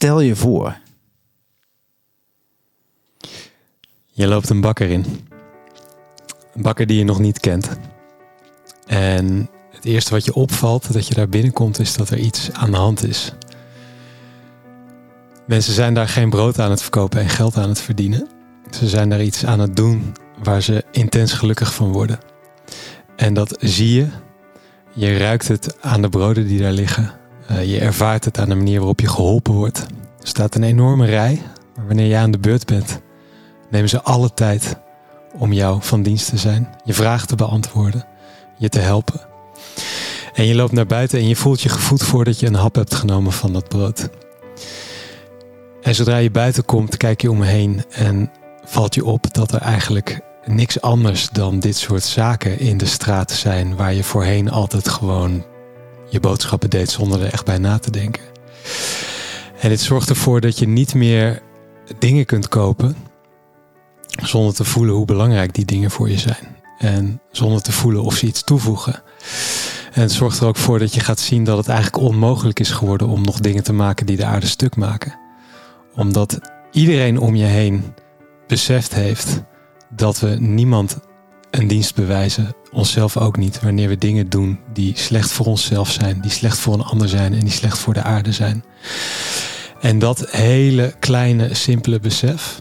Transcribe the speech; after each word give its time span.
Stel 0.00 0.20
je 0.20 0.36
voor. 0.36 0.78
Je 4.06 4.26
loopt 4.26 4.48
een 4.48 4.60
bakker 4.60 4.90
in. 4.90 5.04
Een 6.54 6.62
bakker 6.62 6.86
die 6.86 6.98
je 6.98 7.04
nog 7.04 7.18
niet 7.18 7.40
kent. 7.40 7.68
En 8.86 9.50
het 9.70 9.84
eerste 9.84 10.10
wat 10.10 10.24
je 10.24 10.34
opvalt 10.34 10.92
dat 10.92 11.06
je 11.06 11.14
daar 11.14 11.28
binnenkomt 11.28 11.78
is 11.78 11.94
dat 11.94 12.10
er 12.10 12.18
iets 12.18 12.52
aan 12.52 12.70
de 12.70 12.76
hand 12.76 13.04
is. 13.04 13.32
Mensen 15.46 15.72
zijn 15.72 15.94
daar 15.94 16.08
geen 16.08 16.30
brood 16.30 16.58
aan 16.58 16.70
het 16.70 16.82
verkopen 16.82 17.20
en 17.20 17.28
geld 17.28 17.56
aan 17.56 17.68
het 17.68 17.80
verdienen. 17.80 18.28
Ze 18.70 18.88
zijn 18.88 19.08
daar 19.08 19.22
iets 19.22 19.44
aan 19.44 19.60
het 19.60 19.76
doen 19.76 20.12
waar 20.42 20.62
ze 20.62 20.84
intens 20.90 21.32
gelukkig 21.32 21.74
van 21.74 21.92
worden. 21.92 22.18
En 23.16 23.34
dat 23.34 23.56
zie 23.60 23.94
je. 23.94 24.08
Je 24.94 25.16
ruikt 25.16 25.48
het 25.48 25.80
aan 25.80 26.02
de 26.02 26.08
broden 26.08 26.46
die 26.46 26.60
daar 26.60 26.72
liggen. 26.72 27.17
Uh, 27.50 27.64
je 27.64 27.80
ervaart 27.80 28.24
het 28.24 28.38
aan 28.38 28.48
de 28.48 28.54
manier 28.54 28.78
waarop 28.78 29.00
je 29.00 29.08
geholpen 29.08 29.54
wordt. 29.54 29.78
Er 30.20 30.26
staat 30.26 30.54
een 30.54 30.62
enorme 30.62 31.06
rij. 31.06 31.42
Maar 31.76 31.86
wanneer 31.86 32.06
je 32.06 32.16
aan 32.16 32.30
de 32.30 32.38
beurt 32.38 32.66
bent, 32.66 33.00
nemen 33.70 33.88
ze 33.88 34.02
alle 34.02 34.34
tijd 34.34 34.76
om 35.38 35.52
jou 35.52 35.82
van 35.82 36.02
dienst 36.02 36.28
te 36.28 36.36
zijn. 36.36 36.68
Je 36.84 36.94
vragen 36.94 37.28
te 37.28 37.36
beantwoorden. 37.36 38.04
Je 38.56 38.68
te 38.68 38.78
helpen. 38.78 39.20
En 40.34 40.44
je 40.44 40.54
loopt 40.54 40.72
naar 40.72 40.86
buiten 40.86 41.18
en 41.18 41.28
je 41.28 41.36
voelt 41.36 41.60
je 41.60 41.68
gevoed 41.68 42.02
voordat 42.02 42.40
je 42.40 42.46
een 42.46 42.54
hap 42.54 42.74
hebt 42.74 42.94
genomen 42.94 43.32
van 43.32 43.52
dat 43.52 43.68
brood. 43.68 44.08
En 45.82 45.94
zodra 45.94 46.16
je 46.16 46.30
buiten 46.30 46.64
komt, 46.64 46.96
kijk 46.96 47.22
je 47.22 47.30
om 47.30 47.38
me 47.38 47.46
heen 47.46 47.84
en 47.90 48.30
valt 48.64 48.94
je 48.94 49.04
op 49.04 49.34
dat 49.34 49.52
er 49.52 49.60
eigenlijk 49.60 50.20
niks 50.44 50.80
anders 50.80 51.28
dan 51.28 51.60
dit 51.60 51.76
soort 51.76 52.02
zaken 52.02 52.58
in 52.58 52.78
de 52.78 52.86
straat 52.86 53.30
zijn 53.30 53.76
waar 53.76 53.94
je 53.94 54.04
voorheen 54.04 54.50
altijd 54.50 54.88
gewoon 54.88 55.44
je 56.10 56.20
boodschappen 56.20 56.70
deed 56.70 56.90
zonder 56.90 57.22
er 57.22 57.32
echt 57.32 57.44
bij 57.44 57.58
na 57.58 57.78
te 57.78 57.90
denken. 57.90 58.22
En 59.60 59.68
dit 59.68 59.80
zorgt 59.80 60.08
ervoor 60.08 60.40
dat 60.40 60.58
je 60.58 60.68
niet 60.68 60.94
meer 60.94 61.42
dingen 61.98 62.24
kunt 62.24 62.48
kopen 62.48 62.96
zonder 64.22 64.54
te 64.54 64.64
voelen 64.64 64.94
hoe 64.94 65.04
belangrijk 65.04 65.54
die 65.54 65.64
dingen 65.64 65.90
voor 65.90 66.10
je 66.10 66.18
zijn. 66.18 66.56
En 66.78 67.20
zonder 67.30 67.62
te 67.62 67.72
voelen 67.72 68.02
of 68.02 68.14
ze 68.14 68.26
iets 68.26 68.42
toevoegen. 68.42 69.02
En 69.92 70.00
het 70.00 70.12
zorgt 70.12 70.40
er 70.40 70.46
ook 70.46 70.56
voor 70.56 70.78
dat 70.78 70.94
je 70.94 71.00
gaat 71.00 71.20
zien 71.20 71.44
dat 71.44 71.56
het 71.56 71.68
eigenlijk 71.68 72.04
onmogelijk 72.04 72.60
is 72.60 72.70
geworden 72.70 73.08
om 73.08 73.22
nog 73.22 73.40
dingen 73.40 73.62
te 73.62 73.72
maken 73.72 74.06
die 74.06 74.16
de 74.16 74.24
aarde 74.24 74.46
stuk 74.46 74.76
maken. 74.76 75.18
Omdat 75.94 76.40
iedereen 76.70 77.18
om 77.18 77.34
je 77.34 77.44
heen 77.44 77.94
beseft 78.46 78.94
heeft 78.94 79.42
dat 79.90 80.20
we 80.20 80.28
niemand 80.28 80.98
een 81.50 81.68
dienst 81.68 81.94
bewijzen, 81.94 82.54
onszelf 82.72 83.16
ook 83.16 83.36
niet, 83.36 83.60
wanneer 83.60 83.88
we 83.88 83.98
dingen 83.98 84.28
doen 84.28 84.58
die 84.72 84.92
slecht 84.96 85.32
voor 85.32 85.46
onszelf 85.46 85.90
zijn, 85.90 86.20
die 86.20 86.30
slecht 86.30 86.58
voor 86.58 86.74
een 86.74 86.84
ander 86.84 87.08
zijn 87.08 87.32
en 87.32 87.40
die 87.40 87.50
slecht 87.50 87.78
voor 87.78 87.94
de 87.94 88.02
aarde 88.02 88.32
zijn. 88.32 88.64
En 89.80 89.98
dat 89.98 90.30
hele 90.30 90.94
kleine, 90.98 91.54
simpele 91.54 92.00
besef 92.00 92.60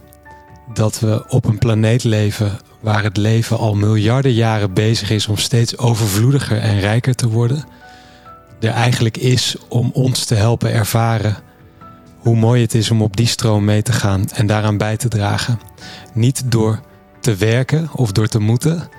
dat 0.73 0.99
we 0.99 1.25
op 1.29 1.45
een 1.45 1.57
planeet 1.57 2.03
leven 2.03 2.59
waar 2.79 3.03
het 3.03 3.17
leven 3.17 3.57
al 3.57 3.75
miljarden 3.75 4.33
jaren 4.33 4.73
bezig 4.73 5.09
is 5.09 5.27
om 5.27 5.37
steeds 5.37 5.77
overvloediger 5.77 6.59
en 6.59 6.79
rijker 6.79 7.15
te 7.15 7.29
worden, 7.29 7.65
er 8.59 8.71
eigenlijk 8.71 9.17
is 9.17 9.55
om 9.67 9.89
ons 9.93 10.25
te 10.25 10.35
helpen 10.35 10.71
ervaren 10.71 11.37
hoe 12.17 12.35
mooi 12.35 12.61
het 12.61 12.73
is 12.73 12.91
om 12.91 13.01
op 13.01 13.17
die 13.17 13.27
stroom 13.27 13.65
mee 13.65 13.81
te 13.81 13.91
gaan 13.91 14.29
en 14.29 14.47
daaraan 14.47 14.77
bij 14.77 14.97
te 14.97 15.07
dragen. 15.07 15.59
Niet 16.13 16.51
door 16.51 16.79
te 17.19 17.35
werken 17.35 17.89
of 17.93 18.11
door 18.11 18.27
te 18.27 18.39
moeten, 18.39 18.89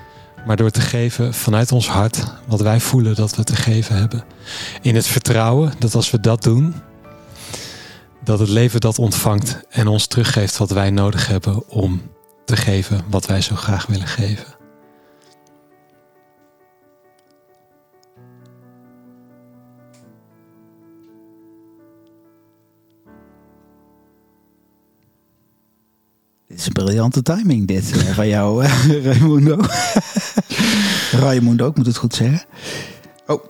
maar 0.47 0.57
door 0.57 0.71
te 0.71 0.81
geven 0.81 1.35
vanuit 1.35 1.73
ons 1.73 1.89
hart 1.89 2.25
wat 2.47 2.61
wij 2.61 2.81
voelen 2.81 3.15
dat 3.15 3.37
we 3.37 3.45
te 3.45 3.57
geven 3.57 3.97
hebben. 3.97 4.25
In 4.83 4.95
het 4.95 5.07
vertrouwen 5.07 5.73
dat 5.79 5.95
als 5.95 6.11
we 6.11 6.21
dat 6.21 6.43
doen, 6.43 6.75
dat 8.25 8.39
het 8.39 8.49
leven 8.49 8.81
dat 8.81 8.99
ontvangt 8.99 9.61
en 9.69 9.87
ons 9.87 10.07
teruggeeft 10.07 10.57
wat 10.57 10.71
wij 10.71 10.91
nodig 10.91 11.27
hebben 11.27 11.69
om 11.69 12.03
te 12.45 12.57
geven 12.57 13.01
wat 13.11 13.27
wij 13.27 13.41
zo 13.41 13.57
graag 13.57 13.87
willen 13.87 14.07
geven. 14.07 14.58
Is 26.59 26.67
een 26.67 26.73
briljante 26.73 27.23
timing, 27.23 27.67
dit 27.67 27.93
eh, 27.93 28.15
van 28.15 28.29
jou, 28.29 28.65
uh, 28.65 29.05
Raimundo. 29.05 29.57
Raimundo, 31.23 31.69
ik 31.69 31.77
moet 31.77 31.87
het 31.87 31.97
goed 31.97 32.15
zeggen. 32.15 32.43
Oh. 33.27 33.45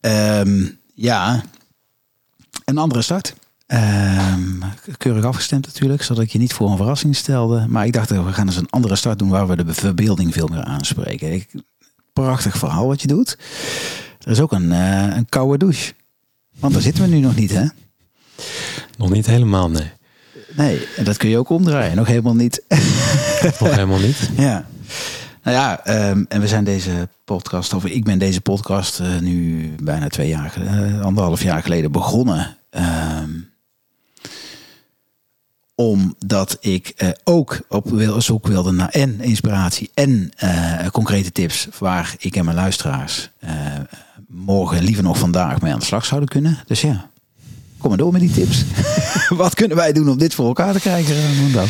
Um, 0.00 0.80
ja, 0.94 1.42
een 2.64 2.78
andere 2.78 3.02
start. 3.02 3.34
Um, 3.66 4.62
keurig 4.98 5.24
afgestemd 5.24 5.66
natuurlijk, 5.66 6.02
zodat 6.02 6.22
ik 6.22 6.30
je 6.30 6.38
niet 6.38 6.52
voor 6.52 6.70
een 6.70 6.76
verrassing 6.76 7.16
stelde. 7.16 7.66
Maar 7.68 7.86
ik 7.86 7.92
dacht, 7.92 8.10
we 8.10 8.32
gaan 8.32 8.46
eens 8.46 8.56
een 8.56 8.70
andere 8.70 8.96
start 8.96 9.18
doen 9.18 9.28
waar 9.28 9.46
we 9.46 9.64
de 9.64 9.74
verbeelding 9.74 10.32
veel 10.32 10.46
meer 10.46 10.64
aanspreken. 10.64 11.32
Ik, 11.32 11.48
prachtig 12.12 12.58
verhaal 12.58 12.86
wat 12.86 13.00
je 13.00 13.08
doet. 13.08 13.38
Er 14.20 14.30
is 14.30 14.40
ook 14.40 14.52
een, 14.52 14.70
uh, 14.70 15.16
een 15.16 15.28
koude 15.28 15.58
douche. 15.58 15.94
Want 16.58 16.72
daar 16.72 16.82
zitten 16.82 17.02
we 17.02 17.08
nu 17.08 17.18
nog 17.18 17.36
niet, 17.36 17.50
hè? 17.50 17.66
Nog 18.98 19.10
niet 19.10 19.26
helemaal, 19.26 19.70
nee. 19.70 19.92
Nee, 20.56 20.86
en 20.96 21.04
dat 21.04 21.16
kun 21.16 21.28
je 21.28 21.38
ook 21.38 21.48
omdraaien. 21.48 21.96
Nog 21.96 22.06
helemaal 22.06 22.34
niet. 22.34 22.62
Nog 23.60 23.70
helemaal 23.70 23.98
niet. 23.98 24.30
Ja. 24.36 24.66
Nou 25.42 25.58
ja, 25.58 25.80
um, 26.10 26.26
en 26.28 26.40
we 26.40 26.48
zijn 26.48 26.64
deze 26.64 27.08
podcast, 27.24 27.72
of 27.72 27.84
ik 27.84 28.04
ben 28.04 28.18
deze 28.18 28.40
podcast 28.40 29.00
uh, 29.00 29.18
nu 29.18 29.70
bijna 29.82 30.08
twee 30.08 30.28
jaar, 30.28 30.54
uh, 30.60 31.00
anderhalf 31.00 31.42
jaar 31.42 31.62
geleden 31.62 31.92
begonnen. 31.92 32.56
Um, 32.70 33.48
omdat 35.74 36.56
ik 36.60 36.92
uh, 36.96 37.08
ook 37.24 37.60
op 37.68 37.92
zoek 38.18 38.46
wilde 38.46 38.72
naar 38.72 38.88
en 38.88 39.20
inspiratie 39.20 39.90
en 39.94 40.30
concrete 40.92 41.32
tips 41.32 41.68
waar 41.78 42.14
ik 42.18 42.36
en 42.36 42.44
mijn 42.44 42.56
luisteraars 42.56 43.30
morgen, 44.28 44.82
liever 44.82 45.04
nog 45.04 45.18
vandaag, 45.18 45.60
mee 45.60 45.72
aan 45.72 45.78
de 45.78 45.84
slag 45.84 46.04
zouden 46.04 46.28
kunnen. 46.28 46.58
Dus 46.66 46.80
ja, 46.80 47.10
kom 47.78 47.88
maar 47.88 47.98
door 47.98 48.12
met 48.12 48.20
die 48.20 48.30
tips. 48.30 48.64
Wat 49.28 49.54
kunnen 49.54 49.76
wij 49.76 49.92
doen 49.92 50.08
om 50.08 50.18
dit 50.18 50.34
voor 50.34 50.46
elkaar 50.46 50.72
te 50.72 50.80
krijgen, 50.80 51.14
Mundo? 51.42 51.64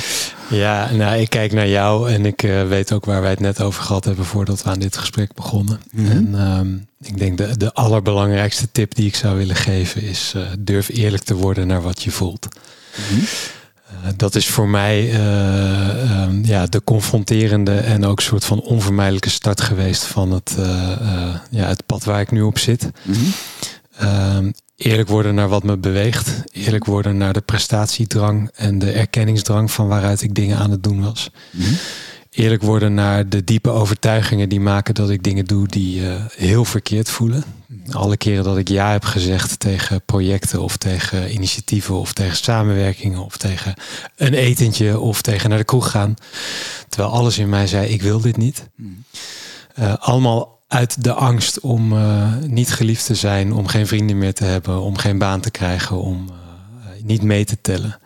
Ja, 0.48 0.92
nou, 0.92 1.20
ik 1.20 1.30
kijk 1.30 1.52
naar 1.52 1.68
jou 1.68 2.10
en 2.10 2.26
ik 2.26 2.42
uh, 2.42 2.68
weet 2.68 2.92
ook 2.92 3.04
waar 3.04 3.20
wij 3.20 3.30
het 3.30 3.40
net 3.40 3.60
over 3.60 3.82
gehad 3.82 4.04
hebben 4.04 4.24
voordat 4.24 4.62
we 4.62 4.70
aan 4.70 4.78
dit 4.78 4.96
gesprek 4.96 5.34
begonnen. 5.34 5.80
Mm 5.90 6.06
-hmm. 6.06 6.34
En 6.34 6.40
um, 6.58 6.86
ik 7.00 7.18
denk 7.18 7.38
de, 7.38 7.56
de 7.56 7.72
allerbelangrijkste 7.72 8.68
tip 8.72 8.94
die 8.94 9.06
ik 9.06 9.16
zou 9.16 9.36
willen 9.36 9.56
geven 9.56 10.02
is 10.02 10.32
uh, 10.36 10.42
durf 10.58 10.88
eerlijk 10.88 11.22
te 11.22 11.34
worden 11.34 11.66
naar 11.66 11.82
wat 11.82 12.02
je 12.02 12.10
voelt. 12.10 12.48
Mm 12.96 13.04
-hmm. 13.08 13.26
uh, 14.04 14.10
dat 14.16 14.34
is 14.34 14.48
voor 14.48 14.68
mij 14.68 15.14
um, 16.24 16.44
ja, 16.44 16.66
de 16.66 16.84
confronterende 16.84 17.76
en 17.76 18.04
ook 18.04 18.20
soort 18.20 18.44
van 18.44 18.60
onvermijdelijke 18.60 19.30
start 19.30 19.60
geweest 19.60 20.04
van 20.04 20.32
het, 20.32 20.54
ja, 21.50 21.66
het 21.66 21.86
pad 21.86 22.04
waar 22.04 22.20
ik 22.20 22.30
nu 22.30 22.42
op 22.42 22.58
zit. 22.58 22.90
Mm 23.02 23.14
-hmm 23.14 24.52
eerlijk 24.76 25.08
worden 25.08 25.34
naar 25.34 25.48
wat 25.48 25.62
me 25.62 25.76
beweegt. 25.76 26.42
Eerlijk 26.52 26.84
worden 26.84 27.16
naar 27.16 27.32
de 27.32 27.40
prestatiedrang 27.40 28.50
en 28.54 28.78
de 28.78 28.90
erkenningsdrang 28.90 29.70
van 29.70 29.88
waaruit 29.88 30.22
ik 30.22 30.34
dingen 30.34 30.58
aan 30.58 30.70
het 30.70 30.82
doen 30.82 31.02
was. 31.02 31.30
Mm 31.50 31.62
-hmm. 31.62 31.76
Eerlijk 32.36 32.62
worden 32.62 32.94
naar 32.94 33.28
de 33.28 33.44
diepe 33.44 33.70
overtuigingen 33.70 34.48
die 34.48 34.60
maken 34.60 34.94
dat 34.94 35.10
ik 35.10 35.22
dingen 35.22 35.44
doe 35.44 35.66
die 35.66 36.00
uh, 36.00 36.14
heel 36.34 36.64
verkeerd 36.64 37.10
voelen. 37.10 37.44
Alle 37.90 38.16
keren 38.16 38.44
dat 38.44 38.56
ik 38.56 38.68
ja 38.68 38.90
heb 38.90 39.04
gezegd 39.04 39.60
tegen 39.60 40.02
projecten 40.04 40.60
of 40.60 40.76
tegen 40.76 41.32
initiatieven 41.32 41.94
of 41.94 42.12
tegen 42.12 42.36
samenwerkingen 42.36 43.24
of 43.24 43.36
tegen 43.36 43.74
een 44.16 44.34
etentje 44.34 44.98
of 44.98 45.22
tegen 45.22 45.48
naar 45.48 45.58
de 45.58 45.64
kroeg 45.64 45.90
gaan. 45.90 46.14
Terwijl 46.88 47.12
alles 47.12 47.38
in 47.38 47.48
mij 47.48 47.66
zei 47.66 47.88
ik 47.88 48.02
wil 48.02 48.20
dit 48.20 48.36
niet. 48.36 48.68
Uh, 49.78 49.94
allemaal 49.98 50.55
uit 50.66 51.04
de 51.04 51.12
angst 51.12 51.60
om 51.60 51.92
uh, 51.92 52.36
niet 52.36 52.72
geliefd 52.72 53.06
te 53.06 53.14
zijn, 53.14 53.52
om 53.52 53.66
geen 53.66 53.86
vrienden 53.86 54.18
meer 54.18 54.34
te 54.34 54.44
hebben, 54.44 54.80
om 54.80 54.96
geen 54.96 55.18
baan 55.18 55.40
te 55.40 55.50
krijgen, 55.50 56.00
om 56.00 56.28
uh, 56.28 57.04
niet 57.04 57.22
mee 57.22 57.44
te 57.44 57.60
tellen. 57.60 57.98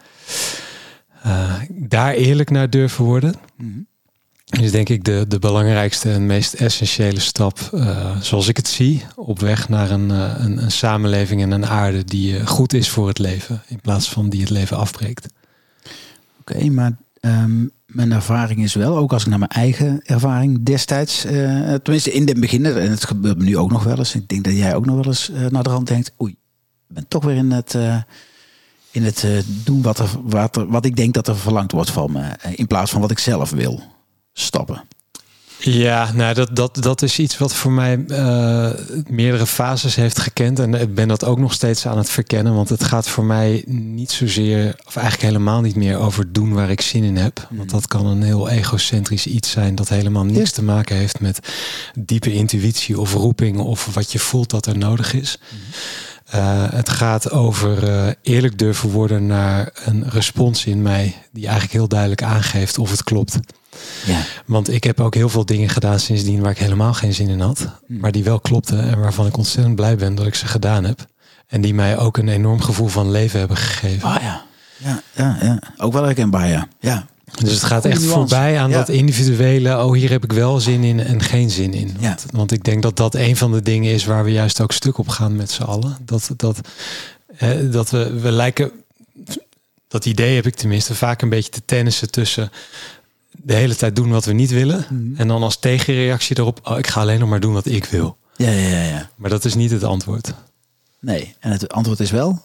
Uh, 1.27 1.55
daar 1.69 2.13
eerlijk 2.13 2.51
naar 2.51 2.71
durven 2.71 3.05
worden. 3.05 3.35
Mm 3.57 3.73
-hmm. 3.73 3.89
Is 4.63 4.71
denk 4.71 4.89
ik 4.89 5.05
de, 5.05 5.25
de 5.29 5.39
belangrijkste 5.39 6.13
en 6.13 6.27
meest 6.27 6.55
essentiële 6.55 7.21
stap, 7.21 7.59
zoals 8.21 8.49
ik 8.49 8.57
het 8.57 8.69
zie, 8.69 9.05
op 9.17 9.41
weg 9.41 9.69
naar 9.69 9.91
een, 9.91 10.11
een, 10.11 10.63
een 10.63 10.71
samenleving 10.71 11.43
en 11.43 11.51
een 11.51 11.67
aarde 11.67 12.05
die 12.05 12.47
goed 12.47 12.73
is 12.73 12.89
voor 12.89 13.09
het 13.09 13.19
leven, 13.19 13.63
in 13.67 13.81
plaats 13.81 14.09
van 14.09 14.29
die 14.29 14.41
het 14.41 14.51
leven 14.51 14.77
afbreekt. 14.77 15.29
Oké, 16.41 16.53
okay, 16.53 16.69
maar 16.69 16.97
um, 17.21 17.71
mijn 17.87 18.13
ervaring 18.13 18.63
is 18.63 18.75
wel, 18.75 18.97
ook 18.97 19.13
als 19.13 19.23
ik 19.23 19.29
naar 19.29 19.39
mijn 19.39 19.51
eigen 19.51 20.01
ervaring 20.05 20.63
destijds, 20.63 21.27
uh, 21.27 21.75
tenminste 21.75 22.13
in 22.13 22.29
het 22.29 22.41
begin, 22.41 22.67
en 22.67 22.91
het 22.91 23.05
gebeurt 23.05 23.39
me 23.39 23.45
nu 23.45 23.57
ook 23.57 23.71
nog 23.71 23.85
wel 23.85 23.99
eens. 23.99 24.15
Ik 24.15 24.29
denk 24.29 24.45
dat 24.45 24.57
jij 24.57 24.75
ook 24.75 24.87
nog 24.87 24.95
wel 24.95 25.07
eens 25.07 25.31
uh, 25.31 25.47
naar 25.47 25.63
de 25.63 25.71
rand 25.71 25.87
denkt, 25.87 26.13
oei, 26.21 26.33
ik 26.89 26.95
ben 26.95 27.09
toch 27.09 27.25
weer 27.25 27.37
in 27.37 27.51
het, 27.51 27.75
uh, 27.75 28.03
in 28.91 29.05
het 29.05 29.45
doen 29.65 29.83
wat, 29.83 29.99
er, 29.99 30.09
wat, 30.23 30.57
er, 30.57 30.67
wat 30.69 30.85
ik 30.85 30.97
denk 30.97 31.15
dat 31.15 31.29
er 31.29 31.37
verlangd 31.37 31.73
wordt 31.73 31.91
van 31.91 32.13
me, 32.13 32.29
in 32.55 32.67
plaats 32.67 32.91
van 32.91 33.01
wat 33.01 33.11
ik 33.11 33.19
zelf 33.19 33.51
wil 33.51 33.83
stappen. 34.33 34.83
Ja, 35.63 36.13
nou 36.13 36.35
dat, 36.35 36.57
dat, 36.57 36.77
dat 36.83 37.03
is 37.03 37.19
iets 37.19 37.39
wat 37.39 37.55
voor 37.55 37.73
mij 37.73 38.05
uh, 38.07 38.71
meerdere 39.09 39.47
fases 39.47 39.95
heeft 39.95 40.19
gekend. 40.19 40.59
En 40.59 40.75
ik 40.75 40.95
ben 40.95 41.09
dat 41.09 41.25
ook 41.25 41.39
nog 41.39 41.53
steeds 41.53 41.87
aan 41.87 41.99
het 41.99 42.11
verkennen. 42.11 42.55
Want 42.55 42.69
het 42.69 42.85
gaat 42.85 43.09
voor 43.09 43.25
mij 43.25 43.65
niet 43.67 44.11
zozeer, 44.11 44.75
of 44.87 44.97
eigenlijk 44.97 45.33
helemaal 45.33 45.61
niet 45.61 45.77
meer 45.77 45.99
over 45.99 46.33
doen 46.33 46.53
waar 46.53 46.71
ik 46.71 46.81
zin 46.81 47.05
in 47.05 47.17
heb. 47.17 47.47
Want 47.51 47.63
mm. 47.63 47.69
dat 47.69 47.87
kan 47.87 48.07
een 48.07 48.23
heel 48.23 48.49
egocentrisch 48.49 49.27
iets 49.27 49.51
zijn 49.51 49.75
dat 49.75 49.89
helemaal 49.89 50.25
niks 50.25 50.51
te 50.51 50.63
maken 50.63 50.97
heeft 50.97 51.21
met 51.21 51.39
diepe 51.95 52.33
intuïtie 52.33 53.01
of 53.01 53.13
roeping 53.13 53.59
of 53.59 53.95
wat 53.95 54.13
je 54.13 54.19
voelt 54.19 54.51
dat 54.51 54.67
er 54.67 54.79
nodig 54.79 55.15
is. 55.15 55.39
Mm. 55.51 55.59
Uh, 56.35 56.73
het 56.73 56.89
gaat 56.89 57.31
over 57.31 57.89
uh, 57.89 58.13
eerlijk 58.23 58.59
durven 58.59 58.91
worden 58.91 59.27
naar 59.27 59.73
een 59.85 60.09
respons 60.09 60.67
in 60.67 60.83
mij 60.83 61.17
die 61.33 61.45
eigenlijk 61.45 61.73
heel 61.73 61.89
duidelijk 61.89 62.23
aangeeft 62.23 62.79
of 62.79 62.91
het 62.91 63.05
klopt. 63.05 63.39
Ja. 64.07 64.21
Want 64.47 64.73
ik 64.73 64.85
heb 64.85 65.01
ook 65.01 65.15
heel 65.15 65.29
veel 65.29 65.47
dingen 65.47 65.69
gedaan 65.69 66.01
sindsdien 66.01 66.41
waar 66.41 66.51
ik 66.51 66.59
helemaal 66.59 66.95
geen 66.95 67.15
zin 67.15 67.29
in 67.29 67.41
had. 67.41 67.59
Hmm. 67.87 67.99
Maar 67.99 68.13
die 68.13 68.25
wel 68.25 68.41
klopten 68.41 68.89
en 68.91 69.01
waarvan 69.01 69.27
ik 69.27 69.37
ontzettend 69.37 69.77
blij 69.77 69.97
ben 69.97 70.15
dat 70.15 70.27
ik 70.27 70.35
ze 70.35 70.47
gedaan 70.47 70.85
heb. 70.85 71.07
En 71.47 71.61
die 71.61 71.75
mij 71.75 71.99
ook 71.99 72.17
een 72.17 72.29
enorm 72.29 72.61
gevoel 72.61 72.89
van 72.89 73.11
leven 73.11 73.39
hebben 73.39 73.57
gegeven. 73.57 74.09
Ah 74.09 74.23
ja, 74.23 74.43
ja, 74.77 75.03
ja, 75.17 75.39
ja. 75.43 75.59
ook 75.77 75.93
wel 75.93 76.05
herkenbaar 76.05 76.49
ja. 76.49 76.69
ja. 76.81 77.07
Dus 77.39 77.53
het 77.53 77.63
gaat 77.63 77.85
echt 77.85 78.03
voorbij 78.03 78.59
aan 78.59 78.71
dat 78.71 78.89
individuele, 78.89 79.85
oh 79.85 79.95
hier 79.95 80.11
heb 80.11 80.25
ik 80.25 80.33
wel 80.33 80.61
zin 80.61 80.85
in 80.85 81.01
en 81.01 81.23
geen 81.23 81.51
zin 81.51 81.73
in. 81.75 81.97
Want, 82.01 82.01
ja. 82.01 82.17
want 82.31 82.53
ik 82.53 82.65
denk 82.65 82.83
dat 82.83 82.97
dat 82.97 83.15
een 83.15 83.37
van 83.37 83.53
de 83.53 83.63
dingen 83.63 83.93
is 83.93 84.05
waar 84.05 84.25
we 84.25 84.33
juist 84.33 84.61
ook 84.61 84.73
stuk 84.73 84.99
op 84.99 85.09
gaan 85.09 85.37
met 85.37 85.51
z'n 85.51 85.63
allen. 85.63 85.97
Dat, 86.05 86.31
dat, 86.37 86.61
dat 87.71 87.91
we, 87.91 88.21
we 88.21 88.31
lijken, 88.31 88.71
dat 89.89 90.07
idee 90.07 90.35
heb 90.35 90.47
ik 90.47 90.55
tenminste, 90.55 90.95
vaak 90.95 91.23
een 91.23 91.29
beetje 91.29 91.51
te 91.51 91.63
tennissen 91.65 92.11
tussen 92.11 92.51
de 93.43 93.55
hele 93.55 93.77
tijd 93.77 93.97
doen 93.97 94.11
wat 94.11 94.25
we 94.25 94.33
niet 94.33 94.51
willen. 94.51 94.87
Mhm. 94.91 95.21
En 95.21 95.29
dan 95.29 95.43
als 95.43 95.59
tegenreactie 95.59 96.39
erop, 96.39 96.61
oh, 96.63 96.79
ik 96.79 96.87
ga 96.87 97.01
alleen 97.01 97.21
nog 97.21 97.29
maar 97.29 97.41
doen 97.41 97.53
wat 97.53 97.67
ik 97.67 97.85
wil. 97.85 98.17
Ja, 98.37 98.51
ja, 98.51 98.69
ja, 98.69 98.83
ja. 98.83 99.11
Maar 99.17 99.31
dat 99.31 99.45
is 99.45 99.55
niet 99.55 99.71
het 99.71 99.85
antwoord. 99.85 100.35
Nee, 101.01 101.35
en 101.41 101.51
het 101.51 101.73
antwoord 101.73 102.01
is 102.01 102.11
wel? 102.11 102.43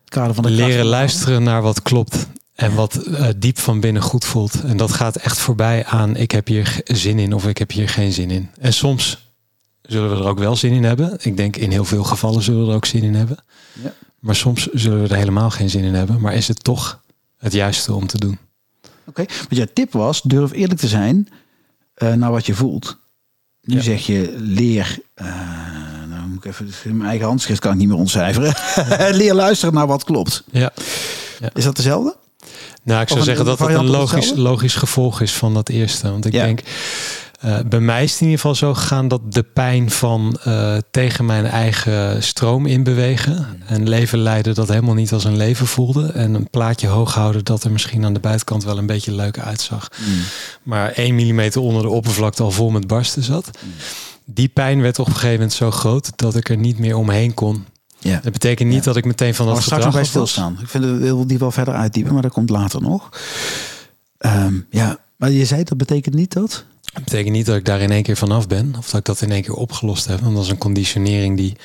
Het 0.00 0.08
kader 0.08 0.34
van 0.34 0.44
de 0.44 0.50
Leren 0.50 0.84
luisteren 0.84 1.42
naar 1.42 1.62
wat 1.62 1.82
klopt. 1.82 2.26
En 2.54 2.74
wat 2.74 3.06
uh, 3.06 3.28
diep 3.36 3.58
van 3.58 3.80
binnen 3.80 4.02
goed 4.02 4.24
voelt. 4.24 4.62
En 4.62 4.76
dat 4.76 4.92
gaat 4.92 5.16
echt 5.16 5.38
voorbij 5.38 5.84
aan 5.84 6.16
ik 6.16 6.30
heb 6.30 6.46
hier 6.46 6.80
zin 6.84 7.18
in 7.18 7.32
of 7.32 7.46
ik 7.46 7.58
heb 7.58 7.70
hier 7.70 7.88
geen 7.88 8.12
zin 8.12 8.30
in. 8.30 8.50
En 8.60 8.72
soms 8.72 9.32
zullen 9.82 10.10
we 10.10 10.16
er 10.16 10.28
ook 10.28 10.38
wel 10.38 10.56
zin 10.56 10.72
in 10.72 10.84
hebben. 10.84 11.16
Ik 11.20 11.36
denk 11.36 11.56
in 11.56 11.70
heel 11.70 11.84
veel 11.84 12.04
gevallen 12.04 12.42
zullen 12.42 12.64
we 12.64 12.70
er 12.70 12.76
ook 12.76 12.86
zin 12.86 13.02
in 13.02 13.14
hebben. 13.14 13.44
Ja. 13.82 13.92
Maar 14.18 14.36
soms 14.36 14.66
zullen 14.72 15.02
we 15.02 15.08
er 15.08 15.16
helemaal 15.16 15.50
geen 15.50 15.70
zin 15.70 15.84
in 15.84 15.94
hebben. 15.94 16.20
Maar 16.20 16.34
is 16.34 16.48
het 16.48 16.64
toch 16.64 17.00
het 17.38 17.52
juiste 17.52 17.92
om 17.92 18.06
te 18.06 18.18
doen? 18.18 18.38
Oké, 19.06 19.20
okay. 19.20 19.36
want 19.36 19.56
jouw 19.56 19.66
tip 19.72 19.92
was, 19.92 20.22
durf 20.22 20.52
eerlijk 20.52 20.80
te 20.80 20.88
zijn 20.88 21.28
uh, 22.02 22.12
naar 22.12 22.30
wat 22.30 22.46
je 22.46 22.54
voelt. 22.54 23.00
Nu 23.62 23.80
zeg 23.80 24.06
je, 24.06 24.34
leer, 24.38 24.98
uh, 25.22 25.26
nou 26.08 26.26
moet 26.26 26.44
ik 26.44 26.50
even, 26.50 26.96
mijn 26.96 27.08
eigen 27.08 27.26
handschrift 27.26 27.60
kan 27.60 27.72
ik 27.72 27.78
niet 27.78 27.88
meer 27.88 27.96
ontcijferen. 27.96 28.54
leer 29.20 29.34
luisteren 29.34 29.74
naar 29.74 29.86
wat 29.86 30.04
klopt. 30.04 30.44
Ja. 30.50 30.72
ja. 31.40 31.50
Is 31.54 31.64
dat 31.64 31.76
dezelfde? 31.76 32.16
Nou, 32.82 33.02
ik 33.02 33.08
zou 33.08 33.22
zeggen 33.22 33.44
dat 33.44 33.58
het 33.58 33.68
een 33.68 33.86
logisch, 33.86 34.32
logisch 34.34 34.74
gevolg 34.74 35.20
is 35.20 35.32
van 35.32 35.54
dat 35.54 35.68
eerste. 35.68 36.10
Want 36.10 36.24
ik 36.24 36.32
denk, 36.32 36.60
uh, 37.44 37.58
bij 37.68 37.80
mij 37.80 38.02
is 38.02 38.10
het 38.12 38.20
in 38.20 38.26
ieder 38.26 38.40
geval 38.40 38.54
zo 38.54 38.74
gegaan 38.74 39.08
dat 39.08 39.32
de 39.32 39.42
pijn 39.42 39.90
van 39.90 40.38
uh, 40.46 40.76
tegen 40.90 41.26
mijn 41.26 41.46
eigen 41.46 42.22
stroom 42.22 42.66
inbewegen 42.66 43.62
en 43.66 43.88
leven 43.88 44.18
leiden 44.18 44.54
dat 44.54 44.68
helemaal 44.68 44.94
niet 44.94 45.12
als 45.12 45.24
een 45.24 45.36
leven 45.36 45.66
voelde. 45.66 46.06
En 46.06 46.34
een 46.34 46.50
plaatje 46.50 46.86
hoog 46.88 47.14
houden 47.14 47.44
dat 47.44 47.64
er 47.64 47.70
misschien 47.70 48.04
aan 48.04 48.12
de 48.12 48.20
buitenkant 48.20 48.64
wel 48.64 48.78
een 48.78 48.86
beetje 48.86 49.12
leuk 49.12 49.38
uitzag. 49.38 49.88
Mm. 49.98 50.20
Maar 50.62 50.90
één 50.92 51.14
millimeter 51.14 51.60
onder 51.60 51.82
de 51.82 51.88
oppervlakte 51.88 52.42
al 52.42 52.50
vol 52.50 52.70
met 52.70 52.86
barsten 52.86 53.22
zat. 53.22 53.50
Mm. 53.64 53.70
Die 54.24 54.48
pijn 54.48 54.80
werd 54.80 54.98
op 54.98 55.06
een 55.06 55.12
gegeven 55.12 55.34
moment 55.34 55.52
zo 55.52 55.70
groot 55.70 56.12
dat 56.16 56.36
ik 56.36 56.48
er 56.48 56.56
niet 56.56 56.78
meer 56.78 56.96
omheen 56.96 57.34
kon. 57.34 57.64
Ja. 57.98 58.20
Dat 58.22 58.32
betekent 58.32 58.68
niet 58.68 58.84
dat 58.84 58.96
ik 58.96 59.04
meteen 59.04 59.34
van 59.34 59.46
dat 59.46 59.54
maar 59.54 59.64
gedrag 59.64 59.92
bij 59.92 60.04
stilstaan. 60.04 60.58
Ik 60.60 60.68
vind 60.68 60.84
het 60.84 60.98
wil 60.98 61.26
die 61.26 61.38
wel 61.38 61.50
verder 61.50 61.74
uitdiepen, 61.74 62.12
maar 62.12 62.22
dat 62.22 62.32
komt 62.32 62.50
later 62.50 62.82
nog. 62.82 63.08
Um, 64.18 64.66
ja, 64.70 64.98
maar 65.16 65.30
je 65.30 65.44
zei 65.44 65.64
dat 65.64 65.78
betekent 65.78 66.14
niet 66.14 66.32
dat? 66.32 66.64
Dat 66.92 67.04
betekent 67.04 67.34
niet 67.34 67.46
dat 67.46 67.56
ik 67.56 67.64
daar 67.64 67.80
in 67.80 67.90
één 67.90 68.02
keer 68.02 68.16
vanaf 68.16 68.46
ben. 68.46 68.74
Of 68.78 68.90
dat 68.90 69.00
ik 69.00 69.06
dat 69.06 69.20
in 69.20 69.32
één 69.32 69.42
keer 69.42 69.54
opgelost 69.54 70.06
heb. 70.06 70.20
Want 70.20 70.34
dat 70.34 70.44
is 70.44 70.50
een 70.50 70.58
conditionering 70.58 71.36
die, 71.36 71.56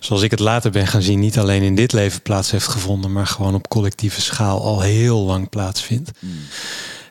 zoals 0.00 0.22
ik 0.22 0.30
het 0.30 0.40
later 0.40 0.70
ben 0.70 0.86
gaan 0.86 1.02
zien, 1.02 1.18
niet 1.18 1.38
alleen 1.38 1.62
in 1.62 1.74
dit 1.74 1.92
leven 1.92 2.22
plaats 2.22 2.50
heeft 2.50 2.68
gevonden, 2.68 3.12
maar 3.12 3.26
gewoon 3.26 3.54
op 3.54 3.68
collectieve 3.68 4.20
schaal 4.20 4.62
al 4.62 4.80
heel 4.80 5.20
lang 5.20 5.48
plaatsvindt. 5.48 6.10
Hmm. 6.18 6.30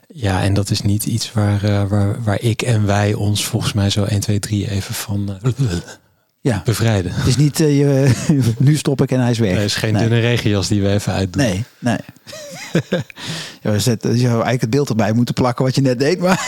Ja, 0.08 0.44
en 0.44 0.54
dat 0.54 0.70
is 0.70 0.82
niet 0.82 1.06
iets 1.06 1.32
waar, 1.32 1.64
uh, 1.64 1.84
waar, 1.90 2.24
waar 2.24 2.42
ik 2.42 2.62
en 2.62 2.86
wij 2.86 3.14
ons 3.14 3.46
volgens 3.46 3.74
mij 3.74 3.90
zo 3.90 4.04
1, 4.04 4.20
2, 4.20 4.40
3 4.40 4.70
even 4.70 4.94
van 4.94 5.40
uh, 5.44 5.52
ja. 6.44 6.62
bevrijden. 6.66 7.14
Het 7.14 7.28
is 7.28 7.36
niet, 7.36 7.60
uh, 7.60 7.78
je, 7.78 8.12
nu 8.58 8.76
stop 8.76 9.02
ik 9.02 9.12
en 9.12 9.20
hij 9.20 9.32
is 9.32 9.40
weg. 9.40 9.56
Er 9.56 9.64
is 9.64 9.76
geen 9.76 9.94
nee. 9.94 10.02
dunne 10.02 10.20
regenjas 10.20 10.68
die 10.68 10.82
we 10.82 10.90
even 10.90 11.14
uitdoen. 11.14 11.44
Nee, 11.44 11.64
nee. 11.80 11.98
ja, 13.62 13.72
we 13.72 13.80
zetten, 13.80 14.12
je 14.12 14.18
zou 14.18 14.32
eigenlijk 14.32 14.62
het 14.62 14.70
beeld 14.70 14.90
erbij 14.90 15.14
moeten 15.14 15.34
plakken 15.34 15.66
wat 15.66 15.76
je 15.76 15.82
net 15.82 16.00
deed. 16.00 16.20
Maar 16.20 16.46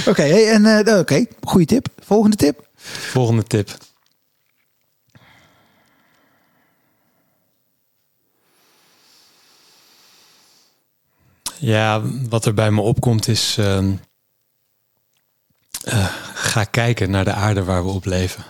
oké, 0.00 0.10
okay, 0.10 0.30
hey, 0.30 0.50
en 0.50 0.64
uh, 0.64 0.78
oké, 0.78 0.98
okay. 0.98 1.28
goede 1.40 1.66
tip. 1.66 1.88
Volgende 1.98 2.36
tip. 2.36 2.68
Volgende 3.10 3.42
tip. 3.42 3.70
Ja, 11.58 12.02
wat 12.28 12.46
er 12.46 12.54
bij 12.54 12.70
me 12.70 12.80
opkomt 12.80 13.28
is. 13.28 13.56
Uh, 13.60 13.78
uh, 15.84 16.06
ga 16.34 16.64
kijken 16.64 17.10
naar 17.10 17.24
de 17.24 17.32
aarde 17.32 17.64
waar 17.64 17.84
we 17.84 17.90
op 17.90 18.04
leven. 18.04 18.44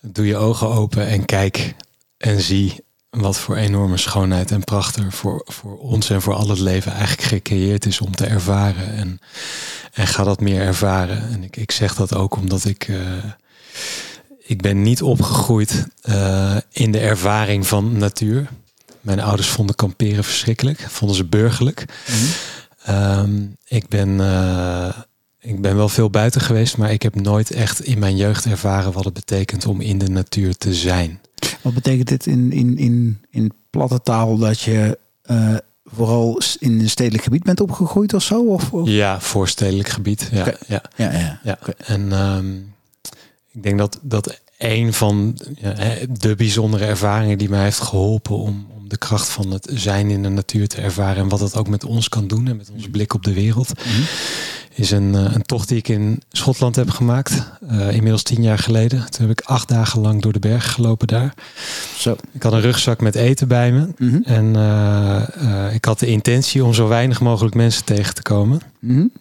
Doe 0.00 0.26
je 0.26 0.36
ogen 0.36 0.68
open 0.68 1.06
en 1.06 1.24
kijk 1.24 1.74
en 2.16 2.40
zie 2.40 2.84
wat 3.10 3.38
voor 3.38 3.56
enorme 3.56 3.96
schoonheid 3.96 4.50
en 4.50 4.64
pracht 4.64 4.96
er 4.96 5.12
voor, 5.12 5.42
voor 5.44 5.78
ons 5.78 6.10
en 6.10 6.22
voor 6.22 6.34
al 6.34 6.48
het 6.48 6.58
leven 6.58 6.92
eigenlijk 6.92 7.22
gecreëerd 7.22 7.86
is 7.86 8.00
om 8.00 8.14
te 8.14 8.26
ervaren. 8.26 8.94
En, 8.94 9.20
en 9.92 10.06
ga 10.06 10.24
dat 10.24 10.40
meer 10.40 10.60
ervaren. 10.60 11.28
En 11.32 11.42
ik, 11.42 11.56
ik 11.56 11.70
zeg 11.70 11.94
dat 11.94 12.14
ook 12.14 12.36
omdat 12.36 12.64
ik. 12.64 12.88
Uh, 12.88 12.98
ik 14.38 14.62
ben 14.62 14.82
niet 14.82 15.02
opgegroeid 15.02 15.86
uh, 16.04 16.56
in 16.72 16.92
de 16.92 16.98
ervaring 16.98 17.66
van 17.66 17.98
natuur. 17.98 18.48
Mijn 19.00 19.20
ouders 19.20 19.48
vonden 19.48 19.74
kamperen 19.74 20.24
verschrikkelijk, 20.24 20.80
vonden 20.88 21.16
ze 21.16 21.24
burgerlijk. 21.24 21.84
Mm 21.86 22.14
-hmm. 22.84 23.18
um, 23.18 23.56
ik 23.64 23.88
ben 23.88 24.08
uh, 24.08 24.88
ik 25.40 25.60
ben 25.60 25.76
wel 25.76 25.88
veel 25.88 26.10
buiten 26.10 26.40
geweest, 26.40 26.76
maar 26.76 26.92
ik 26.92 27.02
heb 27.02 27.14
nooit 27.14 27.50
echt 27.50 27.80
in 27.80 27.98
mijn 27.98 28.16
jeugd 28.16 28.44
ervaren 28.44 28.92
wat 28.92 29.04
het 29.04 29.14
betekent 29.14 29.66
om 29.66 29.80
in 29.80 29.98
de 29.98 30.08
natuur 30.08 30.56
te 30.56 30.74
zijn. 30.74 31.20
Wat 31.62 31.74
betekent 31.74 32.08
dit 32.08 32.26
in, 32.26 32.52
in, 32.52 32.78
in, 32.78 33.24
in 33.30 33.52
platte 33.70 34.00
taal 34.02 34.36
dat 34.36 34.60
je 34.60 34.98
uh, 35.30 35.56
vooral 35.84 36.40
in 36.58 36.80
een 36.80 36.90
stedelijk 36.90 37.22
gebied 37.22 37.42
bent 37.42 37.60
opgegroeid 37.60 38.14
of 38.14 38.22
zo? 38.22 38.44
Of, 38.44 38.72
of? 38.72 38.88
Ja, 38.88 39.20
voor 39.20 39.48
stedelijk 39.48 39.88
gebied. 39.88 40.28
Ja, 40.32 40.54
ja. 40.66 40.82
ja, 40.96 41.12
ja. 41.12 41.40
ja. 41.42 41.58
En 41.76 42.12
um, 42.12 42.74
ik 43.52 43.62
denk 43.62 43.78
dat, 43.78 43.98
dat 44.02 44.40
een 44.58 44.92
van 44.92 45.38
ja, 45.60 45.74
de 46.10 46.34
bijzondere 46.34 46.84
ervaringen 46.84 47.38
die 47.38 47.48
mij 47.48 47.62
heeft 47.62 47.80
geholpen 47.80 48.36
om, 48.36 48.66
om 48.76 48.88
de 48.88 48.98
kracht 48.98 49.28
van 49.28 49.50
het 49.50 49.70
zijn 49.74 50.10
in 50.10 50.22
de 50.22 50.28
natuur 50.28 50.68
te 50.68 50.80
ervaren 50.80 51.22
en 51.22 51.28
wat 51.28 51.40
het 51.40 51.56
ook 51.56 51.68
met 51.68 51.84
ons 51.84 52.08
kan 52.08 52.28
doen 52.28 52.48
en 52.48 52.56
met 52.56 52.70
onze 52.70 52.90
blik 52.90 53.14
op 53.14 53.24
de 53.24 53.32
wereld. 53.32 53.68
Mm 53.68 53.92
-hmm 53.92 54.04
is 54.74 54.90
een, 54.90 55.14
eh, 55.14 55.34
een 55.34 55.42
tocht 55.42 55.68
die 55.68 55.78
ik 55.78 55.88
in 55.88 56.22
Schotland 56.30 56.76
heb 56.76 56.90
gemaakt. 56.90 57.50
Uh, 57.72 57.92
inmiddels 57.92 58.22
tien 58.22 58.42
jaar 58.42 58.58
geleden. 58.58 59.10
Toen 59.10 59.28
heb 59.28 59.38
ik 59.38 59.46
acht 59.46 59.68
dagen 59.68 60.00
lang 60.00 60.22
door 60.22 60.32
de 60.32 60.38
bergen 60.38 60.70
gelopen 60.70 61.06
daar. 61.06 61.34
Zo. 61.96 62.16
Ik 62.32 62.42
had 62.42 62.52
een 62.52 62.60
rugzak 62.60 63.00
met 63.00 63.14
eten 63.14 63.48
bij 63.48 63.72
me. 63.72 63.88
Mm 63.98 64.10
-hmm. 64.10 64.22
En 64.24 64.54
uh, 64.56 65.74
ik 65.74 65.84
had 65.84 65.98
de 65.98 66.06
intentie 66.06 66.64
om 66.64 66.74
zo 66.74 66.88
weinig 66.88 67.20
mogelijk 67.20 67.54
mensen 67.54 67.84
tegen 67.84 68.14
te 68.14 68.22
komen. 68.22 68.60
Mm 68.80 68.96
-hmm. 68.96 69.12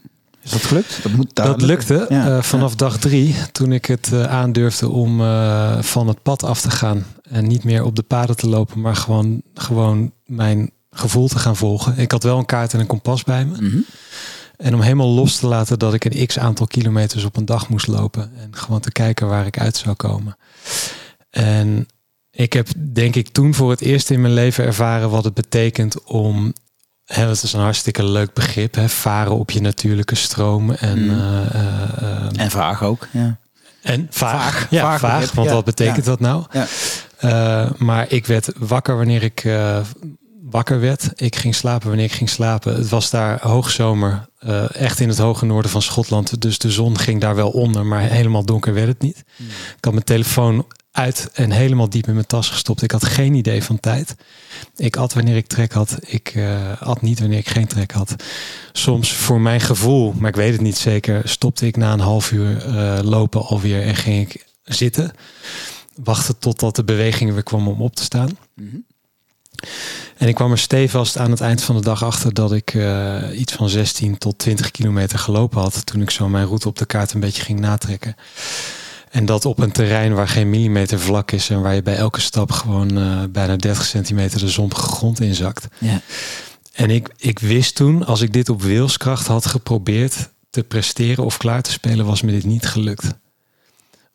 Is 0.44 0.52
dat 0.52 0.64
gelukt? 0.64 1.00
Dat, 1.04 1.12
moet 1.12 1.36
dat 1.36 1.62
lukte 1.62 2.06
ja, 2.10 2.42
vanaf 2.42 2.70
ja. 2.70 2.76
dag 2.76 2.98
drie. 2.98 3.36
Toen 3.52 3.72
ik 3.72 3.86
het 3.86 4.14
aandurfde 4.14 4.90
om 4.90 5.18
van 5.80 6.08
het 6.08 6.22
pad 6.22 6.44
af 6.44 6.62
te 6.62 6.72
gaan. 6.72 7.06
En 7.30 7.48
niet 7.48 7.64
meer 7.64 7.84
op 7.84 7.96
de 7.96 8.02
paden 8.02 8.36
te 8.36 8.50
lopen. 8.50 8.82
Maar 8.82 8.96
gewoon, 8.96 9.42
gewoon 9.54 10.12
mijn 10.26 10.72
gevoel 10.92 11.28
te 11.28 11.40
gaan 11.40 11.56
volgen. 11.56 11.98
Ik 11.98 12.12
had 12.12 12.24
wel 12.24 12.38
een 12.38 12.46
kaart 12.46 12.74
en 12.74 12.80
een 12.80 12.88
kompas 12.88 13.24
bij 13.24 13.46
me. 13.46 13.56
Mm 13.60 13.70
-hmm. 13.70 13.86
En 14.60 14.74
om 14.74 14.82
helemaal 14.82 15.10
los 15.10 15.36
te 15.36 15.48
laten 15.48 15.80
dat 15.80 15.94
ik 15.94 16.06
een 16.06 16.28
x 16.28 16.40
aantal 16.40 16.68
kilometers 16.68 17.24
op 17.24 17.38
een 17.38 17.46
dag 17.46 17.70
moest 17.70 17.88
lopen. 17.88 18.32
En 18.38 18.56
gewoon 18.56 18.80
te 18.80 18.92
kijken 18.92 19.28
waar 19.28 19.46
ik 19.46 19.60
uit 19.60 19.78
zou 19.78 19.96
komen. 19.96 20.38
En 21.30 21.88
ik 22.32 22.54
heb 22.54 22.68
denk 22.78 23.16
ik 23.16 23.28
toen 23.30 23.54
voor 23.54 23.70
het 23.70 23.82
eerst 23.82 24.10
in 24.10 24.22
mijn 24.22 24.34
leven 24.34 24.66
ervaren 24.66 25.10
wat 25.10 25.24
het 25.24 25.34
betekent 25.34 26.04
om. 26.04 26.54
Hè, 27.06 27.26
dat 27.26 27.44
is 27.44 27.54
een 27.54 27.60
hartstikke 27.60 28.04
leuk 28.04 28.34
begrip. 28.34 28.76
Hè, 28.76 28.90
varen 28.90 29.32
op 29.32 29.52
je 29.52 29.62
natuurlijke 29.62 30.16
stroom. 30.16 30.72
En, 30.72 31.04
mm. 31.04 31.10
uh, 31.10 31.18
uh, 32.02 32.26
en 32.36 32.52
vaag 32.52 32.84
ook. 32.84 33.08
Ja. 33.12 33.38
En 33.82 34.08
vaag. 34.10 34.42
vaag 34.42 34.68
ja, 34.80 34.82
vaag. 34.82 35.00
vaag 35.00 35.32
want 35.32 35.48
ja, 35.48 35.54
wat 35.54 35.66
betekent 35.66 36.06
ja. 36.06 36.12
dat 36.12 36.20
nou? 36.20 36.44
Ja. 36.52 36.68
Uh, 37.24 37.72
maar 37.78 38.12
ik 38.12 38.26
werd 38.26 38.52
wakker 38.58 38.98
wanneer 38.98 39.24
ik 39.24 39.44
wakker 40.50 40.80
werd. 40.80 41.12
Ik 41.16 41.36
ging 41.36 41.56
slapen 41.56 41.88
wanneer 41.88 42.06
ik 42.06 42.12
ging 42.12 42.30
slapen. 42.30 42.76
Het 42.76 42.90
was 42.90 43.10
daar 43.10 43.40
hoogzomer, 43.42 44.30
uh, 44.46 44.76
echt 44.76 45.00
in 45.00 45.10
het 45.10 45.18
hoge 45.18 45.46
noorden 45.46 45.72
van 45.72 45.82
Schotland. 45.82 46.42
Dus 46.42 46.58
de 46.58 46.72
zon 46.72 46.98
ging 46.98 47.22
daar 47.22 47.36
wel 47.36 47.50
onder, 47.50 47.86
maar 47.86 48.02
helemaal 48.02 48.46
donker 48.46 48.74
werd 48.74 48.88
het 48.88 49.02
niet. 49.02 49.24
Hmm. 49.36 49.48
Ik 49.48 49.84
had 49.86 49.94
mijn 49.94 50.06
telefoon 50.06 50.66
uit 50.92 51.30
en 51.34 51.52
helemaal 51.52 51.90
diep 51.90 52.08
in 52.08 52.14
mijn 52.14 52.26
tas 52.26 52.50
gestopt. 52.50 52.82
Ik 52.82 52.92
had 52.92 53.06
geen 53.06 53.34
idee 53.34 53.64
van 53.64 53.80
tijd. 53.80 54.16
Ik 54.76 54.96
at 54.98 55.14
wanneer 55.14 55.36
ik 55.36 55.48
trek 55.48 55.72
had. 55.72 55.98
Ik 56.02 56.36
uh, 56.36 56.82
at 56.82 57.02
niet 57.02 57.20
wanneer 57.20 57.38
ik 57.38 57.50
geen 57.50 57.68
trek 57.68 57.92
had. 57.92 58.16
Soms 58.72 59.14
voor 59.14 59.42
mijn 59.42 59.62
gevoel, 59.62 60.14
maar 60.18 60.30
ik 60.30 60.36
weet 60.36 60.52
het 60.52 60.62
niet 60.62 60.78
zeker, 60.78 61.22
stopte 61.30 61.68
ik 61.68 61.78
na 61.78 61.94
een 61.94 62.00
half 62.00 62.32
uur 62.32 62.68
uh, 62.68 63.00
lopen 63.02 63.46
alweer 63.46 63.82
en 63.82 63.96
ging 63.96 64.30
ik 64.30 64.46
zitten. 64.64 65.12
Wachten 66.04 66.40
totdat 66.40 66.76
de 66.76 66.84
bewegingen 66.84 67.34
weer 67.34 67.44
kwam 67.44 67.68
om 67.68 67.82
op 67.82 67.96
te 67.96 68.04
staan. 68.04 68.38
Mm 68.56 68.88
En 70.18 70.28
ik 70.28 70.36
kwam 70.36 70.52
er 70.52 70.58
stevast 70.58 71.18
aan 71.18 71.32
het 71.32 71.42
eind 71.42 71.64
van 71.64 71.76
de 71.76 71.82
dag 71.82 72.04
achter 72.04 72.34
dat 72.34 72.54
ik 72.54 72.74
uh, 72.74 73.24
iets 73.36 73.54
van 73.54 73.70
16 73.70 74.18
tot 74.18 74.38
20 74.38 74.72
kilometer 74.72 75.20
gelopen 75.20 75.62
had. 75.62 75.86
Toen 75.86 76.02
ik 76.02 76.10
zo 76.10 76.30
mijn 76.30 76.46
route 76.46 76.68
op 76.68 76.78
de 76.78 76.86
kaart 76.86 77.14
een 77.14 77.20
beetje 77.20 77.42
ging 77.42 77.60
natrekken. 77.60 78.16
En 79.10 79.26
dat 79.26 79.46
op 79.46 79.60
een 79.60 79.72
terrein 79.72 80.14
waar 80.14 80.28
geen 80.28 80.50
millimeter 80.50 81.00
vlak 81.00 81.32
is 81.32 81.50
en 81.50 81.62
waar 81.62 81.76
je 81.76 81.82
bij 81.82 81.96
elke 81.96 82.22
stap 82.22 82.52
gewoon 82.52 82.98
uh, 82.98 83.24
bijna 83.30 83.56
30 83.56 83.86
centimeter 83.86 84.40
de 84.40 84.50
zompige 84.50 84.88
grond 84.88 85.20
inzakt. 85.20 85.68
Ja. 85.78 86.02
En 86.74 86.90
ik, 86.90 87.10
ik 87.18 87.40
wist 87.40 87.76
toen, 87.76 88.06
als 88.06 88.22
ik 88.22 88.34
dit 88.34 88.50
op 88.50 88.62
wilskracht 88.62 89.28
had 89.28 89.46
geprobeerd 89.46 90.30
te 90.50 90.64
presteren 90.64 91.26
of 91.26 91.38
klaar 91.38 91.62
te 91.62 91.72
spelen, 91.72 92.06
was 92.06 92.22
me 92.22 92.32
dit 92.32 92.46
niet 92.46 92.66
gelukt. 92.66 93.14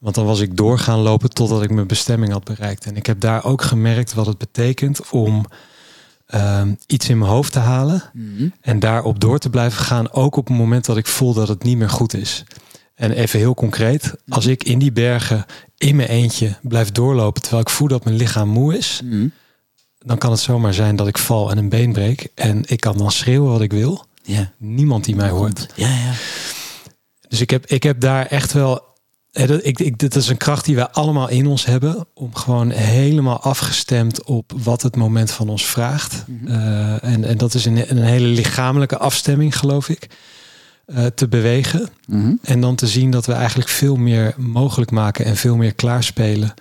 Want 0.04 0.16
dan 0.16 0.24
was 0.24 0.40
ik 0.40 0.56
doorgaan 0.56 0.98
lopen 0.98 1.30
totdat 1.30 1.62
ik 1.62 1.70
mijn 1.70 1.86
bestemming 1.86 2.32
had 2.32 2.44
bereikt. 2.44 2.84
En 2.84 2.96
ik 2.96 3.06
heb 3.06 3.20
daar 3.20 3.44
ook 3.44 3.62
gemerkt 3.62 4.14
wat 4.14 4.26
het 4.26 4.38
betekent 4.38 5.10
om 5.10 5.44
uh, 6.34 6.62
iets 6.86 7.08
in 7.08 7.18
mijn 7.18 7.30
hoofd 7.30 7.52
te 7.52 7.58
halen. 7.58 8.02
Mm 8.12 8.52
En 8.60 8.78
daarop 8.78 9.20
door 9.20 9.38
te 9.38 9.50
blijven 9.50 9.84
gaan. 9.84 10.12
Ook 10.12 10.36
op 10.36 10.48
het 10.48 10.56
moment 10.56 10.84
dat 10.84 10.96
ik 10.96 11.06
voel 11.06 11.34
dat 11.34 11.48
het 11.48 11.62
niet 11.62 11.76
meer 11.76 11.90
goed 11.90 12.14
is. 12.14 12.44
En 12.94 13.10
even 13.10 13.38
heel 13.38 13.54
concreet, 13.54 14.14
als 14.28 14.46
ik 14.46 14.64
in 14.64 14.78
die 14.78 14.92
bergen 14.92 15.44
in 15.76 15.96
mijn 15.96 16.08
eentje 16.08 16.56
blijf 16.62 16.92
doorlopen 16.92 17.42
terwijl 17.42 17.62
ik 17.62 17.70
voel 17.70 17.88
dat 17.88 18.04
mijn 18.04 18.16
lichaam 18.16 18.48
moe 18.48 18.76
is, 18.76 19.00
mhm. 19.04 19.28
dan 19.98 20.18
kan 20.18 20.30
het 20.30 20.40
zomaar 20.40 20.74
zijn 20.74 20.96
dat 20.96 21.06
ik 21.06 21.18
val 21.18 21.50
en 21.50 21.58
een 21.58 21.68
been 21.68 21.92
breek. 21.92 22.28
En 22.34 22.62
ik 22.66 22.80
kan 22.80 22.98
dan 22.98 23.10
schreeuwen 23.10 23.50
wat 23.50 23.60
ik 23.60 23.72
wil. 23.72 24.04
Ja. 24.22 24.52
Niemand 24.58 25.04
die 25.04 25.16
mij 25.16 25.28
hoort. 25.28 25.66
Ja, 25.74 25.88
ja. 25.88 26.12
Dus 27.28 27.40
ik 27.40 27.50
heb, 27.50 27.66
ik 27.66 27.82
heb 27.82 28.00
daar 28.00 28.26
echt 28.26 28.52
wel. 28.52 28.92
Ik, 29.34 29.80
ik, 29.80 29.98
dit 29.98 30.14
is 30.14 30.28
een 30.28 30.36
kracht 30.36 30.64
die 30.64 30.74
wij 30.74 30.88
allemaal 30.88 31.28
in 31.28 31.46
ons 31.46 31.64
hebben. 31.64 32.06
Om 32.14 32.34
gewoon 32.34 32.70
helemaal 32.70 33.40
afgestemd 33.40 34.24
op 34.24 34.52
wat 34.62 34.82
het 34.82 34.96
moment 34.96 35.30
van 35.30 35.48
ons 35.48 35.66
vraagt. 35.66 36.24
Mhm. 36.26 36.52
Eh, 36.52 37.04
en, 37.04 37.24
en 37.24 37.36
dat 37.36 37.54
is 37.54 37.64
een, 37.64 37.90
een 37.90 38.02
hele 38.02 38.26
lichamelijke 38.26 38.98
afstemming, 38.98 39.58
geloof 39.58 39.88
ik. 39.88 40.08
Eh, 40.86 41.06
te 41.06 41.28
bewegen. 41.28 41.88
Mhm. 42.06 42.34
En 42.42 42.60
dan 42.60 42.74
te 42.74 42.86
zien 42.86 43.10
dat 43.10 43.26
we 43.26 43.32
eigenlijk 43.32 43.68
veel 43.68 43.96
meer 43.96 44.34
mogelijk 44.36 44.90
maken 44.90 45.24
en 45.24 45.36
veel 45.36 45.56
meer 45.56 45.74
klaarspelen. 45.74 46.54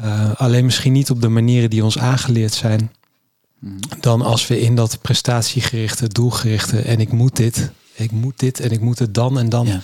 Uh, 0.00 0.34
alleen 0.34 0.64
misschien 0.64 0.92
niet 0.92 1.10
op 1.10 1.20
de 1.20 1.28
manieren 1.28 1.70
die 1.70 1.84
ons 1.84 1.98
aangeleerd 1.98 2.54
zijn. 2.54 2.92
Mhm. 3.58 3.74
Dan 4.00 4.22
als 4.22 4.46
we 4.46 4.60
in 4.60 4.74
dat 4.74 4.98
prestatiegerichte, 5.02 6.08
doelgerichte 6.08 6.80
en 6.80 7.00
ik 7.00 7.12
moet 7.12 7.36
dit, 7.36 7.70
ik 7.94 8.10
moet 8.10 8.38
dit 8.38 8.60
en 8.60 8.70
ik 8.70 8.80
moet 8.80 8.98
het 8.98 9.14
dan 9.14 9.38
en 9.38 9.48
dan. 9.48 9.66
Ja. 9.66 9.80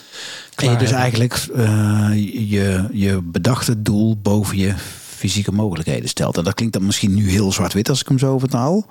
En 0.57 0.71
je 0.71 0.77
dus 0.77 0.91
eigenlijk 0.91 1.47
uh, 1.57 2.11
je, 2.51 2.89
je 2.93 3.21
bedachte 3.23 3.83
doel 3.83 4.17
boven 4.17 4.57
je 4.57 4.75
fysieke 5.17 5.53
mogelijkheden 5.53 6.09
stelt. 6.09 6.37
En 6.37 6.45
dat 6.45 6.55
klinkt 6.55 6.75
dan 6.75 6.87
misschien 6.87 7.15
nu 7.15 7.31
heel 7.31 7.53
zwart-wit 7.53 7.89
als 7.89 8.01
ik 8.01 8.09
hem 8.09 8.19
zo 8.19 8.39
vertaal. 8.39 8.87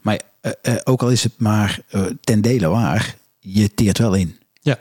Maar 0.00 0.20
ook 0.84 1.02
al 1.02 1.10
is 1.10 1.22
het 1.22 1.32
maar 1.36 1.80
ten 2.20 2.40
dele 2.40 2.68
waar, 2.68 3.16
je 3.38 3.74
teert 3.74 3.98
wel 3.98 4.14
in. 4.14 4.38
Ja. 4.60 4.78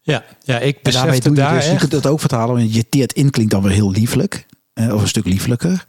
Ja, 0.00 0.24
ja 0.44 0.58
ik 0.58 0.82
besef 0.82 1.18
doe 1.18 1.34
daar 1.34 1.54
je, 1.54 1.60
dus, 1.60 1.70
je 1.70 1.76
kunt 1.76 1.92
het 1.92 2.06
ook 2.06 2.20
vertalen, 2.20 2.56
want 2.56 2.74
je 2.74 2.88
teert 2.88 3.12
in 3.12 3.30
klinkt 3.30 3.52
dan 3.52 3.62
weer 3.62 3.72
heel 3.72 3.90
lieflijk. 3.90 4.46
Eh, 4.72 4.94
of 4.94 5.02
een 5.02 5.08
stuk 5.08 5.26
lieflijker. 5.26 5.86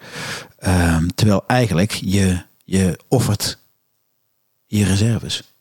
Ehm, 0.58 1.08
terwijl 1.16 1.44
eigenlijk 1.48 1.92
je, 1.92 2.42
je 2.64 3.00
offert 3.08 3.58
je 4.66 4.86
reserves. 4.86 5.53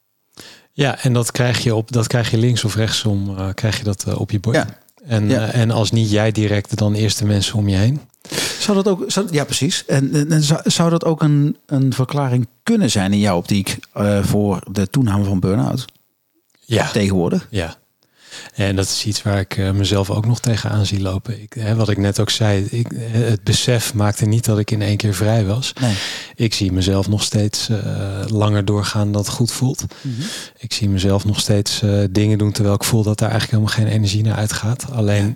Ja, 0.72 1.02
en 1.02 1.12
dat 1.12 1.30
krijg 1.30 1.62
je 1.62 1.74
op 1.74 1.92
dat 1.92 2.06
krijg 2.06 2.30
je 2.30 2.38
links 2.38 2.64
of 2.64 2.74
rechtsom, 2.74 3.30
uh, 3.30 3.48
krijg 3.54 3.78
je 3.78 3.84
dat 3.84 4.04
uh, 4.08 4.20
op 4.20 4.30
je 4.30 4.40
bord. 4.40 4.56
Ja. 4.56 4.66
En, 5.04 5.28
ja. 5.28 5.48
Uh, 5.48 5.60
en 5.60 5.70
als 5.70 5.90
niet 5.90 6.10
jij 6.10 6.32
direct, 6.32 6.76
dan 6.76 6.94
eerst 6.94 7.18
de 7.18 7.24
mensen 7.24 7.54
om 7.54 7.68
je 7.68 7.76
heen. 7.76 8.00
Zou 8.58 8.82
dat 8.82 8.88
ook, 8.88 9.04
zou, 9.06 9.26
ja 9.30 9.44
precies. 9.44 9.84
En, 9.86 10.30
en 10.30 10.42
zou, 10.42 10.60
zou, 10.64 10.90
dat 10.90 11.04
ook 11.04 11.22
een, 11.22 11.56
een 11.66 11.92
verklaring 11.92 12.48
kunnen 12.62 12.90
zijn 12.90 13.12
in 13.12 13.18
jouw 13.18 13.36
optiek 13.36 13.78
voor 14.22 14.62
de 14.70 14.90
toename 14.90 15.24
van 15.24 15.40
burn-out? 15.40 15.84
ja. 16.74 16.90
tegenwoordig. 16.90 17.46
Ja. 17.50 17.74
En 18.54 18.76
dat 18.76 18.84
is 18.84 19.04
iets 19.04 19.22
waar 19.22 19.40
ik 19.40 19.56
uh, 19.56 19.70
mezelf 19.70 20.10
ook 20.10 20.26
nog 20.26 20.40
tegenaan 20.40 20.86
zie 20.86 21.00
lopen. 21.00 21.42
Ik, 21.42 21.52
hè, 21.52 21.74
wat 21.74 21.88
ik 21.88 21.98
net 21.98 22.20
ook 22.20 22.30
zei, 22.30 22.64
ik, 22.70 22.86
het 23.00 23.42
besef 23.42 23.94
maakte 23.94 24.26
niet 24.26 24.44
dat 24.44 24.58
ik 24.58 24.70
in 24.70 24.82
één 24.82 24.96
keer 24.96 25.14
vrij 25.14 25.44
was. 25.44 25.72
Nee. 25.80 25.94
Ik 26.34 26.54
zie 26.54 26.72
mezelf 26.72 27.08
nog 27.08 27.22
steeds 27.22 27.68
uh, 27.68 27.78
langer 28.26 28.64
doorgaan 28.64 29.12
dat 29.12 29.26
het 29.26 29.34
goed 29.34 29.52
voelt. 29.52 29.84
Mm 30.00 30.14
-hmm. 30.14 30.24
Ik 30.58 30.72
zie 30.72 30.88
mezelf 30.88 31.24
nog 31.24 31.40
steeds 31.40 31.82
uh, 31.82 32.04
dingen 32.10 32.38
doen 32.38 32.52
terwijl 32.52 32.74
ik 32.74 32.84
voel 32.84 33.02
dat 33.02 33.18
daar 33.18 33.30
eigenlijk 33.30 33.60
helemaal 33.60 33.84
geen 33.84 33.96
energie 33.98 34.22
naar 34.22 34.36
uitgaat. 34.36 34.90
Alleen 34.90 35.26
ja. 35.26 35.34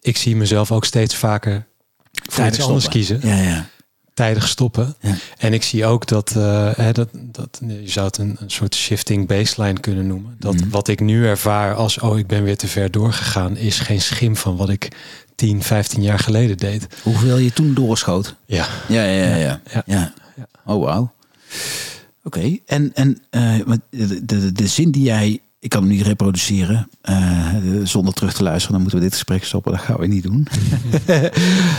ik 0.00 0.16
zie 0.16 0.36
mezelf 0.36 0.72
ook 0.72 0.84
steeds 0.84 1.16
vaker 1.16 1.66
voor 2.30 2.46
iets 2.46 2.60
anders 2.60 2.88
kiezen. 2.88 3.20
Ja, 3.22 3.36
ja 3.36 3.72
tijdig 4.14 4.48
stoppen. 4.48 4.94
Ja. 5.00 5.14
En 5.38 5.52
ik 5.52 5.62
zie 5.62 5.86
ook 5.86 6.06
dat, 6.06 6.34
uh, 6.36 6.70
hè, 6.74 6.92
dat, 6.92 7.08
dat 7.12 7.60
je 7.60 7.90
zou 7.90 8.06
het 8.06 8.18
een, 8.18 8.36
een 8.40 8.50
soort 8.50 8.74
shifting 8.74 9.26
baseline 9.26 9.80
kunnen 9.80 10.06
noemen. 10.06 10.36
Dat 10.38 10.54
mm. 10.54 10.70
wat 10.70 10.88
ik 10.88 11.00
nu 11.00 11.26
ervaar 11.26 11.74
als 11.74 11.98
oh, 11.98 12.18
ik 12.18 12.26
ben 12.26 12.44
weer 12.44 12.56
te 12.56 12.68
ver 12.68 12.90
doorgegaan, 12.90 13.56
is 13.56 13.78
geen 13.78 14.00
schim 14.00 14.36
van 14.36 14.56
wat 14.56 14.68
ik 14.68 14.88
10, 15.34 15.62
15 15.62 16.02
jaar 16.02 16.18
geleden 16.18 16.56
deed. 16.56 16.86
Hoeveel 17.02 17.38
je 17.38 17.52
toen 17.52 17.74
doorschoot? 17.74 18.34
Ja. 18.46 18.66
Ja, 18.88 19.04
ja, 19.04 19.24
ja. 19.24 19.36
ja. 19.36 19.60
ja. 19.86 20.12
ja. 20.36 20.46
Oh, 20.64 20.84
wauw. 20.84 21.12
Oké, 22.22 22.38
okay. 22.38 22.62
en, 22.66 22.90
en 22.94 23.22
uh, 23.30 23.76
de, 23.90 24.24
de, 24.24 24.52
de 24.52 24.66
zin 24.66 24.90
die 24.90 25.02
jij 25.02 25.40
ik 25.64 25.70
kan 25.70 25.82
hem 25.82 25.90
niet 25.90 26.06
reproduceren 26.06 26.88
uh, 27.04 27.48
zonder 27.82 28.14
terug 28.14 28.34
te 28.34 28.42
luisteren. 28.42 28.72
Dan 28.72 28.80
moeten 28.80 28.98
we 28.98 29.04
dit 29.04 29.14
gesprek 29.14 29.44
stoppen. 29.44 29.72
Dat 29.72 29.80
gaan 29.80 29.96
we 29.96 30.06
niet 30.06 30.22
doen. 30.22 30.46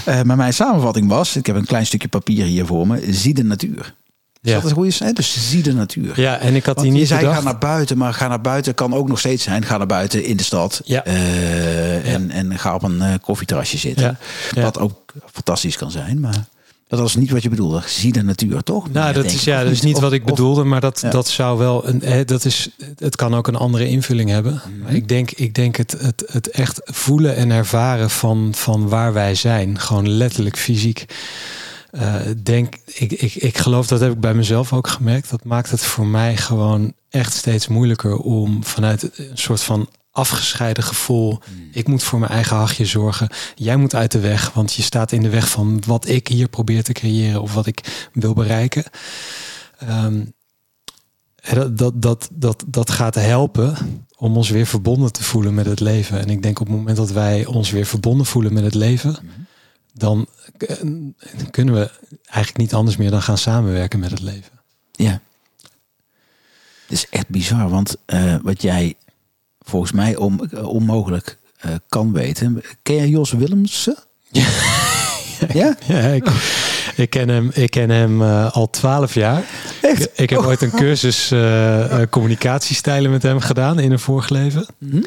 uh, 0.07 0.21
maar 0.27 0.37
mijn 0.37 0.53
samenvatting 0.53 1.07
was: 1.07 1.35
ik 1.35 1.45
heb 1.45 1.55
een 1.55 1.65
klein 1.65 1.85
stukje 1.85 2.07
papier 2.07 2.45
hier 2.45 2.65
voor 2.65 2.87
me. 2.87 3.13
Zie 3.13 3.33
de 3.33 3.43
natuur. 3.43 3.95
Ja. 4.41 4.53
Dat 4.53 4.63
is 4.63 4.69
een 4.69 4.75
goede 4.75 4.91
zijn. 4.91 5.13
Dus 5.13 5.49
zie 5.49 5.63
de 5.63 5.73
natuur. 5.73 6.19
Ja, 6.19 6.37
en 6.37 6.55
ik 6.55 6.65
had 6.65 6.79
die 6.79 6.91
niet 6.91 6.99
je 6.99 7.05
zei 7.05 7.33
ga 7.33 7.41
naar 7.41 7.57
buiten, 7.57 7.97
maar 7.97 8.13
ga 8.13 8.27
naar 8.27 8.41
buiten 8.41 8.73
kan 8.73 8.93
ook 8.93 9.07
nog 9.07 9.19
steeds 9.19 9.43
zijn. 9.43 9.65
Ga 9.65 9.77
naar 9.77 9.87
buiten 9.87 10.23
in 10.23 10.37
de 10.37 10.43
stad. 10.43 10.81
Ja. 10.83 11.07
Uh, 11.07 12.13
en, 12.13 12.31
en 12.31 12.59
ga 12.59 12.75
op 12.75 12.83
een 12.83 13.19
koffieterrasje 13.21 13.77
zitten. 13.77 14.17
Ja. 14.51 14.61
Wat 14.61 14.79
ook 14.79 15.13
fantastisch 15.31 15.77
kan 15.77 15.91
zijn. 15.91 16.19
Maar 16.19 16.47
dat 16.95 17.03
was 17.03 17.15
niet 17.15 17.31
wat 17.31 17.43
je 17.43 17.49
bedoelde. 17.49 17.81
Zie 17.85 18.11
de 18.11 18.23
natuur, 18.23 18.63
toch? 18.63 18.91
Nou, 18.91 19.13
dat 19.13 19.25
is, 19.25 19.43
ja, 19.43 19.63
dat 19.63 19.71
is 19.71 19.81
niet 19.81 19.99
wat 19.99 20.13
ik 20.13 20.25
bedoelde, 20.25 20.63
maar 20.63 20.81
dat, 20.81 21.03
dat 21.09 21.27
zou 21.27 21.57
wel 21.57 21.87
een. 21.87 22.01
Hè, 22.01 22.25
dat 22.25 22.45
is, 22.45 22.69
het 22.97 23.15
kan 23.15 23.35
ook 23.35 23.47
een 23.47 23.55
andere 23.55 23.87
invulling 23.87 24.29
hebben. 24.29 24.61
Mm 24.65 24.85
-hmm. 24.85 24.95
Ik 24.95 25.07
denk, 25.07 25.31
ik 25.31 25.53
denk 25.53 25.75
het, 25.75 25.91
het, 25.99 26.23
het 26.27 26.49
echt 26.49 26.81
voelen 26.83 27.35
en 27.35 27.51
ervaren 27.51 28.09
van, 28.09 28.51
van 28.55 28.87
waar 28.87 29.13
wij 29.13 29.35
zijn, 29.35 29.79
gewoon 29.79 30.09
letterlijk 30.09 30.57
fysiek. 30.57 31.05
Uh, 31.91 32.15
denk, 32.43 32.75
ik, 32.85 33.11
ik, 33.11 33.35
ik 33.35 33.57
geloof 33.57 33.87
dat 33.87 33.99
heb 33.99 34.11
ik 34.11 34.19
bij 34.19 34.33
mezelf 34.33 34.73
ook 34.73 34.87
gemerkt. 34.87 35.29
Dat 35.29 35.43
maakt 35.43 35.71
het 35.71 35.81
voor 35.81 36.07
mij 36.07 36.37
gewoon 36.37 36.93
echt 37.09 37.33
steeds 37.33 37.67
moeilijker 37.67 38.17
om 38.17 38.63
vanuit 38.63 39.03
een 39.03 39.37
soort 39.37 39.61
van 39.61 39.89
afgescheiden 40.15 40.83
gevoel. 40.83 41.39
Hmm. 41.45 41.69
Ik 41.71 41.87
moet 41.87 42.03
voor 42.03 42.19
mijn 42.19 42.31
eigen 42.31 42.55
hachje 42.55 42.85
zorgen. 42.85 43.29
Jij 43.55 43.75
moet 43.75 43.95
uit 43.95 44.11
de 44.11 44.19
weg, 44.19 44.53
want 44.53 44.73
je 44.73 44.81
staat 44.81 45.11
in 45.11 45.21
de 45.21 45.29
weg 45.29 45.49
van 45.49 45.83
wat 45.85 46.07
ik 46.07 46.27
hier 46.27 46.47
probeer 46.47 46.83
te 46.83 46.93
creëren 46.93 47.41
of 47.41 47.53
wat 47.53 47.65
ik 47.65 48.09
wil 48.13 48.33
bereiken. 48.33 48.83
Um, 49.89 50.33
dat, 51.53 51.77
dat, 51.77 52.01
dat, 52.01 52.29
dat, 52.31 52.63
dat 52.67 52.89
gaat 52.89 53.15
helpen 53.15 53.75
om 54.17 54.37
ons 54.37 54.49
weer 54.49 54.65
verbonden 54.65 55.11
te 55.11 55.23
voelen 55.23 55.53
met 55.53 55.65
het 55.65 55.79
leven. 55.79 56.19
En 56.19 56.29
ik 56.29 56.41
denk 56.41 56.59
op 56.59 56.67
het 56.67 56.75
moment 56.75 56.97
dat 56.97 57.11
wij 57.11 57.45
ons 57.45 57.71
weer 57.71 57.85
verbonden 57.85 58.25
voelen 58.25 58.53
met 58.53 58.63
het 58.63 58.75
leven, 58.75 59.15
hmm. 59.19 59.45
dan 59.93 60.27
kunnen 61.51 61.73
we 61.73 61.91
eigenlijk 62.23 62.57
niet 62.57 62.73
anders 62.73 62.97
meer 62.97 63.11
dan 63.11 63.21
gaan 63.21 63.37
samenwerken 63.37 63.99
met 63.99 64.11
het 64.11 64.21
leven. 64.21 64.51
Ja. 64.91 65.21
Het 66.81 66.91
is 66.91 67.09
echt 67.09 67.29
bizar, 67.29 67.69
want 67.69 67.95
uh, 68.07 68.35
wat 68.41 68.61
jij 68.61 68.95
volgens 69.65 69.91
mij 69.91 70.15
om, 70.15 70.39
eh, 70.51 70.67
onmogelijk 70.67 71.37
uh, 71.65 71.71
kan 71.87 72.13
weten. 72.13 72.61
Ken 72.81 72.95
jij 72.95 73.07
Jos 73.07 73.31
Willemsen? 73.31 73.97
Ja, 74.31 74.47
ja? 75.53 75.75
ja 75.87 75.99
ik, 75.99 76.29
ik, 76.95 77.09
ken 77.09 77.29
hem, 77.29 77.51
ik 77.53 77.69
ken 77.69 77.89
hem 77.89 78.21
uh, 78.21 78.51
al 78.51 78.69
twaalf 78.69 79.13
jaar. 79.13 79.43
Echt? 79.81 80.09
Ik, 80.19 80.29
heb 80.29 80.39
oh. 80.39 80.45
ooit 80.45 80.61
een 80.61 80.71
cursus 80.71 81.31
uh, 81.31 82.01
communicatiestijlen 82.09 83.11
met 83.11 83.23
hem 83.23 83.39
gedaan 83.39 83.79
in 83.79 83.91
een 83.91 83.99
vorig 83.99 84.29
leven. 84.29 84.65
Mm 84.77 84.91
-hmm. 84.91 85.05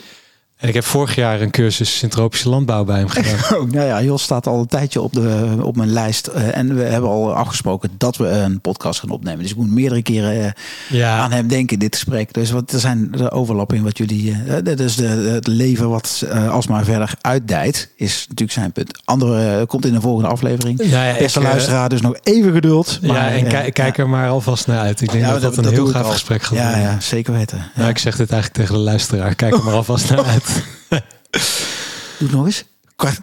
En 0.59 0.69
ik 0.69 0.75
heb 0.75 0.85
vorig 0.85 1.15
jaar 1.15 1.41
een 1.41 1.51
cursus 1.51 1.99
syntropische 1.99 2.49
landbouw 2.49 2.85
bij 2.85 2.99
hem 2.99 3.09
gedaan. 3.09 3.35
Oh, 3.59 3.71
nou 3.71 3.87
ja, 3.87 4.03
Jos 4.03 4.23
staat 4.23 4.47
al 4.47 4.61
een 4.61 4.67
tijdje 4.67 5.01
op, 5.01 5.13
de, 5.13 5.57
op 5.63 5.77
mijn 5.77 5.91
lijst. 5.93 6.27
eh, 6.27 6.57
en 6.57 6.75
we 6.77 6.83
hebben 6.83 7.11
al 7.11 7.35
afgesproken 7.35 7.91
dat 7.99 8.17
we 8.17 8.29
een 8.29 8.61
podcast 8.61 9.01
gaan 9.01 9.11
opnemen. 9.11 9.41
Dus 9.43 9.51
ik 9.51 9.57
moet 9.57 9.71
meerdere 9.71 10.03
keren 10.03 10.45
eh, 10.45 10.51
Ja, 10.89 11.19
aan 11.19 11.33
hem 11.33 11.49
denken 11.49 11.79
dit 11.79 11.93
te 11.93 11.99
spreken. 11.99 12.33
Dus 12.33 12.51
wat, 12.51 12.73
er 12.73 12.79
zijn 12.81 13.11
de 13.11 13.31
overlapping 13.31 13.85
wat 13.85 13.99
jullie... 13.99 14.37
dat 14.63 14.81
is 14.81 14.97
de, 14.97 15.07
het 15.07 15.47
leven 15.47 15.89
wat 15.89 16.25
alsmaar 16.51 16.85
verder 16.85 17.13
uitdijt, 17.21 17.93
is 17.97 18.21
natuurlijk 18.29 18.53
zijn 18.59 18.73
punt. 18.73 19.01
Andere 19.05 19.67
komt 19.67 19.87
in 19.87 19.93
de 19.93 20.01
volgende 20.01 20.29
aflevering. 20.31 20.81
Ja, 20.85 21.15
Beste 21.19 21.39
ik, 21.41 21.47
luisteraar, 21.47 21.89
dus 21.89 22.01
nog 22.01 22.17
even 22.23 22.53
geduld. 22.53 22.99
ja, 23.03 23.31
en 23.31 23.47
kijk, 23.49 23.75
kijk 23.75 23.99
er 23.99 24.09
maar 24.09 24.29
alvast 24.29 24.67
naar 24.67 24.79
uit. 24.81 25.01
Ik 25.01 25.13
denk 25.13 25.25
dat 25.25 25.33
dat, 25.33 25.43
dat- 25.43 25.57
een 25.57 25.63
dat 25.63 25.73
heel 25.73 25.87
gaaf 25.87 26.05
al. 26.05 26.11
gesprek 26.11 26.43
gaat 26.43 26.59
Ja, 26.59 26.65
worden. 26.65 26.81
ja, 26.83 27.01
zeker 27.01 27.33
weten. 27.33 27.59
Ja. 27.59 27.65
Nou, 27.75 27.89
ik 27.91 27.99
zeg 27.99 28.17
dit 28.17 28.31
eigenlijk 28.31 28.61
tegen 28.63 28.75
de 28.79 28.81
luisteraar. 28.91 29.35
Kijk 29.35 29.55
er 29.55 29.65
maar 29.65 29.75
alvast 29.83 30.11
naar 30.11 30.25
uit. 30.25 30.47
Doe 32.19 32.29
het 32.29 32.31
nog 32.31 32.47
eens. 32.47 32.65
Kwart. 32.97 33.21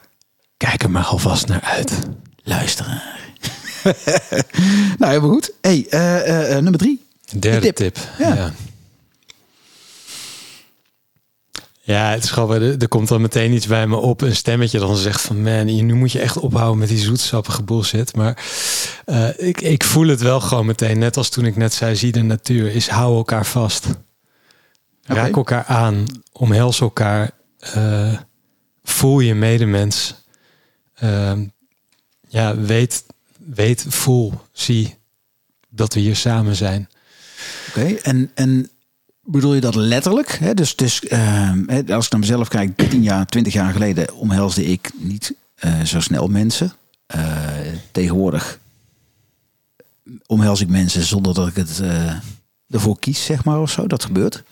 Kijk 0.57 0.83
er 0.83 0.91
maar 0.91 1.05
alvast 1.05 1.47
naar 1.47 1.61
uit. 1.61 1.91
Luisteren. 2.43 3.01
nou, 4.99 5.11
helemaal 5.11 5.29
goed. 5.29 5.51
hey, 5.61 5.85
eh, 5.89 6.15
eh, 6.15 6.55
eh, 6.55 6.61
nummer 6.63 6.79
drie. 6.79 7.05
Derde 7.39 7.73
tip. 7.73 7.75
tip. 7.75 7.97
Ja. 8.17 8.35
Ja. 8.35 8.53
ja. 11.81 12.11
het 12.11 12.23
is 12.23 12.31
gewoon, 12.31 12.61
er, 12.61 12.81
er 12.81 12.87
komt 12.87 13.07
dan 13.07 13.21
meteen 13.21 13.53
iets 13.53 13.67
bij 13.67 13.87
me 13.87 13.95
op. 13.95 14.21
Een 14.21 14.35
stemmetje 14.35 14.79
dan 14.79 14.95
zegt 14.95 15.21
van 15.21 15.41
man, 15.41 15.65
nu 15.65 15.93
moet 15.93 16.11
je 16.11 16.19
echt 16.19 16.37
ophouden 16.37 16.77
met 16.77 16.87
die 16.87 16.97
zoetsappige 16.97 17.63
bullshit. 17.63 18.15
Maar 18.15 18.43
ik, 19.37 19.61
ik 19.61 19.83
voel 19.83 20.07
het 20.07 20.21
wel 20.21 20.41
gewoon 20.41 20.65
meteen. 20.65 20.99
Net 20.99 21.17
als 21.17 21.29
toen 21.29 21.45
ik 21.45 21.55
net 21.55 21.73
zei, 21.73 21.95
zie 21.95 22.11
de 22.11 22.21
natuur. 22.21 22.75
Is 22.75 22.87
hou 22.87 23.15
elkaar 23.15 23.45
vast. 23.45 23.85
Raak 25.05 25.27
Oké. 25.27 25.37
elkaar 25.37 25.65
aan. 25.65 26.05
Omhels 26.31 26.79
elkaar. 26.81 27.31
eh, 27.59 28.17
voel 28.83 29.19
je 29.19 29.33
medemens. 29.35 30.15
Ehm, 30.95 31.45
ja, 32.27 32.57
weet, 32.57 33.05
weet, 33.37 33.85
voel, 33.87 34.33
zie 34.51 34.97
dat 35.69 35.93
we 35.93 35.99
hier 35.99 36.15
samen 36.15 36.55
zijn. 36.55 36.89
Oké, 37.69 37.93
en, 37.93 38.31
en 38.33 38.69
bedoel 39.23 39.53
je 39.53 39.61
dat 39.61 39.75
letterlijk? 39.75 40.31
Hè? 40.31 40.53
Dus, 40.53 40.75
dus 40.75 41.09
als 41.89 42.05
ik 42.05 42.11
naar 42.11 42.19
mezelf 42.19 42.47
kijk, 42.47 42.77
10 42.89 43.03
jaar, 43.03 43.25
20 43.25 43.53
jaar 43.53 43.71
geleden 43.71 44.13
omhelsde 44.13 44.65
ik 44.65 44.91
niet 44.97 45.33
eh, 45.55 45.81
zo 45.81 45.99
snel 45.99 46.27
mensen. 46.27 46.73
Eh, 47.05 47.47
tegenwoordig 47.91 48.59
omhels 50.25 50.61
ik 50.61 50.67
mensen 50.69 51.03
zonder 51.03 51.33
dat 51.33 51.47
ik 51.47 51.55
het 51.55 51.81
ervoor 52.69 52.99
kies, 52.99 53.25
zeg 53.25 53.43
maar, 53.43 53.59
of 53.61 53.71
zo. 53.71 53.87
Dat 53.87 54.05
gebeurt. 54.05 54.43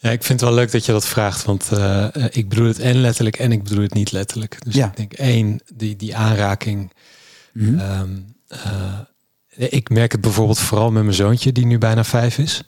Ja, 0.00 0.10
ik 0.10 0.24
vind 0.24 0.40
het 0.40 0.48
wel 0.48 0.58
leuk 0.58 0.70
dat 0.72 0.86
je 0.86 0.92
dat 0.92 1.06
vraagt, 1.06 1.44
want 1.44 1.72
eh, 1.72 2.04
eh, 2.16 2.24
ik 2.30 2.48
bedoel 2.48 2.66
het 2.66 2.78
en 2.78 2.96
letterlijk 3.00 3.36
en 3.38 3.52
ik 3.52 3.62
bedoel 3.62 3.82
het 3.82 3.94
niet 3.94 4.12
letterlijk. 4.12 4.56
Dus 4.64 4.74
Ja. 4.74 4.86
ik 4.86 4.96
denk 4.96 5.12
één, 5.12 5.60
die, 5.74 5.96
die 5.96 6.16
aanraking. 6.16 6.92
Mhm. 7.52 7.78
ehm, 7.78 8.08
eh, 8.48 8.98
ik 9.72 9.88
merk 9.90 10.12
het 10.12 10.20
bijvoorbeeld 10.20 10.58
vooral 10.58 10.90
met 10.90 11.02
mijn 11.02 11.14
zoontje, 11.14 11.52
die 11.52 11.66
nu 11.66 11.78
bijna 11.78 12.04
vijf 12.04 12.38
is. 12.38 12.62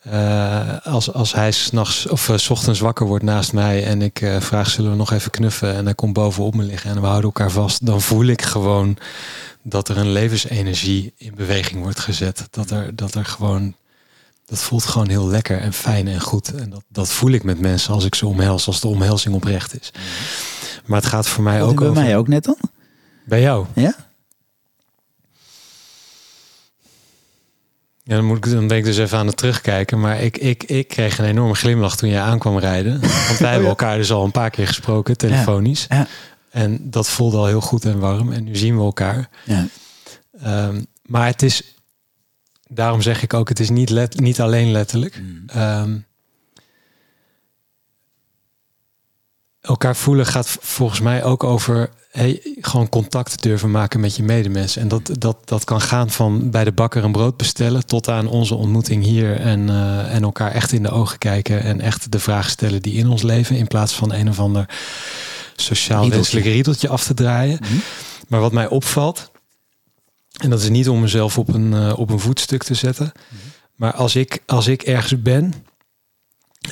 Eh, 0.00 0.76
als, 0.82 1.12
als 1.12 1.34
hij 1.34 1.50
s'nachts 1.52 2.06
of 2.06 2.30
s 2.36 2.50
ochtends 2.50 2.80
wakker 2.80 3.06
wordt 3.06 3.24
naast 3.24 3.52
mij 3.52 3.84
en 3.84 4.02
ik 4.02 4.22
vraag 4.38 4.70
zullen 4.70 4.90
we 4.90 4.96
nog 4.96 5.12
even 5.12 5.30
knuffen 5.30 5.74
en 5.74 5.84
hij 5.84 5.94
komt 5.94 6.12
bovenop 6.12 6.54
me 6.54 6.62
liggen 6.62 6.90
en 6.90 7.00
we 7.00 7.06
houden 7.06 7.24
elkaar 7.24 7.50
vast, 7.50 7.86
dan 7.86 8.00
voel 8.00 8.24
ik 8.26 8.42
gewoon 8.42 8.96
dat 9.62 9.88
er 9.88 9.96
een 9.96 10.12
levensenergie 10.12 11.12
in 11.16 11.34
beweging 11.34 11.82
wordt 11.82 12.00
gezet. 12.00 12.46
Dat 12.50 12.70
er, 12.70 12.96
dat 12.96 13.14
er 13.14 13.24
gewoon, 13.24 13.74
dat 14.50 14.62
voelt 14.62 14.84
gewoon 14.84 15.08
heel 15.08 15.26
lekker 15.26 15.60
en 15.60 15.72
fijn 15.72 16.08
en 16.08 16.20
goed. 16.20 16.54
En 16.54 16.70
dat, 16.70 16.82
dat 16.88 17.08
voel 17.08 17.30
ik 17.30 17.42
met 17.42 17.60
mensen 17.60 17.94
als 17.94 18.04
ik 18.04 18.14
ze 18.14 18.26
omhels, 18.26 18.66
als 18.66 18.80
de 18.80 18.88
omhelzing 18.88 19.34
oprecht 19.34 19.80
is. 19.80 19.92
Maar 20.86 20.98
het 21.00 21.08
gaat 21.08 21.28
voor 21.28 21.44
mij 21.44 21.62
ook 21.62 21.78
bij 21.78 21.88
over... 21.88 22.02
mij 22.02 22.16
ook 22.16 22.28
net 22.28 22.44
dan? 22.44 22.56
Bij 23.24 23.40
jou? 23.40 23.66
Ja? 23.74 23.94
Ja, 28.02 28.16
dan, 28.16 28.24
moet 28.24 28.36
ik, 28.36 28.52
dan 28.52 28.66
ben 28.66 28.76
ik 28.76 28.84
dus 28.84 28.98
even 28.98 29.18
aan 29.18 29.26
het 29.26 29.36
terugkijken. 29.36 30.00
Maar 30.00 30.20
ik, 30.20 30.38
ik, 30.38 30.62
ik 30.62 30.88
kreeg 30.88 31.18
een 31.18 31.24
enorme 31.24 31.54
glimlach 31.54 31.96
toen 31.96 32.08
jij 32.08 32.20
aankwam 32.20 32.58
rijden. 32.58 33.00
Want 33.28 33.38
wij 33.38 33.50
hebben 33.50 33.68
elkaar 33.68 33.96
dus 33.96 34.12
al 34.12 34.24
een 34.24 34.30
paar 34.30 34.50
keer 34.50 34.66
gesproken, 34.66 35.16
telefonisch. 35.16 35.86
Ja. 35.88 36.06
En 36.50 36.90
dat 36.90 37.08
voelde 37.08 37.36
al 37.36 37.46
heel 37.46 37.60
goed 37.60 37.84
en 37.84 37.98
warm. 37.98 38.32
En 38.32 38.44
nu 38.44 38.56
zien 38.56 38.76
we 38.76 38.82
elkaar. 38.82 39.28
Ja. 39.44 39.66
Ehm, 40.40 40.82
maar 41.02 41.26
het 41.26 41.42
is, 41.42 41.74
daarom 42.70 43.02
zeg 43.02 43.22
ik 43.22 43.34
ook, 43.34 43.48
het 43.48 43.60
is 43.60 43.70
niet, 43.70 43.90
let, 43.90 44.20
niet 44.20 44.40
alleen 44.40 44.70
letterlijk. 44.70 45.20
Mm. 45.20 45.42
Ehm, 45.46 45.98
elkaar 49.60 49.96
voelen 49.96 50.26
gaat 50.26 50.48
volgens 50.60 51.00
mij 51.00 51.24
ook 51.24 51.44
over 51.44 51.90
hey, 52.10 52.40
gewoon 52.60 52.88
contact 52.88 53.42
durven 53.42 53.70
maken 53.70 54.00
met 54.00 54.16
je 54.16 54.22
medemens. 54.22 54.76
En 54.76 54.88
dat, 54.88 55.10
dat, 55.18 55.36
dat 55.44 55.64
kan 55.64 55.80
gaan 55.80 56.10
van 56.10 56.50
bij 56.50 56.64
de 56.64 56.72
bakker 56.72 57.04
een 57.04 57.12
brood 57.12 57.36
bestellen 57.36 57.86
tot 57.86 58.08
aan 58.08 58.26
onze 58.26 58.54
ontmoeting 58.54 59.04
hier 59.04 59.40
en, 59.40 59.68
eh, 59.68 60.14
en 60.14 60.22
elkaar 60.22 60.52
echt 60.52 60.72
in 60.72 60.82
de 60.82 60.90
ogen 60.90 61.18
kijken 61.18 61.62
en 61.62 61.80
echt 61.80 62.12
de 62.12 62.18
vraag 62.18 62.50
stellen 62.50 62.82
die 62.82 62.94
in 62.94 63.08
ons 63.08 63.22
leven 63.22 63.56
in 63.56 63.66
plaats 63.66 63.92
van 63.92 64.12
een 64.12 64.28
of 64.28 64.38
ander 64.38 64.68
sociaal 65.56 66.02
Riedeltje. 66.02 66.16
wenselijk 66.16 66.46
riedeltje 66.46 66.88
af 66.88 67.04
te 67.04 67.14
draaien. 67.14 67.58
Mhm. 67.60 67.74
Maar 68.28 68.40
wat 68.40 68.52
mij 68.52 68.68
opvalt, 68.68 69.30
en 70.42 70.50
dat 70.50 70.60
is 70.60 70.68
niet 70.68 70.88
om 70.88 71.00
mezelf 71.00 71.38
op 71.38 71.48
een, 71.48 71.74
eh, 71.74 71.98
op 71.98 72.10
een 72.10 72.20
voetstuk 72.20 72.62
te 72.62 72.74
zetten, 72.74 73.12
maar 73.74 73.92
als 73.92 74.16
ik, 74.16 74.42
als 74.46 74.66
ik 74.66 74.82
ergens 74.82 75.22
ben 75.22 75.54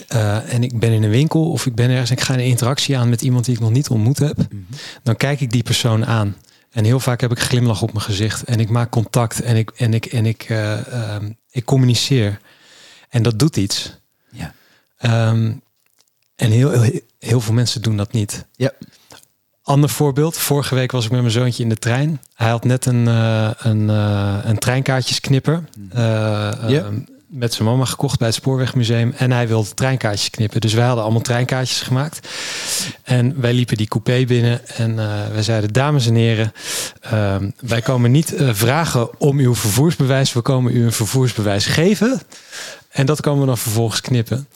eh, 0.09 0.52
en 0.54 0.62
ik 0.62 0.78
ben 0.78 0.92
in 0.92 1.02
een 1.02 1.11
winkel 1.11 1.50
of 1.50 1.66
ik 1.66 1.74
ben 1.74 1.90
ergens 1.90 2.11
en 2.11 2.16
ik 2.16 2.22
ga 2.22 2.35
een 2.35 2.40
interactie 2.40 2.98
aan 2.98 3.09
met 3.09 3.22
iemand 3.22 3.44
die 3.44 3.54
ik 3.54 3.61
nog 3.61 3.70
niet 3.70 3.88
ontmoet 3.88 4.18
heb, 4.18 4.37
dan 5.02 5.16
kijk 5.16 5.40
ik 5.40 5.50
die 5.50 5.62
persoon 5.62 6.07
aan. 6.07 6.37
En 6.70 6.85
heel 6.85 7.00
vaak 7.00 7.20
heb 7.20 7.31
ik 7.31 7.38
glimlach 7.38 7.83
op 7.83 7.92
mijn 7.92 8.04
gezicht 8.04 8.42
en 8.42 8.61
ik 8.61 8.68
maak 8.68 8.90
contact 8.90 9.40
en 9.40 9.57
ik, 9.57 9.70
en 9.70 9.94
ik, 9.94 10.07
en 10.07 10.26
ik, 10.26 10.42
eh, 10.42 10.92
ehm, 10.92 11.33
ik 11.50 11.64
communiceer. 11.64 12.40
En 13.09 13.22
dat 13.22 13.38
doet 13.38 13.57
iets. 13.57 13.98
Ja. 14.31 14.54
Ehm, 14.98 15.52
en 16.37 16.50
heel, 16.50 16.81
heel, 16.81 17.00
heel 17.18 17.40
veel 17.40 17.54
mensen 17.54 17.83
doen 17.83 17.96
dat 17.96 18.12
niet. 18.12 18.46
Ja. 18.57 18.72
Ander 19.68 19.90
voorbeeld. 19.90 20.38
Vorige 20.38 20.74
week 20.74 20.92
was 20.92 21.04
ik 21.04 21.11
met 21.11 21.20
mijn 21.20 21.33
zoontje 21.33 21.62
in 21.62 21.68
de 21.68 21.78
trein. 21.78 22.20
Hij 22.35 22.48
had 22.48 22.64
net 22.64 22.87
een, 22.87 23.09
eh, 23.09 23.50
een, 23.59 23.90
eh, 23.90 24.35
een 24.42 24.59
treinkaartjesknipper 24.59 25.64
eh, 25.92 26.52
met 27.26 27.54
zijn 27.54 27.68
mama 27.68 27.85
gekocht 27.85 28.18
bij 28.18 28.26
het 28.26 28.37
Spoorwegmuseum. 28.37 29.12
En 29.16 29.33
hij 29.33 29.48
wilde 29.48 29.74
treinkaartjes 29.74 30.31
knippen. 30.31 30.61
Dus 30.61 30.72
wij 30.72 30.85
hadden 30.85 31.04
allemaal 31.04 31.22
treinkaartjes 31.22 31.81
gemaakt. 31.81 32.28
En 33.02 33.40
wij 33.40 33.52
liepen 33.52 33.76
die 33.76 33.88
coupé 33.88 34.24
binnen 34.24 34.68
en 34.68 34.96
wij 35.33 35.42
zeiden, 35.42 35.72
dames 35.72 36.07
en 36.07 36.14
heren, 36.14 36.52
ehm, 37.00 37.50
wij 37.61 37.81
komen 37.81 38.11
niet 38.11 38.35
vragen 38.37 39.20
om 39.20 39.38
uw 39.38 39.54
vervoersbewijs. 39.54 40.33
We 40.33 40.40
komen 40.40 40.76
u 40.76 40.85
een 40.85 40.92
vervoersbewijs 40.92 41.66
geven. 41.66 42.20
En 42.90 43.07
dat 43.07 43.20
komen 43.20 43.40
we 43.40 43.46
dan 43.46 43.59
vervolgens 43.59 44.00
knippen. 44.00 44.48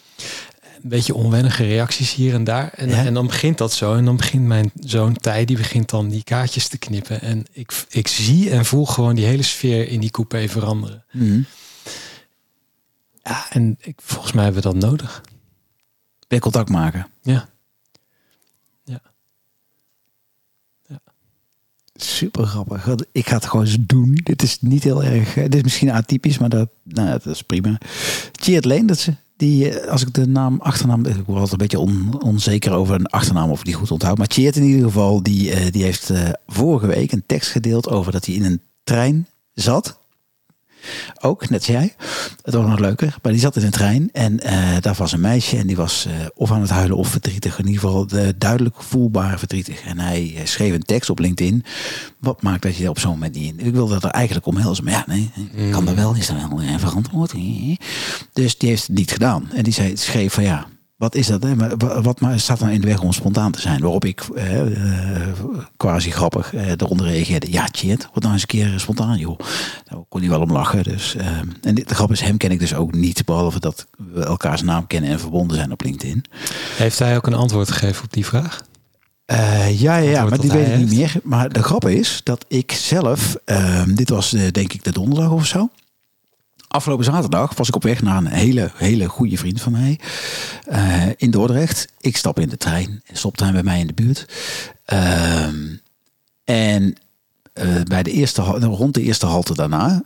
Een 0.83 0.89
beetje 0.89 1.15
onwennige 1.15 1.65
reacties 1.65 2.15
hier 2.15 2.35
en 2.35 2.45
daar. 2.45 2.73
En, 2.73 2.89
Ja. 2.89 3.05
en 3.05 3.15
dan 3.15 3.27
begint 3.27 3.59
dat 3.59 3.73
zo. 3.73 3.95
En 3.95 4.05
dan 4.05 4.17
begint 4.17 4.47
mijn 4.47 4.71
zoon 4.81 5.17
Tij, 5.17 5.45
die 5.45 5.57
begint 5.57 5.91
dan 5.91 6.09
die 6.09 6.25
kaartjes 6.25 6.69
te 6.69 6.79
knippen. 6.79 7.21
En 7.21 7.47
ik, 7.53 7.85
ik 7.89 8.09
zie 8.09 8.51
en 8.51 8.65
voel 8.65 8.87
gewoon 8.87 9.15
die 9.15 9.25
hele 9.25 9.43
sfeer 9.43 9.89
in 9.89 10.01
die 10.01 10.11
coupé 10.11 10.49
veranderen. 10.49 11.05
Mhm. 11.13 11.41
Ja, 13.23 13.47
en 13.51 13.77
ik, 13.81 13.99
volgens 14.03 14.33
mij 14.33 14.45
hebben 14.45 14.63
we 14.63 14.69
dat 14.69 14.91
nodig. 14.91 15.23
Weer 16.29 16.41
contact 16.41 16.69
maken. 16.69 17.07
Ja. 17.23 17.51
Super 21.95 22.47
grappig. 22.47 22.89
Ik 23.13 23.29
ga 23.29 23.35
het 23.35 23.47
gewoon 23.47 23.65
eens 23.65 23.77
doen. 23.81 24.21
Dit 24.23 24.43
is 24.43 24.61
niet 24.61 24.83
heel 24.85 25.05
erg. 25.05 25.35
Dit 25.35 25.55
is 25.55 25.63
misschien 25.63 25.91
atypisch, 25.91 26.39
maar 26.39 26.49
dat, 26.49 26.69
nou, 26.83 27.09
ja, 27.09 27.13
dat 27.13 27.27
is 27.35 27.43
prima. 27.43 27.79
Cheert 28.33 28.65
Leendertse. 28.65 29.17
Die, 29.37 29.71
eh, 29.71 29.91
als 29.91 30.03
ik 30.03 30.15
de 30.15 30.27
naam, 30.27 30.61
achternaam, 30.61 31.05
ik 31.05 31.15
word 31.15 31.29
altijd 31.29 31.51
een 31.53 31.57
beetje 31.59 31.79
on- 31.79 32.23
onzeker 32.23 32.73
over 32.73 32.95
een 32.95 33.07
achternaam 33.07 33.51
of 33.51 33.63
die 33.63 33.75
goed 33.75 33.91
onthoud. 33.91 34.19
Maar 34.19 34.31
Cheert 34.31 34.57
in 34.57 34.63
ieder 34.63 34.83
geval, 34.85 35.23
die, 35.23 35.51
eh, 35.53 35.73
die 35.73 35.83
heeft 35.83 36.11
eh, 36.11 36.29
vorige 36.47 36.87
week 36.87 37.13
een 37.13 37.25
tekst 37.27 37.51
gedeeld 37.51 37.89
over 37.89 38.13
dat 38.13 38.27
hij 38.27 38.35
in 38.35 38.45
een 38.45 38.61
trein 38.85 39.27
zat. 39.53 40.01
Ook, 41.21 41.49
net 41.49 41.59
als 41.59 41.69
jij. 41.69 41.95
Het 42.43 42.55
was 42.55 42.67
nog 42.67 42.79
leuker. 42.79 43.17
Maar 43.23 43.33
die 43.33 43.41
zat 43.41 43.57
in 43.57 43.65
een 43.65 43.71
trein 43.71 44.09
en 44.13 44.41
eh, 44.41 44.77
daar 44.81 44.95
was 44.95 45.13
een 45.13 45.21
meisje 45.21 45.57
en 45.57 45.67
die 45.67 45.77
was 45.77 46.07
eh, 46.07 46.13
of 46.35 46.51
aan 46.51 46.61
het 46.61 46.71
huilen 46.71 46.97
of 46.97 47.09
verdrietig. 47.09 47.59
In 47.59 47.67
ieder 47.67 47.81
geval 47.81 48.07
eh, 48.07 48.29
duidelijk 48.39 48.83
voelbaar 48.83 49.39
verdrietig. 49.39 49.81
En 49.85 49.99
hij 49.99 50.41
schreef 50.45 50.73
een 50.75 50.83
tekst 50.83 51.11
op 51.11 51.19
LinkedIn. 51.19 51.65
Wat 52.19 52.43
maakt 52.43 52.63
dat 52.63 52.77
je 52.77 52.89
op 52.89 52.99
zo'n 52.99 53.11
moment 53.11 53.35
niet 53.35 53.59
in? 53.59 53.67
Ik 53.67 53.73
wilde 53.73 53.93
dat 53.93 54.05
er 54.05 54.11
eigenlijk 54.11 54.47
omhelzen. 54.47 54.85
Maar 54.85 54.93
ja, 54.93 55.05
nee, 55.07 55.31
kan 55.71 55.81
Mm. 55.81 55.87
dat 55.87 55.95
wel? 55.95 56.15
Is 56.15 56.27
dat 56.27 56.37
wel 56.49 56.79
verantwoord? 56.79 57.33
Dus 58.33 58.59
die 58.59 58.69
heeft 58.69 58.87
het 58.87 58.97
niet 58.97 59.11
gedaan. 59.13 59.51
En 59.55 59.63
die 59.63 59.73
zei, 59.73 59.97
schreef 59.97 60.33
van 60.33 60.43
ja, 60.45 60.67
wat 61.03 61.15
is 61.15 61.27
dat? 61.27 61.43
Hè? 61.43 61.77
Wat 62.03 62.21
maar 62.21 62.41
staat 62.41 62.59
dan 62.59 62.69
in 62.69 62.81
de 62.81 62.87
weg 62.87 63.01
om 63.01 63.13
spontaan 63.13 63.53
te 63.53 63.61
zijn? 63.61 63.81
Waarop 63.81 64.05
ik 64.05 64.23
eh, 64.35 64.61
eh, 64.61 65.29
quasi 65.77 66.11
grappig 66.11 66.55
eh, 66.55 66.71
eronder 66.71 67.07
reageerde. 67.07 67.53
Ja, 67.53 67.69
shit, 67.77 68.09
wat 68.13 68.23
nou 68.23 68.33
eens 68.33 68.43
een 68.43 68.49
keer 68.49 68.81
spontaan, 68.81 69.19
joh. 69.19 69.39
Daar 69.85 69.99
kon 70.09 70.21
hij 70.21 70.31
wel 70.31 70.41
om 70.41 70.53
lachen. 70.53 70.83
Dus, 70.83 71.15
eh, 71.15 71.27
en 71.61 71.75
de 71.75 71.95
grap 71.95 72.11
is, 72.11 72.21
hem 72.21 72.37
ken 72.37 72.51
ik 72.51 72.59
dus 72.59 72.75
ook 72.75 72.95
niet. 72.95 73.25
Behalve 73.25 73.61
dat 73.61 73.87
we 73.97 74.25
elkaars 74.25 74.63
naam 74.63 74.87
kennen 74.87 75.11
en 75.11 75.21
verbonden 75.21 75.57
zijn 75.57 75.73
op 75.73 75.83
LinkedIn. 75.83 76.25
Heeft 76.77 76.99
hij 76.99 77.17
ook 77.17 77.27
een 77.27 77.35
antwoord 77.35 77.71
gegeven 77.71 78.05
op 78.05 78.13
die 78.13 78.27
vraag? 78.27 78.63
Eh, 79.25 79.81
ja, 79.81 79.97
ja, 79.97 80.11
ja, 80.11 80.25
maar 80.25 80.41
die 80.41 80.51
weet 80.51 80.69
ik 80.69 80.77
niet 80.77 80.95
meer. 80.95 81.15
Maar 81.23 81.53
de 81.53 81.63
grap 81.63 81.89
is 81.89 82.21
dat 82.25 82.45
ik 82.49 82.73
zelf, 82.73 83.37
ehm, 83.45 83.95
dit 83.95 84.09
was 84.09 84.33
eh, 84.33 84.51
denk 84.51 84.73
ik 84.73 84.85
de 84.85 84.93
donderdag 84.93 85.31
of 85.31 85.47
zo. 85.47 85.69
Afgelopen 86.73 87.05
zaterdag 87.05 87.55
was 87.55 87.69
ik 87.69 87.75
op 87.75 87.83
weg 87.83 88.03
naar 88.03 88.17
een 88.17 88.27
hele, 88.27 88.71
hele 88.75 89.09
goede 89.09 89.37
vriend 89.37 89.61
van 89.61 89.73
mij 89.73 90.01
eh, 90.65 91.07
in 91.17 91.31
Dordrecht. 91.31 91.89
Ik 92.01 92.17
stap 92.17 92.39
in 92.39 92.49
de 92.49 92.57
trein, 92.57 93.03
stopt 93.13 93.41
hij 93.41 93.53
bij 93.53 93.63
mij 93.63 93.81
in 93.81 93.87
de 93.87 93.93
buurt. 93.93 94.27
Ehm, 94.85 95.77
en 96.45 96.95
eh, 97.53 97.83
bij 97.83 98.03
de 98.03 98.11
eerste, 98.11 98.43
rond 98.43 98.95
de 98.95 99.03
eerste 99.03 99.27
halte 99.27 99.55
daarna, 99.55 100.03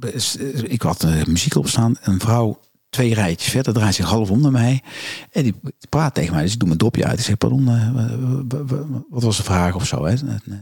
eh, 0.00 0.62
ik 0.62 0.82
had 0.82 1.06
muziek 1.26 1.54
opstaan, 1.54 1.96
een 2.02 2.20
vrouw 2.20 2.60
twee 2.92 3.14
rijtjes 3.14 3.50
verder 3.50 3.72
draait 3.72 3.94
zich 3.94 4.06
half 4.06 4.30
om 4.30 4.40
naar 4.40 4.50
mij 4.50 4.82
en 5.30 5.42
die 5.42 5.54
praat 5.88 6.14
tegen 6.14 6.34
mij. 6.34 6.42
Dus 6.42 6.52
ik 6.52 6.58
doe 6.58 6.68
mijn 6.68 6.80
dopje 6.80 7.04
uit. 7.04 7.18
Ik 7.18 7.24
zeg, 7.24 7.36
pardon, 7.36 7.68
eh, 7.68 7.88
wat 9.10 9.22
was 9.22 9.36
de 9.36 9.42
vraag 9.42 9.74
of 9.74 9.86
zo? 9.86 10.04
Hè? 10.04 10.14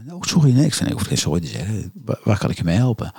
Oh, 0.09 0.21
sorry, 0.21 0.51
nee. 0.51 0.65
Ik 0.65 0.79
nee, 0.79 0.89
ik 0.89 0.97
hoef 0.97 1.07
geen 1.07 1.17
sorry 1.17 1.39
te 1.39 1.47
zeggen. 1.47 1.91
Waar, 2.23 2.37
kan 2.37 2.49
ik 2.49 2.57
je 2.57 2.63
mee 2.63 2.75
helpen? 2.75 3.11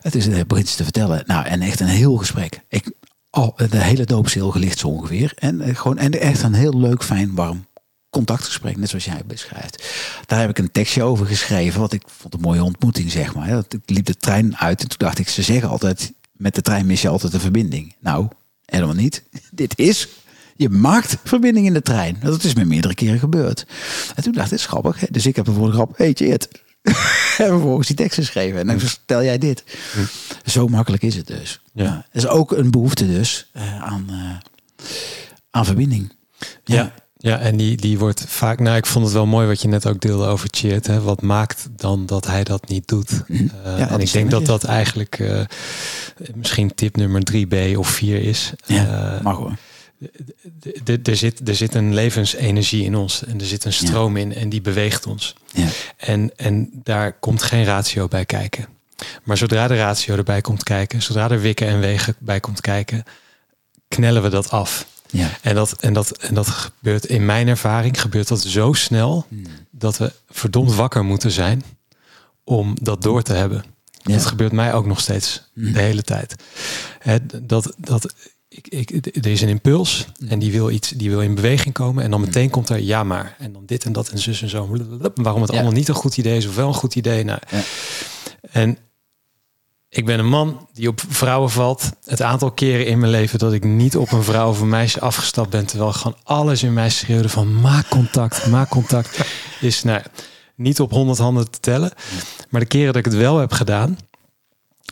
Het 0.00 0.14
is 0.14 0.26
het 0.26 0.68
ze 0.68 0.76
te 0.76 0.82
vertellen. 0.82 1.22
Nou, 1.26 1.46
en 1.46 1.60
echt 1.60 1.80
een 1.80 1.86
heel 1.86 2.16
gesprek. 2.16 2.60
Ik, 2.68 2.92
al 3.30 3.54
de 3.70 3.82
hele 3.82 4.22
stil 4.24 4.50
gelicht 4.50 4.78
zo 4.78 4.88
ongeveer. 4.88 5.32
En, 5.36 5.60
eh, 5.60 5.76
gewoon, 5.76 5.98
en 5.98 6.20
echt 6.20 6.42
een 6.42 6.54
heel 6.54 6.80
leuk, 6.80 7.02
fijn, 7.02 7.34
warm 7.34 7.66
contactgesprek, 8.10 8.76
net 8.76 8.88
zoals 8.88 9.04
jij 9.04 9.22
beschrijft. 9.26 9.84
Daar 10.26 10.40
heb 10.40 10.50
ik 10.50 10.58
een 10.58 10.72
tekstje 10.72 11.02
over 11.02 11.26
geschreven, 11.26 11.80
wat 11.80 11.92
ik 11.92 12.02
vond 12.06 12.34
een 12.34 12.40
mooie 12.40 12.64
ontmoeting, 12.64 13.10
zeg 13.10 13.34
maar. 13.34 13.48
Ik 13.48 13.90
liep 13.90 14.06
de 14.06 14.16
trein 14.16 14.56
uit 14.56 14.82
en 14.82 14.88
toen 14.88 14.98
dacht 14.98 15.18
ik, 15.18 15.28
ze 15.28 15.42
zeggen 15.42 15.68
altijd, 15.68 16.12
met 16.32 16.54
de 16.54 16.62
trein 16.62 16.86
mis 16.86 17.02
je 17.02 17.08
altijd 17.08 17.32
de 17.32 17.40
verbinding. 17.40 17.94
Nou, 18.00 18.28
helemaal 18.66 18.94
niet. 18.94 19.22
Dit 19.50 19.78
is, 19.78 20.08
je 20.56 20.68
maakt 20.68 21.16
verbinding 21.24 21.66
in 21.66 21.72
de 21.72 21.82
trein. 21.82 22.16
Dat 22.22 22.44
is 22.44 22.54
me 22.54 22.64
meerdere 22.64 22.94
keren 22.94 23.18
gebeurd. 23.18 23.66
En 24.14 24.22
toen 24.22 24.32
dacht 24.32 24.44
ik, 24.44 24.50
dit 24.50 24.60
is 24.60 24.66
grappig. 24.66 25.00
hè. 25.00 25.06
Dus 25.10 25.26
ik 25.26 25.36
heb 25.36 25.46
er 25.46 25.54
voor 25.54 25.66
de 25.66 25.72
grap, 25.72 25.96
hey, 25.96 26.14
het. 26.18 26.48
en 27.38 27.46
vervolgens 27.46 27.86
die 27.86 27.96
tekst 27.96 28.18
geschreven. 28.18 28.60
En 28.60 28.66
dan 28.66 28.80
vertel 28.80 29.22
jij 29.22 29.38
dit. 29.38 29.64
Zo 30.44 30.68
makkelijk 30.68 31.02
is 31.02 31.16
het 31.16 31.26
dus. 31.26 31.60
Ja. 31.72 31.84
Ja. 31.84 32.06
Er 32.10 32.18
is 32.18 32.26
ook 32.26 32.52
een 32.52 32.70
behoefte 32.70 33.06
dus 33.06 33.50
eh, 33.52 33.82
aan, 33.82 34.06
eh, 34.08 34.84
aan 35.50 35.64
verbinding. 35.64 36.12
Ja. 36.64 36.74
ja. 36.74 36.94
En 37.24 37.56
die, 37.56 37.76
die 37.76 37.98
wordt 37.98 38.24
vaak. 38.28 38.60
Nou, 38.60 38.76
ik 38.76 38.86
vond 38.86 39.04
het 39.04 39.14
wel 39.14 39.26
mooi 39.26 39.46
wat 39.46 39.62
je 39.62 39.68
net 39.68 39.86
ook 39.86 40.00
deelde 40.00 40.26
over 40.26 40.48
Cheert. 40.50 40.86
Hè? 40.86 41.00
Wat 41.00 41.22
maakt 41.22 41.68
dan 41.76 42.06
dat 42.06 42.26
hij 42.26 42.44
dat 42.44 42.68
niet 42.68 42.88
doet? 42.88 43.10
Eh, 43.28 43.38
Ja, 43.78 43.90
en 43.90 44.00
ik 44.00 44.12
denk 44.12 44.30
dat 44.30 44.46
dat 44.46 44.64
eigenlijk 44.64 45.18
eh, 45.18 45.40
misschien 46.34 46.74
tip 46.74 46.96
nummer 46.96 47.22
3b 47.32 47.76
of 47.76 47.88
4 47.88 48.22
is. 48.22 48.52
Ja, 48.66 49.14
Eh, 49.16 49.20
mag 49.22 49.36
hoor. 49.36 49.56
er, 51.02 51.16
zit, 51.16 51.48
er 51.48 51.54
zit 51.54 51.74
een 51.74 51.94
levensenergie 51.94 52.84
in 52.84 52.94
ons 52.96 53.24
en 53.24 53.40
er 53.40 53.46
zit 53.46 53.64
een 53.64 53.72
stroom 53.72 54.16
in 54.16 54.34
en 54.34 54.48
die 54.48 54.60
beweegt 54.60 55.06
ons. 55.06 55.34
Ja. 55.52 55.66
En, 55.96 56.30
en 56.36 56.70
daar 56.82 57.12
komt 57.12 57.42
geen 57.42 57.64
ratio 57.64 58.08
bij 58.08 58.24
kijken. 58.24 58.66
Maar 59.22 59.36
zodra 59.36 59.68
de 59.68 59.76
ratio 59.76 60.16
erbij 60.16 60.40
komt 60.40 60.62
kijken, 60.62 61.02
zodra 61.02 61.30
er 61.30 61.40
wikken 61.40 61.66
en 61.66 61.80
wegen 61.80 62.14
bij 62.18 62.40
komt 62.40 62.60
kijken, 62.60 63.04
knellen 63.88 64.22
we 64.22 64.28
dat 64.28 64.50
af. 64.50 64.86
Ja. 65.14 65.30
En 65.42 65.54
dat, 65.54 65.72
en, 65.72 65.92
dat, 65.92 66.10
en 66.10 66.34
dat 66.34 66.48
gebeurt 66.48 67.04
in 67.04 67.24
mijn 67.24 67.48
ervaring, 67.48 68.00
gebeurt 68.00 68.28
dat 68.28 68.42
zo 68.42 68.72
snel 68.72 69.26
dat 69.70 69.98
we 69.98 70.12
verdomd 70.30 70.74
wakker 70.74 71.04
moeten 71.04 71.30
zijn 71.30 71.62
om 72.44 72.76
dat 72.82 73.02
door 73.02 73.22
te 73.22 73.32
hebben. 73.32 73.64
Ja. 74.02 74.12
Dat 74.14 74.26
gebeurt 74.26 74.52
mij 74.52 74.74
ook 74.74 74.86
nog 74.86 75.00
steeds 75.00 75.50
de 75.54 75.80
hele 75.80 76.02
tijd. 76.02 76.34
Hè, 76.98 77.16
dat, 77.42 77.74
dat, 77.78 78.14
ik, 78.48 78.68
ik, 78.68 79.06
er 79.16 79.26
is 79.26 79.40
een 79.40 79.48
impuls 79.48 80.06
en 80.28 80.38
die 80.38 80.52
wil 80.52 80.70
iets, 80.70 80.88
die 80.88 81.10
wil 81.10 81.20
in 81.20 81.34
beweging 81.34 81.74
komen. 81.74 82.04
En 82.04 82.10
dan 82.10 82.20
meteen 82.20 82.50
komt 82.50 82.68
er 82.68 82.80
ja 82.80 83.04
maar. 83.04 83.36
En 83.38 83.52
dan 83.52 83.62
dit 83.66 83.84
en 83.84 83.92
dat 83.92 84.08
en 84.08 84.18
zus 84.18 84.42
en 84.42 84.48
zo. 84.48 84.66
Waarom 85.14 85.40
het 85.42 85.50
Ja. 85.50 85.56
allemaal 85.56 85.76
niet 85.78 85.88
een 85.88 85.94
goed 85.94 86.16
idee 86.18 86.36
is 86.36 86.46
of 86.46 86.54
wel 86.56 86.68
een 86.68 86.74
goed 86.74 86.94
idee. 86.94 87.24
Nou, 87.24 87.38
Ja. 87.50 87.60
En 88.50 88.78
ik 89.96 90.04
ben 90.04 90.18
een 90.18 90.28
man 90.28 90.68
die 90.72 90.88
op 90.88 91.00
vrouwen 91.08 91.50
valt. 91.50 91.90
Het 92.04 92.22
aantal 92.22 92.50
keren 92.50 92.86
in 92.86 92.98
mijn 92.98 93.10
leven 93.10 93.38
dat 93.38 93.52
ik 93.52 93.64
niet 93.64 93.96
op 93.96 94.12
een 94.12 94.22
vrouw 94.22 94.48
of 94.48 94.60
een 94.60 94.68
meisje 94.68 95.00
afgestapt 95.00 95.50
ben. 95.50 95.66
Terwijl 95.66 95.92
gewoon 95.92 96.16
alles 96.22 96.62
in 96.62 96.72
mij 96.72 96.90
schreeuwde 96.90 97.28
van 97.28 97.60
maak 97.60 97.88
contact, 97.88 98.46
maak 98.46 98.68
contact. 98.68 99.20
Is 99.60 99.82
nou, 99.82 100.02
niet 100.54 100.80
op 100.80 100.90
honderd 100.90 101.18
handen 101.18 101.50
te 101.50 101.60
tellen. 101.60 101.92
Maar 102.50 102.60
de 102.60 102.66
keren 102.66 102.86
dat 102.86 102.96
ik 102.96 103.04
het 103.04 103.20
wel 103.20 103.38
heb 103.38 103.52
gedaan, 103.52 103.98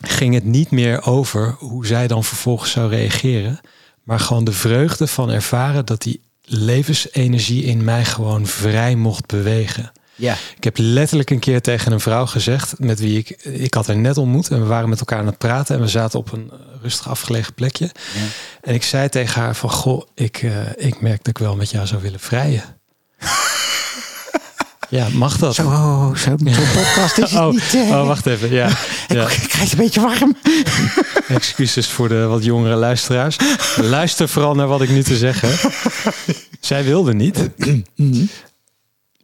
ging 0.03 0.35
het 0.35 0.45
niet 0.45 0.71
meer 0.71 1.07
over 1.07 1.57
hoe 1.59 1.87
zij 1.87 2.07
dan 2.07 2.25
vervolgens 2.25 2.71
zou 2.71 2.91
reageren. 2.91 3.61
Maar 4.03 4.21
gewoon 4.21 4.45
de 4.45 4.53
vreugde 4.53 5.07
van 5.07 5.31
ervaren 5.31 5.87
dat 5.87 6.03
die 6.03 6.21
levensenergie 6.43 7.65
in 7.65 7.85
mij 7.85 8.05
gewoon 8.05 8.47
vrij 8.47 8.95
mocht 8.95 9.27
bewegen. 9.27 9.93
Ja. 10.23 10.37
Ik 10.57 10.65
heb 10.65 10.75
letterlijk 10.79 11.31
een 11.31 11.39
keer 11.39 11.61
tegen 11.61 11.93
een 11.93 12.01
vrouw 12.01 12.27
gezegd 12.27 12.75
met 12.79 13.01
wie 13.01 13.19
ik, 13.19 13.29
ik 13.43 13.75
had 13.75 13.87
haar 13.87 13.97
net 13.97 14.17
ontmoet 14.19 14.49
en 14.49 14.61
we 14.61 14.67
waren 14.67 14.89
met 14.89 14.99
elkaar 14.99 15.19
aan 15.19 15.27
het 15.27 15.39
praten 15.39 15.75
en 15.77 15.81
we 15.81 15.89
zaten 15.89 16.19
op 16.19 16.33
een 16.33 16.51
eh, 16.53 16.59
rustig 16.83 17.09
afgelegen 17.09 17.55
plekje. 17.55 17.91
En 18.61 18.75
ik 18.75 18.83
zei 18.83 19.09
tegen 19.09 19.41
haar 19.43 19.57
van, 19.57 19.71
goh, 19.71 20.03
ik, 20.15 20.43
eh, 20.43 20.87
ik 20.87 21.01
merk 21.01 21.17
dat 21.17 21.27
ik 21.27 21.39
wel 21.39 21.57
met 21.57 21.71
jou 21.71 21.87
zou 21.87 22.03
willen 22.03 22.21
vrijen. 22.21 22.63
ja, 24.89 25.09
mag 25.13 25.37
dat? 25.39 25.55
Zo, 25.55 25.63
oh, 25.67 26.15
zo, 26.15 26.37
zo'n 26.37 26.37
podcast 26.75 27.19
is 27.19 27.31
het 27.31 27.41
Oh, 27.41 27.53
niet. 27.53 27.75
eh. 27.75 27.81
oh, 27.91 28.07
wacht 28.07 28.27
even. 28.27 28.51
Ja, 28.53 28.69
ja. 29.09 29.23
Ik 29.29 29.49
krijg 29.49 29.61
het 29.61 29.73
een 29.73 29.79
beetje 29.79 30.01
warm. 30.01 30.37
Excuses 31.39 31.87
voor 31.89 32.09
de 32.09 32.25
wat 32.25 32.45
jongere 32.45 32.75
luisteraars. 32.75 33.37
Luister 33.77 34.29
vooral 34.29 34.55
naar 34.55 34.69
wat 34.69 34.83
ik 34.83 34.89
nu 34.91 35.03
te 35.03 35.17
zeggen. 35.17 35.71
Zij 36.61 36.85
wilde 36.85 37.15
niet. 37.15 37.49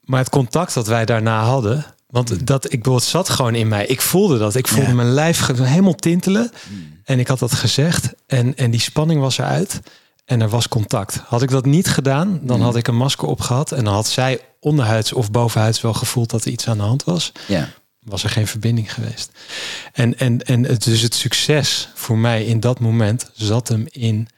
Maar 0.09 0.21
het 0.21 0.29
contact 0.29 0.75
dat 0.75 0.87
wij 0.87 1.05
daarna 1.05 1.43
hadden. 1.45 1.85
Want 2.07 2.47
dat, 2.47 2.65
ik 2.65 2.79
bedoel, 2.83 2.95
het 2.95 3.05
zat 3.05 3.29
gewoon 3.29 3.55
in 3.55 3.69
mij. 3.69 3.87
Ik 3.87 4.01
voelde 4.01 4.39
dat. 4.39 4.55
Ik 4.55 4.69
voelde 4.69 4.89
Ja. 4.89 4.95
mijn 4.95 5.09
lijf 5.13 5.47
helemaal 5.47 5.95
tintelen. 5.95 6.51
En 7.05 7.19
ik 7.19 7.29
had 7.29 7.39
dat 7.39 7.53
gezegd. 7.53 8.13
En, 8.27 8.57
en 8.57 8.71
die 8.71 8.81
spanning 8.81 9.21
was 9.21 9.39
eruit. 9.39 9.81
En 10.25 10.41
er 10.41 10.49
was 10.49 10.69
contact. 10.69 11.21
Had 11.27 11.43
ik 11.43 11.51
dat 11.51 11.65
niet 11.65 11.89
gedaan, 11.89 12.41
dan 12.43 12.61
had 12.61 12.77
ik 12.77 12.89
een 12.89 12.97
masker 12.97 13.29
opgehad. 13.29 13.73
En 13.73 13.85
dan 13.85 13.95
had 13.95 14.09
zij 14.09 14.41
onderhuids 14.61 15.13
of 15.13 15.31
bovenhuids 15.31 15.81
wel 15.81 15.95
gevoeld 15.95 16.31
dat 16.31 16.45
er 16.45 16.51
iets 16.51 16.69
aan 16.69 16.77
de 16.77 16.83
hand 16.83 17.05
was 17.05 17.33
Ja. 17.47 17.69
was 18.03 18.25
er 18.25 18.31
geen 18.31 18.47
verbinding 18.47 18.95
geweest. 18.95 19.31
En, 19.93 20.19
en, 20.19 20.43
en 20.43 20.65
het, 20.65 20.85
dus 20.85 21.01
het 21.01 21.15
succes 21.15 21.89
voor 21.95 22.19
mij 22.19 22.45
in 22.45 22.61
dat 22.61 22.81
moment 22.81 23.31
zat 23.35 23.69
hem 23.69 23.85
in 23.91 24.29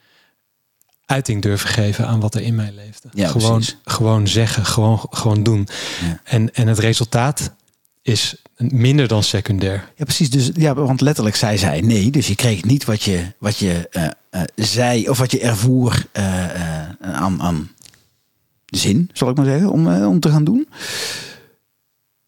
uiting 1.10 1.42
durven 1.42 1.68
geven 1.68 2.06
aan 2.06 2.20
wat 2.20 2.34
er 2.34 2.40
in 2.40 2.54
mij 2.54 2.72
leefde. 2.72 3.08
Ja, 3.12 3.28
gewoon, 3.28 3.56
precies. 3.56 3.76
gewoon 3.84 4.28
zeggen, 4.28 4.66
gewoon, 4.66 5.06
gewoon 5.10 5.42
doen. 5.42 5.68
Ja. 6.02 6.20
En, 6.24 6.54
en 6.54 6.66
het 6.68 6.78
resultaat 6.78 7.52
is 8.02 8.42
minder 8.56 9.08
dan 9.08 9.22
secundair. 9.22 9.92
Ja, 9.96 10.04
precies. 10.04 10.30
Dus, 10.30 10.50
ja, 10.54 10.74
want 10.74 11.00
letterlijk 11.00 11.36
zei 11.36 11.58
zij 11.58 11.80
nee. 11.80 12.10
Dus 12.10 12.26
je 12.26 12.34
kreeg 12.34 12.64
niet 12.64 12.84
wat 12.84 13.02
je, 13.02 13.32
wat 13.38 13.56
je 13.58 13.88
eh, 14.30 14.42
zei 14.54 15.08
of 15.08 15.18
wat 15.18 15.30
je 15.30 15.40
ervoer 15.40 16.04
eh, 16.12 16.88
aan, 17.00 17.42
aan 17.42 17.70
zin, 18.66 19.10
zal 19.12 19.28
ik 19.30 19.36
maar 19.36 19.46
zeggen, 19.46 19.70
om, 19.70 20.04
om 20.04 20.20
te 20.20 20.30
gaan 20.30 20.44
doen. 20.44 20.68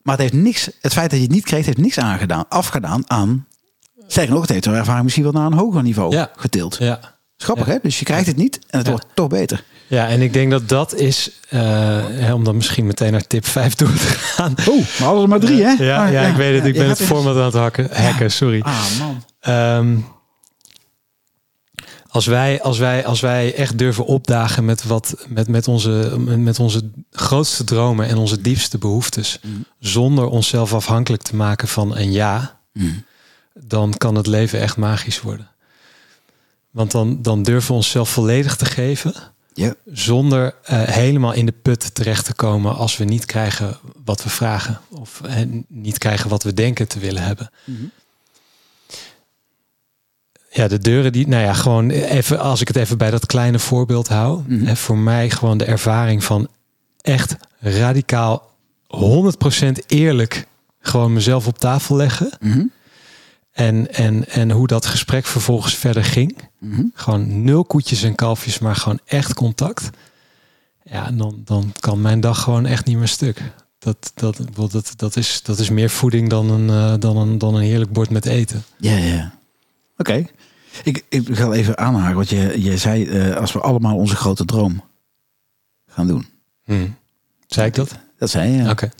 Maar 0.02 0.18
het 0.18 0.22
heeft 0.30 0.42
niks, 0.44 0.70
het 0.80 0.92
feit 0.92 1.10
dat 1.10 1.18
je 1.18 1.24
het 1.24 1.34
niet 1.34 1.44
kreeg, 1.44 1.66
heeft 1.66 1.78
niks 1.78 1.98
aangedaan, 1.98 2.48
afgedaan 2.48 3.02
aan. 3.06 3.46
Sterker 4.06 4.32
nog, 4.32 4.40
het 4.42 4.50
heeft 4.50 4.64
haar 4.64 4.74
ervaring 4.74 5.02
misschien 5.02 5.24
wel 5.24 5.32
naar 5.32 5.46
een 5.46 5.58
hoger 5.58 5.82
niveau 5.82 6.14
Ja. 6.14 6.30
getild. 6.36 6.76
Ja. 6.76 7.20
Schappig, 7.42 7.66
Ja. 7.66 7.72
hè? 7.72 7.78
Dus 7.82 7.98
je 7.98 8.04
krijgt 8.04 8.26
het 8.26 8.36
niet 8.36 8.58
en 8.70 8.78
het 8.78 8.86
Ja. 8.86 8.92
wordt 8.92 9.06
toch 9.14 9.28
beter. 9.28 9.64
ja, 9.86 10.08
en 10.08 10.20
ik 10.20 10.32
denk 10.32 10.50
dat 10.50 10.68
dat 10.68 10.94
is, 10.94 11.30
eh, 11.48 11.60
hè, 12.08 12.32
om 12.34 12.44
dan 12.44 12.56
misschien 12.56 12.86
meteen 12.86 13.12
naar 13.12 13.26
tip 13.26 13.46
5 13.46 13.74
door 13.74 13.92
te 13.92 13.98
gaan. 13.98 14.54
Oh, 14.68 14.76
maar 14.76 14.86
hadden 15.06 15.22
er 15.22 15.28
maar 15.28 15.40
drie, 15.40 15.62
hè? 15.62 15.84
Ja, 15.84 16.04
Ah, 16.06 16.12
ja, 16.12 16.20
ik 16.22 16.34
weet 16.36 16.54
het. 16.54 16.62
ja, 16.62 16.68
ik 16.68 16.74
ben 16.76 16.88
het 16.88 17.02
format 17.02 17.36
aan 17.36 17.44
het 17.44 17.54
hakken, 17.54 17.88
hacken, 18.02 18.30
sorry. 18.30 18.60
Ah, 18.60 18.84
man. 18.98 19.24
Ehm, 19.40 19.96
als, 22.08 22.26
wij, 22.26 22.62
als, 22.62 22.78
wij, 22.78 23.06
als 23.06 23.20
wij 23.20 23.54
echt 23.54 23.78
durven 23.78 24.04
opdagen 24.06 24.64
met, 24.64 24.84
wat, 24.84 25.14
met, 25.28 25.48
met, 25.48 25.68
onze, 25.68 26.14
met 26.18 26.58
onze 26.58 26.90
grootste 27.10 27.64
dromen 27.64 28.06
en 28.08 28.16
onze 28.16 28.40
diepste 28.40 28.78
behoeftes, 28.78 29.38
zonder 29.78 30.26
onszelf 30.26 30.74
afhankelijk 30.74 31.22
te 31.22 31.36
maken 31.36 31.68
van 31.68 31.96
een 31.96 32.12
ja, 32.12 32.60
Mm. 32.72 33.04
dan 33.54 33.94
kan 33.98 34.14
het 34.14 34.26
leven 34.26 34.60
echt 34.60 34.76
magisch 34.76 35.20
worden. 35.20 35.48
Want 36.72 36.90
dan, 36.90 37.22
dan 37.22 37.42
durven 37.42 37.70
we 37.70 37.76
onszelf 37.76 38.10
volledig 38.10 38.56
te 38.56 38.64
geven, 38.64 39.14
Ja. 39.54 39.74
zonder 39.84 40.54
eh, 40.64 40.82
helemaal 40.82 41.32
in 41.32 41.46
de 41.46 41.54
put 41.62 41.94
terecht 41.94 42.24
te 42.24 42.34
komen 42.34 42.76
als 42.76 42.96
we 42.96 43.04
niet 43.04 43.24
krijgen 43.24 43.76
wat 44.04 44.22
we 44.22 44.30
vragen. 44.30 44.80
Of 44.90 45.20
niet 45.68 45.98
krijgen 45.98 46.30
wat 46.30 46.42
we 46.42 46.54
denken 46.54 46.88
te 46.88 46.98
willen 46.98 47.22
hebben. 47.22 47.50
Ja, 50.50 50.68
de 50.68 50.78
deuren 50.78 51.12
die, 51.12 51.28
nou 51.28 51.42
ja, 51.42 51.52
gewoon 51.52 51.90
even 51.90 52.38
als 52.40 52.60
ik 52.60 52.68
het 52.68 52.76
even 52.76 52.98
bij 52.98 53.10
dat 53.10 53.26
kleine 53.26 53.58
voorbeeld 53.58 54.08
hou. 54.08 54.42
Mhm. 54.46 54.64
Hè, 54.66 54.76
voor 54.76 54.98
mij 54.98 55.30
gewoon 55.30 55.58
de 55.58 55.64
ervaring 55.64 56.24
van 56.24 56.48
echt 57.00 57.36
radicaal 57.58 58.50
100% 58.86 59.86
eerlijk 59.86 60.46
gewoon 60.80 61.12
mezelf 61.12 61.46
op 61.46 61.58
tafel 61.58 61.96
leggen. 61.96 62.30
Mhm. 62.40 62.64
En, 63.52 63.94
en, 63.94 64.28
en 64.28 64.50
hoe 64.50 64.66
dat 64.66 64.86
gesprek 64.86 65.24
vervolgens 65.26 65.74
verder 65.74 66.04
ging. 66.04 66.36
Mhm. 66.58 66.82
Gewoon 66.94 67.44
nul 67.44 67.64
koetjes 67.64 68.02
en 68.02 68.14
kalfjes, 68.14 68.58
maar 68.58 68.76
gewoon 68.76 69.00
echt 69.04 69.34
contact. 69.34 69.90
Ja, 70.84 71.06
en 71.06 71.16
dan, 71.16 71.40
dan 71.44 71.72
kan 71.80 72.00
mijn 72.00 72.20
dag 72.20 72.42
gewoon 72.42 72.66
echt 72.66 72.86
niet 72.86 72.96
meer 72.96 73.08
stuk. 73.08 73.42
Dat, 73.78 74.12
dat, 74.14 74.40
dat, 74.54 74.92
dat, 74.96 75.16
is, 75.16 75.42
dat 75.42 75.58
is 75.58 75.70
meer 75.70 75.90
voeding 75.90 76.28
dan 76.28 76.50
een, 76.50 76.70
eh, 76.70 77.00
dan, 77.00 77.16
een, 77.16 77.38
dan 77.38 77.54
een 77.54 77.62
heerlijk 77.62 77.92
bord 77.92 78.10
met 78.10 78.26
eten. 78.26 78.64
Ja, 78.76 78.96
ja. 78.96 79.34
Oké. 79.96 80.26
Ik, 80.84 81.04
ik 81.08 81.36
ga 81.36 81.50
even 81.50 81.78
aanhaken, 81.78 82.16
want 82.16 82.28
je, 82.28 82.62
je 82.62 82.76
zei 82.76 83.06
eh, 83.06 83.36
als 83.36 83.52
we 83.52 83.60
allemaal 83.60 83.96
onze 83.96 84.16
grote 84.16 84.44
droom 84.44 84.82
gaan 85.86 86.06
doen. 86.06 86.26
Hm. 86.64 86.88
Zei 87.46 87.66
ik 87.66 87.74
dat? 87.74 87.98
Dat 88.18 88.30
zei 88.30 88.50
je. 88.50 88.56
Ja, 88.56 88.70
Oké. 88.70 88.90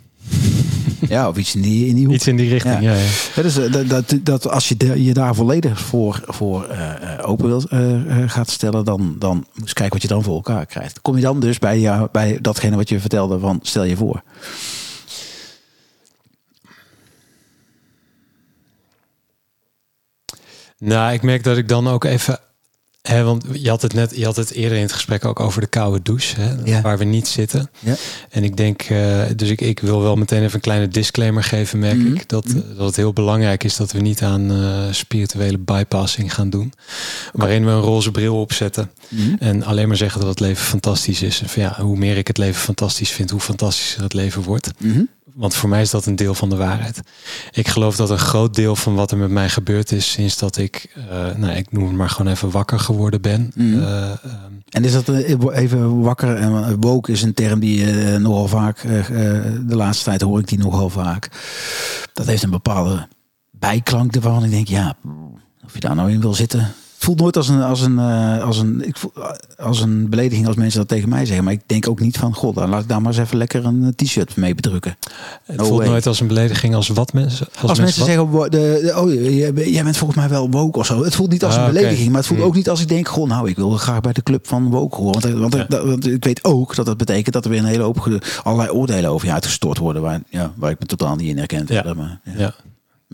Ja 1.09 1.27
of 1.29 1.37
iets 1.37 1.55
in 1.55 1.61
die, 1.61 1.87
in 1.87 1.95
die 1.95 2.05
hoek. 2.05 2.13
Iets 2.15 2.27
in 2.27 2.35
die 2.35 2.49
richting, 2.49 2.81
ja. 2.81 2.93
Ja. 2.93 3.03
ja, 3.35 3.41
dus, 3.41 3.57
eh, 3.57 3.71
dat, 3.71 3.89
dat, 3.89 4.15
dat 4.23 4.47
als 4.49 4.67
je 4.69 4.77
de- 4.77 5.03
je 5.03 5.13
daar 5.13 5.35
volledig 5.35 5.79
voor, 5.79 6.21
voor 6.27 6.65
eh, 6.67 7.13
eh, 7.19 7.29
open 7.29 7.47
wilt, 7.47 7.65
eh, 7.65 8.01
gaat 8.27 8.49
stellen, 8.49 8.85
dan, 8.85 9.15
dan 9.19 9.35
moet 9.37 9.47
je 9.53 9.61
eens 9.61 9.73
kijken 9.73 9.93
wat 9.93 10.01
je 10.01 10.07
dan 10.07 10.23
voor 10.23 10.35
elkaar 10.35 10.65
krijgt. 10.65 11.01
Kom 11.01 11.15
je 11.15 11.21
dan 11.21 11.39
dus 11.39 11.59
bij, 11.59 12.07
bij 12.11 12.37
datgene 12.41 12.75
wat 12.75 12.89
je 12.89 12.99
vertelde 12.99 13.39
van 13.39 13.59
stel 13.61 13.83
je 13.83 13.95
voor. 13.95 14.23
Nou, 20.77 21.13
ik 21.13 21.21
merk 21.21 21.43
dat 21.43 21.57
ik 21.57 21.67
dan 21.67 21.87
ook 21.87 22.03
even. 22.03 22.39
Hè, 23.09 23.23
want 23.23 23.45
je 23.53 23.69
had 23.69 23.81
het 23.81 23.93
net, 23.93 24.15
je 24.15 24.25
had 24.25 24.35
het 24.35 24.51
eerder 24.51 24.77
in 24.77 24.83
het 24.83 24.91
gesprek 24.93 25.25
ook 25.25 25.39
over 25.39 25.61
de 25.61 25.67
koude 25.67 26.01
douche, 26.01 26.39
hè, 26.41 26.53
Ja. 26.63 26.81
waar 26.81 26.97
we 26.97 27.03
niet 27.03 27.27
zitten. 27.27 27.69
Ja. 27.79 27.95
En 28.29 28.43
ik 28.43 28.57
denk, 28.57 28.81
eh, 28.81 29.21
dus 29.35 29.49
ik, 29.49 29.61
ik 29.61 29.79
wil 29.79 30.01
wel 30.01 30.15
meteen 30.15 30.41
even 30.41 30.53
een 30.55 30.61
kleine 30.61 30.87
disclaimer 30.87 31.43
geven, 31.43 31.79
merk 31.79 31.97
Mhm. 31.97 32.13
ik. 32.15 32.29
Dat, 32.29 32.45
eh, 32.45 32.53
dat 32.77 32.85
het 32.85 32.95
heel 32.95 33.13
belangrijk 33.13 33.63
is 33.63 33.75
dat 33.75 33.91
we 33.91 33.99
niet 33.99 34.21
aan 34.21 34.51
eh, 34.51 34.83
spirituele 34.91 35.57
bypassing 35.57 36.33
gaan 36.33 36.49
doen. 36.49 36.73
Waarin 37.33 37.65
we 37.65 37.71
een 37.71 37.79
roze 37.81 38.11
bril 38.11 38.39
opzetten 38.39 38.91
en 39.39 39.63
alleen 39.63 39.87
maar 39.87 39.97
zeggen 39.97 40.19
dat 40.19 40.29
het 40.29 40.39
leven 40.39 40.65
fantastisch 40.65 41.21
is. 41.21 41.41
En 41.41 41.49
van, 41.49 41.61
ja, 41.63 41.75
hoe 41.81 41.97
meer 41.97 42.17
ik 42.17 42.27
het 42.27 42.37
leven 42.37 42.61
fantastisch 42.61 43.11
vind, 43.11 43.29
hoe 43.29 43.39
fantastischer 43.39 44.03
het 44.03 44.13
leven 44.13 44.41
wordt. 44.41 44.71
Want 45.33 45.55
voor 45.55 45.69
mij 45.69 45.81
is 45.81 45.89
dat 45.89 46.05
een 46.05 46.15
deel 46.15 46.33
van 46.33 46.49
de 46.49 46.55
waarheid. 46.55 47.01
Ik 47.51 47.67
geloof 47.67 47.95
dat 47.95 48.09
een 48.09 48.17
groot 48.17 48.55
deel 48.55 48.75
van 48.75 48.95
wat 48.95 49.11
er 49.11 49.17
met 49.17 49.29
mij 49.29 49.49
gebeurd 49.49 49.91
is 49.91 50.11
sinds 50.11 50.37
dat 50.37 50.57
ik, 50.57 50.91
eh, 51.09 51.35
nou, 51.35 51.53
ik 51.53 51.71
noem 51.71 51.87
het 51.87 51.95
maar 51.95 52.09
gewoon 52.09 52.31
even 52.31 52.51
wakker 52.51 52.79
geworden 52.79 53.21
ben. 53.21 53.51
Mhm. 53.55 53.83
Eh, 53.83 54.11
En 54.69 54.83
is 54.83 54.91
dat 54.91 55.09
eh, 55.09 55.37
even 55.51 56.01
wakker 56.01 56.35
en 56.35 56.79
woke 56.79 57.11
is 57.11 57.21
een 57.21 57.33
term 57.33 57.59
die 57.59 57.91
eh, 57.91 58.19
nogal 58.19 58.47
vaak, 58.47 58.81
de 58.81 59.75
laatste 59.75 60.03
tijd 60.03 60.21
hoor 60.21 60.39
ik 60.39 60.47
die 60.47 60.57
nogal 60.57 60.89
vaak. 60.89 61.29
Dat 62.13 62.25
heeft 62.25 62.43
een 62.43 62.49
bepaalde 62.49 63.07
bijklank 63.51 64.13
waarvan 64.15 64.43
ik 64.43 64.51
denk, 64.51 64.67
ja, 64.67 64.95
of 65.65 65.73
je 65.73 65.79
daar 65.79 65.95
nou 65.95 66.11
in 66.11 66.21
wil 66.21 66.33
zitten. 66.33 66.73
Het 67.03 67.11
voelt 67.11 67.21
nooit 67.23 67.37
als 67.37 67.47
een, 67.49 67.61
als 67.61 67.81
een, 67.81 67.99
eh, 67.99 68.43
als 68.43 68.57
een, 68.59 68.87
ik 68.87 68.97
voel, 68.97 69.11
als 69.57 69.81
een 69.81 70.09
belediging 70.09 70.47
als 70.47 70.55
mensen 70.55 70.79
dat 70.79 70.87
tegen 70.87 71.09
mij 71.09 71.25
zeggen. 71.25 71.43
Maar 71.43 71.53
ik 71.53 71.61
denk 71.65 71.89
ook 71.89 71.99
niet 71.99 72.17
van, 72.17 72.33
god, 72.35 72.55
dan 72.55 72.69
laat 72.69 72.81
ik 72.81 72.87
daar 72.87 73.01
maar 73.01 73.11
eens 73.11 73.21
even 73.21 73.37
lekker 73.37 73.65
een 73.65 73.83
eh, 73.83 73.89
t-shirt 74.05 74.35
mee 74.35 74.55
bedrukken. 74.55 74.97
het 75.43 75.57
No 75.57 75.63
voelt 75.65 75.79
way. 75.79 75.87
nooit 75.89 76.07
als 76.07 76.19
een 76.19 76.27
belediging 76.27 76.75
als 76.75 76.87
wat 76.87 77.13
mensen. 77.13 77.47
Als, 77.61 77.69
Als, 77.69 77.79
mensen 77.79 78.05
zeggen, 78.05 78.27
wo- 78.29 78.49
de, 78.49 78.79
de- 78.83 78.99
oh, 79.01 79.13
jij, 79.71 79.83
bent 79.83 79.97
volgens 79.97 80.19
mij 80.19 80.29
wel 80.29 80.49
woke 80.49 80.79
of 80.79 80.85
zo. 80.85 81.03
Het 81.03 81.15
voelt 81.15 81.29
niet 81.31 81.43
als 81.43 81.55
Ah, 81.55 81.61
een 81.65 81.73
belediging, 81.73 82.07
maar 82.07 82.17
het 82.17 82.25
voelt 82.25 82.39
Hmm. 82.39 82.47
ook 82.49 82.55
niet 82.55 82.69
als 82.69 82.81
ik 82.81 82.87
denk, 82.87 83.07
goh, 83.07 83.27
nou, 83.27 83.49
ik 83.49 83.55
wil 83.55 83.69
graag 83.71 84.01
bij 84.01 84.13
de 84.13 84.23
club 84.23 84.47
van 84.47 84.69
woke 84.69 84.95
horen. 84.95 85.21
Want, 85.21 85.39
want, 85.39 85.53
Ja. 85.53 85.65
dat- 85.77 85.85
want 85.85 86.07
ik 86.07 86.23
weet 86.23 86.43
ook 86.43 86.75
dat 86.75 86.85
dat 86.85 86.97
betekent 86.97 87.33
dat 87.33 87.43
er 87.45 87.49
weer 87.51 87.59
een 87.59 87.65
hele 87.65 87.83
hoop 87.83 88.19
allerlei 88.43 88.69
oordelen 88.71 89.09
over 89.09 89.27
je 89.27 89.33
uitgestort 89.33 89.77
worden, 89.77 90.01
waar, 90.01 90.21
ja, 90.29 90.51
waar 90.55 90.71
ik 90.71 90.79
me 90.79 90.85
totaal 90.85 91.15
niet 91.15 91.27
in 91.29 91.37
herken. 91.37 91.59
Ja. 91.67 91.73
verder, 91.75 91.95
Maar, 91.95 92.19
ja. 92.23 92.31
Ja. 92.37 92.53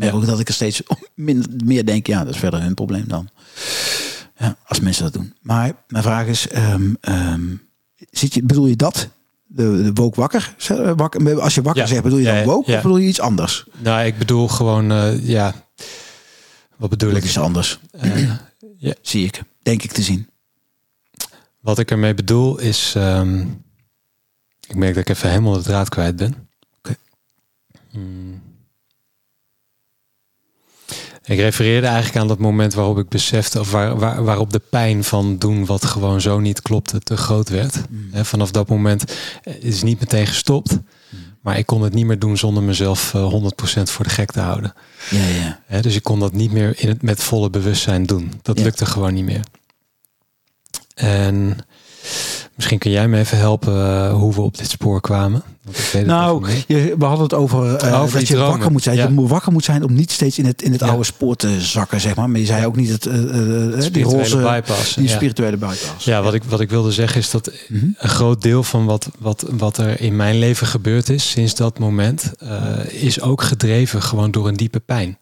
Ja. 0.08 0.12
ook 0.14 0.26
dat 0.26 0.40
ik 0.40 0.48
er 0.48 0.54
steeds 0.54 0.82
min, 1.16 1.46
meer 1.66 1.86
denk, 1.86 2.08
ja, 2.08 2.24
dat 2.24 2.34
is 2.34 2.40
verder 2.40 2.62
hun 2.62 2.74
probleem 2.74 3.08
dan. 3.08 3.30
Ja, 4.38 4.58
als 4.66 4.80
mensen 4.80 5.04
dat 5.04 5.14
doen. 5.14 5.34
Maar 5.42 5.74
mijn 5.88 6.04
vraag 6.04 6.26
is, 6.28 6.48
ehm, 6.48 6.94
ehm, 7.02 7.42
zit 8.12 8.34
je, 8.34 8.44
bedoel 8.44 8.66
je 8.68 8.76
dat? 8.76 9.10
De, 9.46 9.82
de 9.84 9.92
woke 9.94 10.20
wakker? 10.20 10.54
Zeg, 10.58 10.94
wakker? 10.96 11.42
Als 11.42 11.56
je 11.56 11.62
wakker 11.62 11.82
Ja. 11.84 11.88
zegt, 11.88 12.04
bedoel 12.04 12.20
je 12.20 12.26
dan 12.26 12.44
woke 12.44 12.72
ja. 12.72 12.78
of 12.78 12.84
bedoel 12.84 12.98
je 12.98 13.08
iets 13.08 13.20
anders? 13.20 13.66
Nou, 13.78 14.06
ik 14.06 14.18
bedoel 14.18 14.48
gewoon, 14.48 14.92
eh, 14.92 15.28
ja. 15.28 15.54
Wat 16.76 16.90
bedoel 16.90 17.10
Dat 17.10 17.18
ik? 17.18 17.24
is 17.24 17.38
anders. 17.38 17.80
Eh, 17.92 18.28
ja. 18.78 18.94
Zie 19.02 19.26
ik, 19.26 19.42
denk 19.62 19.84
ik 19.84 19.92
te 19.92 20.02
zien. 20.02 20.30
Wat 21.60 21.80
ik 21.80 21.92
ermee 21.92 22.14
bedoel 22.14 22.60
is, 22.60 22.94
ehm, 22.96 23.40
ik 24.68 24.76
merk 24.76 24.94
dat 24.96 25.04
ik 25.04 25.16
even 25.16 25.30
helemaal 25.30 25.54
de 25.54 25.62
draad 25.62 25.90
kwijt 25.90 26.16
ben. 26.16 26.50
Oké. 26.78 26.96
Hmm. 27.90 28.42
Ik 31.30 31.40
refereerde 31.40 31.88
eigenlijk 31.88 32.18
aan 32.18 32.28
dat 32.28 32.40
moment 32.40 32.74
waarop 32.74 32.98
ik 32.98 33.10
besefte, 33.10 33.60
of 33.60 33.72
waar, 33.72 33.98
waar, 34.00 34.24
waarop 34.24 34.52
de 34.54 34.62
pijn 34.70 35.04
van 35.04 35.38
doen 35.38 35.66
wat 35.66 35.86
gewoon 35.86 36.22
zo 36.22 36.40
niet 36.40 36.62
klopte 36.62 37.00
te 37.00 37.18
groot 37.18 37.50
werd. 37.50 37.82
Hè, 38.12 38.26
vanaf 38.26 38.52
dat 38.52 38.70
moment 38.70 39.04
eh, 39.44 39.54
is 39.60 39.76
het 39.76 39.84
niet 39.84 40.00
meteen 40.00 40.28
gestopt, 40.28 40.78
maar 41.42 41.58
ik 41.58 41.66
kon 41.66 41.82
het 41.82 41.94
niet 41.94 42.06
meer 42.06 42.20
doen 42.20 42.38
zonder 42.38 42.64
mezelf 42.64 43.14
eh, 43.14 43.34
100% 43.80 43.82
voor 43.84 44.04
de 44.06 44.12
gek 44.12 44.32
te 44.32 44.40
houden. 44.40 44.74
Ja, 45.10 45.26
ja. 45.70 45.82
Dus 45.82 45.96
ik 45.96 46.04
kon 46.04 46.20
dat 46.20 46.34
niet 46.34 46.52
meer 46.52 46.74
in 46.78 46.88
het, 46.88 47.02
met 47.02 47.24
volle 47.24 47.50
bewustzijn 47.50 48.06
doen. 48.06 48.34
Dat 48.42 48.58
Ja. 48.58 48.64
lukte 48.64 48.86
gewoon 48.86 49.14
niet 49.14 49.26
meer. 49.26 49.44
En 50.96 51.58
misschien 52.60 52.80
kun 52.80 52.92
jij 52.92 53.08
me 53.08 53.18
even 53.18 53.38
helpen 53.38 53.74
eh, 53.74 54.14
hoe 54.14 54.34
we 54.34 54.42
op 54.42 54.58
dit 54.58 54.70
spoor 54.70 55.02
kwamen. 55.02 55.44
Nou, 56.06 56.48
je, 56.68 56.96
we 56.98 57.06
hadden 57.06 57.24
het 57.24 57.34
over, 57.34 57.76
eh, 57.76 58.02
Over 58.02 58.20
dat 58.20 58.28
je 58.28 58.34
dromen. 58.34 58.52
wakker 58.52 58.72
moet 58.72 58.84
zijn. 58.84 58.96
Ja. 58.96 59.04
Je 59.04 59.10
moet 59.10 59.30
wakker 59.30 59.52
moet 59.52 59.64
zijn 59.64 59.84
om 59.84 59.94
niet 59.94 60.12
steeds 60.12 60.38
in 60.40 60.46
het, 60.46 60.62
in 60.62 60.72
het 60.72 60.82
Ja. 60.82 60.88
oude 60.88 61.04
spoor 61.04 61.36
te 61.36 61.62
zakken, 61.62 62.02
zeg 62.02 62.16
maar. 62.16 62.30
Maar 62.30 62.40
je 62.40 62.46
zei 62.46 62.66
ook 62.66 62.76
niet 62.76 62.90
het, 62.90 63.06
eh, 63.06 63.14
eh, 63.16 63.74
die 63.74 63.82
Spirituele 63.82 64.18
roze, 64.18 64.38
bypass. 64.38 64.94
die 64.96 65.08
ja. 65.08 65.16
spirituele 65.16 65.58
bypass. 65.58 66.06
Ja, 66.06 66.22
wat 66.22 66.34
ik, 66.34 66.44
wat 66.44 66.60
ik 66.60 66.70
wilde 66.70 66.92
zeggen 66.92 67.20
is 67.20 67.30
dat 67.32 67.52
Mhm. 67.68 67.86
een 67.98 68.10
groot 68.10 68.42
deel 68.42 68.64
van 68.64 68.86
wat, 68.86 69.10
wat, 69.20 69.46
wat 69.50 69.78
er 69.78 70.02
in 70.02 70.16
mijn 70.16 70.40
leven 70.40 70.68
gebeurd 70.68 71.10
is 71.10 71.30
sinds 71.30 71.56
dat 71.56 71.80
moment, 71.80 72.32
is 72.88 73.22
ook 73.22 73.42
gedreven 73.42 74.02
gewoon 74.02 74.32
door 74.32 74.48
een 74.48 74.56
diepe 74.58 74.80
pijn. 74.80 75.18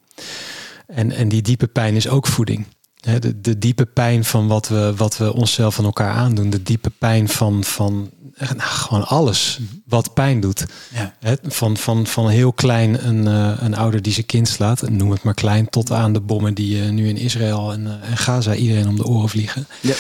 En, 0.88 1.12
en 1.12 1.30
die 1.30 1.42
diepe 1.42 1.68
pijn 1.68 1.96
is 1.96 2.08
ook 2.10 2.28
voeding. 2.28 2.66
De, 3.00 3.42
de 3.42 3.58
diepe 3.58 3.86
pijn 3.86 4.26
van 4.26 4.48
wat 4.48 4.68
we, 4.68 4.94
wat 4.96 5.18
we 5.18 5.34
onszelf 5.34 5.80
aan 5.80 5.86
elkaar 5.86 6.14
aandoen. 6.14 6.50
De 6.50 6.64
diepe 6.64 6.90
pijn 6.90 7.30
van, 7.30 7.64
van 7.64 8.12
eh, 8.38 8.50
nou, 8.50 8.70
gewoon 8.70 9.08
alles 9.08 9.60
wat 9.86 10.14
pijn 10.14 10.40
doet. 10.40 10.66
Ja. 10.94 11.14
Van, 11.44 11.78
van, 11.78 12.08
van 12.08 12.30
heel 12.30 12.54
klein 12.54 13.08
een, 13.08 13.28
eh, 13.28 13.64
een 13.64 13.76
ouder 13.76 14.02
die 14.02 14.14
zijn 14.14 14.26
kind 14.26 14.48
slaat, 14.48 14.90
noem 14.90 15.12
het 15.12 15.24
maar 15.24 15.34
klein, 15.34 15.70
tot 15.70 15.92
aan 15.92 16.14
de 16.14 16.22
bommen 16.22 16.54
die 16.54 16.84
eh, 16.84 16.90
nu 16.90 17.08
in 17.08 17.18
Israël 17.18 17.72
en, 17.72 18.02
en 18.02 18.18
Gaza 18.18 18.56
iedereen 18.56 18.88
om 18.88 18.96
de 18.96 19.06
oren 19.06 19.30
vliegen. 19.30 19.68
Ja. 19.82 19.96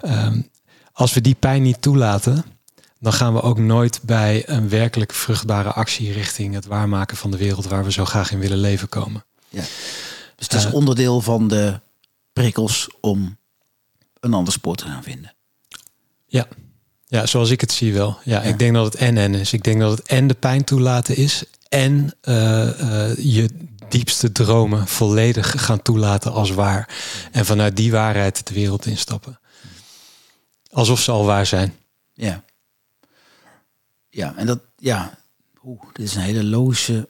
Ehm, 0.00 0.40
als 0.92 1.14
we 1.14 1.20
die 1.20 1.34
pijn 1.34 1.62
niet 1.62 1.82
toelaten, 1.82 2.44
dan 3.00 3.12
gaan 3.12 3.34
we 3.34 3.42
ook 3.42 3.58
nooit 3.58 4.00
bij 4.02 4.42
een 4.46 4.68
werkelijk 4.68 5.12
vruchtbare 5.12 5.72
actie 5.72 6.12
richting 6.12 6.54
het 6.54 6.66
waarmaken 6.66 7.16
van 7.16 7.30
de 7.30 7.36
wereld 7.36 7.66
waar 7.66 7.84
we 7.84 7.92
zo 7.92 8.04
graag 8.04 8.32
in 8.32 8.38
willen 8.38 8.58
leven 8.58 8.88
komen. 8.88 9.24
Dus 9.50 10.46
het 10.48 10.52
is 10.52 10.70
onderdeel 10.70 11.20
van 11.20 11.48
de 11.48 11.80
prikkels 12.38 12.88
om 13.00 13.36
een 14.20 14.34
ander 14.34 14.52
spoor 14.52 14.74
te 14.76 14.84
gaan 14.84 15.02
vinden. 15.02 15.34
Ja. 16.26 16.46
Ja, 17.06 17.26
zoals 17.26 17.50
ik 17.50 17.60
het 17.60 17.72
zie 17.72 17.92
wel. 17.92 18.18
Ja, 18.24 18.42
Ja. 18.42 18.48
ik 18.48 18.58
denk 18.58 18.74
dat 18.74 18.84
het 18.84 18.94
en 18.94 19.16
en 19.18 19.34
is. 19.34 19.52
Ik 19.52 19.62
denk 19.64 19.80
dat 19.80 19.98
het 19.98 20.08
en 20.08 20.26
de 20.26 20.34
pijn 20.34 20.64
toelaten 20.64 21.16
is 21.16 21.44
en 21.68 22.14
eh, 22.20 23.10
eh, 23.10 23.16
je 23.18 23.48
diepste 23.88 24.32
dromen 24.32 24.86
volledig 24.86 25.64
gaan 25.64 25.82
toelaten 25.82 26.32
als 26.32 26.50
waar. 26.50 26.88
En 27.32 27.46
vanuit 27.46 27.76
die 27.76 27.90
waarheid 27.90 28.46
de 28.46 28.54
wereld 28.54 28.86
instappen. 28.86 29.40
Alsof 30.70 31.00
ze 31.00 31.10
al 31.10 31.24
waar 31.24 31.46
zijn. 31.46 31.74
Ja. 32.14 32.44
Ja, 34.08 34.36
en 34.36 34.46
dat, 34.46 34.60
ja, 34.76 35.18
oeh, 35.64 35.82
dit 35.92 36.06
is 36.06 36.14
een 36.14 36.20
hele 36.22 36.44
logische 36.44 37.08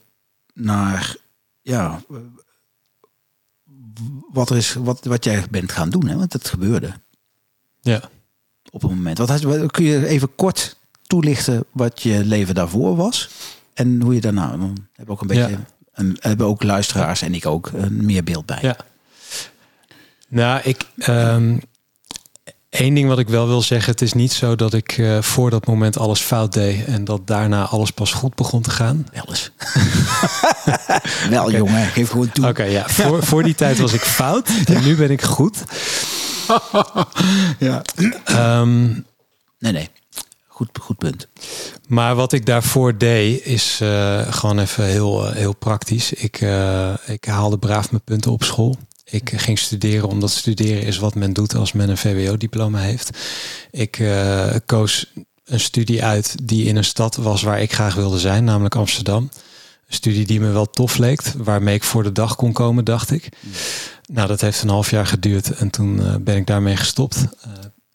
naar, 0.55 1.17
ja, 1.63 2.03
wat 4.33 4.51
er 4.51 4.57
is, 4.57 4.75
wat, 4.75 5.05
wat 5.05 5.25
jij 5.25 5.45
bent 5.51 5.73
gaan 5.73 5.91
doen, 5.91 6.07
hè? 6.09 6.17
want 6.17 6.33
het 6.33 6.49
gebeurde 6.49 6.93
Ja. 7.81 8.01
op 8.71 8.83
een 8.83 8.89
moment. 8.89 9.19
Wat, 9.19 9.29
had- 9.29 9.71
kun 9.71 9.85
je 9.85 10.07
even 10.07 10.35
kort 10.35 10.77
toelichten 11.07 11.65
wat 11.73 12.03
je 12.03 12.25
leven 12.25 12.55
daarvoor 12.55 12.97
was 12.97 13.29
en 13.75 14.01
hoe 14.03 14.15
je 14.15 14.21
daarna, 14.21 14.51
dan 14.51 14.61
hebben 14.61 15.07
we 15.07 15.11
ook 15.11 15.21
een 15.21 15.27
beetje, 15.27 15.49
Ja. 15.51 15.65
en 15.93 16.17
hebben 16.21 16.47
ook 16.47 16.63
luisteraars 16.63 17.23
en 17.23 17.35
ik 17.35 17.47
ook 17.47 17.71
een 17.75 18.05
meer 18.05 18.25
beeld 18.25 18.47
bij. 18.47 18.59
Ja. 18.63 18.77
Nou, 20.29 20.61
ik. 20.65 20.85
ehm, 20.97 21.59
Eén 22.79 22.95
ding 22.95 23.09
wat 23.09 23.19
ik 23.19 23.29
wel 23.29 23.47
wil 23.47 23.63
zeggen, 23.63 23.93
het 23.93 24.03
is 24.03 24.13
niet 24.13 24.33
zo 24.33 24.57
dat 24.57 24.75
ik 24.75 24.99
uh, 24.99 25.23
voor 25.23 25.51
dat 25.51 25.67
moment 25.67 25.99
alles 25.99 26.21
fout 26.21 26.53
deed 26.53 26.85
en 26.85 27.05
dat 27.05 27.27
daarna 27.27 27.65
alles 27.65 27.91
pas 27.91 28.13
goed 28.13 28.35
begon 28.35 28.63
te 28.63 28.71
gaan. 28.71 29.07
Wel 29.13 29.25
eens. 29.29 29.51
wel 31.31 31.51
jongen, 31.51 31.87
geef 31.87 32.11
gewoon 32.11 32.33
toe. 32.33 32.49
Oké, 32.49 32.63
ja. 32.63 32.89
Voor, 32.89 33.23
voor 33.23 33.43
die 33.43 33.55
tijd 33.55 33.79
was 33.79 33.93
ik 33.93 34.01
fout 34.01 34.49
en 34.65 34.83
nu 34.85 34.97
ben 34.97 35.11
ik 35.11 35.23
goed. 35.23 35.57
ja. 37.59 37.83
Um, 38.61 39.07
nee, 39.59 39.73
nee. 39.73 39.89
Goed, 40.47 40.69
goed 40.81 40.99
punt. 40.99 41.29
Maar 41.89 42.15
wat 42.15 42.33
ik 42.33 42.47
daarvoor 42.47 42.99
deed, 42.99 43.45
is 43.45 43.79
uh, 43.83 44.33
gewoon 44.33 44.59
even 44.59 44.85
heel, 44.85 45.27
uh, 45.27 45.35
heel 45.35 45.55
praktisch. 45.55 46.13
Ik, 46.13 46.41
uh, 46.41 46.95
ik 47.07 47.25
haalde 47.25 47.59
braaf 47.59 47.91
mijn 47.91 48.03
punten 48.05 48.31
op 48.31 48.45
school. 48.45 48.77
Ik 49.11 49.33
ging 49.37 49.59
studeren 49.59 50.09
omdat 50.09 50.31
studeren 50.31 50.83
is 50.83 50.99
wat 50.99 51.15
men 51.15 51.33
doet 51.33 51.55
als 51.55 51.73
men 51.73 51.89
een 51.89 51.97
VWO-diploma 51.97 52.79
heeft. 52.79 53.19
Ik 53.71 53.99
uh, 53.99 54.55
koos 54.67 55.13
een 55.45 55.61
studie 55.61 56.05
uit 56.05 56.35
die 56.43 56.65
in 56.65 56.77
een 56.77 56.85
stad 56.85 57.17
was 57.17 57.43
waar 57.43 57.61
ik 57.61 57.73
graag 57.73 57.95
wilde 57.95 58.19
zijn, 58.19 58.45
namelijk 58.45 58.75
Amsterdam. 58.75 59.23
Een 59.87 59.95
studie 59.95 60.27
die 60.27 60.41
me 60.41 60.51
wel 60.51 60.71
tof 60.71 60.97
leek, 60.97 61.23
waarmee 61.37 61.75
ik 61.75 61.85
voor 61.85 62.03
de 62.03 62.13
dag 62.13 62.37
kon 62.37 62.53
komen, 62.53 62.85
dacht 62.85 63.11
ik. 63.11 63.29
Nou, 64.07 64.29
dat 64.29 64.41
heeft 64.41 64.63
een 64.63 64.69
half 64.69 64.91
jaar 64.91 65.07
geduurd 65.07 65.51
en 65.51 65.71
toen 65.71 66.01
uh, 66.01 66.15
ben 66.21 66.37
ik 66.37 66.47
daarmee 66.47 66.77
gestopt. 66.77 67.17
Uh, 67.17 67.53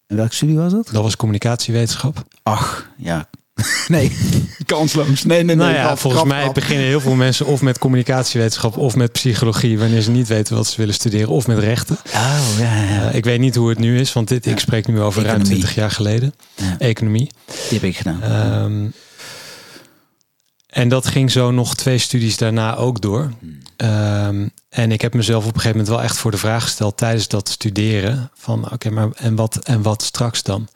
en 0.07 0.15
welke 0.15 0.35
studie 0.35 0.57
was 0.57 0.71
dat? 0.71 0.89
Dat 0.91 1.03
was 1.03 1.15
communicatiewetenschap. 1.15 2.23
Ach, 2.43 2.89
ja, 2.97 3.29
nee, 3.87 4.11
kansloos. 4.65 5.23
Nee, 5.23 5.43
nee, 5.43 5.55
nee. 5.55 5.55
Nou 5.55 5.73
ja, 5.73 5.97
volgens 5.97 6.23
mij 6.23 6.51
beginnen 6.51 6.85
heel 6.85 7.01
veel 7.01 7.15
mensen 7.15 7.45
of 7.45 7.61
met 7.61 7.77
communicatiewetenschap 7.77 8.77
of 8.77 8.95
met 8.95 9.11
psychologie, 9.11 9.79
wanneer 9.79 10.01
ze 10.01 10.11
niet 10.11 10.27
weten 10.27 10.55
wat 10.55 10.67
ze 10.67 10.77
willen 10.77 10.93
studeren, 10.93 11.29
of 11.29 11.47
met 11.47 11.59
rechten. 11.59 11.97
Oh, 12.05 12.39
ja, 12.59 12.83
ja. 12.83 13.09
Uh, 13.09 13.15
ik 13.15 13.23
weet 13.23 13.39
niet 13.39 13.55
hoe 13.55 13.69
het 13.69 13.79
nu 13.79 13.99
is, 13.99 14.13
want 14.13 14.27
dit, 14.27 14.45
ik 14.45 14.59
spreek 14.59 14.87
nu 14.87 15.01
over 15.01 15.21
Economie. 15.21 15.47
ruim 15.47 15.59
20 15.59 15.75
jaar 15.75 15.91
geleden. 15.91 16.33
Ja. 16.55 16.75
Economie. 16.79 17.29
Die 17.45 17.79
heb 17.79 17.83
ik 17.83 17.97
gedaan. 17.97 18.63
Um, 18.63 18.93
en 20.67 20.89
dat 20.89 21.07
ging 21.07 21.31
zo 21.31 21.51
nog 21.51 21.75
twee 21.75 21.97
studies 21.97 22.37
daarna 22.37 22.75
ook 22.75 23.01
door. 23.01 23.31
Um, 23.77 24.51
en 24.69 24.91
ik 24.91 25.01
heb 25.01 25.13
mezelf 25.13 25.43
op 25.43 25.53
een 25.55 25.61
gegeven 25.61 25.77
moment 25.77 25.95
wel 25.95 26.03
echt 26.03 26.17
voor 26.17 26.31
de 26.31 26.37
vraag 26.37 26.63
gesteld 26.63 26.97
tijdens 26.97 27.27
dat 27.27 27.49
studeren: 27.49 28.31
van 28.33 28.63
oké, 28.63 28.73
okay, 28.73 28.91
maar 28.91 29.09
en 29.15 29.35
wat, 29.35 29.55
en 29.55 29.81
wat 29.81 30.03
straks 30.03 30.43
dan? 30.43 30.67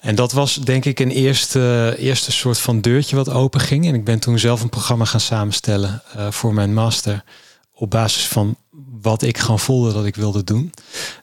En 0.00 0.14
dat 0.14 0.32
was 0.32 0.54
denk 0.54 0.84
ik 0.84 1.00
een 1.00 1.10
eerste, 1.10 1.94
eerste 1.98 2.32
soort 2.32 2.58
van 2.58 2.80
deurtje 2.80 3.16
wat 3.16 3.30
open 3.30 3.60
ging. 3.60 3.86
En 3.86 3.94
ik 3.94 4.04
ben 4.04 4.18
toen 4.18 4.38
zelf 4.38 4.62
een 4.62 4.68
programma 4.68 5.04
gaan 5.04 5.20
samenstellen 5.20 6.02
uh, 6.16 6.30
voor 6.30 6.54
mijn 6.54 6.74
master. 6.74 7.24
Op 7.72 7.90
basis 7.90 8.26
van 8.26 8.56
wat 9.00 9.22
ik 9.22 9.38
gewoon 9.38 9.58
voelde 9.58 9.92
dat 9.92 10.06
ik 10.06 10.16
wilde 10.16 10.44
doen. 10.44 10.72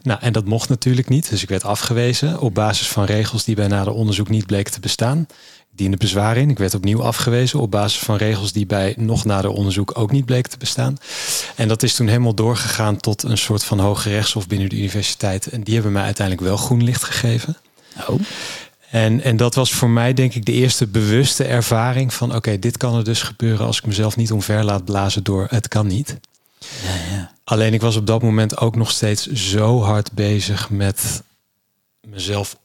Nou, 0.01 0.19
en 0.21 0.33
dat 0.33 0.45
mocht 0.45 0.69
natuurlijk 0.69 1.09
niet. 1.09 1.29
Dus 1.29 1.43
ik 1.43 1.49
werd 1.49 1.63
afgewezen 1.63 2.39
op 2.39 2.53
basis 2.53 2.87
van 2.87 3.03
regels 3.03 3.43
die 3.43 3.55
bij 3.55 3.67
nader 3.67 3.93
onderzoek 3.93 4.29
niet 4.29 4.45
bleken 4.45 4.71
te 4.71 4.79
bestaan. 4.79 5.27
Ik 5.71 5.79
diende 5.79 5.97
bezwaar 5.97 6.37
in. 6.37 6.49
Ik 6.49 6.57
werd 6.57 6.73
opnieuw 6.73 7.03
afgewezen 7.03 7.59
op 7.59 7.71
basis 7.71 7.99
van 7.99 8.15
regels 8.15 8.51
die 8.51 8.65
bij 8.65 8.93
nog 8.97 9.25
nader 9.25 9.51
onderzoek 9.51 9.97
ook 9.97 10.11
niet 10.11 10.25
bleken 10.25 10.51
te 10.51 10.57
bestaan. 10.57 10.97
En 11.55 11.67
dat 11.67 11.83
is 11.83 11.95
toen 11.95 12.07
helemaal 12.07 12.35
doorgegaan 12.35 12.97
tot 12.97 13.23
een 13.23 13.37
soort 13.37 13.63
van 13.63 13.79
hoge 13.79 14.09
rechtshof 14.09 14.47
binnen 14.47 14.69
de 14.69 14.75
universiteit. 14.75 15.47
En 15.47 15.63
die 15.63 15.73
hebben 15.73 15.91
mij 15.91 16.03
uiteindelijk 16.03 16.47
wel 16.47 16.57
groen 16.57 16.83
licht 16.83 17.03
gegeven. 17.03 17.57
Oh. 18.08 18.19
En, 18.89 19.21
en 19.21 19.38
dat 19.38 19.56
was 19.56 19.73
voor 19.73 19.89
mij 19.89 20.13
denk 20.13 20.34
ik 20.34 20.45
de 20.45 20.51
eerste 20.51 20.88
bewuste 20.88 21.43
ervaring 21.43 22.13
van 22.13 22.27
oké, 22.27 22.38
okay, 22.38 22.60
dit 22.60 22.77
kan 22.77 22.95
er 22.95 23.03
dus 23.03 23.21
gebeuren 23.21 23.65
als 23.65 23.77
ik 23.77 23.86
mezelf 23.86 24.15
niet 24.15 24.32
omver 24.32 24.63
laat 24.63 24.86
blazen 24.86 25.23
door 25.23 25.47
het 25.49 25.67
kan 25.67 25.88
niet. 25.88 26.17
Ja, 26.60 27.15
ja. 27.15 27.32
Alleen 27.43 27.73
ik 27.73 27.82
was 27.82 27.95
op 27.95 28.08
dat 28.08 28.21
moment 28.21 28.58
ook 28.58 28.75
nog 28.75 28.91
steeds 28.91 29.32
zo 29.32 29.82
hard 29.82 30.12
bezig 30.12 30.69
met 30.69 31.23
mezelf 32.01 32.58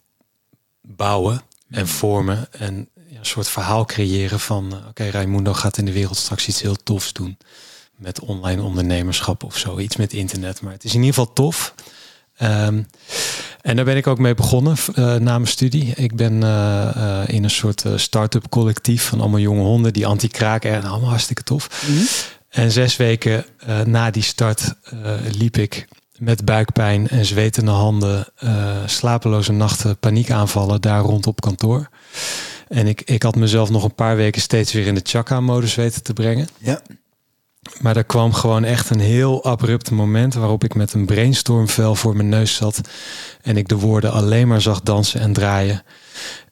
bouwen 0.80 1.42
en 1.70 1.88
vormen 1.88 2.52
en 2.52 2.88
een 2.94 3.26
soort 3.26 3.48
verhaal 3.48 3.84
creëren 3.84 4.40
van 4.40 4.72
oké, 4.72 4.88
okay, 4.88 5.08
Raimundo 5.08 5.54
gaat 5.54 5.78
in 5.78 5.84
de 5.84 5.92
wereld 5.92 6.16
straks 6.16 6.48
iets 6.48 6.62
heel 6.62 6.76
tofs 6.76 7.12
doen 7.12 7.36
met 7.96 8.20
online 8.20 8.62
ondernemerschap 8.62 9.42
of 9.42 9.58
zo, 9.58 9.78
iets 9.78 9.96
met 9.96 10.12
internet. 10.12 10.60
Maar 10.60 10.72
het 10.72 10.84
is 10.84 10.94
in 10.94 11.00
ieder 11.02 11.14
geval 11.14 11.32
tof. 11.32 11.74
Um, 12.42 12.86
en 13.68 13.76
daar 13.76 13.84
ben 13.84 13.96
ik 13.96 14.06
ook 14.06 14.18
mee 14.18 14.34
begonnen 14.34 14.76
uh, 14.88 15.14
na 15.14 15.38
mijn 15.38 15.46
studie. 15.46 15.92
Ik 15.94 16.16
ben 16.16 16.32
uh, 16.32 16.90
uh, 16.96 17.20
in 17.26 17.44
een 17.44 17.50
soort 17.50 17.84
start-up 17.96 18.48
collectief 18.48 19.04
van 19.04 19.20
allemaal 19.20 19.38
jonge 19.38 19.62
honden 19.62 19.92
die 19.92 20.06
anti-kraak 20.06 20.64
en 20.64 20.84
allemaal 20.84 21.08
hartstikke 21.08 21.42
tof. 21.42 21.86
Mm 21.86 21.96
-hmm. 21.96 22.06
En 22.48 22.72
zes 22.72 22.96
weken 22.96 23.44
na 23.84 24.10
die 24.10 24.22
start 24.22 24.74
liep 25.38 25.56
ik 25.56 25.88
met 26.18 26.44
buikpijn 26.44 27.08
en 27.08 27.24
zwetende 27.24 27.70
handen, 27.70 28.26
slapeloze 28.86 29.52
nachten, 29.52 29.98
paniekaanvallen 29.98 30.80
daar 30.80 31.00
rond 31.00 31.26
op 31.26 31.40
kantoor. 31.40 31.88
En 32.68 32.86
ik, 32.86 33.02
ik 33.04 33.22
had 33.22 33.36
mezelf 33.36 33.70
nog 33.70 33.84
een 33.84 33.94
paar 33.94 34.16
weken 34.16 34.40
steeds 34.40 34.72
weer 34.72 34.86
in 34.86 34.94
de 34.94 35.00
chakra-modus 35.04 35.74
weten 35.74 36.02
te 36.02 36.12
brengen. 36.12 36.48
Ja. 36.58 36.80
Maar 37.80 37.96
er 37.96 38.04
kwam 38.04 38.32
gewoon 38.32 38.64
echt 38.64 38.90
een 38.90 39.00
heel 39.00 39.44
abrupt 39.44 39.90
moment 39.90 40.34
waarop 40.34 40.64
ik 40.64 40.74
met 40.74 40.92
een 40.92 41.06
brainstormvel 41.06 41.94
voor 41.94 42.16
mijn 42.16 42.28
neus 42.28 42.54
zat. 42.54 42.80
En 43.42 43.56
ik 43.56 43.68
de 43.68 43.76
woorden 43.76 44.12
alleen 44.12 44.48
maar 44.48 44.60
zag 44.60 44.80
dansen 44.80 45.20
en 45.20 45.32
draaien. 45.32 45.82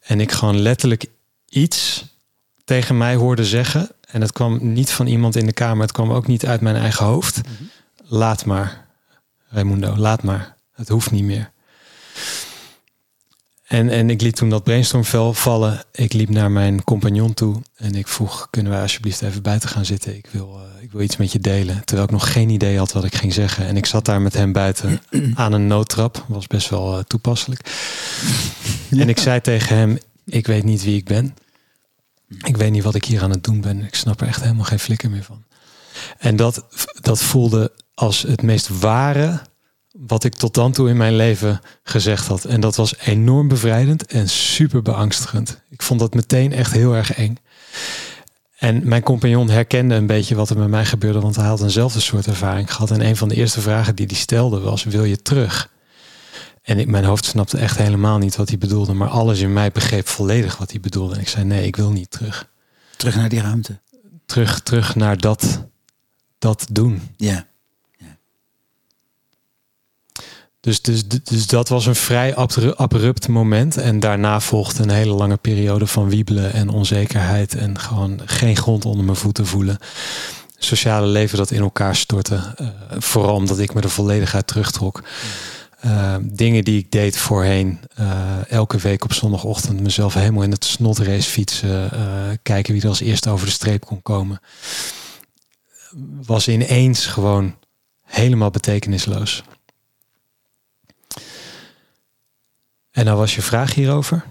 En 0.00 0.20
ik 0.20 0.32
gewoon 0.32 0.58
letterlijk 0.58 1.06
iets 1.48 2.04
tegen 2.64 2.96
mij 2.96 3.14
hoorde 3.14 3.44
zeggen. 3.44 3.90
En 4.06 4.20
het 4.20 4.32
kwam 4.32 4.58
niet 4.60 4.90
van 4.90 5.06
iemand 5.06 5.36
in 5.36 5.46
de 5.46 5.52
kamer, 5.52 5.82
het 5.82 5.92
kwam 5.92 6.12
ook 6.12 6.26
niet 6.26 6.46
uit 6.46 6.60
mijn 6.60 6.76
eigen 6.76 7.06
hoofd. 7.06 7.36
Mhm. 7.36 7.64
Laat 8.08 8.44
maar, 8.44 8.86
Raimundo, 9.48 9.96
laat 9.96 10.22
maar. 10.22 10.56
Het 10.72 10.88
hoeft 10.88 11.10
niet 11.10 11.24
meer. 11.24 11.50
En, 13.66 13.88
en 13.88 14.10
ik 14.10 14.20
liet 14.20 14.36
toen 14.36 14.50
dat 14.50 14.64
brainstormvel 14.64 15.32
vallen. 15.32 15.84
Ik 15.92 16.12
liep 16.12 16.28
naar 16.28 16.50
mijn 16.50 16.84
compagnon 16.84 17.34
toe 17.34 17.62
en 17.76 17.94
ik 17.94 18.08
vroeg: 18.08 18.48
kunnen 18.50 18.72
wij 18.72 18.80
alsjeblieft 18.80 19.22
even 19.22 19.42
buiten 19.42 19.68
gaan 19.68 19.84
zitten? 19.84 20.16
Ik 20.16 20.26
wil, 20.30 20.60
uh, 20.60 20.82
ik 20.82 20.92
wil 20.92 21.00
iets 21.00 21.16
met 21.16 21.32
je 21.32 21.38
delen. 21.38 21.84
Terwijl 21.84 22.06
ik 22.06 22.12
nog 22.12 22.32
geen 22.32 22.50
idee 22.50 22.78
had 22.78 22.92
wat 22.92 23.04
ik 23.04 23.14
ging 23.14 23.32
zeggen. 23.32 23.66
En 23.66 23.76
ik 23.76 23.86
zat 23.86 24.04
daar 24.04 24.20
met 24.20 24.34
hem 24.34 24.52
buiten 24.52 25.00
aan 25.34 25.52
een 25.52 25.66
noodtrap. 25.66 26.24
Was 26.28 26.46
best 26.46 26.68
wel 26.68 26.98
uh, 26.98 27.04
toepasselijk. 27.04 27.70
Ja. 28.88 29.00
En 29.00 29.08
ik 29.08 29.18
zei 29.18 29.40
tegen 29.40 29.76
hem: 29.76 29.98
Ik 30.24 30.46
weet 30.46 30.64
niet 30.64 30.84
wie 30.84 30.96
ik 30.96 31.04
ben. 31.04 31.36
Ik 32.42 32.56
weet 32.56 32.70
niet 32.70 32.82
wat 32.82 32.94
ik 32.94 33.04
hier 33.04 33.22
aan 33.22 33.30
het 33.30 33.44
doen 33.44 33.60
ben. 33.60 33.84
Ik 33.84 33.94
snap 33.94 34.20
er 34.20 34.26
echt 34.26 34.40
helemaal 34.40 34.64
geen 34.64 34.78
flikker 34.78 35.10
meer 35.10 35.24
van. 35.24 35.44
En 36.18 36.36
dat, 36.36 36.66
dat 37.00 37.22
voelde 37.22 37.72
als 37.94 38.22
het 38.22 38.42
meest 38.42 38.68
ware 38.80 39.40
wat 39.98 40.24
ik 40.24 40.34
tot 40.34 40.54
dan 40.54 40.72
toe 40.72 40.88
in 40.88 40.96
mijn 40.96 41.16
leven 41.16 41.60
gezegd 41.82 42.26
had. 42.26 42.44
En 42.44 42.60
dat 42.60 42.76
was 42.76 42.98
enorm 42.98 43.48
bevrijdend 43.48 44.06
en 44.06 44.28
super 44.28 44.82
beangstigend. 44.82 45.60
Ik 45.68 45.82
vond 45.82 46.00
dat 46.00 46.14
meteen 46.14 46.52
echt 46.52 46.72
heel 46.72 46.94
erg 46.94 47.14
eng. 47.14 47.36
En 48.56 48.88
mijn 48.88 49.02
compagnon 49.02 49.50
herkende 49.50 49.94
een 49.94 50.06
beetje 50.06 50.34
wat 50.34 50.50
er 50.50 50.58
met 50.58 50.68
mij 50.68 50.84
gebeurde, 50.84 51.20
want 51.20 51.36
hij 51.36 51.46
had 51.46 51.62
eenzelfde 51.62 52.00
soort 52.00 52.26
ervaring 52.26 52.72
gehad. 52.72 52.90
En 52.90 53.00
een 53.00 53.16
van 53.16 53.28
de 53.28 53.34
eerste 53.34 53.60
vragen 53.60 53.94
die 53.94 54.06
hij 54.06 54.16
stelde 54.16 54.60
was: 54.60 54.84
Wil 54.84 55.04
je 55.04 55.22
terug? 55.22 55.70
En 56.62 56.78
ik, 56.78 56.86
mijn 56.86 57.04
hoofd 57.04 57.24
snapte 57.24 57.58
echt 57.58 57.78
helemaal 57.78 58.18
niet 58.18 58.36
wat 58.36 58.48
hij 58.48 58.58
bedoelde, 58.58 58.92
maar 58.92 59.08
alles 59.08 59.40
in 59.40 59.52
mij 59.52 59.70
begreep 59.70 60.08
volledig 60.08 60.56
wat 60.56 60.70
hij 60.70 60.80
bedoelde. 60.80 61.14
En 61.14 61.20
ik 61.20 61.28
zei: 61.28 61.44
Nee, 61.44 61.66
ik 61.66 61.76
wil 61.76 61.90
niet 61.90 62.10
terug. 62.10 62.50
Terug 62.96 63.16
naar 63.16 63.28
die 63.28 63.40
ruimte. 63.40 63.78
Terug, 64.26 64.60
terug 64.60 64.94
naar 64.94 65.18
dat, 65.18 65.64
dat 66.38 66.66
doen. 66.70 67.02
Ja. 67.16 67.46
Dus, 70.66 70.82
dus, 70.82 71.08
dus 71.08 71.46
dat 71.46 71.68
was 71.68 71.86
een 71.86 71.94
vrij 71.94 72.36
abrupt 72.76 73.28
moment. 73.28 73.76
En 73.76 74.00
daarna 74.00 74.40
volgde 74.40 74.82
een 74.82 74.90
hele 74.90 75.12
lange 75.12 75.36
periode 75.36 75.86
van 75.86 76.08
wiebelen 76.08 76.52
en 76.52 76.68
onzekerheid. 76.68 77.54
En 77.54 77.78
gewoon 77.78 78.20
geen 78.24 78.56
grond 78.56 78.84
onder 78.84 79.04
mijn 79.04 79.16
voeten 79.16 79.46
voelen. 79.46 79.78
Sociale 80.58 81.06
leven 81.06 81.38
dat 81.38 81.50
in 81.50 81.60
elkaar 81.60 81.96
stortte. 81.96 82.54
Uh, 82.60 82.68
vooral 82.98 83.34
omdat 83.34 83.58
ik 83.58 83.74
me 83.74 83.80
er 83.80 83.90
volledig 83.90 84.34
uit 84.34 84.46
terugtrok. 84.46 85.02
Uh, 85.84 86.14
dingen 86.22 86.64
die 86.64 86.78
ik 86.78 86.90
deed 86.90 87.18
voorheen. 87.18 87.80
Uh, 88.00 88.50
elke 88.50 88.78
week 88.78 89.04
op 89.04 89.12
zondagochtend 89.12 89.80
mezelf 89.80 90.14
helemaal 90.14 90.42
in 90.42 90.50
het 90.50 90.64
snotrace 90.64 91.30
fietsen. 91.30 91.90
kijken 92.42 92.72
wie 92.72 92.82
er 92.82 92.88
als 92.88 93.00
eerste 93.00 93.30
over 93.30 93.46
de 93.46 93.52
streep 93.52 93.84
kon 93.84 94.02
komen. 94.02 94.40
Was 96.26 96.48
ineens 96.48 97.06
gewoon 97.06 97.54
helemaal 98.02 98.50
betekenisloos. 98.50 99.42
En 102.96 103.04
nou 103.04 103.16
was 103.16 103.34
je 103.34 103.42
vraag 103.42 103.74
hierover? 103.74 104.24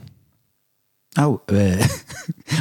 Nou, 1.10 1.40
uh, 1.54 1.86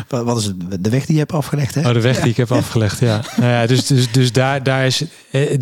wat 0.08 0.38
is 0.38 0.44
het? 0.44 0.84
De 0.84 0.90
weg 0.90 1.04
die 1.04 1.14
je 1.14 1.20
hebt 1.20 1.32
afgelegd, 1.32 1.74
hè? 1.74 1.88
Oh, 1.88 1.94
de 1.94 2.00
weg 2.00 2.20
die 2.20 2.30
ik 2.30 2.36
heb 2.36 2.52
afgelegd, 2.52 2.98
ja. 2.98 3.24
nou 3.36 3.50
ja 3.50 3.66
dus 3.66 3.86
dus, 3.86 4.12
dus 4.12 4.32
daar, 4.32 4.62
daar 4.62 4.86
is, 4.86 5.04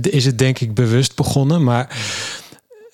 is 0.00 0.24
het 0.24 0.38
denk 0.38 0.58
ik 0.58 0.74
bewust 0.74 1.16
begonnen. 1.16 1.64
Maar 1.64 1.96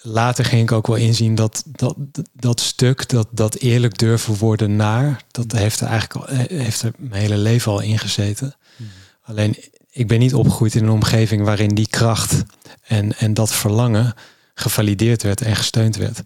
later 0.01 0.45
ging 0.45 0.63
ik 0.63 0.73
ook 0.73 0.87
wel 0.87 0.97
inzien 0.97 1.35
dat 1.35 1.65
dat, 1.67 1.97
dat 2.33 2.61
stuk, 2.61 3.09
dat, 3.09 3.29
dat 3.31 3.55
eerlijk 3.55 3.99
durven 3.99 4.35
worden 4.35 4.77
naar... 4.77 5.23
dat 5.31 5.53
heeft 5.53 5.81
er 5.81 5.87
eigenlijk 5.87 6.29
al, 6.29 6.35
heeft 6.37 6.83
er 6.83 6.93
mijn 6.97 7.23
hele 7.23 7.37
leven 7.37 7.73
al 7.73 7.81
ingezeten. 7.81 8.55
Hmm. 8.77 8.87
Alleen, 9.23 9.57
ik 9.91 10.09
ben 10.09 10.19
niet 10.19 10.35
opgegroeid 10.35 10.75
in 10.75 10.83
een 10.83 10.91
omgeving 10.91 11.45
waarin 11.45 11.75
die 11.75 11.89
kracht 11.89 12.43
en, 12.83 13.19
en 13.19 13.35
dat 13.35 13.53
verlangen 13.53 14.15
gevalideerd 14.59 15.23
werd 15.23 15.41
en 15.41 15.57
gesteund 15.57 15.97
werd. 15.97 16.23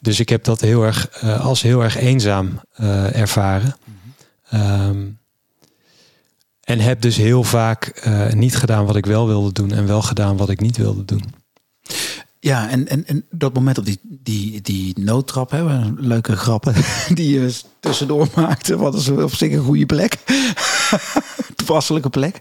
Dus 0.00 0.20
ik 0.20 0.28
heb 0.28 0.44
dat 0.44 0.60
heel 0.60 0.82
erg 0.82 1.08
eh, 1.08 1.44
als 1.44 1.62
heel 1.62 1.82
erg 1.82 1.96
eenzaam 1.96 2.60
eh, 2.72 3.20
ervaren. 3.20 3.76
Ehm, 4.50 5.06
en 6.60 6.78
heb 6.80 7.00
dus 7.00 7.16
heel 7.16 7.44
vaak 7.44 7.86
eh, 7.86 8.32
niet 8.32 8.56
gedaan 8.56 8.86
wat 8.86 8.96
ik 8.96 9.06
wel 9.06 9.26
wilde 9.26 9.52
doen 9.52 9.72
en 9.72 9.86
wel 9.86 10.02
gedaan 10.02 10.36
wat 10.36 10.50
ik 10.50 10.60
niet 10.60 10.76
wilde 10.76 11.04
doen. 11.04 11.24
Ja, 12.40 12.70
en, 12.70 12.88
en, 12.88 13.06
en 13.06 13.24
dat 13.30 13.54
moment 13.54 13.78
op 13.78 13.84
die, 13.84 14.00
die, 14.02 14.60
die 14.60 14.98
noodtrap, 15.00 15.50
hè, 15.50 15.90
leuke 15.96 16.36
grappen 16.36 16.74
die 17.14 17.40
je 17.40 17.60
tussendoor 17.80 18.28
maakte, 18.34 18.76
wat 18.76 18.94
is 18.94 19.08
op 19.08 19.34
zich 19.34 19.52
een 19.52 19.64
goede 19.64 19.86
plek. 19.86 20.16
Toepasselijke 21.56 22.10
plek. 22.10 22.38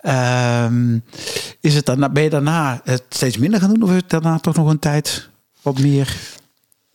Ehm, 0.00 0.98
is 1.60 1.74
het 1.74 1.86
dan, 1.86 2.12
ben 2.12 2.22
je 2.22 2.30
daarna 2.30 2.80
het 2.84 3.02
steeds 3.08 3.36
minder 3.36 3.60
gaan 3.60 3.74
doen 3.74 3.82
of 3.82 3.88
is 3.90 3.96
het 3.96 4.10
daarna 4.10 4.38
toch 4.38 4.56
nog 4.56 4.68
een 4.70 4.78
tijd 4.78 5.28
wat 5.62 5.78
meer? 5.78 6.16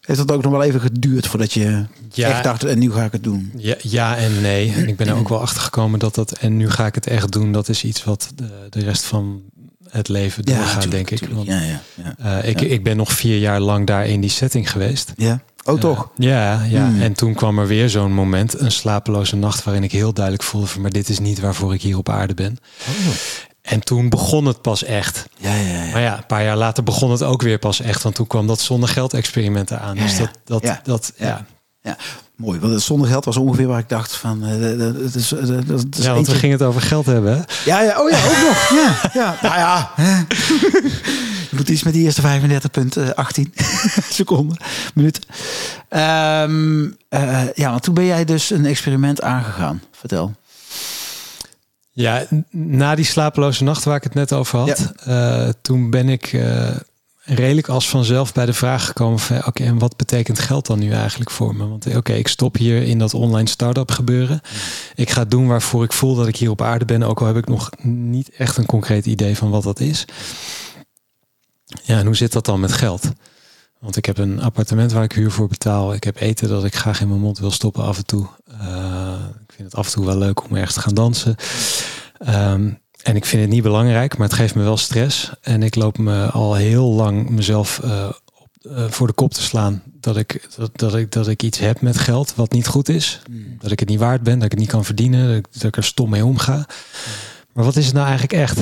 Heeft 0.01 0.19
het 0.19 0.31
ook 0.31 0.43
nog 0.43 0.51
wel 0.51 0.63
even 0.63 0.81
geduurd 0.81 1.27
voordat 1.27 1.53
je 1.53 1.85
Ja. 2.11 2.29
echt 2.29 2.43
dacht, 2.43 2.63
en 2.63 2.79
nu 2.79 2.91
ga 2.91 3.03
ik 3.03 3.11
het 3.11 3.23
doen? 3.23 3.51
Ja, 3.57 3.75
ja 3.81 4.17
en 4.17 4.41
nee. 4.41 4.73
En 4.73 4.87
ik 4.87 4.97
ben 4.97 5.07
er 5.07 5.15
ook 5.15 5.29
wel 5.29 5.41
achter 5.41 5.61
gekomen 5.61 5.99
dat 5.99 6.15
dat 6.15 6.31
en 6.31 6.57
nu 6.57 6.69
ga 6.69 6.85
ik 6.85 6.95
het 6.95 7.07
echt 7.07 7.31
doen. 7.31 7.51
Dat 7.51 7.69
is 7.69 7.83
iets 7.83 8.03
wat 8.03 8.31
de, 8.35 8.49
de 8.69 8.79
rest 8.79 9.03
van 9.05 9.41
het 9.89 10.07
leven 10.07 10.43
doorgaat, 10.43 10.91
denk 10.91 11.09
ik. 11.09 11.27
Want, 11.31 11.47
Ja, 11.47 11.61
ja, 11.61 11.81
ja. 11.95 12.41
eh, 12.41 12.49
ik, 12.49 12.61
ik 12.61 12.83
ben 12.83 12.97
nog 12.97 13.11
vier 13.13 13.37
jaar 13.37 13.59
lang 13.59 13.87
daar 13.87 14.07
in 14.07 14.21
die 14.21 14.29
setting 14.29 14.71
geweest. 14.71 15.13
ja. 15.15 15.41
Oh, 15.65 15.79
toch? 15.79 16.09
Eh, 16.17 16.25
ja, 16.27 16.61
ja. 16.63 16.85
Hmm. 16.85 17.01
en 17.01 17.13
toen 17.13 17.33
kwam 17.33 17.59
er 17.59 17.67
weer 17.67 17.89
zo'n 17.89 18.13
moment, 18.13 18.59
een 18.59 18.71
slapeloze 18.71 19.35
nacht, 19.35 19.63
waarin 19.63 19.83
ik 19.83 19.91
heel 19.91 20.13
duidelijk 20.13 20.43
voelde 20.43 20.67
van, 20.67 20.81
maar 20.81 20.91
dit 20.91 21.09
is 21.09 21.19
niet 21.19 21.39
waarvoor 21.39 21.73
ik 21.73 21.81
hier 21.81 21.97
op 21.97 22.09
aarde 22.09 22.33
ben. 22.33 22.57
En 23.61 23.79
toen 23.79 24.09
begon 24.09 24.45
het 24.45 24.61
pas 24.61 24.83
echt. 24.83 25.25
Ja, 25.37 25.55
ja, 25.55 25.83
ja. 25.83 25.91
Maar 25.91 26.01
ja, 26.01 26.17
een 26.17 26.25
paar 26.25 26.43
jaar 26.43 26.57
later 26.57 26.83
begon 26.83 27.11
het 27.11 27.23
ook 27.23 27.41
weer 27.41 27.59
pas 27.59 27.81
echt, 27.81 28.03
want 28.03 28.15
toen 28.15 28.27
kwam 28.27 28.47
dat 28.47 28.59
zonder 28.59 28.89
geld 28.89 29.13
experiment 29.13 29.71
aan. 29.71 29.95
Dus 29.95 30.17
dat, 30.17 30.29
dat, 30.45 30.63
Ja. 30.63 30.79
dat, 30.83 31.13
ja. 31.17 31.45
Ja. 31.81 31.97
Mooi. 32.35 32.59
Want 32.59 32.73
het 32.73 32.81
zonder 32.81 33.07
geld 33.07 33.25
was 33.25 33.37
ongeveer 33.37 33.67
waar 33.67 33.79
ik 33.79 33.89
dacht 33.89 34.15
van... 34.15 34.43
eh, 34.43 34.61
dat- 34.61 34.79
dat- 34.79 34.99
dat 34.99 35.15
is, 35.15 35.31
is 35.31 36.03
Ja, 36.05 36.13
want 36.13 36.27
we 36.27 36.35
gingen 36.35 36.57
het 36.57 36.67
over 36.67 36.81
geld 36.81 37.05
hebben. 37.05 37.33
Hè? 37.37 37.41
Ja, 37.65 37.81
ja, 37.81 38.01
oh 38.01 38.09
ja, 38.09 38.17
ook 38.25 38.47
nog. 38.47 38.69
Ja, 38.69 39.09
ja. 39.13 39.35
Nou 39.47 39.55
ja. 39.57 39.91
moet 41.55 41.69
iets 41.69 41.83
met 41.83 41.93
die 41.93 42.03
eerste 42.03 42.21
35 42.21 42.71
punten, 42.71 43.15
18 43.15 43.53
seconden, 44.09 44.57
minuten. 44.93 45.23
Ehm, 45.89 46.89
eh, 47.09 47.53
ja, 47.53 47.69
want 47.69 47.83
toen 47.83 47.93
ben 47.93 48.05
jij 48.05 48.25
dus 48.25 48.49
een 48.49 48.65
experiment 48.65 49.21
aangegaan. 49.21 49.81
Vertel. 49.91 50.33
Ja, 51.91 52.25
na 52.51 52.95
die 52.95 53.05
slapeloze 53.05 53.63
nacht 53.63 53.83
waar 53.83 53.95
ik 53.95 54.03
het 54.03 54.13
net 54.13 54.33
over 54.33 54.59
had, 54.59 54.93
eh, 55.05 55.49
toen 55.61 55.89
ben 55.89 56.09
ik 56.09 56.33
eh, 56.33 56.69
redelijk 57.23 57.67
als 57.67 57.89
vanzelf 57.89 58.33
bij 58.33 58.45
de 58.45 58.53
vraag 58.53 58.85
gekomen 58.85 59.19
van, 59.19 59.45
oké, 59.45 59.63
en 59.63 59.77
wat 59.77 59.97
betekent 59.97 60.39
geld 60.39 60.65
dan 60.65 60.79
nu 60.79 60.91
eigenlijk 60.91 61.31
voor 61.31 61.55
me? 61.55 61.67
Want 61.67 61.95
oké, 61.95 62.13
ik 62.13 62.27
stop 62.27 62.57
hier 62.57 62.83
in 62.83 62.99
dat 62.99 63.13
online 63.13 63.49
start-up 63.49 63.91
gebeuren. 63.91 64.41
Ik 64.95 65.09
ga 65.09 65.25
doen 65.25 65.47
waarvoor 65.47 65.83
ik 65.83 65.93
voel 65.93 66.15
dat 66.15 66.27
ik 66.27 66.35
hier 66.35 66.49
op 66.49 66.61
aarde 66.61 66.85
ben, 66.85 67.03
ook 67.03 67.21
al 67.21 67.27
heb 67.27 67.37
ik 67.37 67.47
nog 67.47 67.69
niet 67.83 68.29
echt 68.29 68.57
een 68.57 68.65
concreet 68.65 69.05
idee 69.05 69.37
van 69.37 69.49
wat 69.49 69.63
dat 69.63 69.79
is. 69.79 70.05
Ja, 71.83 71.99
en 71.99 72.05
hoe 72.05 72.15
zit 72.15 72.31
dat 72.31 72.45
dan 72.45 72.59
met 72.59 72.71
geld? 72.71 73.11
Want 73.83 73.95
ik 73.95 74.05
heb 74.05 74.17
een 74.17 74.41
appartement 74.41 74.91
waar 74.91 75.03
ik 75.03 75.11
huur 75.11 75.31
voor 75.31 75.47
betaal. 75.47 75.93
Ik 75.93 76.03
heb 76.03 76.19
eten 76.19 76.49
dat 76.49 76.63
ik 76.63 76.75
graag 76.75 77.01
in 77.01 77.07
mijn 77.07 77.19
mond 77.19 77.39
wil 77.39 77.51
stoppen 77.51 77.83
af 77.83 77.97
en 77.97 78.05
toe. 78.05 78.27
Eh, 78.59 79.13
ik 79.47 79.53
vind 79.55 79.67
het 79.71 79.75
af 79.75 79.85
en 79.85 79.91
toe 79.93 80.05
wel 80.05 80.17
leuk 80.17 80.43
om 80.43 80.55
ergens 80.55 80.73
te 80.73 80.81
gaan 80.81 80.93
dansen. 80.93 81.35
Ehm, 82.17 82.69
en 83.03 83.15
ik 83.15 83.25
vind 83.25 83.41
het 83.41 83.51
niet 83.51 83.63
belangrijk, 83.63 84.17
maar 84.17 84.27
het 84.27 84.35
geeft 84.35 84.55
me 84.55 84.63
wel 84.63 84.77
stress. 84.77 85.31
En 85.41 85.63
ik 85.63 85.75
loop 85.75 85.97
me 85.97 86.25
al 86.25 86.53
heel 86.55 86.91
lang 86.91 87.29
mezelf 87.29 87.79
eh, 87.79 88.09
op, 88.35 88.71
eh, 88.71 88.89
voor 88.89 89.07
de 89.07 89.13
kop 89.13 89.33
te 89.33 89.41
slaan 89.41 89.83
dat 89.99 90.17
ik, 90.17 90.47
dat, 90.55 90.71
dat, 90.73 90.95
ik, 90.95 91.11
dat 91.11 91.27
ik 91.27 91.43
iets 91.43 91.59
heb 91.59 91.81
met 91.81 91.97
geld 91.97 92.35
wat 92.35 92.51
niet 92.51 92.67
goed 92.67 92.89
is. 92.89 93.21
Dat 93.59 93.71
ik 93.71 93.79
het 93.79 93.89
niet 93.89 93.99
waard 93.99 94.23
ben, 94.23 94.35
dat 94.35 94.43
ik 94.43 94.51
het 94.51 94.59
niet 94.59 94.69
kan 94.69 94.85
verdienen, 94.85 95.27
dat 95.27 95.37
ik, 95.37 95.45
dat 95.51 95.63
ik 95.63 95.77
er 95.77 95.83
stom 95.83 96.09
mee 96.09 96.25
omga. 96.25 96.67
Maar 97.53 97.65
wat 97.65 97.75
is 97.75 97.85
het 97.85 97.93
nou 97.93 98.07
eigenlijk 98.07 98.41
echt? 98.41 98.59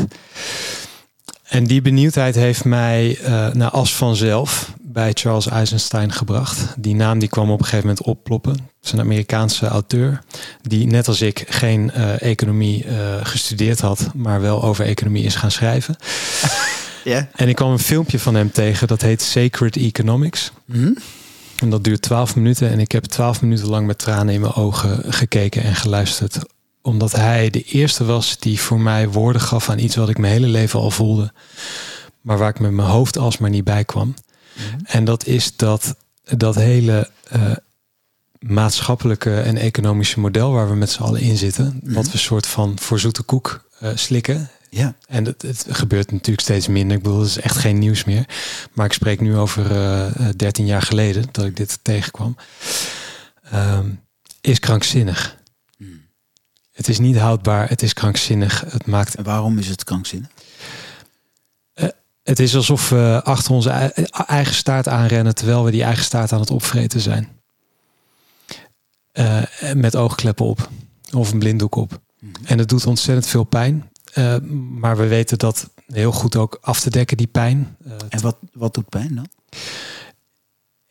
En 1.52 1.64
die 1.64 1.82
benieuwdheid 1.82 2.36
heeft 2.36 2.66
mij 2.66 3.18
eh 3.18 3.48
naar 3.54 3.70
als 3.70 3.96
vanzelf 3.96 4.74
bij 4.82 5.12
Charles 5.14 5.48
Eisenstein 5.48 6.12
gebracht. 6.12 6.74
Die 6.78 6.96
naam 6.96 7.20
die 7.20 7.30
kwam 7.30 7.52
op 7.52 7.60
een 7.60 7.66
gegeven 7.66 7.88
moment 7.88 8.06
opploppen. 8.06 8.52
Het 8.52 8.84
is 8.84 8.92
een 8.92 9.00
Amerikaanse 9.00 9.68
auteur 9.68 10.22
die 10.62 10.88
net 10.88 11.08
als 11.08 11.22
ik 11.22 11.46
geen 11.48 11.92
eh, 11.92 12.22
economie 12.22 12.86
eh, 12.86 12.96
gestudeerd 13.24 13.80
had, 13.80 14.10
maar 14.14 14.42
wel 14.42 14.64
over 14.64 14.86
economie 14.86 15.24
is 15.24 15.36
gaan 15.36 15.52
schrijven. 15.52 15.96
Ja. 17.04 17.28
En 17.36 17.48
ik 17.48 17.56
kwam 17.56 17.72
een 17.72 17.80
filmpje 17.80 18.20
van 18.20 18.36
hem 18.36 18.52
tegen, 18.52 18.88
dat 18.88 19.02
heet 19.02 19.22
Sacred 19.22 19.76
Economics. 19.76 20.52
Hm? 20.72 20.94
En 21.60 21.70
dat 21.70 21.84
duurt 21.84 22.02
12 22.02 22.36
minuten 22.36 22.70
en 22.70 22.80
ik 22.80 22.92
heb 22.92 23.04
12 23.04 23.42
minuten 23.42 23.68
lang 23.68 23.88
met 23.88 23.98
tranen 23.98 24.34
in 24.34 24.42
mijn 24.42 24.54
ogen 24.54 25.14
gekeken 25.14 25.64
en 25.64 25.76
geluisterd. 25.76 26.40
Omdat 26.82 27.12
hij 27.12 27.50
de 27.50 27.64
eerste 27.64 28.06
was 28.06 28.38
die 28.40 28.60
voor 28.60 28.80
mij 28.80 29.10
woorden 29.10 29.42
gaf 29.42 29.70
aan 29.70 29.80
iets 29.80 29.96
wat 29.96 30.10
ik 30.10 30.18
mijn 30.18 30.34
hele 30.34 30.48
leven 30.48 30.80
al 30.80 30.92
voelde. 30.92 31.34
Maar 32.22 32.38
waar 32.38 32.50
ik 32.50 32.60
met 32.60 32.72
mijn 32.72 32.88
hoofd 32.88 33.18
alsmaar 33.18 33.50
niet 33.50 33.64
bij 33.64 33.86
kwam. 33.86 34.14
En 34.84 35.06
dat 35.06 35.26
is 35.26 35.56
dat, 35.56 35.96
dat 36.24 36.56
hele 36.56 37.10
eh, 37.30 37.52
maatschappelijke 38.40 39.40
en 39.40 39.58
economische 39.58 40.20
model 40.20 40.52
waar 40.52 40.70
we 40.70 40.76
met 40.76 40.90
z'n 40.90 41.02
allen 41.02 41.22
in 41.22 41.38
zitten. 41.38 41.80
Wat 41.84 42.12
we 42.12 42.18
soort 42.18 42.48
van 42.48 42.80
voor 42.80 43.00
zoete 43.00 43.24
koek 43.24 43.70
eh, 43.80 43.90
slikken. 43.96 44.50
Ja. 44.70 44.96
En 45.08 45.26
het, 45.26 45.42
het 45.42 45.66
gebeurt 45.70 46.12
natuurlijk 46.12 46.42
steeds 46.42 46.68
minder. 46.68 46.98
Ik 46.98 47.04
bedoel, 47.04 47.20
het 47.20 47.30
is 47.30 47.40
echt 47.40 47.58
geen 47.58 47.80
nieuws 47.80 48.04
meer. 48.04 48.26
Maar 48.74 48.86
ik 48.86 48.94
spreek 48.94 49.22
nu 49.22 49.38
over 49.38 49.72
eh, 49.72 50.08
eh, 50.08 50.36
13 50.36 50.66
jaar 50.66 50.82
geleden 50.82 51.26
dat 51.32 51.46
ik 51.46 51.56
dit 51.56 51.80
tegenkwam. 51.82 52.36
Ehm, 53.52 53.90
is 54.42 54.60
krankzinnig. 54.60 55.38
Het 56.72 56.88
is 56.88 57.00
niet 57.00 57.18
houdbaar, 57.18 57.70
het 57.70 57.82
is 57.82 57.94
krankzinnig. 57.94 58.64
Het 58.68 58.86
maakt 58.86 59.16
En 59.16 59.24
waarom 59.24 59.58
is 59.58 59.68
het 59.68 59.84
krankzinnig? 59.84 60.30
het 62.24 62.40
is 62.40 62.56
alsof 62.56 62.90
we 62.90 63.22
achter 63.24 63.52
onze 63.54 63.70
ei- 63.70 63.92
eigen 64.28 64.56
staart 64.56 64.88
aanrennen 64.88 65.36
terwijl 65.36 65.64
we 65.64 65.72
die 65.72 65.84
eigen 65.84 66.04
staart 66.04 66.32
aan 66.32 66.40
het 66.40 66.52
opvreten 66.52 67.00
zijn. 67.00 67.28
Eh, 69.12 69.42
met 69.74 69.96
oogkleppen 69.96 70.46
op 70.46 70.70
of 71.14 71.32
een 71.32 71.40
blinddoek 71.40 71.76
op. 71.76 72.00
En 72.46 72.58
het 72.58 72.70
doet 72.70 72.86
ontzettend 72.86 73.28
veel 73.28 73.44
pijn. 73.44 73.90
Eh, 74.14 74.38
maar 74.80 74.98
we 74.98 75.08
weten 75.08 75.38
dat 75.38 75.70
heel 75.88 76.12
goed 76.12 76.36
ook 76.36 76.58
af 76.62 76.80
te 76.80 76.90
dekken, 76.90 77.18
die 77.18 77.28
pijn. 77.28 77.76
Eh, 77.86 77.92
En 78.10 78.22
wat, 78.22 78.38
wat 78.54 78.74
doet 78.74 78.90
pijn 78.90 79.16
dan? 79.16 79.28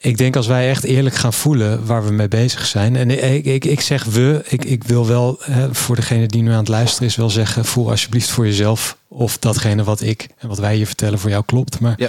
Ik 0.03 0.17
denk 0.17 0.37
als 0.37 0.47
wij 0.47 0.69
echt 0.71 0.85
eerlijk 0.85 1.15
gaan 1.15 1.33
voelen 1.33 1.87
waar 1.87 2.05
we 2.05 2.13
mee 2.13 2.29
bezig 2.29 2.67
zijn. 2.67 2.97
En 2.97 3.11
ik, 3.35 3.45
ik, 3.45 3.65
ik 3.65 3.81
zeg 3.81 4.05
we, 4.05 4.43
ik, 4.49 4.65
ik 4.65 4.85
wil 4.85 5.07
wel 5.07 5.39
hè, 5.41 5.75
voor 5.75 5.97
degene 5.97 6.27
die 6.27 6.43
nu 6.43 6.51
aan 6.51 6.59
het 6.59 6.69
luisteren 6.69 7.09
is, 7.09 7.17
wel 7.17 7.31
zeggen: 7.31 7.65
voel 7.65 7.91
alsjeblieft 7.91 8.31
voor 8.31 8.47
jezelf 8.47 8.97
of 9.09 9.39
datgene 9.39 9.85
wat 9.85 10.01
ik 10.01 10.29
en 10.39 10.49
wat 10.49 10.59
wij 10.59 10.77
hier 10.77 10.87
vertellen 10.87 11.19
voor 11.19 11.31
jou 11.31 11.45
klopt. 11.45 11.81
Maar 11.81 11.95
Ja. 11.97 12.09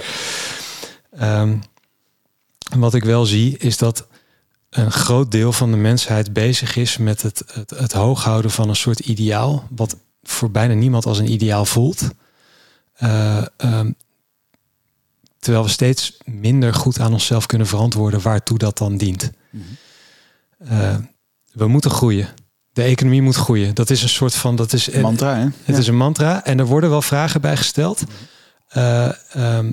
ehm, 1.18 1.56
wat 2.78 2.94
ik 2.94 3.04
wel 3.04 3.26
zie 3.26 3.58
is 3.58 3.76
dat 3.78 4.06
een 4.70 4.92
groot 4.92 5.30
deel 5.30 5.52
van 5.52 5.70
de 5.70 5.76
mensheid 5.76 6.32
bezig 6.32 6.76
is 6.76 6.96
met 6.96 7.22
het, 7.22 7.42
het, 7.52 7.70
het 7.70 7.92
hooghouden 7.92 8.50
van 8.50 8.68
een 8.68 8.76
soort 8.76 9.00
ideaal, 9.00 9.66
wat 9.70 9.96
voor 10.22 10.50
bijna 10.50 10.74
niemand 10.74 11.06
als 11.06 11.18
een 11.18 11.32
ideaal 11.32 11.64
voelt. 11.64 12.08
Eh, 12.94 13.44
ehm, 13.56 13.90
terwijl 15.42 15.64
we 15.64 15.70
steeds 15.70 16.16
minder 16.24 16.74
goed 16.74 17.00
aan 17.00 17.12
onszelf 17.12 17.46
kunnen 17.46 17.66
verantwoorden 17.66 18.20
waartoe 18.20 18.58
dat 18.58 18.78
dan 18.78 18.96
dient. 18.96 19.30
Eh, 20.58 20.96
we 21.52 21.66
moeten 21.66 21.90
groeien. 21.90 22.28
De 22.72 22.82
economie 22.82 23.22
moet 23.22 23.34
groeien. 23.34 23.74
Dat 23.74 23.90
is 23.90 24.02
een 24.02 24.08
soort 24.08 24.34
van. 24.34 24.56
Dat 24.56 24.72
is, 24.72 24.90
Mantra, 24.90 25.36
hè? 25.36 25.46
het 25.64 25.78
is 25.78 25.86
een 25.86 25.96
mantra 25.96 26.44
en 26.44 26.58
er 26.58 26.66
worden 26.66 26.90
wel 26.90 27.02
vragen 27.02 27.40
bij 27.40 27.56
gesteld. 27.56 28.02
Eh, 28.68 29.34
ehm, 29.34 29.72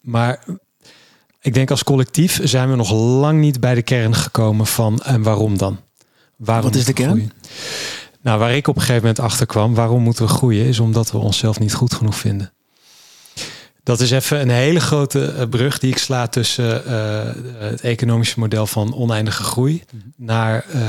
maar 0.00 0.44
ik 1.40 1.54
denk 1.54 1.70
als 1.70 1.84
collectief 1.84 2.40
zijn 2.42 2.70
we 2.70 2.76
nog 2.76 2.92
lang 2.92 3.40
niet 3.40 3.60
bij 3.60 3.74
de 3.74 3.82
kern 3.82 4.14
gekomen 4.14 4.66
van 4.66 5.00
en 5.00 5.22
waarom 5.22 5.58
dan? 5.58 5.80
Waarom 6.36 6.64
Wat 6.64 6.74
is 6.74 6.84
de 6.84 6.92
kern? 6.92 7.10
groeien? 7.10 7.32
Nou, 8.20 8.38
waar 8.38 8.54
ik 8.54 8.68
op 8.68 8.74
een 8.74 8.80
gegeven 8.80 9.02
moment 9.02 9.20
achter 9.20 9.46
kwam, 9.46 9.74
waarom 9.74 10.02
moeten 10.02 10.24
we 10.24 10.30
groeien, 10.30 10.66
is 10.66 10.80
omdat 10.80 11.10
we 11.12 11.18
onszelf 11.18 11.58
niet 11.58 11.74
goed 11.74 11.94
genoeg 11.94 12.16
vinden. 12.16 12.52
Dat 13.84 14.00
is 14.00 14.10
even 14.10 14.40
een 14.40 14.50
hele 14.50 14.80
grote 14.80 15.24
eh, 15.24 15.48
brug 15.48 15.78
die 15.78 15.90
ik 15.90 15.98
sla 15.98 16.26
tussen 16.26 16.86
eh, 16.86 17.34
het 17.58 17.80
economische 17.80 18.38
model 18.38 18.66
van 18.66 18.94
oneindige 18.94 19.42
groei 19.42 19.82
naar 20.16 20.64
eh, 20.68 20.82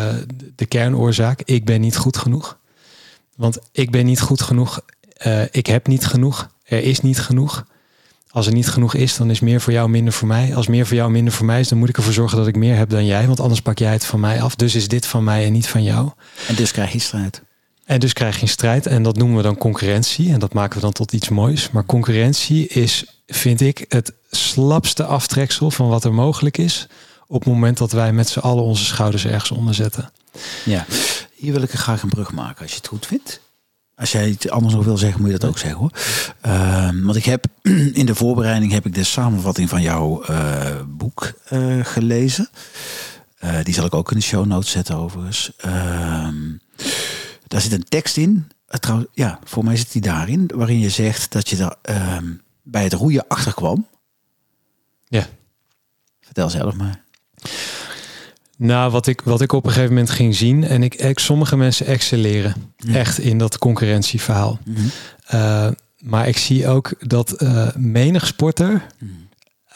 de 0.56 0.66
kernoorzaak. 0.66 1.42
Ik 1.46 1.66
ben 1.66 1.82
niet 1.82 1.98
goed 1.98 2.18
genoeg. 2.18 2.58
Want 3.36 3.60
ik 3.72 3.92
ben 3.92 4.06
niet 4.06 4.22
goed 4.22 4.42
genoeg. 4.42 4.82
ik 5.52 5.66
heb 5.66 5.88
niet 5.88 6.06
genoeg. 6.06 6.50
Er 6.64 6.84
is 6.84 7.02
niet 7.02 7.20
genoeg. 7.20 7.66
Als 8.30 8.48
er 8.48 8.54
niet 8.54 8.68
genoeg 8.68 8.94
is, 8.94 9.18
dan 9.18 9.30
is 9.30 9.40
meer 9.40 9.62
voor 9.62 9.74
jou 9.74 9.90
minder 9.90 10.14
voor 10.14 10.28
mij. 10.28 10.56
Als 10.56 10.68
meer 10.68 10.86
voor 10.86 10.96
jou 10.96 11.12
minder 11.12 11.34
voor 11.34 11.46
mij 11.46 11.60
is, 11.60 11.68
dan 11.68 11.78
moet 11.78 11.90
ik 11.90 11.98
ervoor 11.98 12.14
zorgen 12.14 12.38
dat 12.38 12.48
ik 12.48 12.56
meer 12.56 12.76
heb 12.76 12.90
dan 12.90 13.06
jij. 13.06 13.28
Want 13.28 13.40
anders 13.40 13.62
pak 13.62 13.80
jij 13.80 13.92
het 13.92 14.06
van 14.06 14.20
mij 14.20 14.42
af. 14.42 14.56
Dus 14.56 14.76
is 14.76 14.88
dit 14.88 15.06
van 15.06 15.24
mij 15.24 15.46
en 15.46 15.52
niet 15.52 15.68
van 15.68 15.84
jou. 15.84 16.10
En 16.48 16.56
dus 16.56 16.72
krijg 16.72 16.92
je 16.92 17.00
strijd. 17.00 17.42
En 17.94 18.00
dus 18.00 18.14
krijg 18.14 18.36
je 18.36 18.42
een 18.42 18.48
strijd 18.48 18.86
en 18.86 19.04
dat 19.04 19.18
noemen 19.18 19.38
we 19.38 19.44
dan 19.44 19.58
concurrentie. 19.58 20.32
En 20.32 20.40
dat 20.40 20.54
maken 20.54 20.76
we 20.76 20.82
dan 20.82 20.92
tot 20.92 21.14
iets 21.14 21.30
moois. 21.30 21.70
Maar 21.72 21.86
concurrentie 21.86 22.68
is, 22.68 23.06
vind 23.28 23.62
ik, 23.62 23.86
het, 23.88 24.14
slapste 24.32 25.04
aftreksel 25.06 25.72
van 25.72 25.88
wat 25.88 26.04
er 26.04 26.14
mogelijk 26.14 26.58
is. 26.58 26.88
Op 27.28 27.40
het 27.40 27.54
moment 27.54 27.78
dat 27.78 27.92
wij 27.92 28.14
met 28.14 28.30
z'n 28.30 28.40
allen 28.40 28.64
onze 28.64 28.86
schouders 28.86 29.26
ergens 29.26 29.52
onder 29.52 29.74
zetten. 29.74 30.12
Ja, 30.66 30.86
hier 31.36 31.54
wil 31.54 31.62
ik 31.62 31.72
graag 31.72 32.02
een 32.02 32.10
brug 32.10 32.32
maken 32.32 32.62
als 32.62 32.72
je 32.72 32.78
het 32.78 32.88
goed 32.88 33.06
vindt. 33.06 33.42
Als 33.96 34.12
jij 34.12 34.30
het 34.30 34.50
anders 34.50 34.74
nog 34.74 34.86
wil 34.86 34.98
zeggen, 34.98 35.22
moet 35.22 35.32
je 35.32 35.38
dat 35.38 35.50
ook 35.50 35.58
zeggen 35.58 35.80
hoor. 35.80 35.92
Ehm, 36.42 37.04
want 37.04 37.16
ik 37.16 37.26
heb 37.26 37.46
in 38.02 38.06
de 38.06 38.16
voorbereiding 38.16 38.72
heb 38.72 38.86
ik 38.86 38.96
de 38.96 39.04
samenvatting 39.04 39.70
van 39.70 39.82
jouw 39.82 40.24
eh, 40.24 40.82
boek 40.88 41.34
eh, 41.46 41.80
gelezen. 41.82 42.50
Eh, 43.38 43.64
die 43.64 43.74
zal 43.74 43.86
ik 43.86 43.94
ook 43.94 44.12
in 44.12 44.18
de 44.18 44.24
show 44.24 44.46
notes 44.46 44.72
zetten 44.72 44.96
overigens. 44.96 45.52
Ehm, 45.58 46.36
daar 47.48 47.62
zit 47.62 47.72
een 47.72 47.84
tekst 47.84 48.18
in. 48.18 48.48
trouwens, 48.68 49.10
ja, 49.14 49.40
voor 49.44 49.64
mij 49.64 49.76
zit 49.76 49.92
die 49.92 50.02
daarin. 50.02 50.50
Waarin 50.56 50.80
je 50.80 50.90
zegt 50.90 51.32
dat 51.32 51.50
je 51.50 51.58
er 51.58 51.76
ehm, 51.82 52.34
bij 52.62 52.84
het 52.84 52.94
roeien 52.94 53.28
achter 53.28 53.54
kwam. 53.54 53.88
Ja. 55.08 55.28
Vertel 56.22 56.50
zelf 56.50 56.76
maar. 56.76 57.04
Nou, 58.58 58.92
wat 58.92 59.08
ik, 59.08 59.22
wat 59.22 59.42
ik 59.42 59.52
op 59.52 59.66
een 59.66 59.72
gegeven 59.72 59.94
moment 59.94 60.10
ging 60.10 60.36
zien. 60.36 60.64
En 60.64 60.84
ik, 60.84 60.96
ik 60.96 61.20
sommige 61.20 61.58
mensen 61.58 61.86
excelleren 61.86 62.56
echt 62.88 63.20
in 63.20 63.38
dat 63.38 63.58
concurrentieverhaal. 63.58 64.60
Mhm. 64.66 64.80
Uh, 65.34 65.68
maar 65.98 66.28
ik 66.28 66.38
zie 66.38 66.68
ook 66.68 66.94
dat 67.00 67.42
uh, 67.42 67.76
menig 67.76 68.28
sporter. 68.28 68.86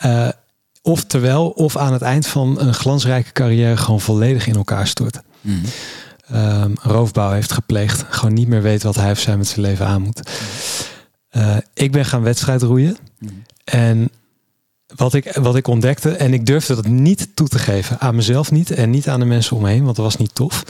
Uh, 0.06 0.30
oftewel, 0.82 1.50
of 1.50 1.78
aan 1.78 1.94
het 1.94 2.02
eind 2.02 2.28
van 2.28 2.60
een 2.60 2.74
glansrijke 2.74 3.32
carrière 3.32 3.78
gewoon 3.78 4.02
volledig 4.02 4.48
in 4.48 4.56
elkaar 4.56 4.88
stort. 4.88 5.20
Mhm. 5.42 5.66
Um, 6.34 6.74
roofbouw 6.82 7.32
heeft 7.32 7.52
gepleegd. 7.52 8.06
Gewoon 8.10 8.34
niet 8.34 8.48
meer 8.48 8.62
weet 8.62 8.84
wat 8.84 8.96
hij 8.96 9.12
of 9.12 9.20
zij 9.20 9.38
met 9.38 9.48
zijn 9.48 9.62
leven 9.62 9.86
aan 9.86 10.02
moet. 10.02 10.30
ik 11.74 11.92
ben 11.92 12.06
gaan 12.06 12.22
wedstrijdroeien. 12.24 12.98
Mhm. 13.20 13.34
En 13.64 14.10
wat 14.96 15.14
ik, 15.14 15.34
wat 15.34 15.56
ik 15.56 15.68
ontdekte, 15.68 16.12
en 16.12 16.34
ik 16.34 16.46
durfde 16.46 16.76
dat 16.76 16.88
niet 16.88 17.36
toe 17.36 17.48
te 17.48 17.60
geven, 17.60 18.00
aan 18.00 18.16
mezelf 18.16 18.52
niet 18.52 18.72
en 18.72 18.90
niet 18.90 19.10
aan 19.10 19.20
de 19.20 19.26
mensen 19.26 19.56
omheen, 19.56 19.84
want 19.84 19.96
dat 19.96 20.06
was 20.06 20.18
niet 20.18 20.36
tof. 20.36 20.64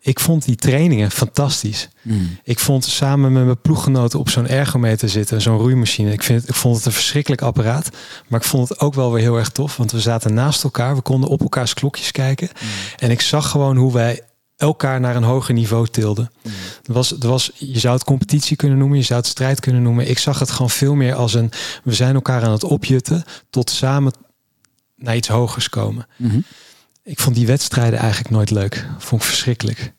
Ik 0.00 0.20
vond 0.20 0.44
die 0.44 0.56
trainingen 0.56 1.10
fantastisch. 1.10 1.88
Mm. 2.02 2.38
Ik 2.42 2.58
vond 2.58 2.84
samen 2.84 3.32
met 3.32 3.44
mijn 3.44 3.60
ploeggenoten 3.60 4.18
op 4.18 4.28
zo'n 4.28 4.48
ergometer 4.48 5.08
zitten, 5.08 5.40
zo'n 5.40 5.58
roeimachine. 5.58 6.12
Ik, 6.12 6.22
vind 6.22 6.40
het, 6.40 6.48
ik 6.48 6.54
vond 6.54 6.76
het 6.76 6.86
een 6.86 6.92
verschrikkelijk 6.92 7.42
apparaat, 7.42 7.88
maar 8.28 8.40
ik 8.40 8.46
vond 8.46 8.68
het 8.68 8.80
ook 8.80 8.94
wel 8.94 9.12
weer 9.12 9.22
heel 9.22 9.38
erg 9.38 9.50
tof, 9.50 9.76
want 9.76 9.92
we 9.92 10.00
zaten 10.00 10.34
naast 10.34 10.64
elkaar, 10.64 10.94
we 10.94 11.02
konden 11.02 11.28
op 11.28 11.40
elkaars 11.40 11.74
klokjes 11.74 12.10
kijken. 12.10 12.48
Mm. 12.52 12.68
En 12.98 13.10
ik 13.10 13.20
zag 13.20 13.50
gewoon 13.50 13.76
hoe 13.76 13.92
wij 13.92 14.20
elkaar 14.62 15.00
naar 15.00 15.16
een 15.16 15.22
hoger 15.22 15.54
niveau 15.54 15.86
tilden. 15.86 16.30
Mm. 16.42 16.52
Was, 16.82 17.10
het 17.10 17.22
was, 17.22 17.50
je 17.54 17.78
zou 17.78 17.94
het 17.94 18.04
competitie 18.04 18.56
kunnen 18.56 18.78
noemen, 18.78 18.98
je 18.98 19.04
zou 19.04 19.20
het 19.20 19.28
strijd 19.28 19.60
kunnen 19.60 19.82
noemen. 19.82 20.08
Ik 20.08 20.18
zag 20.18 20.38
het 20.38 20.50
gewoon 20.50 20.70
veel 20.70 20.94
meer 20.94 21.14
als 21.14 21.34
een, 21.34 21.50
we 21.84 21.94
zijn 21.94 22.14
elkaar 22.14 22.42
aan 22.42 22.52
het 22.52 22.64
opjutten 22.64 23.24
tot 23.50 23.70
samen 23.70 24.12
naar 24.96 25.16
iets 25.16 25.28
hogers 25.28 25.68
komen. 25.68 26.06
Mhm. 26.16 26.40
Ik 27.02 27.20
vond 27.20 27.36
die 27.36 27.46
wedstrijden 27.46 27.98
eigenlijk 27.98 28.30
nooit 28.30 28.50
leuk. 28.50 28.86
Vond 28.98 29.22
ik 29.22 29.28
verschrikkelijk. 29.28 29.92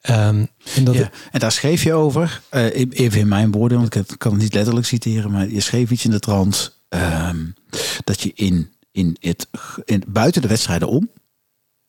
Ehm, 0.00 0.44
en, 0.74 0.84
dat 0.84 0.94
Ja, 0.94 1.10
en 1.30 1.40
daar 1.40 1.52
schreef 1.52 1.82
je 1.82 1.92
over, 1.92 2.40
eh, 2.48 2.64
even 2.90 3.20
in 3.20 3.28
mijn 3.28 3.50
woorden, 3.50 3.78
want 3.78 3.94
ik 3.94 4.06
kan 4.18 4.32
het 4.32 4.40
niet 4.40 4.54
letterlijk 4.54 4.86
citeren, 4.86 5.30
maar 5.30 5.48
je 5.48 5.60
schreef 5.60 5.90
iets 5.90 6.04
in 6.04 6.10
de 6.10 6.18
trant 6.18 6.80
ehm, 6.88 7.44
dat 8.04 8.20
je 8.20 8.32
in, 8.34 8.72
in 8.92 9.16
het, 9.20 9.48
in, 9.84 10.02
buiten 10.06 10.42
de 10.42 10.48
wedstrijden 10.48 10.88
om, 10.88 11.10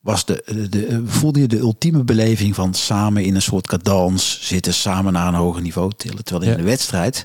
was 0.09 0.25
de, 0.25 0.43
de, 0.45 0.69
de- 0.69 1.01
voelde 1.05 1.39
je 1.39 1.47
de 1.47 1.57
ultieme 1.59 2.03
beleving 2.03 2.55
van 2.55 2.73
samen 2.73 3.23
in 3.23 3.35
een 3.35 3.41
soort 3.41 3.67
cadans 3.67 4.39
zitten, 4.41 4.73
samen 4.73 5.13
naar 5.13 5.27
een 5.27 5.33
hoger 5.33 5.61
niveau 5.61 5.91
tillen. 5.97 6.23
Terwijl 6.23 6.45
in 6.45 6.51
Ja. 6.57 6.63
de 6.63 6.69
wedstrijd 6.69 7.23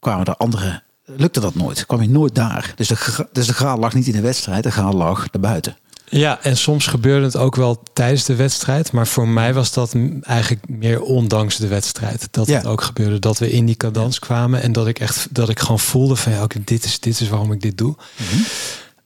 kwamen 0.00 0.26
er 0.26 0.36
andere, 0.36 0.82
lukte 1.04 1.40
dat 1.40 1.54
nooit, 1.54 1.86
kwam 1.86 2.02
je 2.02 2.08
nooit 2.08 2.34
daar. 2.34 2.72
Dus 2.76 2.88
de, 2.88 3.26
dus 3.32 3.46
de 3.46 3.54
graal 3.54 3.78
lag 3.78 3.94
niet 3.94 4.06
in 4.06 4.12
de 4.12 4.20
wedstrijd, 4.20 4.62
de 4.62 4.70
graal 4.70 4.92
lag 4.92 5.30
daarbuiten. 5.30 5.76
Ja, 6.08 6.42
en 6.42 6.56
soms 6.56 6.86
gebeurde 6.86 7.24
het 7.26 7.36
ook 7.36 7.56
wel 7.56 7.82
tijdens 7.92 8.24
de 8.24 8.34
wedstrijd. 8.34 8.92
Maar 8.92 9.06
voor 9.06 9.28
mij 9.28 9.54
was 9.54 9.72
dat 9.72 9.94
eigenlijk 10.22 10.68
meer 10.68 11.02
ondanks 11.02 11.56
de 11.56 11.66
wedstrijd. 11.66 12.28
Dat 12.30 12.46
Ja. 12.46 12.56
het 12.56 12.66
ook 12.66 12.82
gebeurde. 12.82 13.18
Dat 13.18 13.38
we 13.38 13.50
in 13.50 13.66
die 13.66 13.74
cadans 13.74 14.18
kwamen. 14.18 14.62
En 14.62 14.72
dat 14.72 14.86
ik 14.86 14.98
echt 14.98 15.28
dat 15.34 15.48
ik 15.48 15.58
gewoon 15.60 15.78
voelde 15.78 16.16
van 16.16 16.32
ja, 16.32 16.42
oké, 16.42 16.60
dit, 16.64 16.84
is, 16.84 17.00
dit 17.00 17.20
is 17.20 17.28
waarom 17.28 17.52
ik 17.52 17.60
dit 17.60 17.78
doe. 17.78 17.94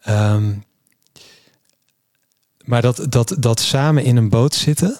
Ehm, 0.02 0.52
maar 2.64 2.82
dat, 2.82 3.06
dat, 3.08 3.36
dat 3.38 3.60
samen 3.60 4.04
in 4.04 4.16
een 4.16 4.28
boot 4.28 4.54
zitten. 4.54 4.96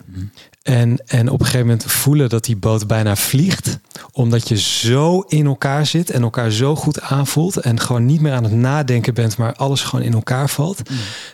En, 0.64 0.98
en 1.06 1.28
op 1.28 1.40
een 1.40 1.46
gegeven 1.46 1.66
moment 1.66 1.84
voelen 1.84 2.28
dat 2.28 2.44
die 2.44 2.56
boot 2.56 2.86
bijna 2.86 3.16
vliegt. 3.16 3.78
Omdat 4.12 4.48
je 4.48 4.58
zo 4.58 5.20
in 5.20 5.46
elkaar 5.46 5.86
zit 5.86 6.10
en 6.10 6.22
elkaar 6.22 6.50
zo 6.50 6.76
goed 6.76 7.00
aanvoelt. 7.00 7.56
En 7.56 7.80
gewoon 7.80 8.06
niet 8.06 8.20
meer 8.20 8.32
aan 8.32 8.44
het 8.44 8.52
nadenken 8.52 9.14
bent, 9.14 9.36
maar 9.36 9.54
alles 9.54 9.82
gewoon 9.82 10.04
in 10.04 10.12
elkaar 10.12 10.48
valt. 10.48 10.82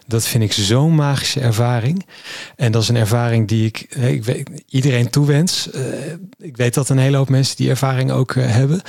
Dat 0.07 0.27
vind 0.27 0.45
ik 0.45 0.53
zo'n 0.53 0.95
magische 0.95 1.41
ervaring. 1.41 2.07
En 2.57 2.73
dat 2.73 2.83
is 2.83 2.89
een 2.89 2.97
ervaring 2.97 3.49
die 3.49 3.67
ik, 3.67 3.81
ik 3.95 4.25
weet, 4.25 4.51
iedereen 4.69 5.11
toewens. 5.11 5.71
Eh, 5.71 5.83
ik 6.39 6.57
weet 6.57 6.75
dat 6.75 6.89
een 6.89 6.99
hele 6.99 7.17
hoop 7.17 7.29
mensen 7.29 7.57
die 7.57 7.69
ervaring 7.69 8.11
ook 8.11 8.35
eh, 8.35 8.51
hebben. 8.51 8.83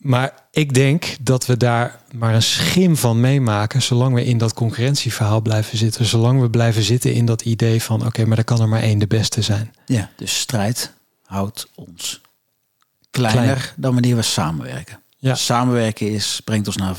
Maar 0.00 0.34
ik 0.50 0.74
denk 0.74 1.16
dat 1.20 1.46
we 1.46 1.56
daar 1.56 2.00
maar 2.12 2.34
een 2.34 2.42
schim 2.42 2.96
van 2.96 3.20
meemaken, 3.20 3.82
zolang 3.82 4.14
we 4.14 4.24
in 4.24 4.38
dat 4.38 4.54
concurrentieverhaal 4.54 5.40
blijven 5.40 5.78
zitten. 5.78 6.04
Zolang 6.04 6.40
we 6.40 6.50
blijven 6.50 6.82
zitten 6.82 7.12
in 7.14 7.24
dat 7.26 7.42
idee 7.42 7.82
van, 7.82 8.06
oké, 8.06 8.24
maar 8.24 8.38
er 8.38 8.44
kan 8.44 8.60
er 8.60 8.68
maar 8.68 8.82
één 8.82 8.98
de 8.98 9.06
beste 9.06 9.42
zijn. 9.42 9.74
Ja, 9.86 10.10
dus 10.16 10.38
strijd 10.38 10.92
houdt 11.24 11.68
ons 11.74 12.20
kleiner 13.10 13.42
Klein. 13.54 13.60
dan 13.76 13.92
wanneer 13.92 14.16
we 14.16 14.22
samenwerken. 14.22 15.00
Ja. 15.16 15.34
Samenwerken 15.34 16.10
is, 16.10 16.40
brengt 16.44 16.66
ons 16.66 16.76
naar 16.76 16.96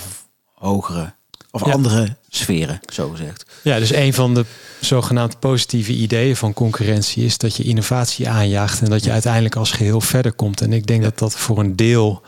hogere 0.54 1.14
of 1.52 1.66
Ja. 1.66 1.72
andere 1.72 2.18
sferen, 2.30 2.80
zo 2.94 3.10
gezegd. 3.10 3.46
Ja, 3.64 3.80
dus 3.80 3.94
een 3.94 4.14
van 4.14 4.34
de 4.34 4.46
zogenaamd 4.82 5.40
positieve 5.40 5.92
ideeën 5.94 6.36
van 6.36 6.54
concurrentie 6.54 7.26
is 7.26 7.38
dat 7.38 7.56
je 7.56 7.64
innovatie 7.64 8.30
aanjaagt 8.30 8.82
en 8.82 8.90
dat 8.90 9.04
je 9.04 9.12
uiteindelijk 9.12 9.56
als 9.56 9.72
geheel 9.72 10.02
verder 10.02 10.34
komt. 10.34 10.62
En 10.62 10.74
ik 10.74 10.88
denk 10.88 11.04
dat 11.04 11.20
dat 11.20 11.36
voor 11.36 11.60
een 11.60 11.76
deel 11.76 12.22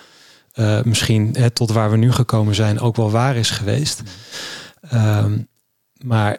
eh, 0.54 0.82
misschien 0.84 1.36
hè, 1.38 1.50
tot 1.50 1.72
waar 1.72 1.92
we 1.92 1.98
nu 1.98 2.12
gekomen 2.12 2.56
zijn 2.56 2.80
ook 2.80 2.96
wel 2.96 3.12
waar 3.12 3.36
is 3.36 3.50
geweest. 3.50 4.02
Ehm, 4.82 5.40
maar 6.06 6.38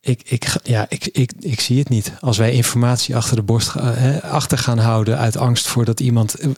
ik, 0.00 0.22
ik, 0.24 0.56
ja, 0.62 0.86
ik, 0.88 1.06
ik, 1.06 1.32
ik 1.40 1.60
zie 1.60 1.78
het 1.78 1.88
niet. 1.88 2.12
Als 2.20 2.38
wij 2.38 2.52
informatie 2.52 3.16
achter 3.16 3.36
de 3.36 3.42
borst 3.42 3.72
hè, 3.72 4.22
achter 4.22 4.58
gaan 4.58 4.78
houden 4.78 5.18
uit 5.18 5.36
angst 5.36 5.66
voor 5.66 5.84
dat 5.84 6.00
iemand. 6.00 6.34
eh, 6.34 6.48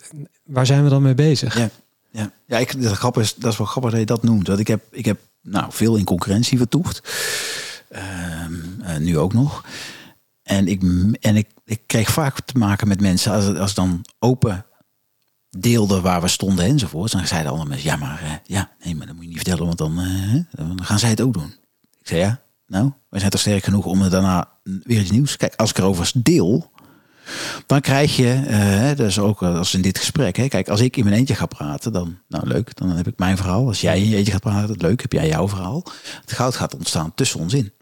Waar 0.45 0.67
zijn 0.67 0.85
we 0.85 0.91
dan 0.91 1.03
mee 1.03 1.15
bezig? 1.15 1.59
Ja, 1.59 1.71
ja. 2.11 2.31
ja 2.47 2.59
ik, 2.59 2.83
dat, 2.83 2.93
grappig 2.93 3.23
is, 3.23 3.35
dat 3.35 3.53
is 3.53 3.59
wel 3.59 3.67
grappig 3.67 3.91
dat 3.91 4.01
je 4.01 4.07
dat 4.07 4.23
noemt. 4.23 4.47
Want 4.47 4.59
ik 4.59 4.69
heb, 4.69 4.83
ik 4.91 5.05
heb 5.05 5.19
nou, 5.43 5.67
veel 5.73 5.97
in 5.97 6.05
concurrentie 6.05 6.59
vertoefd. 6.59 7.01
Ehm, 7.89 8.55
eh, 8.83 8.97
nu 8.97 9.19
ook 9.19 9.33
nog. 9.33 9.65
En, 10.43 10.69
ik, 10.69 10.83
en 11.21 11.37
ik, 11.37 11.49
ik 11.65 11.81
kreeg 11.87 12.11
vaak 12.11 12.41
te 12.41 12.59
maken 12.59 12.89
met 12.89 13.01
mensen 13.01 13.33
als, 13.33 13.57
als 13.59 13.75
dan 13.75 14.05
open 14.19 14.65
deelde 15.59 16.01
waar 16.01 16.21
we 16.21 16.29
stonden 16.29 16.65
enzovoort. 16.65 17.13
Dan 17.13 17.27
zeiden 17.27 17.51
andere 17.51 17.69
mensen, 17.69 17.91
ja 17.91 17.97
maar, 17.97 18.23
eh, 18.23 18.31
ja, 18.45 18.71
nee, 18.85 18.95
maar 18.95 19.07
dat 19.07 19.15
moet 19.15 19.25
je 19.25 19.31
niet 19.31 19.41
vertellen, 19.41 19.67
want 19.67 19.79
dan, 19.79 19.99
eh, 19.99 20.67
dan 20.67 20.85
gaan 20.85 20.99
zij 20.99 21.11
het 21.11 21.21
ook 21.21 21.33
doen. 21.33 21.55
Ik 22.01 22.09
zei, 22.09 22.21
ja, 22.21 22.41
nou, 22.67 22.93
wij 23.09 23.19
zijn 23.19 23.31
toch 23.31 23.41
sterk 23.41 23.65
genoeg 23.65 23.85
om 23.85 24.03
er 24.03 24.11
daarna 24.11 24.49
weer 24.63 25.01
iets 25.01 25.11
nieuws. 25.11 25.37
Kijk, 25.37 25.55
als 25.57 25.71
ik 25.71 25.79
erover 25.79 26.13
deel, 26.15 26.71
dan 27.67 27.81
krijg 27.81 28.17
je, 28.17 28.95
is 28.99 29.19
ook 29.19 29.43
als 29.43 29.75
in 29.75 29.83
dit 29.83 29.99
gesprek. 29.99 30.37
Hè, 30.37 30.49
kijk, 30.49 30.69
als 30.69 30.81
ik 30.81 30.97
in 30.97 31.05
mijn 31.05 31.17
eentje 31.17 31.35
ga 31.35 31.47
praten, 31.47 31.93
dan, 31.93 32.19
nou 32.29 32.47
leuk, 32.47 32.77
dan 32.77 32.91
heb 32.91 33.07
ik 33.07 33.19
mijn 33.19 33.37
verhaal. 33.37 33.67
Als 33.67 33.81
jij 33.81 34.01
in 34.01 34.09
je 34.09 34.17
eentje 34.17 34.33
gaat 34.33 34.41
praten, 34.41 34.77
leuk, 34.79 35.03
heb 35.03 35.13
jij 35.13 35.29
jouw 35.29 35.49
verhaal. 35.49 35.83
Het 36.21 36.33
goud 36.33 36.57
gaat 36.57 36.75
ontstaan 36.75 37.15
tussen 37.15 37.41
ons 37.41 37.55
in. 37.55 37.73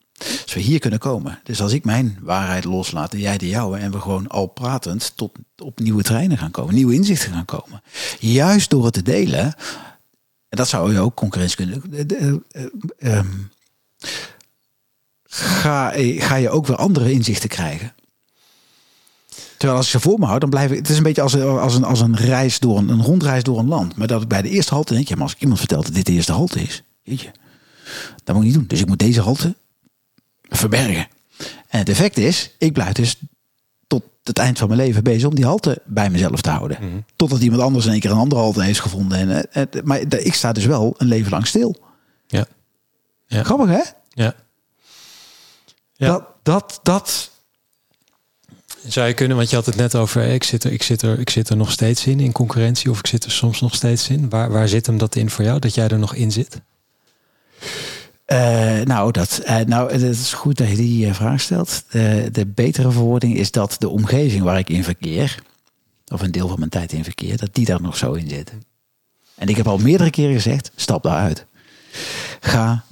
Als 0.43 0.55
we 0.55 0.61
hier 0.61 0.79
kunnen 0.79 0.99
komen. 0.99 1.41
Dus 1.43 1.63
als 1.63 1.73
ik 1.73 1.85
mijn 1.85 2.19
waarheid 2.21 2.65
loslaat 2.65 3.13
en 3.13 3.19
jij 3.19 3.39
de 3.39 3.49
jouwe. 3.49 3.79
En 3.79 3.93
we 3.93 4.01
gewoon 4.01 4.29
al 4.29 4.47
pratend 4.47 5.13
tot 5.17 5.33
op 5.57 5.81
nieuwe 5.81 6.03
terreinen 6.03 6.39
gaan 6.39 6.51
komen. 6.51 6.75
Nieuwe 6.75 6.95
inzichten 6.95 7.33
gaan 7.33 7.45
komen. 7.45 7.83
Juist 8.19 8.71
door 8.71 8.85
het 8.85 8.95
te 8.95 9.03
delen. 9.03 9.55
En 10.49 10.59
dat 10.59 10.69
zou 10.69 10.93
je 10.93 11.01
ook 11.01 11.15
concurrentie 11.15 11.57
kunnen 11.57 11.83
eh, 11.93 12.29
eh, 12.29 12.35
eh, 12.51 13.19
ehm, 13.19 13.27
Ga, 15.35 16.37
je 16.37 16.51
ook 16.51 16.67
weer 16.67 16.77
andere 16.77 17.13
inzichten 17.13 17.49
krijgen. 17.49 17.95
Terwijl 19.57 19.77
als 19.77 19.87
ik 19.87 19.93
ze 19.93 20.09
voor 20.09 20.19
me 20.19 20.27
hou, 20.27 20.39
dan 20.39 20.51
blijf 20.51 20.71
ik. 20.71 20.77
Het 20.77 20.89
is 20.89 20.97
een 20.97 21.03
beetje 21.03 21.23
als, 21.23 21.37
als, 21.41 21.75
een, 21.75 21.85
als 21.85 22.01
een 22.01 22.17
reis 22.17 22.59
door 22.59 22.79
een, 22.79 22.89
een 22.89 23.03
rondreis 23.03 23.43
door 23.43 23.59
een 23.59 23.69
land. 23.69 23.97
Maar 23.97 24.07
dat 24.07 24.23
ik 24.23 24.29
bij 24.29 24.43
de 24.43 24.49
eerste 24.49 24.75
halte 24.75 24.95
denk, 24.95 25.09
ja, 25.09 25.15
maar 25.15 25.25
als 25.25 25.33
ik 25.33 25.41
iemand 25.41 25.59
vertel 25.59 25.83
dat 25.83 25.95
dit 25.95 26.07
de 26.07 26.13
eerste 26.13 26.33
halte 26.33 26.61
is, 26.61 26.83
weet 27.05 27.21
je, 27.21 27.31
dat 28.25 28.35
moet 28.35 28.45
ik 28.45 28.51
niet 28.51 28.55
doen. 28.59 28.67
Dus 28.67 28.81
ik 28.81 28.87
moet 28.87 28.99
deze 28.99 29.21
halte 29.21 29.57
verbergen. 30.53 31.07
En 31.69 31.79
het 31.79 31.89
effect 31.89 32.19
is, 32.19 32.51
ik 32.59 32.73
blijf 32.73 32.93
dus 32.93 33.17
tot 33.87 34.03
het 34.25 34.39
eind 34.39 34.59
van 34.59 34.69
mijn 34.69 34.81
leven 34.81 35.03
bezig 35.05 35.29
om 35.29 35.35
die 35.35 35.45
halte 35.45 35.83
bij 35.85 36.11
mezelf 36.11 36.41
te 36.41 36.51
houden. 36.51 37.05
Totdat 37.17 37.41
iemand 37.41 37.63
anders 37.63 37.85
in 37.87 37.91
één 37.93 38.01
keer 38.01 38.11
een 38.11 38.17
andere 38.17 38.41
halte 38.41 38.63
heeft 38.63 38.81
gevonden. 38.81 39.19
En, 39.19 39.31
eh, 39.31 39.43
het- 39.51 39.85
maar 39.85 40.01
ik 40.19 40.35
sta 40.35 40.53
dus 40.53 40.65
wel 40.65 40.95
een 40.99 41.07
leven 41.07 41.31
lang 41.31 41.47
stil. 41.47 41.77
Ja. 42.27 42.47
Ja. 43.27 43.43
Grappig 43.45 43.69
hè? 43.69 43.81
Ja. 44.23 44.35
Ja. 45.95 46.07
Dat, 46.09 46.25
dat, 46.43 46.81
dat, 46.83 47.31
Zou 48.87 49.09
je 49.09 49.15
kunnen, 49.15 49.37
want 49.37 49.51
je 49.51 49.57
had 49.57 49.67
het 49.67 49.77
net 49.77 49.95
over, 49.95 50.23
ik 50.25 50.45
zit 50.45 50.65
er, 50.65 50.73
ik 50.73 50.83
zit 50.83 51.03
er, 51.03 51.19
ik 51.19 51.31
zit 51.31 51.49
er 51.49 51.57
nog 51.57 51.71
steeds 51.73 52.07
in, 52.07 52.21
in 52.21 52.33
concurrentie, 52.33 52.91
of 52.91 52.99
ik 52.99 53.07
zit 53.07 53.25
er 53.25 53.31
soms 53.31 53.61
nog 53.61 53.75
steeds 53.75 54.09
in. 54.09 54.29
Waar, 54.29 54.51
waar 54.51 54.69
zit 54.69 54.87
hem 54.87 54.99
dat 54.99 55.15
in 55.17 55.31
voor 55.31 55.45
jou, 55.45 55.59
dat 55.59 55.75
jij 55.75 55.89
er 55.89 55.99
nog 55.99 56.15
in 56.15 56.33
zit? 56.33 56.61
Uh, 58.33 58.81
nou, 58.81 59.13
dat, 59.13 59.41
uh, 59.45 59.59
nou, 59.59 59.93
het 59.93 60.03
is 60.03 60.33
goed 60.33 60.57
dat 60.57 60.69
je 60.69 60.77
die 60.77 61.07
uh, 61.07 61.15
vraag 61.15 61.41
stelt. 61.41 61.85
de 62.33 62.47
betere 62.55 62.91
verwoording 62.91 63.37
is 63.37 63.51
dat 63.51 63.77
de 63.79 63.89
omgeving 63.89 64.43
waar 64.43 64.59
ik 64.59 64.69
in 64.69 64.85
verkeer, 64.85 65.43
of 66.07 66.21
een 66.21 66.31
deel 66.31 66.49
van 66.49 66.59
mijn 66.59 66.71
tijd 66.71 66.93
in 66.93 67.05
verkeer, 67.05 67.37
dat 67.37 67.55
die 67.55 67.65
daar 67.65 67.83
nog 67.83 67.97
zo 67.97 68.13
in 68.13 68.29
zit. 68.29 68.53
En 69.35 69.49
ik 69.49 69.57
heb 69.57 69.67
al 69.67 69.79
meerdere 69.79 70.11
keren 70.11 70.35
gezegd, 70.35 70.71
stap 70.77 71.03
daaruit. 71.03 71.47
Ga, 72.41 72.85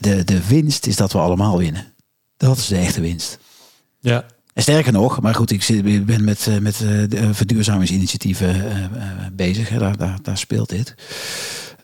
de, 0.00 0.24
de 0.24 0.46
winst 0.46 0.86
is 0.86 0.96
dat 0.96 1.12
we 1.12 1.18
allemaal 1.18 1.58
winnen. 1.58 1.92
Dat 2.36 2.56
is 2.56 2.66
de 2.66 2.76
echte 2.76 3.00
winst. 3.00 3.38
Ja. 4.00 4.24
En 4.54 4.62
sterker 4.62 4.92
nog, 4.92 5.20
maar 5.20 5.34
goed, 5.34 5.50
ik, 5.50 5.62
zit, 5.62 6.04
ben 6.04 6.24
met, 6.24 6.48
met 6.60 6.76
de 7.08 7.34
verduurzamingsinitiatieven 7.34 8.90
bezig. 9.32 9.68
Daar, 9.68 9.96
daar, 9.96 10.18
daar 10.22 10.38
speelt 10.38 10.68
dit. 10.68 10.94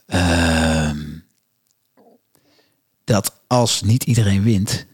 Ehm 0.06 1.15
dat 3.06 3.32
als 3.46 3.82
niet 3.82 4.04
iedereen 4.04 4.42
wint, 4.42 4.86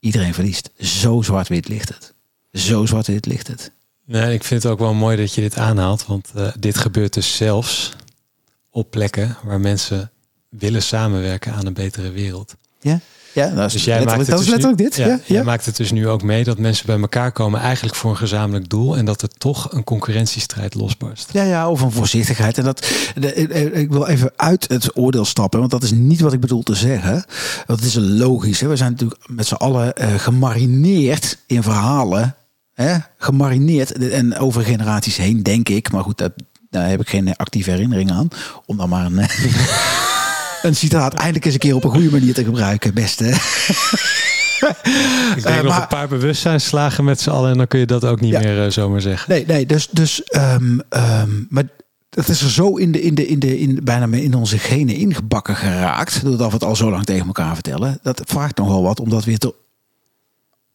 iedereen 0.00 0.34
verliest. 0.34 0.70
Zo 0.78 1.22
zwart-wit 1.22 1.68
ligt 1.68 1.88
het. 1.88 2.14
Zo 2.52 2.86
zwart-wit 2.86 3.26
ligt 3.26 3.46
het. 3.46 3.70
Nee, 4.04 4.34
ik 4.34 4.44
vind 4.44 4.62
het 4.62 4.72
ook 4.72 4.78
wel 4.78 4.94
mooi 4.94 5.16
dat 5.16 5.34
je 5.34 5.40
dit 5.40 5.56
aanhaalt, 5.56 6.06
want 6.06 6.32
uh, 6.36 6.48
dit 6.58 6.76
gebeurt 6.76 7.14
dus 7.14 7.36
zelfs 7.36 7.92
op 8.70 8.90
plekken 8.90 9.36
waar 9.42 9.60
mensen 9.60 10.10
willen 10.48 10.82
samenwerken 10.82 11.52
aan 11.52 11.66
een 11.66 11.72
betere 11.72 12.10
wereld. 12.10 12.54
Ja. 12.80 13.00
Ja, 13.36 13.48
dat 13.48 13.66
is, 13.66 13.72
dus 13.72 13.84
jij 13.84 14.04
maakt 14.04 14.26
het 14.26 14.38
dus 14.38 14.46
letterlijk 14.46 14.78
dit. 14.78 14.96
Ja, 14.96 15.06
ja, 15.06 15.18
Jij 15.24 15.44
maakt 15.44 15.66
het 15.66 15.76
dus 15.76 15.92
nu 15.92 16.08
ook 16.08 16.22
mee 16.22 16.44
dat 16.44 16.58
mensen 16.58 16.86
bij 16.86 17.00
elkaar 17.00 17.32
komen 17.32 17.60
eigenlijk 17.60 17.96
voor 17.96 18.10
een 18.10 18.16
gezamenlijk 18.16 18.68
doel 18.68 18.96
en 18.96 19.04
dat 19.04 19.22
er 19.22 19.28
toch 19.38 19.72
een 19.72 19.84
concurrentiestrijd 19.84 20.74
losbarst. 20.74 21.32
Ja, 21.32 21.42
ja, 21.42 21.70
of 21.70 21.80
een 21.80 21.92
voorzichtigheid. 21.92 22.58
En 22.58 22.64
dat, 22.64 22.88
ik 23.72 23.90
wil 23.90 24.06
even 24.06 24.32
uit 24.36 24.68
het 24.68 24.96
oordeel 24.96 25.24
stappen, 25.24 25.58
want 25.58 25.70
dat 25.70 25.82
is 25.82 25.90
niet 25.90 26.20
wat 26.20 26.32
ik 26.32 26.40
bedoel 26.40 26.62
te 26.62 26.74
zeggen. 26.74 27.24
Dat 27.66 27.80
is 27.80 27.94
logisch. 27.94 28.60
Hè? 28.60 28.68
We 28.68 28.76
zijn 28.76 28.90
natuurlijk 28.90 29.20
met 29.26 29.46
z'n 29.46 29.54
allen 29.54 29.92
uh, 30.00 30.14
gemarineerd 30.14 31.38
in 31.46 31.62
verhalen. 31.62 32.34
Hè? 32.72 32.96
Gemarineerd 33.18 34.10
en 34.10 34.38
over 34.38 34.62
generaties 34.62 35.16
heen, 35.16 35.42
denk 35.42 35.68
ik. 35.68 35.92
Maar 35.92 36.02
goed, 36.02 36.18
dat, 36.18 36.32
daar 36.70 36.88
heb 36.88 37.00
ik 37.00 37.08
geen 37.08 37.36
actieve 37.36 37.70
herinnering 37.70 38.10
aan. 38.10 38.28
Om 38.66 38.76
dan 38.76 38.88
maar 38.88 39.06
een. 39.06 39.20
een 40.66 40.76
citaat 40.76 41.14
eindelijk 41.14 41.44
eens 41.44 41.54
een 41.54 41.60
keer 41.60 41.74
op 41.74 41.84
een 41.84 41.90
goede 41.90 42.10
manier 42.10 42.34
te 42.34 42.44
gebruiken, 42.44 42.94
beste. 42.94 43.24
Ik 45.36 45.42
denk 45.42 45.56
uh, 45.56 45.62
nog 45.62 45.80
een 45.80 45.86
paar 45.86 46.08
bewustzijnslagen 46.08 47.04
met 47.04 47.20
z'n 47.20 47.30
allen 47.30 47.50
en 47.50 47.56
dan 47.56 47.66
kun 47.66 47.78
je 47.78 47.86
dat 47.86 48.04
ook 48.04 48.20
niet 48.20 48.32
meer 48.32 48.64
uh, 48.64 48.70
zomaar 48.70 49.00
zeggen. 49.00 49.32
Nee, 49.32 49.46
nee, 49.46 49.66
dus, 49.66 49.88
dus 49.90 50.22
um, 50.36 50.80
um, 50.90 51.46
maar 51.50 51.64
dat 52.08 52.28
is 52.28 52.42
er 52.42 52.50
zo 52.50 52.76
in 52.76 52.92
de, 52.92 53.02
in 53.02 53.14
de, 53.14 53.26
in 53.26 53.38
de, 53.38 53.58
in, 53.58 53.80
bijna 53.82 54.16
in 54.16 54.34
onze 54.34 54.58
genen 54.58 54.94
ingebakken 54.94 55.56
geraakt, 55.56 56.24
doordat 56.24 56.46
we 56.46 56.54
het 56.54 56.64
al 56.64 56.76
zo 56.76 56.90
lang 56.90 57.04
tegen 57.04 57.26
elkaar 57.26 57.54
vertellen. 57.54 57.98
Dat 58.02 58.22
vraagt 58.24 58.56
nogal 58.56 58.82
wat 58.82 59.00
om 59.00 59.08
dat 59.08 59.24
weer 59.24 59.38
te 59.38 59.54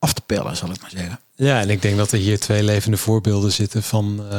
af 0.02 0.14
te 0.14 0.22
pellen, 0.26 0.58
zal 0.58 0.72
ik 0.72 0.82
maar 0.82 0.89
zeggen. 0.89 1.20
Ja, 1.36 1.62
en 1.62 1.70
ik 1.70 1.82
denk 1.82 1.97
dat 1.97 2.12
er 2.12 2.18
hier 2.18 2.39
twee 2.39 2.64
levende 2.64 2.97
voorbeelden 2.97 3.52
zitten 3.52 3.84
van 3.84 4.20
uh, 4.24 4.32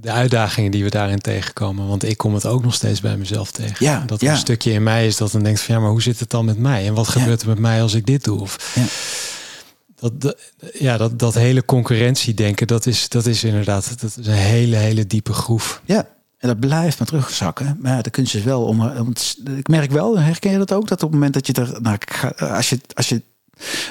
de 0.00 0.10
uitdagingen 0.10 0.70
die 0.70 0.84
we 0.84 0.90
daarin 0.90 1.18
tegenkomen. 1.18 1.86
Want 1.86 2.04
ik 2.04 2.16
kom 2.16 2.34
het 2.34 2.46
ook 2.46 2.62
nog 2.62 2.74
steeds 2.74 3.00
bij 3.00 3.16
mezelf 3.16 3.50
tegen. 3.50 3.76
Ja, 3.78 4.02
dat 4.06 4.20
ja. 4.20 4.32
een 4.32 4.38
stukje 4.38 4.72
in 4.72 4.82
mij 4.82 5.06
is 5.06 5.16
dat 5.16 5.32
dan 5.32 5.42
denkt 5.42 5.60
van 5.60 5.74
ja, 5.74 5.80
maar 5.80 5.90
hoe 5.90 6.02
zit 6.02 6.20
het 6.20 6.30
dan 6.30 6.44
met 6.44 6.58
mij? 6.58 6.86
En 6.86 6.94
wat 6.94 7.08
gebeurt 7.08 7.42
er 7.42 7.48
met 7.48 7.58
mij 7.58 7.82
als 7.82 7.94
ik 7.94 8.06
dit 8.06 8.24
doe? 8.24 8.40
Of, 8.40 8.72
ja. 8.74 8.84
Dat, 9.94 10.20
dat, 10.20 10.36
ja, 10.72 10.96
dat, 10.96 11.18
dat 11.18 11.34
hele 11.34 11.64
concurrentiedenken, 11.64 12.66
dat 12.66 12.86
is, 12.86 13.08
dat 13.08 13.26
is 13.26 13.44
inderdaad 13.44 14.00
dat 14.00 14.16
is 14.18 14.26
een 14.26 14.32
hele, 14.32 14.76
hele 14.76 15.06
diepe 15.06 15.32
groef. 15.32 15.82
Ja, 15.84 16.08
en 16.38 16.48
dat 16.48 16.60
blijft 16.60 16.98
maar 16.98 17.08
terugzakken. 17.08 17.78
Maar 17.80 17.96
ja, 17.96 18.02
de 18.02 18.10
kunst 18.10 18.34
is 18.34 18.42
wel 18.42 18.64
om. 18.64 18.78
Want 18.78 19.36
ik 19.56 19.68
merk 19.68 19.90
wel, 19.90 20.18
herken 20.18 20.50
je 20.50 20.58
dat 20.58 20.72
ook? 20.72 20.88
Dat 20.88 21.02
op 21.02 21.10
het 21.10 21.18
moment 21.18 21.34
dat 21.34 21.46
je 21.46 21.52
er. 21.52 21.80
Nou, 21.80 21.98
als 22.38 22.68
je, 22.68 22.80
als 22.94 23.08
je 23.08 23.22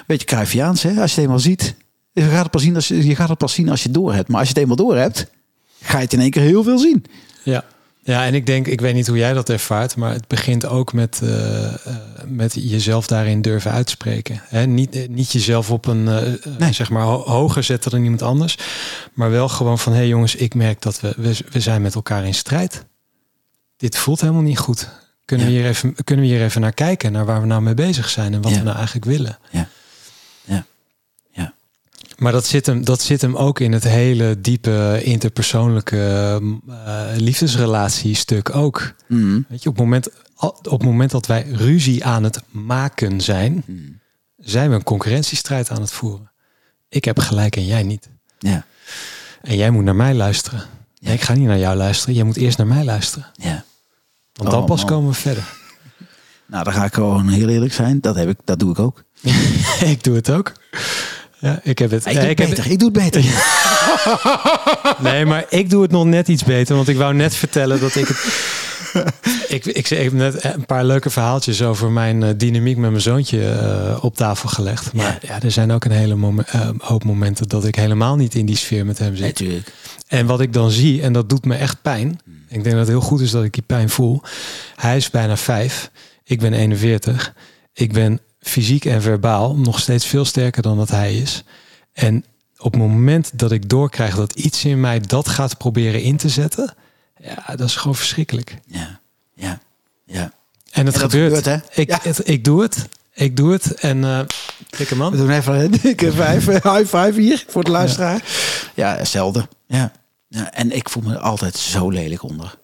beetje 0.07 0.25
Cruyffiaans, 0.25 0.83
hè, 0.83 0.89
als 0.89 1.09
je 1.09 1.15
het 1.15 1.25
eenmaal 1.25 1.39
ziet, 1.39 1.75
je 2.11 2.21
gaat 2.21 2.41
het 2.41 2.51
pas 2.51 2.61
zien 2.61 2.75
als 2.75 2.87
je, 2.87 3.07
je 3.07 3.15
gaat 3.15 3.29
het 3.29 3.37
pas 3.37 3.53
zien 3.53 3.69
als 3.69 3.81
je 3.81 3.87
het 3.87 3.97
door 3.97 4.13
hebt. 4.13 4.27
Maar 4.27 4.39
als 4.39 4.47
je 4.47 4.53
het 4.53 4.63
eenmaal 4.63 4.77
door 4.77 4.97
hebt, 4.97 5.27
ga 5.81 5.97
je 5.97 6.03
het 6.03 6.13
in 6.13 6.19
één 6.19 6.31
keer 6.31 6.41
heel 6.41 6.63
veel 6.63 6.77
zien. 6.77 7.05
Ja. 7.43 7.65
Ja, 8.07 8.25
en 8.25 8.33
ik 8.33 8.45
denk, 8.45 8.67
ik 8.67 8.81
weet 8.81 8.93
niet 8.93 9.07
hoe 9.07 9.17
jij 9.17 9.33
dat 9.33 9.49
ervaart, 9.49 9.95
maar 9.95 10.13
het 10.13 10.27
begint 10.27 10.65
ook 10.65 10.93
met, 10.93 11.19
uh, 11.23 11.73
met 12.27 12.53
jezelf 12.53 13.07
daarin 13.07 13.41
durven 13.41 13.71
uitspreken. 13.71 14.41
Niet, 14.65 15.09
niet 15.09 15.31
jezelf 15.31 15.71
op 15.71 15.85
een, 15.85 16.05
uh, 16.05 16.21
nee. 16.59 16.73
zeg 16.73 16.89
maar, 16.89 17.03
hoger 17.03 17.63
zetten 17.63 17.91
dan 17.91 18.03
iemand 18.03 18.21
anders, 18.21 18.57
maar 19.13 19.31
wel 19.31 19.49
gewoon 19.49 19.79
van, 19.79 19.91
hé 19.91 19.97
hey 19.97 20.07
jongens, 20.07 20.35
ik 20.35 20.53
merk 20.53 20.81
dat 20.81 20.99
we, 20.99 21.13
we, 21.17 21.37
we 21.51 21.59
zijn 21.59 21.81
met 21.81 21.95
elkaar 21.95 22.25
in 22.25 22.33
strijd. 22.33 22.85
Dit 23.77 23.97
voelt 23.97 24.21
helemaal 24.21 24.41
niet 24.41 24.59
goed. 24.59 24.89
Kunnen, 25.27 25.45
ja. 25.47 25.53
we 25.53 25.59
hier 25.59 25.69
even, 25.69 25.95
kunnen 26.03 26.25
we 26.25 26.31
hier 26.31 26.43
even 26.43 26.61
naar 26.61 26.73
kijken, 26.73 27.11
naar 27.11 27.25
waar 27.25 27.41
we 27.41 27.47
nou 27.47 27.61
mee 27.61 27.73
bezig 27.73 28.09
zijn 28.09 28.33
en 28.33 28.41
wat 28.41 28.51
ja. 28.51 28.57
we 28.57 28.63
nou 28.63 28.75
eigenlijk 28.75 29.05
willen. 29.05 29.37
Ja. 29.49 29.67
Ja. 30.43 30.65
Ja. 31.31 31.53
Maar 32.17 32.31
dat 32.31 32.45
zit, 32.45 32.65
hem, 32.65 32.85
dat 32.85 33.01
zit 33.01 33.21
hem 33.21 33.35
ook 33.35 33.59
in 33.59 33.71
het 33.71 33.83
hele 33.83 34.41
diepe 34.41 35.01
interpersoonlijke 35.03 36.39
uh, 36.69 37.05
liefdesrelatiestuk 37.15 38.55
ook. 38.55 38.93
Mm. 39.07 39.45
Weet 39.49 39.63
je, 39.63 39.69
op 39.69 39.75
het, 39.75 39.83
moment, 39.83 40.09
op 40.37 40.71
het 40.71 40.83
moment 40.83 41.11
dat 41.11 41.25
wij 41.25 41.45
ruzie 41.51 42.05
aan 42.05 42.23
het 42.23 42.41
maken 42.49 43.21
zijn, 43.21 43.63
mm. 43.65 43.99
zijn 44.37 44.69
we 44.69 44.75
een 44.75 44.83
concurrentiestrijd 44.83 45.69
aan 45.69 45.81
het 45.81 45.91
voeren. 45.91 46.31
Ik 46.89 47.05
heb 47.05 47.19
gelijk 47.19 47.55
en 47.55 47.65
jij 47.65 47.83
niet. 47.83 48.09
Ja. 48.39 48.65
En 49.41 49.55
jij 49.55 49.69
moet 49.69 49.83
naar 49.83 49.95
mij 49.95 50.13
luisteren. 50.13 50.63
Nee, 50.99 51.13
ik 51.13 51.21
ga 51.21 51.33
niet 51.33 51.47
naar 51.47 51.57
jou 51.57 51.77
luisteren. 51.77 52.15
Jij 52.15 52.23
moet 52.23 52.37
eerst 52.37 52.57
naar 52.57 52.67
mij 52.67 52.83
luisteren. 52.83 53.27
Ja. 53.33 53.65
Want 54.37 54.49
dan 54.51 54.59
Oh, 54.61 54.65
pas 54.65 54.79
man. 54.79 54.89
komen 54.89 55.09
we 55.09 55.15
verder. 55.15 55.43
Nou, 56.49 56.63
dan 56.63 56.73
ga 56.73 56.85
ik 56.85 56.93
gewoon 56.93 57.27
heel 57.27 57.49
eerlijk 57.49 57.73
zijn. 57.73 58.01
Dat, 58.01 58.15
heb 58.15 58.29
ik, 58.29 58.37
dat 58.43 58.59
doe 58.59 58.71
ik 58.71 58.79
ook. 58.79 59.03
ik 59.93 60.03
doe 60.03 60.15
het 60.15 60.29
ook. 60.29 60.51
Ja, 61.39 61.59
ik 61.63 61.79
heb 61.79 61.91
het. 61.91 62.05
Ik 62.05 62.13
doe 62.13 62.29
ik 62.29 62.37
het 62.37 62.47
heb 62.47 62.49
beter. 62.49 62.71
Ik 62.71 62.79
doe 62.79 62.91
het 62.93 63.03
beter. 63.03 63.23
Nee, 64.99 65.25
maar 65.25 65.45
ik 65.49 65.69
doe 65.69 65.81
het 65.81 65.91
nog 65.91 66.05
net 66.05 66.27
iets 66.27 66.43
beter. 66.43 66.75
Want 66.75 66.87
ik 66.87 66.97
wou 66.97 67.13
net 67.13 67.35
vertellen 67.35 67.79
dat 67.79 67.95
ik 67.95 68.07
het. 68.07 68.17
ik, 69.47 69.65
ik, 69.65 69.89
ik 69.89 70.03
heb 70.03 70.11
net 70.11 70.43
een 70.43 70.65
paar 70.65 70.85
leuke 70.85 71.09
verhaaltjes 71.09 71.61
over 71.61 71.91
mijn 71.91 72.21
uh, 72.21 72.29
dynamiek 72.37 72.77
met 72.77 72.89
mijn 72.89 73.01
zoontje 73.01 73.39
uh, 73.39 74.03
op 74.03 74.15
tafel 74.15 74.49
gelegd. 74.49 74.93
Maar 74.93 75.17
ja. 75.21 75.33
ja, 75.33 75.41
er 75.41 75.51
zijn 75.51 75.71
ook 75.71 75.85
een 75.85 75.91
hele 75.91 76.15
uh, 76.15 76.69
hoop 76.77 77.03
momenten 77.03 77.47
dat 77.47 77.65
ik 77.65 77.75
helemaal 77.75 78.15
niet 78.15 78.35
in 78.35 78.45
die 78.45 78.57
sfeer 78.57 78.85
met 78.85 78.99
hem 78.99 79.15
zit. 79.15 79.25
Natuurlijk. 79.25 79.71
En 80.07 80.25
wat 80.25 80.41
ik 80.41 80.53
dan 80.53 80.71
zie, 80.71 81.01
en 81.01 81.13
dat 81.13 81.29
doet 81.29 81.45
me 81.45 81.55
echt 81.55 81.81
pijn. 81.81 82.19
Ik 82.47 82.63
denk 82.63 82.63
dat 82.65 82.73
het 82.77 82.87
heel 82.87 83.01
goed 83.01 83.21
is 83.21 83.31
dat 83.31 83.43
ik 83.43 83.53
die 83.53 83.63
pijn 83.63 83.89
voel. 83.89 84.21
Hij 84.75 84.97
is 84.97 85.09
bijna 85.09 85.37
vijf. 85.37 85.91
Ik 86.23 86.39
ben 86.39 86.53
41. 86.53 87.33
Ik 87.73 87.93
ben 87.93 88.19
fysiek 88.39 88.85
en 88.85 89.01
verbaal 89.01 89.55
nog 89.55 89.79
steeds 89.79 90.05
veel 90.05 90.25
sterker 90.25 90.61
dan 90.61 90.77
dat 90.77 90.89
hij 90.89 91.15
is. 91.17 91.43
En 91.93 92.25
op 92.57 92.71
het 92.73 92.81
moment 92.81 93.39
dat 93.39 93.51
ik 93.51 93.69
doorkrijg 93.69 94.15
dat 94.15 94.33
iets 94.33 94.65
in 94.65 94.79
mij 94.79 94.99
dat 94.99 95.27
gaat 95.29 95.57
proberen 95.57 96.01
in 96.01 96.17
te 96.17 96.29
zetten, 96.29 96.73
ja, 97.21 97.43
dat 97.55 97.67
is 97.67 97.75
gewoon 97.75 97.95
verschrikkelijk. 97.95 98.57
Ja, 98.65 98.99
ja, 99.33 99.59
ja. 100.05 100.31
En 100.71 100.85
het 100.85 100.95
En 100.95 101.01
gebeurt. 101.01 101.35
gebeurt, 101.37 101.45
hè? 101.75 101.81
Ik, 101.81 101.89
Ja. 101.89 101.99
het, 102.01 102.29
ik 102.29 102.43
doe 102.43 102.61
het. 102.61 102.87
Ik 103.13 103.35
doe 103.37 103.51
het. 103.51 103.73
En 103.73 103.97
uh, 103.97 104.19
dikke 104.77 104.95
man. 104.95 105.11
We 105.11 105.17
doen 105.17 105.29
even 105.29 105.59
een 105.59 105.71
dikke 105.81 106.11
vijf, 106.23 106.45
high 106.45 106.77
five 106.79 107.13
hier 107.15 107.45
voor 107.47 107.63
de 107.63 107.71
luisteraar. 107.71 108.23
Ja, 108.73 108.95
hetzelfde. 108.95 109.47
Ja. 109.67 109.91
Ja. 110.27 110.51
En 110.51 110.75
ik 110.75 110.89
voel 110.89 111.03
me 111.03 111.19
altijd 111.19 111.55
zo 111.57 111.89
lelijk 111.89 112.23
onder. 112.23 112.59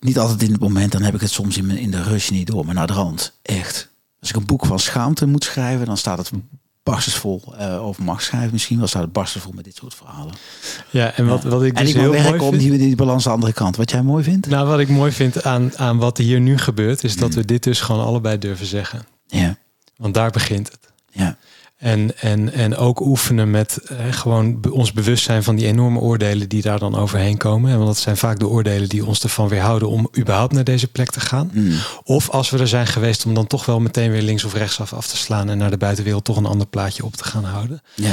Niet 0.00 0.18
altijd 0.18 0.42
in 0.42 0.52
het 0.52 0.60
moment, 0.60 0.92
dan 0.92 1.02
heb 1.02 1.14
ik 1.14 1.20
het 1.20 1.30
soms 1.30 1.56
in, 1.56 1.66
mijn, 1.66 1.78
in 1.78 1.90
de 1.90 2.02
rush 2.02 2.28
niet 2.28 2.46
door, 2.46 2.64
maar 2.64 2.74
naar 2.74 2.86
de 2.86 2.92
rand. 2.92 3.38
Echt. 3.42 3.90
Als 4.20 4.30
ik 4.30 4.36
een 4.36 4.46
boek 4.46 4.66
van 4.66 4.78
schaamte 4.78 5.26
moet 5.26 5.44
schrijven, 5.44 5.86
dan 5.86 5.96
staat 5.96 6.18
het 6.18 6.30
barstensvol. 6.82 7.54
Uh, 7.60 7.86
of 7.86 7.98
mag 7.98 8.22
schrijven 8.22 8.52
misschien, 8.52 8.78
wel 8.78 8.86
staat 8.86 9.02
het 9.02 9.12
barstensvol 9.12 9.52
met 9.52 9.64
dit 9.64 9.76
soort 9.76 9.94
verhalen. 9.94 10.34
Ja, 10.90 11.14
en 11.14 11.26
wat, 11.26 11.42
wat 11.42 11.62
ik 11.62 11.76
en 11.76 11.84
dus 11.84 11.94
ik 11.94 12.00
heel 12.00 12.12
mooi 12.12 12.40
om 12.40 12.50
vind... 12.50 12.60
die, 12.60 12.78
die 12.78 12.96
balans 12.96 13.24
aan 13.24 13.30
de 13.30 13.34
andere 13.38 13.52
kant. 13.52 13.76
Wat 13.76 13.90
jij 13.90 14.02
mooi 14.02 14.24
vindt? 14.24 14.46
Nou, 14.46 14.68
wat 14.68 14.78
ik 14.78 14.88
mooi 14.88 15.12
vind 15.12 15.42
aan, 15.44 15.78
aan 15.78 15.98
wat 15.98 16.18
hier 16.18 16.40
nu 16.40 16.58
gebeurt, 16.58 17.04
is 17.04 17.16
dat 17.16 17.34
we 17.34 17.44
dit 17.44 17.62
dus 17.62 17.80
gewoon 17.80 18.04
allebei 18.04 18.38
durven 18.38 18.66
zeggen. 18.66 19.02
Ja, 19.26 19.58
Want 19.96 20.14
daar 20.14 20.30
begint 20.30 20.70
het. 20.70 20.92
ja, 21.10 21.36
En, 21.80 22.18
en, 22.18 22.52
en 22.52 22.76
ook 22.76 23.00
oefenen 23.00 23.50
met 23.50 23.76
eh, 23.76 23.96
gewoon 24.12 24.70
ons 24.70 24.92
bewustzijn 24.92 25.42
van 25.42 25.56
die 25.56 25.66
enorme 25.66 25.98
oordelen 25.98 26.48
die 26.48 26.62
daar 26.62 26.78
dan 26.78 26.96
overheen 26.96 27.36
komen. 27.36 27.70
En 27.70 27.76
want 27.76 27.88
dat 27.88 27.98
zijn 27.98 28.16
vaak 28.16 28.38
de 28.38 28.48
oordelen 28.48 28.88
die 28.88 29.06
ons 29.06 29.22
ervan 29.22 29.48
weerhouden 29.48 29.88
om 29.88 30.08
überhaupt 30.18 30.52
naar 30.52 30.64
deze 30.64 30.86
plek 30.88 31.10
te 31.10 31.20
gaan. 31.20 31.50
Mm. 31.52 31.72
Of 32.04 32.30
als 32.30 32.50
we 32.50 32.58
er 32.58 32.68
zijn 32.68 32.86
geweest 32.86 33.24
om 33.26 33.34
dan 33.34 33.46
toch 33.46 33.66
wel 33.66 33.80
meteen 33.80 34.10
weer 34.10 34.22
links 34.22 34.44
of 34.44 34.54
rechtsaf 34.54 34.92
af 34.92 35.06
te 35.06 35.16
slaan 35.16 35.50
en 35.50 35.58
naar 35.58 35.70
de 35.70 35.76
buitenwereld 35.76 36.24
toch 36.24 36.36
een 36.36 36.46
ander 36.46 36.66
plaatje 36.66 37.04
op 37.04 37.16
te 37.16 37.24
gaan 37.24 37.44
houden. 37.44 37.82
ja. 37.94 38.12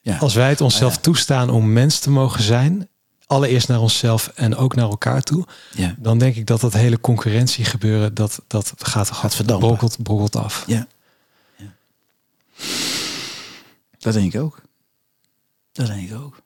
ja. 0.00 0.16
Als 0.16 0.34
wij 0.34 0.48
het 0.48 0.60
onszelf 0.60 0.90
Ah, 0.90 0.96
ja. 0.96 1.02
toestaan 1.02 1.50
om 1.50 1.72
mens 1.72 1.98
te 1.98 2.10
mogen 2.10 2.42
zijn, 2.42 2.88
allereerst 3.26 3.68
naar 3.68 3.80
onszelf 3.80 4.30
en 4.34 4.56
ook 4.56 4.74
naar 4.74 4.88
elkaar 4.88 5.22
toe, 5.22 5.44
dan 5.98 6.18
denk 6.18 6.36
ik 6.36 6.46
dat 6.46 6.60
dat 6.60 6.72
hele 6.72 7.00
concurrentie 7.00 7.64
gebeuren, 7.64 8.14
dat, 8.14 8.40
dat 8.46 8.72
gaat, 8.76 9.10
gaat 9.10 9.42
brokkelt, 9.46 10.02
brokkelt 10.02 10.36
af. 10.36 10.64
Ja. 10.66 10.86
Dat 13.98 14.12
denk 14.12 14.34
ik 14.34 14.40
ook. 14.40 14.62
Dat 15.72 15.86
denk 15.86 16.10
ik 16.10 16.16
ook. 16.16 16.40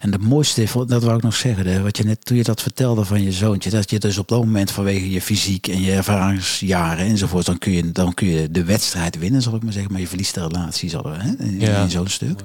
En 0.00 0.10
de 0.10 0.18
mooiste, 0.18 0.66
dat 0.86 1.02
wou 1.02 1.16
ik 1.16 1.22
nog 1.22 1.34
zeggen, 1.36 1.66
hè, 1.66 1.82
wat 1.82 1.96
je 1.96 2.04
net 2.04 2.24
toen 2.24 2.36
je 2.36 2.42
dat 2.42 2.62
vertelde 2.62 3.04
van 3.04 3.22
je 3.22 3.32
zoontje, 3.32 3.70
dat 3.70 3.90
je 3.90 3.98
dus 3.98 4.18
op 4.18 4.28
dat 4.28 4.38
moment 4.38 4.70
vanwege 4.70 5.10
je 5.10 5.20
fysiek 5.22 5.66
en 5.68 5.80
je 5.80 5.92
ervaringsjaren 5.92 7.06
enzovoort, 7.06 7.46
dan 7.46 7.58
kun 7.58 7.72
je, 7.72 7.92
dan 7.92 8.14
kun 8.14 8.26
je 8.26 8.50
de 8.50 8.64
wedstrijd 8.64 9.18
winnen, 9.18 9.42
zal 9.42 9.54
ik 9.54 9.62
maar 9.62 9.72
zeggen, 9.72 9.92
maar 9.92 10.00
je 10.00 10.06
verliest 10.08 10.34
de 10.34 10.40
relatie, 10.46 10.88
zal 10.90 11.04
er, 11.12 11.22
hè, 11.22 11.30
in, 11.38 11.60
Ja. 11.60 11.88
zo'n 11.88 12.08
stuk. 12.08 12.40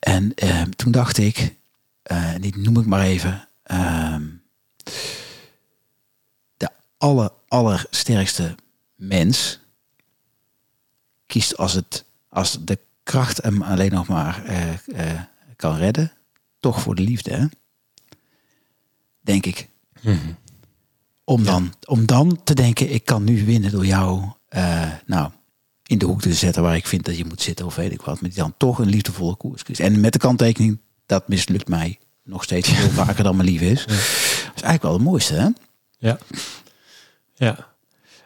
En 0.00 0.34
eh, 0.34 0.62
toen 0.62 0.92
dacht 0.92 1.18
ik, 1.18 1.54
eh 2.02 2.34
die 2.40 2.58
noem 2.58 2.78
ik 2.78 2.86
maar 2.86 3.02
even, 3.04 3.48
ehm, 3.62 4.22
de 6.56 6.68
aller, 6.98 7.30
allersterkste 7.48 8.54
mens 8.94 9.59
kiest 11.30 11.56
als, 11.56 11.72
het, 11.72 12.04
als 12.28 12.58
de 12.60 12.78
kracht 13.02 13.42
hem 13.42 13.62
alleen 13.62 13.92
nog 13.92 14.06
maar 14.06 14.44
eh, 14.44 14.72
eh, 14.72 15.20
kan 15.56 15.76
redden, 15.76 16.12
toch 16.60 16.80
voor 16.80 16.94
de 16.94 17.02
liefde, 17.02 17.30
hè? 17.30 17.46
denk 19.20 19.46
ik. 19.46 19.68
Mhm. 20.00 20.16
Om, 21.24 21.44
dan, 21.44 21.74
om 21.86 22.06
dan 22.06 22.40
te 22.44 22.54
denken, 22.54 22.92
ik 22.92 23.04
kan 23.04 23.24
nu 23.24 23.44
winnen 23.44 23.70
door 23.70 23.86
jou 23.86 24.24
eh, 24.48 24.90
nou, 25.06 25.30
in 25.86 25.98
de 25.98 26.06
hoek 26.06 26.20
te 26.20 26.34
zetten 26.34 26.62
waar 26.62 26.76
ik 26.76 26.86
vind 26.86 27.04
dat 27.04 27.16
je 27.16 27.24
moet 27.24 27.42
zitten 27.42 27.66
of 27.66 27.74
weet 27.74 27.92
ik 27.92 28.02
wat. 28.02 28.20
Maar 28.20 28.30
die 28.30 28.38
dan 28.38 28.54
toch 28.56 28.78
een 28.78 28.88
liefdevolle 28.88 29.36
koers 29.36 29.62
kiest. 29.62 29.80
En 29.80 30.00
met 30.00 30.12
de 30.12 30.18
kanttekening, 30.18 30.80
dat 31.06 31.28
mislukt 31.28 31.68
mij 31.68 31.98
nog 32.22 32.42
steeds 32.42 32.68
veel 32.70 32.88
vaker 33.04 33.24
dan 33.24 33.36
mijn 33.36 33.48
lief 33.48 33.60
is. 33.60 33.86
Dat 33.86 33.96
is 33.96 34.62
eigenlijk 34.62 34.82
wel 34.82 34.92
het 34.92 35.02
mooiste, 35.02 35.34
hè? 35.34 35.48
Ja. 35.98 36.18
Ja. 37.34 37.68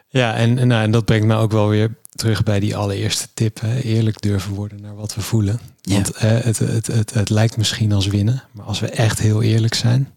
Ja, 0.07 0.35
en, 0.35 0.57
en, 0.57 0.67
nou, 0.67 0.83
en 0.83 0.91
dat 0.91 1.05
brengt 1.05 1.25
me 1.25 1.35
ook 1.35 1.51
wel 1.51 1.67
weer 1.67 1.95
terug 2.15 2.43
bij 2.43 2.59
die 2.59 2.75
allereerste 2.75 3.27
tip. 3.33 3.59
Hè. 3.61 3.79
Eerlijk 3.79 4.21
durven 4.21 4.53
worden 4.53 4.81
naar 4.81 4.95
wat 4.95 5.15
we 5.15 5.21
voelen. 5.21 5.59
Ja. 5.81 5.93
Want 5.93 6.11
hè, 6.17 6.27
het, 6.27 6.59
het, 6.59 6.87
het, 6.87 7.13
het 7.13 7.29
lijkt 7.29 7.57
misschien 7.57 7.91
als 7.91 8.07
winnen. 8.07 8.43
Maar 8.51 8.65
als 8.65 8.79
we 8.79 8.87
echt 8.89 9.19
heel 9.19 9.41
eerlijk 9.41 9.73
zijn. 9.73 10.09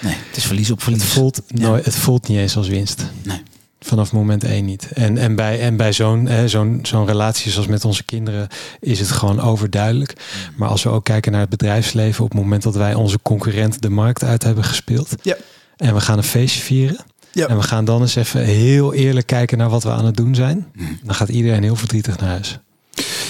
Nee, 0.00 0.14
het 0.28 0.36
is 0.36 0.44
verlies 0.44 0.70
op 0.70 0.76
Het 0.76 0.84
verlies. 0.84 1.04
voelt, 1.04 1.40
Ja. 1.46 1.60
nooit, 1.68 1.84
het 1.84 1.96
voelt 1.96 2.28
niet 2.28 2.38
eens 2.38 2.56
als 2.56 2.68
winst. 2.68 3.06
Nee. 3.22 3.42
Vanaf 3.80 4.12
moment 4.12 4.44
één 4.44 4.64
niet. 4.64 4.88
En, 4.94 5.18
en 5.18 5.36
bij, 5.36 5.60
en 5.60 5.76
bij 5.76 5.92
zo'n 5.92 6.28
zo'n 6.46 6.78
zo'n 6.82 7.06
relatie 7.06 7.50
zoals 7.50 7.66
met 7.66 7.84
onze 7.84 8.04
kinderen 8.04 8.48
is 8.80 8.98
het 8.98 9.10
gewoon 9.10 9.40
overduidelijk. 9.40 10.14
Mm. 10.14 10.54
Maar 10.56 10.68
als 10.68 10.82
we 10.82 10.88
ook 10.88 11.04
kijken 11.04 11.32
naar 11.32 11.40
het 11.40 11.50
bedrijfsleven, 11.50 12.24
op 12.24 12.30
het 12.30 12.40
moment 12.40 12.62
dat 12.62 12.74
wij 12.74 12.94
onze 12.94 13.18
concurrent 13.22 13.82
de 13.82 13.90
markt 13.90 14.24
uit 14.24 14.42
hebben 14.42 14.64
gespeeld. 14.64 15.08
Ja. 15.22 15.36
En 15.76 15.94
we 15.94 16.00
gaan 16.00 16.18
een 16.18 16.24
feestje 16.24 16.60
vieren. 16.62 16.96
Ja. 17.32 17.46
En 17.46 17.56
we 17.56 17.62
gaan 17.62 17.84
dan 17.84 18.00
eens 18.00 18.14
even 18.14 18.44
heel 18.44 18.94
eerlijk 18.94 19.26
kijken 19.26 19.58
naar 19.58 19.68
wat 19.70 19.82
we 19.82 19.90
aan 19.90 20.04
het 20.04 20.16
doen 20.16 20.34
zijn. 20.34 20.66
Mm. 20.74 20.98
Dan 21.02 21.14
gaat 21.14 21.28
iedereen 21.28 21.62
heel 21.62 21.76
verdrietig 21.76 22.18
naar 22.18 22.28
huis. 22.28 22.58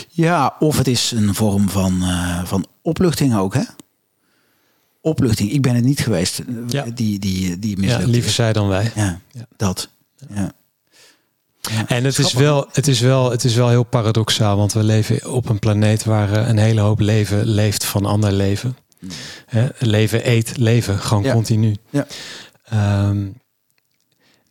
Ja, 0.09 0.55
of 0.59 0.77
het 0.79 0.89
is 0.89 1.11
een 1.11 1.35
vorm 1.35 1.69
van, 1.69 2.03
eh, 2.03 2.45
van 2.45 2.67
opluchting 2.83 3.37
ook, 3.37 3.55
hè? 3.55 3.63
Opluchting. 5.01 5.51
Ik 5.53 5.63
ben 5.63 5.75
het 5.75 5.85
niet 5.85 6.01
geweest, 6.01 6.39
eh, 6.39 6.47
Ja. 6.69 6.85
die, 6.95 7.19
die, 7.19 7.59
die 7.59 7.77
Ja, 7.77 7.83
mislukt 7.83 8.07
liever 8.11 8.29
is. 8.31 8.35
zij 8.35 8.53
dan 8.53 8.69
wij. 8.69 8.93
Ja, 8.95 9.21
Ja. 9.33 9.47
dat. 9.57 9.89
Ja. 10.35 10.53
Ja, 11.71 11.89
En 11.89 12.05
het 12.05 12.19
is, 12.19 12.33
wel, 12.33 12.69
het, 12.73 12.89
is 12.89 13.01
wel, 13.01 13.31
het 13.31 13.45
is 13.45 13.55
wel 13.55 13.69
heel 13.69 13.83
paradoxaal, 13.83 14.57
want 14.57 14.73
we 14.73 14.83
leven 14.83 15.31
op 15.33 15.49
een 15.49 15.59
planeet 15.59 16.05
waar 16.05 16.33
eh, 16.33 16.49
een 16.49 16.59
hele 16.59 16.81
hoop 16.81 17.01
leven 17.01 17.47
leeft 17.47 17.85
van 17.85 18.05
ander 18.07 18.33
leven. 18.33 18.77
Mm. 19.01 19.09
Hè, 19.47 19.67
leven 19.79 20.29
eet 20.31 20.57
leven, 20.57 20.99
gewoon 20.99 21.23
Ja. 21.23 21.33
continu. 21.33 21.77
Ja. 21.91 22.07
Ehm, 22.65 23.27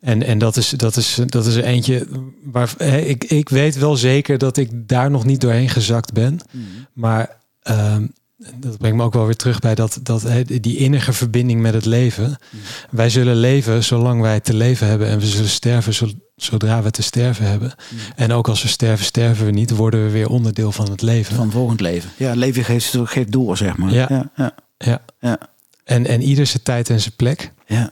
en 0.01 0.23
en 0.23 0.37
dat, 0.37 0.57
is, 0.57 0.69
dat, 0.69 0.95
is, 0.97 1.19
dat 1.25 1.45
is 1.45 1.55
eentje 1.55 2.07
waar 2.43 2.73
hè, 2.77 2.97
ik, 2.97 3.23
ik 3.23 3.49
weet 3.49 3.75
wel 3.77 3.95
zeker 3.95 4.37
dat 4.37 4.57
ik 4.57 4.87
daar 4.87 5.11
nog 5.11 5.25
niet 5.25 5.41
doorheen 5.41 5.69
gezakt 5.69 6.13
ben. 6.13 6.39
Mm. 6.51 6.63
Maar 6.93 7.37
ehm, 7.61 8.07
dat 8.55 8.77
brengt 8.77 8.97
me 8.97 9.03
ook 9.03 9.13
wel 9.13 9.25
weer 9.25 9.35
terug 9.35 9.59
bij 9.59 9.75
dat, 9.75 9.99
dat 10.03 10.21
hè, 10.21 10.43
die 10.43 10.77
innige 10.77 11.13
verbinding 11.13 11.61
met 11.61 11.73
het 11.73 11.85
leven. 11.85 12.37
Mm. 12.49 12.59
Wij 12.89 13.09
zullen 13.09 13.35
leven 13.35 13.83
zolang 13.83 14.21
wij 14.21 14.39
te 14.39 14.53
leven 14.53 14.87
hebben 14.87 15.07
en 15.07 15.19
we 15.19 15.25
zullen 15.25 15.49
sterven 15.49 15.93
zo- 15.93 16.11
zodra 16.35 16.81
we 16.81 16.91
te 16.91 17.01
sterven 17.01 17.45
hebben. 17.45 17.73
Mm. 17.91 17.97
En 18.15 18.31
ook 18.31 18.47
als 18.47 18.61
we 18.61 18.67
sterven, 18.67 19.05
sterven 19.05 19.45
we 19.45 19.51
niet, 19.51 19.69
worden 19.71 20.03
we 20.05 20.09
weer 20.11 20.29
onderdeel 20.29 20.71
van 20.71 20.89
het 20.91 21.01
leven. 21.01 21.35
Van 21.35 21.51
volgend 21.51 21.81
leven. 21.81 22.09
Ja, 22.17 22.33
leven 22.33 22.63
geeft, 22.63 22.97
geeft 23.03 23.31
door, 23.31 23.57
zeg 23.57 23.77
maar. 23.77 23.91
Ja. 23.93 24.05
ja, 24.09 24.31
ja. 24.35 24.53
Ja. 24.77 25.01
ja. 25.19 25.37
En, 25.83 26.07
en 26.07 26.21
ieder 26.21 26.45
zijn 26.45 26.63
tijd 26.63 26.89
en 26.89 26.99
zijn 27.01 27.15
plek. 27.15 27.51
ja. 27.67 27.91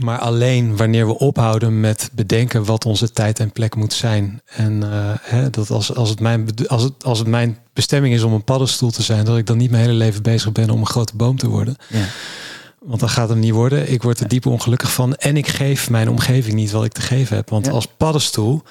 Maar 0.00 0.18
alleen 0.18 0.76
wanneer 0.76 1.06
we 1.06 1.18
ophouden 1.18 1.80
met 1.80 2.10
bedenken 2.12 2.64
wat 2.64 2.84
onze 2.86 3.10
tijd 3.10 3.38
en 3.40 3.52
plek 3.52 3.74
moet 3.74 3.92
zijn. 3.92 4.40
En 4.46 4.82
eh, 4.92 5.10
hè, 5.20 5.50
dat 5.50 5.70
als, 5.70 5.94
als, 5.94 6.08
het 6.10 6.20
mijn, 6.20 6.48
als, 6.66 6.82
het, 6.82 7.04
als 7.04 7.18
het 7.18 7.28
mijn 7.28 7.58
bestemming 7.72 8.14
is 8.14 8.22
om 8.22 8.32
een 8.32 8.44
paddenstoel 8.44 8.90
te 8.90 9.02
zijn, 9.02 9.24
dat 9.24 9.36
ik 9.38 9.46
dan 9.46 9.56
niet 9.56 9.70
mijn 9.70 9.82
hele 9.82 9.96
leven 9.96 10.22
bezig 10.22 10.52
ben 10.52 10.70
om 10.70 10.80
een 10.80 10.86
grote 10.86 11.16
boom 11.16 11.36
te 11.38 11.48
worden. 11.48 11.76
ja. 11.88 12.04
Want 12.84 13.00
dan 13.00 13.08
gaat 13.08 13.28
het 13.28 13.38
niet 13.38 13.52
worden. 13.52 13.90
Ik 13.92 14.02
word 14.02 14.20
er 14.20 14.28
diep 14.28 14.46
ongelukkig 14.46 14.92
van. 14.92 15.14
En 15.14 15.36
ik 15.36 15.48
geef 15.48 15.90
mijn 15.90 16.08
omgeving 16.08 16.54
niet 16.54 16.70
wat 16.70 16.84
ik 16.84 16.92
te 16.92 17.00
geven 17.00 17.36
heb. 17.36 17.50
Want 17.50 17.66
Ja. 17.66 17.72
als 17.72 17.86
paddenstoel, 17.96 18.62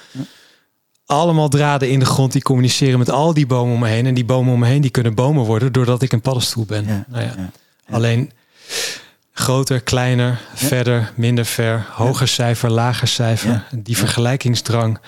allemaal 1.06 1.48
draden 1.48 1.90
in 1.90 1.98
de 1.98 2.04
grond 2.04 2.32
die 2.32 2.42
communiceren 2.42 2.98
met 2.98 3.10
al 3.10 3.34
die 3.34 3.46
bomen 3.46 3.74
om 3.74 3.80
me 3.80 3.88
heen. 3.88 4.06
En 4.06 4.14
die 4.14 4.24
bomen 4.24 4.52
om 4.52 4.58
me 4.58 4.66
heen 4.66 4.80
die 4.80 4.90
kunnen 4.90 5.14
bomen 5.14 5.44
worden 5.44 5.72
doordat 5.72 6.02
ik 6.02 6.12
een 6.12 6.20
paddenstoel 6.20 6.64
ben. 6.64 6.84
Ja. 6.86 7.04
Nou. 7.08 7.28
Alleen 7.90 8.30
groter, 9.32 9.80
kleiner, 9.80 10.40
verder, 10.54 11.12
minder 11.16 11.44
ver, 11.44 11.86
hoger 11.90 12.28
cijfer, 12.28 12.70
lager 12.70 13.08
cijfer. 13.08 13.66
Die 13.74 13.96
vergelijkingsdrang 13.96 14.98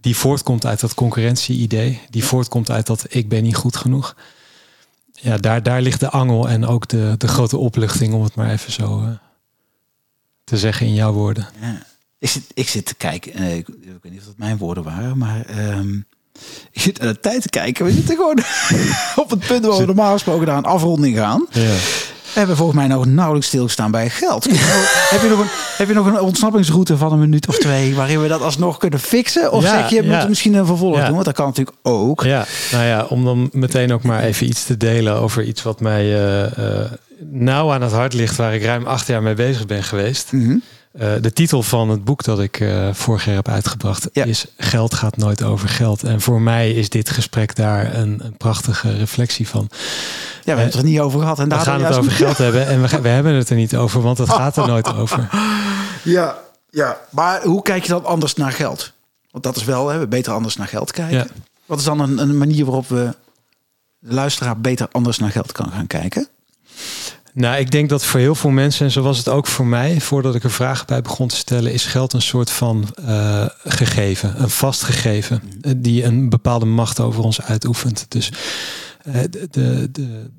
die 0.00 0.16
voortkomt 0.16 0.66
uit 0.66 0.80
dat 0.80 0.94
concurrentie-idee. 0.94 2.00
Die 2.10 2.24
voortkomt 2.24 2.70
uit 2.70 2.86
dat 2.86 3.04
ik 3.08 3.28
ben 3.28 3.42
niet 3.42 3.56
goed 3.56 3.76
genoeg. 3.76 4.16
Ja, 5.12 5.36
daar, 5.36 5.62
daar 5.62 5.82
ligt 5.82 6.00
de 6.00 6.10
angel 6.10 6.48
en 6.48 6.66
ook 6.66 6.88
de, 6.88 7.14
de 7.18 7.28
grote 7.28 7.56
opluchting, 7.56 8.14
om 8.14 8.22
het 8.22 8.34
maar 8.34 8.50
even 8.50 8.72
zo 8.72 9.00
eh, 9.00 9.08
te 10.44 10.56
zeggen 10.56 10.86
in 10.86 10.94
jouw 10.94 11.12
woorden. 11.12 11.48
Ja. 11.60 11.86
Ik, 12.18 12.28
zit, 12.28 12.42
ik 12.54 12.68
zit 12.68 12.86
te 12.86 12.94
kijken, 12.94 13.32
eh, 13.32 13.56
ik, 13.56 13.68
ik 13.68 13.98
weet 14.02 14.12
niet 14.12 14.20
of 14.20 14.26
dat 14.26 14.38
mijn 14.38 14.58
woorden 14.58 14.84
waren, 14.84 15.18
maar 15.18 15.46
ehm, 15.46 15.96
ik 16.70 16.80
zit 16.80 17.00
aan 17.00 17.08
de 17.08 17.20
tijd 17.20 17.42
te 17.42 17.48
kijken. 17.48 17.84
We 17.84 17.92
zitten 17.92 18.16
gewoon 18.16 18.38
op 19.24 19.30
het 19.30 19.46
punt 19.46 19.64
waar 19.64 19.78
we 19.78 19.86
normaal 19.86 20.12
gesproken 20.12 20.46
naar 20.46 20.56
een 20.56 20.64
afronding 20.64 21.16
gaan. 21.16 21.46
Ja. 21.50 21.76
We 22.32 22.38
hebben 22.38 22.56
volgens 22.56 22.78
mij 22.78 22.86
nog 22.86 23.06
nauwelijks 23.06 23.46
stilgestaan 23.46 23.90
bij 23.90 24.10
geld. 24.10 24.44
heb, 25.10 25.20
je 25.22 25.28
nog 25.28 25.38
een, 25.38 25.48
heb 25.76 25.88
je 25.88 25.94
nog 25.94 26.06
een 26.06 26.20
ontsnappingsroute 26.20 26.96
van 26.96 27.12
een 27.12 27.18
minuut 27.18 27.48
of 27.48 27.58
twee 27.58 27.94
waarin 27.94 28.22
we 28.22 28.28
dat 28.28 28.40
alsnog 28.40 28.76
kunnen 28.76 29.00
fixen? 29.00 29.52
Of 29.52 29.62
Ja, 29.62 29.78
zeg 29.78 29.90
je, 29.90 30.02
moeten 30.02 30.28
misschien 30.28 30.54
een 30.54 30.66
vervolg 30.66 31.04
doen? 31.04 31.12
Want 31.12 31.24
dat 31.24 31.34
kan 31.34 31.46
natuurlijk 31.46 31.76
ook. 31.82 32.22
Ja, 32.22 32.46
nou 32.72 32.84
ja, 32.84 33.04
om 33.04 33.24
dan 33.24 33.48
meteen 33.52 33.92
ook 33.92 34.02
maar 34.02 34.22
even 34.22 34.46
iets 34.46 34.64
te 34.64 34.76
delen 34.76 35.14
over 35.14 35.42
iets 35.42 35.62
wat 35.62 35.80
mij 35.80 36.16
eh, 36.42 36.90
nauw 37.30 37.72
aan 37.72 37.82
het 37.82 37.92
hart 37.92 38.14
ligt, 38.14 38.36
waar 38.36 38.54
ik 38.54 38.62
ruim 38.62 38.86
acht 38.86 39.06
jaar 39.06 39.22
mee 39.22 39.34
bezig 39.34 39.66
ben 39.66 39.82
geweest. 39.82 40.32
Mhm. 40.32 40.56
Eh, 40.98 41.12
de 41.20 41.32
titel 41.32 41.62
van 41.62 41.88
het 41.88 42.04
boek 42.04 42.22
dat 42.22 42.40
ik 42.40 42.60
eh, 42.60 42.88
vorig 42.92 43.24
jaar 43.24 43.34
heb 43.34 43.48
uitgebracht 43.48 44.08
Ja. 44.12 44.24
is 44.24 44.46
Geld 44.56 44.94
gaat 44.94 45.16
nooit 45.16 45.42
over 45.42 45.68
geld. 45.68 46.02
En 46.02 46.20
voor 46.20 46.40
mij 46.40 46.70
is 46.72 46.88
dit 46.88 47.10
gesprek 47.10 47.56
daar 47.56 47.94
een, 47.94 48.20
een 48.24 48.36
prachtige 48.36 48.96
reflectie 48.96 49.48
van. 49.48 49.68
Ja, 49.70 49.76
we 50.44 50.50
hebben 50.50 50.64
het 50.64 50.74
er 50.74 50.84
niet 50.84 51.00
over 51.00 51.20
gehad. 51.20 51.38
En 51.38 51.48
We 51.48 51.54
gaan 51.54 51.84
het 51.84 51.96
over 51.96 52.12
geld 52.12 52.38
hebben 52.38 52.66
en 52.66 52.82
we, 52.82 53.00
we 53.00 53.08
hebben 53.08 53.34
het 53.34 53.50
er 53.50 53.56
niet 53.56 53.76
over, 53.76 54.00
want 54.02 54.18
het 54.18 54.28
gaat 54.28 54.56
er 54.56 54.66
nooit 54.74 54.94
over. 54.94 55.28
Ja, 56.02 56.38
ja, 56.70 56.98
maar 57.10 57.42
hoe 57.42 57.62
kijk 57.62 57.82
je 57.82 57.88
dan 57.88 58.04
anders 58.04 58.34
naar 58.34 58.52
geld? 58.52 58.92
Want 59.30 59.44
dat 59.44 59.56
is 59.56 59.64
wel, 59.64 59.88
hè, 59.88 59.98
we 59.98 60.06
beter 60.06 60.32
anders 60.32 60.56
naar 60.56 60.68
geld 60.68 60.92
kijken. 60.92 61.16
Ja. 61.18 61.26
Wat 61.66 61.78
is 61.78 61.84
dan 61.84 62.00
een, 62.00 62.18
een 62.18 62.38
manier 62.38 62.64
waarop 62.64 62.88
we 62.88 63.14
de 63.98 64.14
luisteraar 64.14 64.60
beter 64.60 64.88
anders 64.92 65.18
naar 65.18 65.30
geld 65.30 65.52
kan 65.52 65.70
gaan 65.70 65.86
kijken? 65.86 66.28
Nou, 67.38 67.58
ik 67.58 67.70
denk 67.70 67.88
dat 67.88 68.04
voor 68.04 68.20
heel 68.20 68.34
veel 68.34 68.50
mensen, 68.50 68.84
en 68.86 68.92
zo 68.92 69.02
was 69.02 69.18
het 69.18 69.28
ook 69.28 69.46
voor 69.46 69.66
mij, 69.66 70.00
voordat 70.00 70.34
ik 70.34 70.44
er 70.44 70.50
vragen 70.50 70.86
bij 70.86 71.02
begon 71.02 71.28
te 71.28 71.36
stellen, 71.36 71.72
is 71.72 71.84
geld 71.84 72.12
een 72.12 72.22
soort 72.22 72.50
van 72.50 72.88
eh, 73.06 73.46
gegeven, 73.64 74.42
een 74.42 74.50
vast 74.50 74.82
gegeven, 74.82 75.42
eh, 75.60 75.72
die 75.76 76.04
een 76.04 76.28
bepaalde 76.28 76.64
macht 76.66 77.00
over 77.00 77.22
ons 77.22 77.40
uitoefent. 77.42 78.06
Dus 78.08 78.32
eh, 79.04 79.14
de, 79.30 79.48
de, 79.50 79.88
de, 79.92 80.30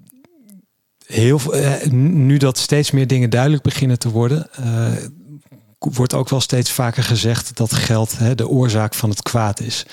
heel, 1.05 1.39
veel- 1.39 1.55
eh, 1.55 1.89
nu 1.91 2.37
dat 2.37 2.57
steeds 2.57 2.91
meer 2.91 3.07
dingen 3.07 3.29
duidelijk 3.29 3.63
beginnen 3.63 3.99
te 3.99 4.09
worden, 4.09 4.49
wordt 5.79 6.13
ook 6.13 6.29
wel 6.29 6.41
steeds 6.41 6.71
vaker 6.71 7.03
gezegd 7.03 7.57
dat 7.57 7.73
geld 7.73 8.17
hè, 8.17 8.35
de 8.35 8.47
oorzaak 8.47 8.93
van 8.93 9.09
het 9.09 9.21
kwaad 9.21 9.59
is. 9.59 9.85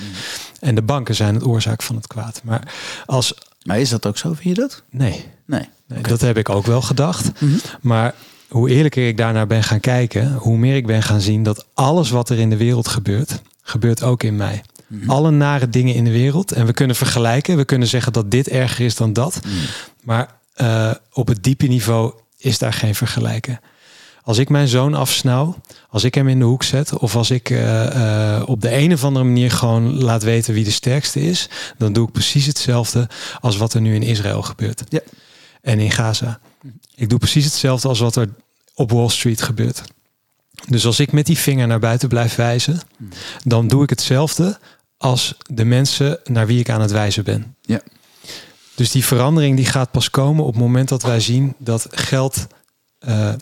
En 0.60 0.74
de 0.74 0.82
banken 0.82 1.14
zijn 1.14 1.34
het 1.34 1.44
oorzaak 1.44 1.82
van 1.82 1.96
het 1.96 2.06
kwaad. 2.06 2.40
Maar 2.44 2.74
als 3.06 3.34
Maar 3.62 3.80
is 3.80 3.88
dat 3.88 4.06
ook 4.06 4.18
zo, 4.18 4.28
vind 4.34 4.56
je 4.56 4.62
dat? 4.62 4.82
nee, 4.90 5.24
Nee. 5.46 5.68
Nee, 5.86 6.02
Dat 6.02 6.20
heb 6.20 6.36
ik 6.36 6.48
ook 6.48 6.66
wel 6.66 6.82
gedacht. 6.82 7.40
Mhm. 7.40 7.56
Maar 7.80 8.14
hoe 8.48 8.70
eerlijker 8.70 9.08
ik 9.08 9.16
daarnaar 9.16 9.46
ben 9.46 9.62
gaan 9.62 9.80
kijken, 9.80 10.32
hoe 10.32 10.56
meer 10.56 10.76
ik 10.76 10.86
ben 10.86 11.02
gaan 11.02 11.20
zien 11.20 11.42
dat 11.42 11.66
alles 11.74 12.10
wat 12.10 12.30
er 12.30 12.38
in 12.38 12.50
de 12.50 12.56
wereld 12.56 12.88
gebeurt, 12.88 13.40
gebeurt 13.62 14.02
ook 14.02 14.22
in 14.22 14.36
mij. 14.36 14.62
Mhm. 14.86 15.10
Alle 15.10 15.30
nare 15.30 15.68
dingen 15.68 15.94
in 15.94 16.04
de 16.04 16.10
wereld. 16.10 16.52
En 16.52 16.66
we 16.66 16.72
kunnen 16.72 16.96
vergelijken. 16.96 17.56
We 17.56 17.64
kunnen 17.64 17.88
zeggen 17.88 18.12
dat 18.12 18.30
dit 18.30 18.48
erger 18.48 18.84
is 18.84 18.94
dan 18.94 19.12
dat. 19.12 19.40
Mhm. 19.44 19.54
Maar 20.02 20.34
eh, 20.54 20.90
op 21.12 21.28
het 21.28 21.42
diepe 21.42 21.66
niveau 21.66 22.12
is 22.38 22.58
daar 22.58 22.72
geen 22.72 22.94
vergelijken. 22.94 23.60
Als 24.22 24.38
ik 24.38 24.48
mijn 24.48 24.68
zoon 24.68 24.94
afsnauw, 24.94 25.56
als 25.90 26.04
ik 26.04 26.14
hem 26.14 26.28
in 26.28 26.38
de 26.38 26.44
hoek 26.44 26.62
zet, 26.62 26.98
of 26.98 27.16
als 27.16 27.30
ik 27.30 27.50
uh, 27.50 28.42
op 28.46 28.60
de 28.60 28.76
een 28.76 28.92
of 28.92 29.04
andere 29.04 29.24
manier 29.24 29.50
gewoon 29.50 30.02
laat 30.02 30.22
weten 30.22 30.54
wie 30.54 30.64
de 30.64 30.70
sterkste 30.70 31.20
is, 31.20 31.48
dan 31.78 31.92
doe 31.92 32.06
ik 32.06 32.12
precies 32.12 32.46
hetzelfde 32.46 33.08
als 33.40 33.56
wat 33.56 33.74
er 33.74 33.80
nu 33.80 33.94
in 33.94 34.02
Israël 34.02 34.42
gebeurt. 34.42 34.82
Ja. 34.88 35.00
En 35.66 35.78
in 35.78 35.90
Gaza. 35.90 36.40
Ik 36.94 37.08
doe 37.08 37.18
precies 37.18 37.44
hetzelfde 37.44 37.88
als 37.88 37.98
wat 37.98 38.16
er 38.16 38.28
op 38.74 38.90
Wall 38.90 39.08
Street 39.08 39.42
gebeurt. 39.42 39.82
Dus 40.68 40.86
als 40.86 41.00
ik 41.00 41.12
met 41.12 41.26
die 41.26 41.38
vinger 41.38 41.66
naar 41.66 41.78
buiten 41.78 42.08
blijf 42.08 42.34
wijzen, 42.34 42.80
dan 43.44 43.68
doe 43.68 43.82
ik 43.82 43.90
hetzelfde 43.90 44.58
als 44.96 45.36
de 45.46 45.64
mensen 45.64 46.18
naar 46.24 46.46
wie 46.46 46.58
ik 46.58 46.70
aan 46.70 46.80
het 46.80 46.90
wijzen 46.90 47.24
ben. 47.24 47.56
Ja. 47.62 47.80
Dus 48.74 48.90
die 48.90 49.04
verandering 49.04 49.56
die 49.56 49.66
gaat 49.66 49.90
pas 49.90 50.10
komen 50.10 50.44
op 50.44 50.52
het 50.52 50.62
moment 50.62 50.88
dat 50.88 51.02
wij 51.02 51.20
zien 51.20 51.54
dat 51.58 51.86
geld 51.90 52.46
uh, 53.08 53.34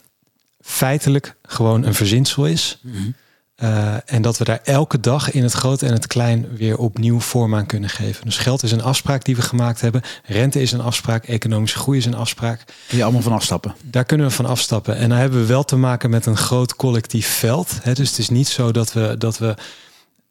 feitelijk 0.60 1.36
gewoon 1.42 1.84
een 1.84 1.94
verzinsel 1.94 2.46
is. 2.46 2.78
Mm 2.82 3.14
uh, 3.62 3.94
en 4.04 4.22
dat 4.22 4.38
we 4.38 4.44
daar 4.44 4.60
elke 4.64 5.00
dag 5.00 5.30
in 5.30 5.42
het 5.42 5.52
groot 5.52 5.82
en 5.82 5.92
het 5.92 6.06
klein 6.06 6.56
weer 6.56 6.78
opnieuw 6.78 7.20
vorm 7.20 7.54
aan 7.54 7.66
kunnen 7.66 7.90
geven. 7.90 8.24
Dus 8.24 8.36
geld 8.36 8.62
is 8.62 8.72
een 8.72 8.82
afspraak 8.82 9.24
die 9.24 9.36
we 9.36 9.42
gemaakt 9.42 9.80
hebben. 9.80 10.02
Rente 10.24 10.62
is 10.62 10.72
een 10.72 10.80
afspraak. 10.80 11.24
Economische 11.24 11.78
groei 11.78 11.98
is 11.98 12.06
een 12.06 12.14
afspraak. 12.14 12.64
Kun 12.88 12.96
je 12.96 13.02
allemaal 13.02 13.22
van 13.22 13.32
afstappen? 13.32 13.74
Daar 13.82 14.04
kunnen 14.04 14.26
we 14.26 14.32
van 14.32 14.46
afstappen. 14.46 14.96
En 14.96 15.08
dan 15.08 15.18
hebben 15.18 15.40
we 15.40 15.46
wel 15.46 15.64
te 15.64 15.76
maken 15.76 16.10
met 16.10 16.26
een 16.26 16.36
groot 16.36 16.76
collectief 16.76 17.26
veld. 17.26 17.78
Hè? 17.82 17.92
Dus 17.92 18.08
het 18.08 18.18
is 18.18 18.28
niet 18.28 18.48
zo 18.48 18.72
dat 18.72 18.92
we, 18.92 19.14
dat 19.18 19.38
we 19.38 19.54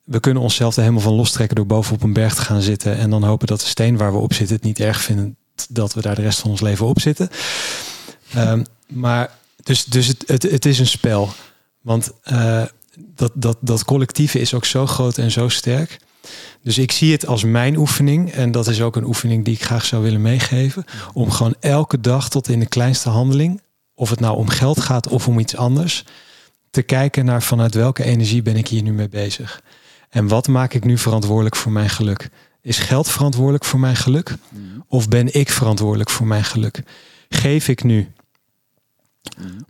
we 0.03 0.19
kunnen 0.19 0.43
onszelf 0.43 0.75
er 0.75 0.81
helemaal 0.81 1.03
van 1.03 1.13
lostrekken 1.13 1.55
door 1.55 1.65
bovenop 1.65 2.03
een 2.03 2.13
berg 2.13 2.35
te 2.35 2.41
gaan 2.41 2.61
zitten 2.61 2.97
en 2.97 3.09
dan 3.09 3.23
hopen 3.23 3.47
dat 3.47 3.59
de 3.59 3.65
steen 3.65 3.97
waar 3.97 4.11
we 4.11 4.17
op 4.17 4.33
zitten 4.33 4.55
het 4.55 4.65
niet 4.65 4.79
erg 4.79 5.01
vinden 5.01 5.37
dat 5.69 5.93
we 5.93 6.01
daar 6.01 6.15
de 6.15 6.21
rest 6.21 6.39
van 6.39 6.49
ons 6.49 6.61
leven 6.61 6.85
op 6.85 6.99
zitten. 6.99 7.29
Um, 8.37 8.65
maar 8.87 9.29
dus, 9.63 9.85
dus 9.85 10.07
het, 10.07 10.23
het, 10.27 10.43
het 10.43 10.65
is 10.65 10.79
een 10.79 10.87
spel. 10.87 11.29
Want 11.81 12.11
uh, 12.31 12.63
dat, 12.99 13.31
dat, 13.35 13.57
dat 13.61 13.85
collectieve 13.85 14.39
is 14.39 14.53
ook 14.53 14.65
zo 14.65 14.85
groot 14.85 15.17
en 15.17 15.31
zo 15.31 15.49
sterk. 15.49 15.99
Dus 16.61 16.77
ik 16.77 16.91
zie 16.91 17.11
het 17.11 17.27
als 17.27 17.43
mijn 17.43 17.77
oefening. 17.77 18.31
En 18.31 18.51
dat 18.51 18.67
is 18.67 18.81
ook 18.81 18.95
een 18.95 19.05
oefening 19.05 19.45
die 19.45 19.53
ik 19.53 19.63
graag 19.63 19.85
zou 19.85 20.03
willen 20.03 20.21
meegeven. 20.21 20.85
Om 21.13 21.31
gewoon 21.31 21.55
elke 21.59 21.99
dag 21.99 22.29
tot 22.29 22.47
in 22.49 22.59
de 22.59 22.65
kleinste 22.65 23.09
handeling. 23.09 23.61
Of 23.95 24.09
het 24.09 24.19
nou 24.19 24.37
om 24.37 24.47
geld 24.47 24.79
gaat 24.79 25.07
of 25.07 25.27
om 25.27 25.39
iets 25.39 25.55
anders. 25.55 26.03
Te 26.69 26.81
kijken 26.81 27.25
naar 27.25 27.43
vanuit 27.43 27.73
welke 27.73 28.03
energie 28.03 28.41
ben 28.41 28.55
ik 28.55 28.67
hier 28.67 28.81
nu 28.81 28.93
mee 28.93 29.09
bezig. 29.09 29.61
En 30.09 30.27
wat 30.27 30.47
maak 30.47 30.73
ik 30.73 30.83
nu 30.83 30.97
verantwoordelijk 30.97 31.55
voor 31.55 31.71
mijn 31.71 31.89
geluk? 31.89 32.29
Is 32.61 32.77
geld 32.77 33.09
verantwoordelijk 33.09 33.65
voor 33.65 33.79
mijn 33.79 33.95
geluk? 33.95 34.35
Of 34.87 35.07
ben 35.07 35.33
ik 35.33 35.49
verantwoordelijk 35.49 36.09
voor 36.09 36.27
mijn 36.27 36.43
geluk? 36.43 36.83
Geef 37.29 37.67
ik 37.67 37.83
nu 37.83 38.11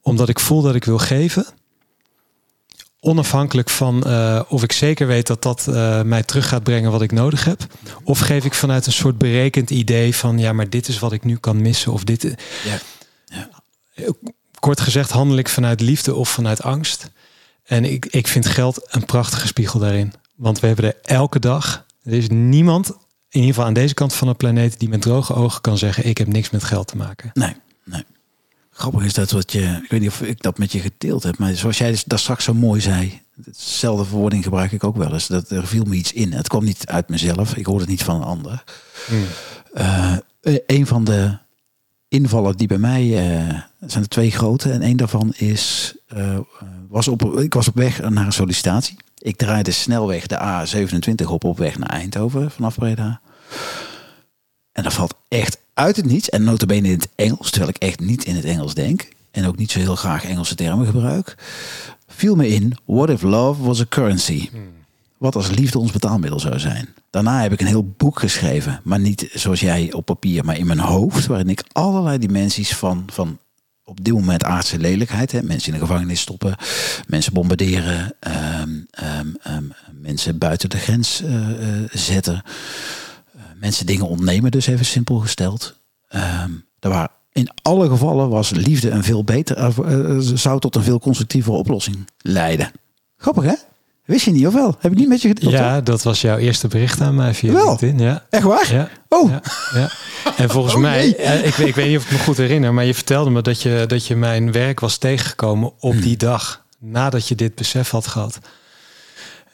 omdat 0.02 0.30
ik 0.30 0.40
voel 0.40 0.62
dat 0.62 0.76
ik 0.76 0.84
wil 0.84 0.98
geven? 0.98 1.46
Onafhankelijk 3.06 3.70
van 3.70 4.04
uh, 4.08 4.42
of 4.48 4.64
ik 4.64 4.72
zeker 4.72 5.08
weet 5.08 5.28
dat 5.28 5.42
dat 5.42 5.66
uh, 5.70 6.02
mij 6.02 6.24
terug 6.24 6.48
gaat 6.48 6.64
brengen 6.64 6.92
wat 6.92 7.02
ik 7.02 7.12
nodig 7.12 7.46
heb. 7.46 7.66
Of 8.04 8.20
geef 8.20 8.46
ik 8.46 8.54
vanuit 8.54 8.86
een 8.86 8.92
soort 8.92 9.18
berekend 9.18 9.70
idee 9.70 10.16
van 10.16 10.40
ja, 10.40 10.54
maar 10.54 10.70
dit 10.70 10.88
is 10.88 11.00
wat 11.00 11.12
ik 11.12 11.24
nu 11.24 11.36
kan 11.36 11.62
missen. 11.62 11.92
Of 11.92 12.04
dit. 12.04 12.22
Ja. 12.64 12.80
Ja. 13.26 13.50
Kort 14.60 14.80
gezegd, 14.80 15.12
handel 15.12 15.38
ik 15.38 15.50
vanuit 15.50 15.82
liefde 15.82 16.16
of 16.16 16.30
vanuit 16.30 16.62
angst. 16.62 17.12
En 17.64 17.86
ik, 17.86 18.06
ik 18.06 18.28
vind 18.28 18.46
geld 18.46 18.82
een 18.88 19.06
prachtige 19.06 19.48
spiegel 19.48 19.80
daarin. 19.80 20.14
Want 20.36 20.60
we 20.60 20.68
hebben 20.68 20.86
er 20.86 20.98
elke 21.02 21.40
dag. 21.40 21.86
Er 22.04 22.14
is 22.14 22.30
niemand, 22.30 22.88
in 22.90 22.96
ieder 23.30 23.48
geval 23.50 23.66
aan 23.66 23.74
deze 23.74 23.94
kant 23.94 24.14
van 24.14 24.28
de 24.28 24.34
planeet, 24.34 24.80
die 24.80 24.90
met 24.90 25.02
droge 25.02 25.34
ogen 25.34 25.62
kan 25.62 25.78
zeggen: 25.78 26.06
Ik 26.06 26.18
heb 26.18 26.28
niks 26.28 26.50
met 26.50 26.64
geld 26.64 26.88
te 26.88 26.98
maken. 26.98 27.32
Nee, 27.34 27.56
nee. 27.84 28.04
Grappig 28.74 29.04
is 29.04 29.14
dat 29.14 29.32
wat 29.32 29.52
je, 29.52 29.80
ik 29.84 29.90
weet 29.90 30.00
niet 30.00 30.10
of 30.10 30.22
ik 30.22 30.42
dat 30.42 30.58
met 30.58 30.72
je 30.72 30.80
gedeeld 30.80 31.24
heb, 31.24 31.38
maar 31.38 31.56
zoals 31.56 31.78
jij 31.78 31.98
daar 32.06 32.20
straks 32.20 32.44
zo 32.44 32.54
mooi 32.54 32.82
zei, 32.82 33.22
hetzelfde 33.46 34.06
verwoording 34.06 34.44
gebruik 34.44 34.72
ik 34.72 34.84
ook 34.84 34.96
wel 34.96 35.14
eens. 35.14 35.28
Dat 35.28 35.50
er 35.50 35.68
viel 35.68 35.84
me 35.84 35.96
iets 35.96 36.14
in. 36.14 36.34
Het 36.34 36.48
kwam 36.48 36.64
niet 36.64 36.88
uit 36.88 37.10
mezelf, 37.10 37.56
ik 37.56 37.66
hoorde 37.66 37.82
het 37.82 37.90
niet 37.90 38.04
van 38.04 38.16
een 38.16 38.24
ander. 38.28 38.64
Hmm. 39.08 39.26
Uh, 39.74 40.16
een 40.66 40.88
van 40.88 41.04
de 41.04 41.38
invallen 42.08 42.58
die 42.58 42.68
bij 42.68 42.78
mij 42.78 43.04
uh, 43.04 43.60
zijn 43.86 44.04
er 44.04 44.10
twee 44.10 44.32
grote 44.32 44.72
en 44.72 44.82
één 44.82 44.98
daarvan 44.98 45.34
is 45.36 45.96
uh, 46.18 46.40
was 46.90 47.08
op 47.08 47.40
ik 47.40 47.54
was 47.54 47.68
op 47.68 47.76
weg 47.76 48.10
naar 48.10 48.26
een 48.26 48.32
sollicitatie. 48.32 48.98
Ik 49.18 49.36
draaide 49.36 49.72
snelweg 49.72 50.28
de 50.28 50.38
A27 50.38 51.26
op 51.28 51.44
op 51.44 51.58
weg 51.58 51.78
naar 51.78 51.90
Eindhoven 51.90 52.52
vanaf 52.52 52.76
Breda. 52.76 53.22
En 54.74 54.84
dat 54.84 54.94
valt 54.94 55.14
echt 55.28 55.58
uit 55.74 55.96
het 55.96 56.06
niets. 56.06 56.30
En 56.30 56.44
notabene 56.44 56.88
in 56.88 56.94
het 56.94 57.10
Engels, 57.16 57.50
terwijl 57.50 57.72
ik 57.76 57.78
echt 57.78 58.00
niet 58.00 58.24
in 58.24 58.36
het 58.36 58.46
Engels 58.46 58.74
denk. 58.74 59.08
En 59.32 59.46
ook 59.46 59.58
niet 59.58 59.72
zo 59.72 59.80
heel 59.80 59.96
graag 59.96 60.26
Engelse 60.26 60.56
termen 60.56 60.86
gebruik. 60.86 61.36
Viel 62.08 62.36
me 62.36 62.48
in, 62.48 62.78
what 62.86 63.10
if 63.10 63.22
love 63.22 63.64
was 63.64 63.82
a 63.82 63.86
currency? 63.90 64.50
Wat 65.18 65.36
als 65.36 65.50
liefde 65.50 65.80
ons 65.80 65.92
betaalmiddel 65.92 66.40
zou 66.40 66.60
zijn? 66.60 66.90
Daarna 67.10 67.42
heb 67.42 67.52
ik 67.52 67.62
een 67.62 67.68
heel 67.68 67.94
boek 67.98 68.20
geschreven. 68.20 68.80
Maar 68.84 69.00
niet 69.00 69.30
zoals 69.34 69.60
jij 69.60 69.94
op 69.94 70.06
papier, 70.06 70.46
maar 70.46 70.58
in 70.58 70.68
mijn 70.68 70.80
hoofd. 70.80 71.26
Waarin 71.26 71.50
ik 71.50 71.64
allerlei 71.72 72.18
dimensies 72.18 72.76
van, 72.76 73.04
van 73.12 73.40
op 73.84 74.04
dit 74.04 74.14
moment 74.14 74.44
aardse 74.44 74.78
lelijkheid. 74.78 75.32
Hè? 75.32 75.44
Mensen 75.44 75.74
in 75.74 75.80
de 75.80 75.86
gevangenis 75.86 76.20
stoppen, 76.20 76.56
mensen 77.08 77.34
bombarderen, 77.34 78.16
um, 78.62 78.88
um, 79.20 79.36
um, 79.48 79.74
mensen 80.02 80.38
buiten 80.38 80.70
de 80.70 80.78
grens 80.78 81.22
uh, 81.22 81.50
uh, 81.50 81.90
zetten, 81.92 82.44
mensen 83.64 83.86
dingen 83.86 84.08
ontnemen, 84.08 84.52
dus 84.52 84.68
even 84.68 84.86
simpel 84.86 85.18
gesteld. 85.20 85.80
daar 86.80 86.92
waren 86.92 87.10
in 87.32 87.50
alle 87.62 87.90
gevallen 87.90 88.30
was 88.30 88.50
liefde 88.50 88.90
een 88.90 89.04
veel 89.04 89.24
beter, 89.24 89.74
zou 90.38 90.60
tot 90.60 90.76
een 90.76 90.84
veel 90.84 91.00
constructievere 91.00 91.56
oplossing 91.58 92.08
leiden. 92.18 92.72
Grappig 93.18 93.44
hè? 93.44 93.54
Wist 94.06 94.26
je 94.26 94.32
niet 94.32 94.48
of 94.48 94.54
wel? 94.54 94.76
Heb 94.80 94.92
ik 94.92 94.98
niet 94.98 95.08
met 95.08 95.22
je 95.22 95.28
gedeeld? 95.28 95.52
Ja, 95.52 95.82
dat 95.82 96.04
was 96.04 96.22
jouw 96.22 96.38
eerste 96.38 96.68
bericht 96.68 97.02
aan 97.02 97.16
mij 97.16 97.34
via 97.34 97.52
wel? 97.54 97.66
LinkedIn. 97.68 98.00
Ja. 98.00 98.26
Echt 98.30 98.44
waar? 98.44 98.74
Ja. 98.74 98.90
Oh. 99.10 99.30
Ja, 99.30 99.42
ja. 99.74 99.90
En 100.38 100.50
volgens 100.50 100.74
Oh, 100.76 100.82
mij, 100.82 101.00
nee. 101.02 101.16
eh, 101.16 101.46
ik, 101.48 101.54
weet- 101.56 101.68
ik 101.68 101.76
weet 101.76 101.88
niet 101.88 101.98
of 101.98 102.06
ik 102.06 102.12
me 102.12 102.18
goed 102.18 102.38
herinner, 102.38 102.74
maar 102.74 102.86
je 102.86 102.94
vertelde 102.94 103.30
me 103.30 103.42
dat 103.42 103.62
je, 103.62 103.84
dat 103.88 104.08
je 104.08 104.16
mijn 104.16 104.52
werk 104.52 104.80
was 104.80 104.98
tegengekomen 104.98 105.72
op 105.80 105.92
Hmm. 105.92 106.02
die 106.02 106.18
dag. 106.18 106.64
Nadat 106.80 107.28
je 107.28 107.36
dit 107.36 107.56
besef 107.56 107.90
had 107.90 108.08
gehad. 108.08 108.40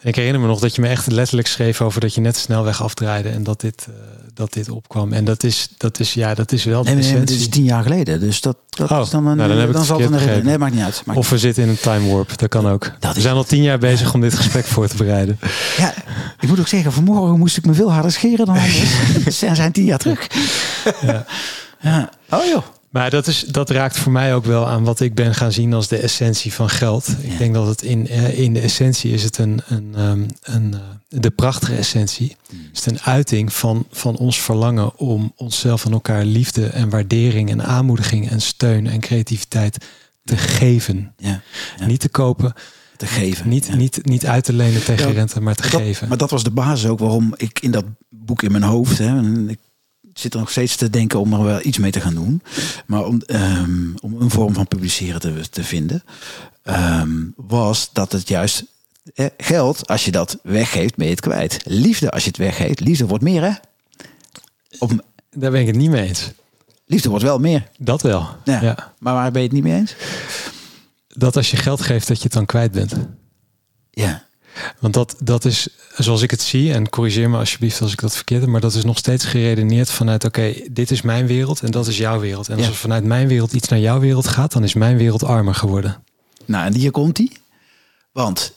Ik 0.01 0.15
herinner 0.15 0.41
me 0.41 0.47
nog 0.47 0.59
dat 0.59 0.75
je 0.75 0.81
me 0.81 0.87
echt 0.87 1.11
letterlijk 1.11 1.47
schreef 1.47 1.81
over 1.81 2.01
dat 2.01 2.13
je 2.13 2.21
net 2.21 2.33
de 2.33 2.39
snelweg 2.39 2.83
afdraaide 2.83 3.29
en 3.29 3.43
dat 3.43 3.61
dit, 3.61 3.87
eh, 3.89 3.93
dat 4.33 4.53
dit 4.53 4.69
opkwam. 4.69 5.13
En 5.13 5.25
dat 5.25 5.43
is, 5.43 5.67
dat 5.77 5.99
is, 5.99 6.13
ja, 6.13 6.33
dat 6.33 6.51
is 6.51 6.63
wel 6.63 6.83
de 6.83 6.89
Nee, 6.91 6.99
nee, 7.03 7.11
nee, 7.11 7.23
dit 7.23 7.39
is 7.39 7.49
tien 7.49 7.63
jaar 7.63 7.83
geleden. 7.83 8.19
Dus 8.19 8.41
dat, 8.41 8.57
dat 8.69 8.91
Oh, 8.91 9.01
is 9.01 9.09
dan 9.09 9.25
een. 9.27 9.37
nou, 9.37 9.49
dan 9.49 9.57
heb 9.57 9.69
ik 9.69 9.75
het 9.75 9.85
zal 9.85 9.99
het 9.99 10.09
verkeerd 10.09 10.37
een. 10.37 10.45
Nee, 10.45 10.57
maakt 10.57 10.73
niet 10.73 10.83
uit. 10.83 11.01
Maakt 11.05 11.19
Of 11.19 11.29
we 11.29 11.37
zitten 11.37 11.63
in 11.63 11.69
een 11.69 11.79
time 11.79 12.11
warp, 12.13 12.37
dat 12.37 12.49
kan 12.49 12.67
ook. 12.67 12.91
Dat 12.99 13.15
we 13.15 13.21
zijn 13.21 13.35
al 13.35 13.43
tien 13.43 13.61
jaar 13.63 13.77
bezig 13.79 14.13
om 14.13 14.21
dit 14.21 14.33
gesprek 14.35 14.65
voor 14.65 14.87
te 14.87 14.95
bereiden. 14.95 15.39
Ja, 15.77 15.93
ik 16.39 16.47
moet 16.49 16.59
ook 16.59 16.67
zeggen, 16.67 16.91
vanmorgen 16.91 17.37
moest 17.37 17.57
ik 17.57 17.65
me 17.65 17.73
veel 17.73 17.91
harder 17.91 18.11
scheren 18.11 18.45
dan 18.45 18.55
anders. 18.59 19.37
Ze 19.39 19.49
zijn 19.55 19.71
tien 19.71 19.85
jaar 19.85 19.99
terug. 19.99 20.27
Ja. 21.01 21.25
Ja. 21.81 22.09
Oh 22.29 22.45
joh. 22.45 22.63
Maar 22.89 23.09
dat, 23.09 23.27
is, 23.27 23.39
dat 23.43 23.69
raakt 23.69 23.97
voor 23.97 24.11
mij 24.11 24.35
ook 24.35 24.45
wel 24.45 24.67
aan 24.67 24.83
wat 24.83 24.99
ik 24.99 25.13
ben 25.15 25.35
gaan 25.35 25.51
zien 25.51 25.73
als 25.73 25.87
de 25.87 25.97
essentie 25.97 26.53
van 26.53 26.69
geld. 26.69 27.07
Ik 27.21 27.37
denk 27.37 27.53
dat 27.53 27.67
het 27.67 27.81
in, 27.81 28.07
eh, 28.07 28.39
in 28.39 28.53
de 28.53 28.59
essentie 28.59 29.11
is 29.11 29.23
het 29.23 29.37
een, 29.37 29.61
een, 29.67 29.91
ehm, 29.95 30.23
een, 30.41 30.73
eh, 30.73 30.79
de 31.21 31.29
prachtige 31.29 31.75
essentie. 31.75 32.35
Is 32.73 32.83
het 32.83 32.93
een 32.93 33.01
uiting 33.01 33.53
van, 33.53 33.85
van 33.91 34.17
ons 34.17 34.41
verlangen 34.41 34.97
om 34.97 35.33
onszelf 35.35 35.85
en 35.85 35.91
elkaar 35.91 36.25
liefde 36.25 36.65
en 36.67 36.89
waardering 36.89 37.49
en 37.49 37.63
aanmoediging 37.65 38.29
en 38.29 38.41
steun 38.41 38.87
en 38.87 38.99
creativiteit 38.99 39.85
te 40.23 40.37
geven. 40.37 41.13
Ja. 41.17 41.41
Niet 41.85 41.99
te 41.99 42.09
kopen, 42.09 42.53
Te 42.97 43.05
geven. 43.07 43.49
niet, 43.49 43.75
niet, 43.75 44.05
niet 44.05 44.25
uit 44.25 44.43
te 44.43 44.53
lenen 44.53 44.83
tegen 44.83 45.11
rente, 45.13 45.41
maar 45.41 45.55
te 45.55 45.69
Dat- 45.69 45.81
geven. 45.81 46.07
maar 46.07 46.17
dat 46.17 46.29
was 46.29 46.43
de 46.43 46.51
basis 46.51 46.89
ook 46.89 46.99
waarom 46.99 47.33
ik 47.37 47.59
in 47.61 47.71
dat 47.71 47.85
boek 48.09 48.43
in 48.43 48.51
mijn 48.51 48.63
hoofd. 48.63 48.97
Hè, 48.97 49.07
en 49.07 49.49
ik 49.49 49.59
zit 50.19 50.33
er 50.33 50.39
nog 50.39 50.51
steeds 50.51 50.75
te 50.75 50.89
denken 50.89 51.19
om 51.19 51.33
er 51.33 51.43
wel 51.43 51.59
iets 51.63 51.77
mee 51.77 51.91
te 51.91 52.01
gaan 52.01 52.13
doen. 52.15 52.41
Maar 52.85 53.05
om, 53.05 53.21
ehm, 53.25 53.95
om 54.01 54.21
een 54.21 54.29
vorm 54.29 54.53
van 54.53 54.67
publiceren 54.67 55.19
te, 55.19 55.49
te 55.49 55.63
vinden. 55.63 56.03
ehm, 56.63 57.11
was 57.35 57.89
dat 57.93 58.11
het 58.11 58.27
juist 58.27 58.63
eh, 59.15 59.25
geld, 59.37 59.87
als 59.87 60.05
je 60.05 60.11
dat 60.11 60.37
weggeeft, 60.43 60.95
ben 60.95 61.05
je 61.05 61.11
het 61.11 61.21
kwijt. 61.21 61.59
Liefde, 61.65 62.11
als 62.11 62.23
je 62.23 62.27
het 62.29 62.37
weggeeft, 62.37 62.79
liefde 62.79 63.05
wordt 63.07 63.23
meer 63.23 63.41
hè. 63.43 63.51
Of, 64.79 64.91
Daar 65.31 65.51
ben 65.51 65.61
ik 65.61 65.67
het 65.67 65.75
niet 65.75 65.89
mee 65.89 66.07
eens. 66.07 66.31
liefde 66.85 67.09
wordt 67.09 67.23
wel 67.23 67.39
meer. 67.39 67.67
Dat 67.77 68.01
wel. 68.01 68.27
Ja. 68.43 68.61
ja. 68.61 68.93
Maar 68.99 69.13
waar 69.13 69.31
ben 69.31 69.41
je 69.41 69.47
het 69.47 69.55
niet 69.55 69.65
mee 69.65 69.73
eens? 69.79 69.95
Dat 71.07 71.35
als 71.35 71.51
je 71.51 71.57
geld 71.57 71.81
geeft, 71.81 72.07
dat 72.07 72.17
je 72.17 72.23
het 72.23 72.33
dan 72.33 72.45
kwijt 72.45 72.71
bent. 72.71 72.93
Ja. 73.91 74.23
Want 74.79 74.93
dat, 74.93 75.15
dat 75.23 75.45
is, 75.45 75.67
zoals 75.97 76.21
ik 76.21 76.31
het 76.31 76.41
zie, 76.41 76.73
en 76.73 76.89
corrigeer 76.89 77.29
me 77.29 77.37
alsjeblieft 77.37 77.81
als 77.81 77.91
ik 77.91 78.01
dat 78.01 78.15
verkeerd 78.15 78.41
heb, 78.41 78.49
maar 78.49 78.61
dat 78.61 78.73
is 78.73 78.83
nog 78.83 78.97
steeds 78.97 79.25
geredeneerd 79.25 79.89
vanuit, 79.91 80.23
oké, 80.25 80.53
dit 80.71 80.91
is 80.91 81.01
mijn 81.01 81.27
wereld 81.27 81.61
en 81.61 81.71
dat 81.71 81.87
is 81.87 81.97
jouw 81.97 82.19
wereld. 82.19 82.47
En 82.47 82.55
als 82.55 82.65
Ja. 82.65 82.69
er 82.71 82.77
vanuit 82.77 83.03
mijn 83.03 83.27
wereld 83.27 83.53
iets 83.53 83.67
naar 83.67 83.79
jouw 83.79 83.99
wereld 83.99 84.27
gaat, 84.27 84.51
dan 84.51 84.63
is 84.63 84.73
mijn 84.73 84.97
wereld 84.97 85.23
armer 85.23 85.55
geworden. 85.55 86.03
Nou, 86.45 86.65
en 86.65 86.73
hier 86.73 86.91
komt 86.91 87.17
hij. 87.17 87.31
Want, 88.11 88.53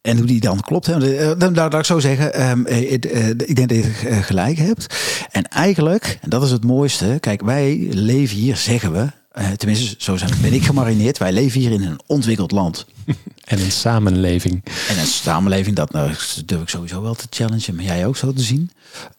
en 0.00 0.16
hoe 0.16 0.26
die 0.26 0.40
dan 0.40 0.60
klopt, 0.60 0.86
hè, 0.86 1.16
eh, 1.16 1.38
dan 1.38 1.54
laat 1.54 1.74
ik 1.74 1.84
zo 1.84 1.98
zeggen, 1.98 2.34
ehm, 2.34 2.64
eh, 2.66 2.92
eh, 2.92 3.28
ik 3.28 3.56
denk 3.56 3.68
dat 3.68 3.78
je 3.78 3.92
gelijk 4.22 4.58
hebt. 4.58 4.94
En 5.30 5.42
eigenlijk, 5.48 6.18
en 6.20 6.30
dat 6.30 6.42
is 6.42 6.50
het 6.50 6.64
mooiste, 6.64 7.16
kijk, 7.20 7.42
wij 7.42 7.88
leven 7.90 8.36
hier, 8.36 8.56
zeggen 8.56 8.92
we, 8.92 9.06
eh, 9.28 9.50
tenminste, 9.50 9.94
zo 9.98 10.16
zijn, 10.16 10.30
ben 10.40 10.52
ik 10.52 10.64
gemarineerd. 10.64 11.18
Wij 11.18 11.32
leven 11.32 11.60
hier 11.60 11.70
in 11.72 11.82
een 11.82 12.00
ontwikkeld 12.06 12.50
land. 12.50 12.86
En 13.44 13.60
een 13.60 13.72
samenleving. 13.72 14.64
En 14.88 14.98
een 14.98 15.06
samenleving, 15.06 15.76
dat 15.76 15.92
nou, 15.92 16.14
durf 16.44 16.62
ik 16.62 16.68
sowieso 16.68 17.02
wel 17.02 17.14
te 17.14 17.26
challengen, 17.30 17.74
maar 17.74 17.84
jij 17.84 18.06
ook 18.06 18.16
zo 18.16 18.32
te 18.32 18.42
zien. 18.42 18.70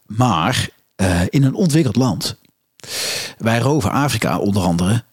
Maar 0.06 0.68
eh, 0.94 1.20
in 1.28 1.42
een 1.42 1.54
ontwikkeld 1.54 1.96
land. 1.96 2.36
Wij 3.38 3.58
roven 3.58 3.90
Afrika 3.90 4.38
onder 4.38 4.62
andere 4.62 5.04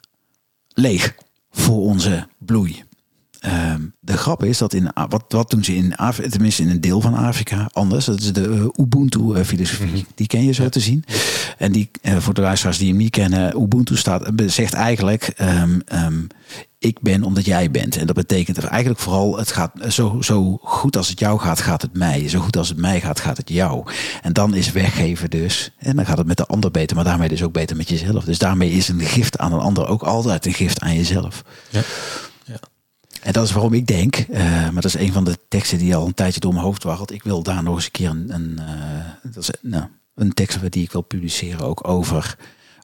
leeg 0.74 1.16
voor 1.52 1.82
onze 1.82 2.28
bloei. 2.38 2.84
Ehm, 3.40 3.82
de 4.00 4.18
grap 4.18 4.44
is 4.44 4.58
dat 4.58 4.74
in 4.74 4.92
wat, 5.10 5.26
wat 5.28 5.50
doen 5.50 5.64
ze 5.64 5.76
in 5.76 5.96
Afrika, 5.96 6.30
tenminste 6.30 6.62
in 6.62 6.70
een 6.70 6.82
deel 6.82 7.02
van 7.02 7.14
Afrika 7.14 7.70
anders. 7.74 8.06
Dat 8.06 8.20
is 8.20 8.34
de 8.34 8.48
uh, 8.48 8.86
Ubuntu-filosofie. 8.86 9.86
Mhm. 9.86 10.02
Die 10.16 10.28
ken 10.28 10.44
je 10.44 10.52
zo 10.52 10.70
te 10.70 10.80
zien. 10.80 11.04
En 11.58 11.72
die, 11.72 11.90
eh, 12.02 12.18
voor 12.18 12.34
de 12.34 12.42
luisteraars 12.42 12.78
die 12.78 12.88
hem 12.88 12.98
niet 12.98 13.12
kennen, 13.12 13.62
Ubuntu 13.62 13.98
staat, 13.98 14.32
zegt 14.46 14.74
eigenlijk: 14.74 15.24
ehm, 15.36 15.80
ehm, 15.86 16.22
Ik 16.80 17.02
ben 17.02 17.24
omdat 17.24 17.46
jij 17.46 17.72
bent. 17.72 17.98
En 17.98 18.06
dat 18.06 18.16
betekent 18.16 18.64
eigenlijk 18.64 19.00
vooral: 19.00 19.38
het 19.38 19.52
gaat 19.52 19.72
zo, 19.90 20.22
zo 20.22 20.60
goed 20.62 20.98
als 20.98 21.10
het 21.10 21.20
jou 21.20 21.40
gaat, 21.40 21.62
gaat 21.62 21.82
het 21.82 21.94
mij. 21.94 22.30
Zo 22.30 22.40
goed 22.40 22.58
als 22.58 22.70
het 22.70 22.78
mij 22.78 23.02
gaat, 23.02 23.20
gaat 23.20 23.38
het 23.38 23.50
jou. 23.50 23.92
En 24.22 24.34
dan 24.34 24.56
is 24.56 24.72
weggeven 24.72 25.30
dus. 25.30 25.72
En 25.78 25.96
dan 25.96 26.06
gaat 26.06 26.18
het 26.18 26.28
met 26.28 26.38
de 26.38 26.46
ander 26.46 26.72
beter, 26.72 26.96
maar 26.96 27.06
daarmee 27.06 27.30
dus 27.30 27.44
ook 27.44 27.54
beter 27.54 27.76
met 27.76 27.90
jezelf. 27.90 28.24
Dus 28.24 28.38
daarmee 28.38 28.72
is 28.72 28.88
een 28.88 29.02
gift 29.02 29.38
aan 29.38 29.54
een 29.54 29.60
ander 29.60 29.88
ook 29.88 30.04
altijd 30.04 30.46
een 30.46 30.54
gift 30.54 30.80
aan 30.80 30.96
jezelf. 30.96 31.44
Ja. 31.70 31.82
En 33.22 33.34
dat 33.34 33.46
is 33.46 33.52
waarom 33.52 33.74
ik 33.74 33.88
denk, 33.88 34.16
eh, 34.16 34.44
maar 34.44 34.82
dat 34.82 34.86
is 34.86 34.94
een 34.94 35.12
van 35.12 35.24
de 35.24 35.40
teksten 35.48 35.78
die 35.78 35.96
al 35.96 36.06
een 36.06 36.14
tijdje 36.14 36.40
door 36.40 36.54
mijn 36.54 36.66
hoofd 36.66 36.84
warrelt. 36.84 37.12
Ik 37.12 37.24
wil 37.24 37.44
daar 37.44 37.64
nog 37.64 37.76
eens 37.76 37.86
een 37.86 37.92
keer 37.92 38.10
een, 38.10 38.34
een, 38.34 38.60
eh, 38.60 39.32
dat 39.32 39.44
is, 39.44 39.50
nou, 39.62 39.86
een 40.16 40.34
tekst 40.34 40.72
die 40.72 40.84
ik 40.84 40.92
wil 40.92 41.02
publiceren 41.02 41.66
ook 41.66 41.88
over, 41.88 42.38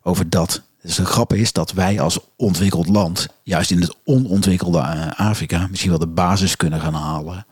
over 0.03 0.29
dat. 0.29 0.61
Dus 0.81 0.95
de 0.95 1.05
grap 1.05 1.34
is 1.34 1.51
dat 1.51 1.71
wij 1.71 1.99
als 1.99 2.19
ontwikkeld 2.36 2.88
land, 2.88 3.27
juist 3.43 3.71
in 3.71 3.81
het 3.81 3.95
onontwikkelde 4.03 4.79
eh, 4.79 5.11
Afrika, 5.19 5.67
misschien 5.67 5.89
wel 5.89 5.99
de 5.99 6.07
basis 6.07 6.55
kunnen 6.55 6.81
gaan 6.81 6.93
halen 6.93 7.45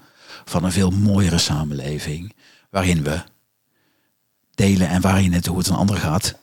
van 0.45 0.63
een 0.63 0.71
veel 0.71 0.91
mooiere 0.91 1.38
samenleving. 1.38 2.34
Waarin 2.69 3.03
we 3.03 3.23
delen 4.55 4.89
en 4.89 5.01
waarin 5.01 5.34
het 5.34 5.45
hoe 5.45 5.57
het 5.57 5.67
een 5.67 5.75
ander 5.75 5.97
gaat. 5.97 6.39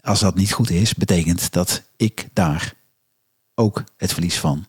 Als 0.00 0.20
dat 0.20 0.34
niet 0.34 0.52
goed 0.52 0.70
is, 0.70 0.94
betekent 0.94 1.52
dat 1.52 1.82
ik 1.96 2.28
daar 2.32 2.74
ook 3.54 3.84
het 3.96 4.12
verlies 4.12 4.38
van 4.38 4.66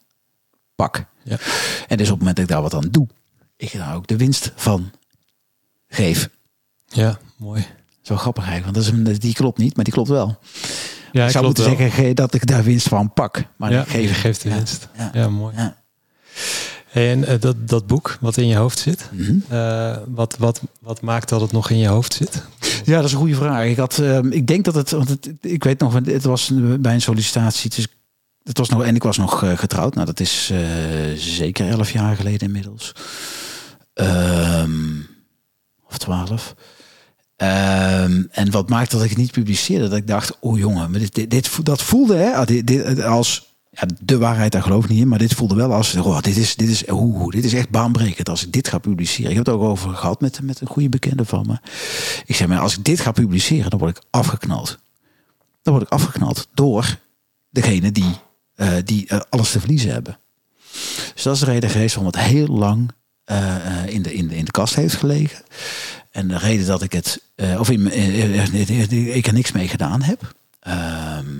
pak. 0.85 1.05
Ja. 1.23 1.37
En 1.87 1.97
dus 1.97 2.07
op 2.07 2.19
het 2.19 2.19
moment 2.19 2.35
dat 2.35 2.45
ik 2.45 2.51
daar 2.51 2.61
wat 2.61 2.73
aan 2.73 2.87
doe, 2.91 3.07
ik 3.57 3.71
daar 3.73 3.95
ook 3.95 4.07
de 4.07 4.17
winst 4.17 4.51
van 4.55 4.91
geef. 5.87 6.29
Ja, 6.87 7.19
mooi. 7.37 7.65
Zo 8.01 8.15
grappig 8.15 8.43
eigenlijk, 8.47 8.75
want 8.75 8.85
dat 8.87 8.95
is 9.05 9.13
een, 9.13 9.19
die 9.19 9.33
klopt 9.33 9.57
niet, 9.57 9.75
maar 9.75 9.83
die 9.83 9.93
klopt 9.93 10.09
wel. 10.09 10.39
Ja, 11.11 11.25
ik 11.25 11.31
zou 11.31 11.45
moeten 11.45 11.63
wel. 11.65 11.77
zeggen 11.77 12.05
ge- 12.05 12.13
dat 12.13 12.33
ik 12.33 12.45
daar 12.47 12.63
winst 12.63 12.87
van 12.87 13.13
pak. 13.13 13.43
Maar 13.55 13.71
ja, 13.71 13.81
ik 13.81 13.87
geef, 13.87 14.07
je 14.09 14.13
geeft 14.13 14.41
de 14.43 14.49
Ja. 14.49 14.55
winst. 14.55 14.87
Ja. 14.97 15.09
Ja, 15.13 15.29
mooi. 15.29 15.55
Hey, 16.85 17.11
en 17.11 17.25
eh, 17.25 17.39
dat, 17.39 17.55
dat 17.67 17.87
boek 17.87 18.17
wat 18.21 18.37
in 18.37 18.47
je 18.47 18.55
hoofd 18.55 18.79
zit, 18.79 19.09
Mhm. 19.11 19.35
eh, 19.47 19.97
wat, 20.07 20.35
wat, 20.39 20.61
wat 20.81 21.01
maakt 21.01 21.29
dat 21.29 21.41
het 21.41 21.51
nog 21.51 21.69
in 21.69 21.77
je 21.77 21.87
hoofd 21.87 22.13
zit? 22.13 22.43
Ja, 22.85 22.95
dat 22.95 23.05
is 23.05 23.11
een 23.11 23.17
goede 23.17 23.35
vraag. 23.35 23.65
Ik, 23.65 23.77
had, 23.77 23.99
ehm, 23.99 24.31
ik 24.31 24.47
denk 24.47 24.65
dat 24.65 24.75
het, 24.75 24.91
want 24.91 25.09
het, 25.09 25.29
ik 25.41 25.63
weet 25.63 25.79
nog, 25.79 25.93
het 25.93 26.23
was 26.23 26.51
bij 26.79 26.93
een 26.93 27.01
sollicitatie. 27.01 27.69
Dus 27.69 27.87
het 28.43 28.57
was 28.57 28.69
nog, 28.69 28.83
en 28.83 28.95
ik 28.95 29.03
was 29.03 29.17
nog 29.17 29.43
eh, 29.43 29.57
getrouwd. 29.57 29.93
Nou, 29.93 30.05
dat 30.05 30.19
is 30.19 30.49
eh, 30.51 30.59
zeker 31.15 31.69
elf 31.69 31.91
jaar 31.91 32.15
geleden 32.15 32.47
inmiddels. 32.47 32.95
Ehm, 33.93 34.99
of 35.87 35.97
twaalf. 35.97 36.55
Ehm, 37.35 38.23
en 38.31 38.51
wat 38.51 38.69
maakt 38.69 38.91
dat 38.91 39.03
ik 39.03 39.09
het 39.09 39.17
niet 39.17 39.31
publiceerde? 39.31 39.87
Dat 39.87 39.97
ik 39.97 40.07
dacht, 40.07 40.37
oh 40.39 40.57
jongen, 40.57 40.91
maar 40.91 40.99
dit, 40.99 41.29
dit, 41.29 41.65
dat 41.65 41.81
voelde 41.81 42.15
hè, 42.15 42.33
ah, 42.33 43.05
als 43.05 43.49
ja, 43.71 43.87
de 44.01 44.17
waarheid, 44.17 44.51
daar 44.51 44.61
geloof 44.61 44.83
ik 44.83 44.89
niet 44.89 45.01
in. 45.01 45.07
Maar 45.07 45.19
dit 45.19 45.33
voelde 45.33 45.55
wel 45.55 45.73
als, 45.73 45.95
oh, 45.95 46.21
dit 46.21 46.37
is, 46.37 46.55
dit 46.55 46.69
is, 46.69 46.83
oeh, 46.89 47.31
dit 47.31 47.43
is 47.45 47.53
echt 47.53 47.69
baanbrekend 47.69 48.29
als 48.29 48.45
ik 48.45 48.51
dit 48.51 48.67
ga 48.67 48.77
publiceren. 48.77 49.29
Ik 49.29 49.37
heb 49.37 49.45
het 49.45 49.55
ook 49.55 49.61
over 49.61 49.93
gehad 49.93 50.21
met, 50.21 50.41
met 50.41 50.61
een 50.61 50.67
goede 50.67 50.89
bekende 50.89 51.25
van 51.25 51.45
me. 51.47 51.57
Ik 52.25 52.35
zeg 52.35 52.47
maar, 52.47 52.59
als 52.59 52.77
ik 52.77 52.83
dit 52.83 52.99
ga 52.99 53.11
publiceren, 53.11 53.69
dan 53.69 53.79
word 53.79 53.97
ik 53.97 54.03
afgeknald. 54.09 54.79
Dan 55.61 55.73
word 55.73 55.85
ik 55.85 55.93
afgeknald 55.93 56.47
door 56.53 56.97
degene 57.49 57.91
die, 57.91 58.15
eh, 58.59 58.73
die 58.83 59.07
eh, 59.07 59.19
alles 59.29 59.51
te 59.51 59.59
verliezen 59.59 59.91
hebben. 59.91 60.19
Dus 61.13 61.23
dat 61.23 61.33
is 61.33 61.39
de 61.39 61.45
reden 61.45 61.69
geweest 61.69 61.95
waarom 61.95 62.13
het 62.13 62.23
heel 62.23 62.47
lang 62.47 62.91
eh, 63.23 63.85
in, 63.87 64.01
de, 64.01 64.13
in, 64.13 64.27
de, 64.27 64.35
in 64.35 64.45
de 64.45 64.51
kast 64.51 64.75
heeft 64.75 64.95
gelegen. 64.95 65.43
En 66.11 66.27
de 66.27 66.37
reden 66.37 66.65
dat 66.65 66.81
ik 66.81 66.91
het, 66.91 67.23
of 67.57 67.69
ik 67.69 69.27
er 69.27 69.33
niks 69.33 69.51
mee 69.51 69.67
gedaan 69.67 70.01
heb. 70.01 70.35
Ehm, 70.59 71.37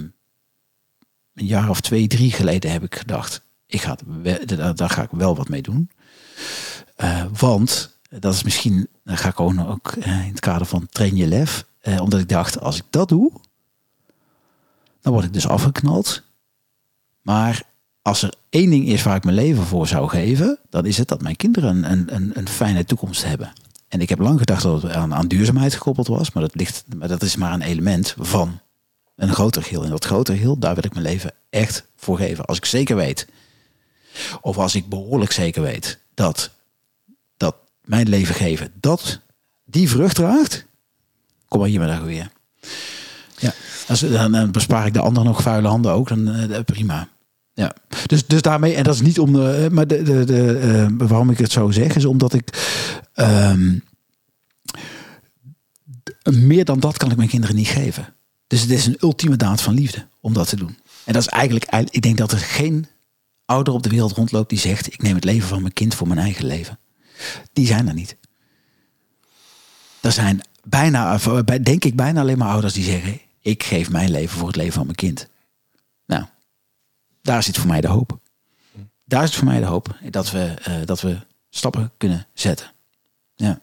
een 1.34 1.46
jaar 1.46 1.70
of 1.70 1.82
twee, 1.82 2.08
drie 2.08 2.32
geleden 2.32 2.72
heb 2.72 2.84
ik 2.84 2.96
gedacht, 2.96 3.42
ik 3.66 3.82
ga, 3.82 3.98
daar, 4.74 4.90
ga 4.90 5.02
ik 5.02 5.12
wel 5.12 5.36
wat 5.36 5.50
mee 5.50 5.62
doen. 5.62 5.90
Want 7.38 7.98
dat 8.10 8.34
is 8.34 8.44
misschien, 8.44 8.88
dan 9.04 9.18
ga 9.18 9.30
ik 9.30 9.40
ook, 9.40 9.92
in 9.96 10.12
het 10.12 10.40
kader 10.40 10.68
van 10.68 10.88
train 10.90 11.16
je 11.16 11.28
lef. 11.28 11.66
omdat 12.00 12.20
ik 12.20 12.30
dacht, 12.30 12.60
als 12.60 12.78
ik 12.78 12.86
dat 12.90 13.10
doe, 13.10 13.32
dan 15.02 15.14
word 15.14 15.26
ik 15.26 15.34
dus 15.34 15.48
afgeknald. 15.48 16.28
Maar 17.22 17.62
als 18.02 18.22
er 18.22 18.34
één 18.50 18.70
ding 18.70 18.88
is 18.88 19.04
waar 19.04 19.16
ik 19.16 19.24
mijn 19.24 19.36
leven 19.36 19.64
voor 19.64 19.88
zou 19.88 20.10
geven, 20.10 20.60
dan 20.70 20.86
is 20.86 20.98
het 20.98 21.08
dat 21.08 21.22
mijn 21.22 21.36
kinderen 21.36 21.92
een, 21.92 22.16
een, 22.16 22.32
een 22.34 22.50
fijne 22.50 22.86
toekomst 22.86 23.24
hebben. 23.24 23.54
En 23.88 24.02
ik 24.02 24.10
heb 24.10 24.20
lang 24.20 24.40
gedacht 24.40 24.64
dat 24.64 24.82
het 24.82 24.92
aan, 24.92 25.14
aan 25.14 25.28
duurzaamheid 25.28 25.74
gekoppeld 25.74 26.08
was, 26.08 26.32
maar 26.32 26.44
dat, 26.44 26.56
ligt, 26.56 26.84
maar 26.96 27.08
dat 27.08 27.22
is 27.22 27.36
maar 27.36 27.54
een 27.54 27.62
element 27.62 28.16
van 28.18 28.60
een 29.16 29.34
groter 29.34 29.64
geheel. 29.64 29.84
En 29.84 29.90
dat 29.90 30.06
grotere 30.06 30.38
geheel, 30.38 30.60
daar 30.60 30.76
wil 30.76 30.86
ik 30.86 30.94
mijn 30.94 31.06
leven 31.06 31.34
echt 31.50 31.86
voor 31.96 32.18
geven. 32.18 32.46
Als 32.46 32.58
ik 32.58 32.66
zeker 32.66 32.96
weet, 32.96 33.28
of 34.42 34.58
als 34.58 34.76
ik 34.76 34.90
behoorlijk 34.90 35.32
zeker 35.32 35.62
weet, 35.62 36.00
dat, 36.14 36.52
dat 37.38 37.56
mijn 37.84 38.10
leven 38.10 38.36
geven, 38.36 38.72
dat 38.80 39.20
die 39.66 39.90
vrucht 39.90 40.16
draagt, 40.16 40.66
kom 41.48 41.60
maar 41.60 41.70
hier 41.70 41.80
maar 41.80 42.06
weer. 42.06 42.32
Ja, 43.38 43.54
dan, 43.98 44.32
dan 44.32 44.52
bespaar 44.52 44.86
ik 44.86 44.94
de 44.94 45.00
ander 45.00 45.24
nog 45.24 45.42
vuile 45.42 45.68
handen 45.68 45.92
ook, 45.92 46.08
dan 46.08 46.28
eh, 46.28 46.60
prima. 46.66 47.08
Ja, 47.54 47.74
dus, 48.06 48.28
dus 48.28 48.42
daarmee, 48.42 48.76
en 48.76 48.84
dat 48.84 48.94
is 48.94 49.02
niet 49.02 49.20
om 49.20 49.34
de, 49.34 49.68
maar 49.72 49.88
de, 49.88 50.04
de, 50.04 50.24
de, 50.24 50.58
eh, 50.58 51.08
waarom 51.08 51.30
ik 51.30 51.38
het 51.38 51.52
zo 51.52 51.72
zeg, 51.72 51.96
is 51.96 52.06
omdat 52.06 52.34
ik 52.34 52.78
ehm, 53.14 53.78
meer 56.24 56.66
dan 56.66 56.80
dat 56.80 56.98
kan 56.98 57.12
ik 57.12 57.18
mijn 57.18 57.30
kinderen 57.30 57.56
niet 57.56 57.68
geven. 57.68 58.14
Dus 58.48 58.62
het 58.62 58.70
is 58.70 58.86
een 58.86 58.98
ultieme 59.02 59.36
daad 59.36 59.62
van 59.62 59.74
liefde 59.74 60.08
om 60.20 60.34
dat 60.34 60.50
te 60.50 60.56
doen. 60.56 60.78
En 61.04 61.14
dat 61.14 61.22
is 61.22 61.28
eigenlijk, 61.28 61.66
eigenlijk- 61.66 61.96
ik 61.96 62.02
denk 62.02 62.18
dat 62.18 62.32
er 62.32 62.46
geen 62.46 62.88
ouder 63.46 63.74
op 63.74 63.84
de 63.84 63.90
wereld 63.90 64.12
rondloopt 64.12 64.50
die 64.50 64.60
zegt: 64.60 64.94
ik 64.94 65.02
neem 65.02 65.16
het 65.16 65.24
leven 65.24 65.48
van 65.48 65.62
mijn 65.62 65.74
kind 65.74 65.96
voor 65.96 66.08
mijn 66.08 66.20
eigen 66.20 66.46
leven. 66.46 66.80
Die 67.54 67.68
zijn 67.68 67.88
er 67.88 67.94
niet. 67.94 68.18
Er 70.02 70.12
zijn 70.12 70.42
bijna, 70.64 71.20
denk 71.62 71.86
ik, 71.86 71.96
bijna 71.96 72.22
alleen 72.22 72.38
maar 72.38 72.50
ouders 72.52 72.74
die 72.74 72.84
zeggen: 72.84 73.20
ik 73.42 73.64
geef 73.64 73.90
mijn 73.90 74.12
leven 74.12 74.38
voor 74.38 74.48
het 74.48 74.56
leven 74.56 74.74
van 74.74 74.84
mijn 74.84 74.96
kind. 74.96 75.28
Nou, 76.06 76.26
daar 77.22 77.44
zit 77.44 77.58
voor 77.58 77.68
mij 77.68 77.82
de 77.82 77.88
hoop. 77.88 78.20
Daar 79.06 79.28
zit 79.28 79.36
voor 79.36 79.48
mij 79.48 79.60
de 79.60 79.66
hoop 79.66 79.96
dat 80.10 80.32
we, 80.32 80.54
eh, 80.64 80.76
dat 80.86 81.02
we 81.02 81.18
stappen 81.50 81.92
kunnen 81.98 82.28
zetten. 82.34 82.72
Ja. 83.36 83.62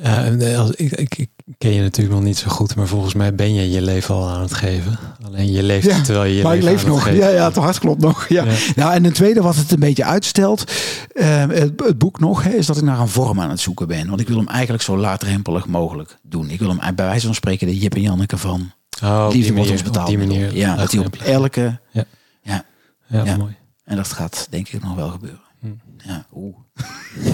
Eh, 0.00 0.68
ik, 0.76 0.92
ik 0.92 1.28
ken 1.58 1.72
je 1.72 1.80
natuurlijk 1.80 2.14
nog 2.16 2.24
niet 2.24 2.38
zo 2.38 2.48
goed, 2.48 2.74
maar 2.74 2.86
volgens 2.86 3.14
mij 3.14 3.34
ben 3.34 3.54
je 3.54 3.70
je 3.70 3.82
leven 3.82 4.14
al 4.14 4.28
aan 4.28 4.40
het 4.40 4.54
geven. 4.54 4.98
Alleen 5.26 5.52
je 5.52 5.62
leeft 5.62 5.86
Ja, 5.86 6.00
terwijl 6.02 6.24
je 6.24 6.36
je 6.36 6.42
maar 6.42 6.56
ik 6.56 6.62
leef 6.62 6.86
nog. 6.86 7.10
Ja, 7.10 7.28
ja, 7.28 7.44
het 7.44 7.56
hart 7.56 7.78
klopt 7.78 8.00
nog. 8.00 8.28
Ja. 8.28 8.44
Ja. 8.44 8.52
Nou, 8.76 8.92
en 8.94 9.04
een 9.04 9.12
tweede 9.12 9.42
wat 9.42 9.56
het 9.56 9.70
een 9.70 9.80
beetje 9.80 10.04
uitstelt, 10.04 10.72
eh, 11.12 11.46
het, 11.46 11.72
het 11.76 11.98
boek 11.98 12.20
nog, 12.20 12.42
hè, 12.42 12.50
is 12.50 12.66
dat 12.66 12.76
ik 12.76 12.82
naar 12.82 13.00
een 13.00 13.08
vorm 13.08 13.40
aan 13.40 13.50
het 13.50 13.60
zoeken 13.60 13.86
ben. 13.88 14.08
Want 14.08 14.20
ik 14.20 14.28
wil 14.28 14.36
hem 14.36 14.48
eigenlijk 14.48 14.82
zo 14.82 14.96
laagdrempelig 14.98 15.66
mogelijk 15.66 16.16
doen. 16.22 16.50
Ik 16.50 16.58
wil 16.58 16.68
hem 16.68 16.94
bij 16.94 17.04
wijze 17.06 17.26
van 17.26 17.34
spreken 17.34 17.66
de 17.66 17.78
Jip 17.78 17.94
en 17.94 18.00
Janneke 18.02 18.36
van 18.38 18.72
Oh, 19.04 19.26
Liefde 19.30 19.42
die 19.46 19.54
wordt 19.54 19.70
ons 19.70 19.82
betaald. 19.82 20.06
die 20.08 20.18
manier. 20.18 20.56
ja, 20.56 20.76
dat 20.76 20.92
hij 20.92 21.04
op 21.04 21.14
elke... 21.16 21.78
Ja. 21.90 22.04
Ja, 22.42 22.64
Ja, 23.06 23.24
ja. 23.24 23.36
mooi. 23.36 23.56
en 23.84 23.96
dat 23.96 24.12
gaat 24.12 24.46
denk 24.50 24.68
ik 24.68 24.82
nog 24.82 24.94
wel 24.94 25.08
gebeuren. 25.08 25.40
Hm. 25.60 25.66
Ja, 26.08 26.26
oeh. 26.34 26.56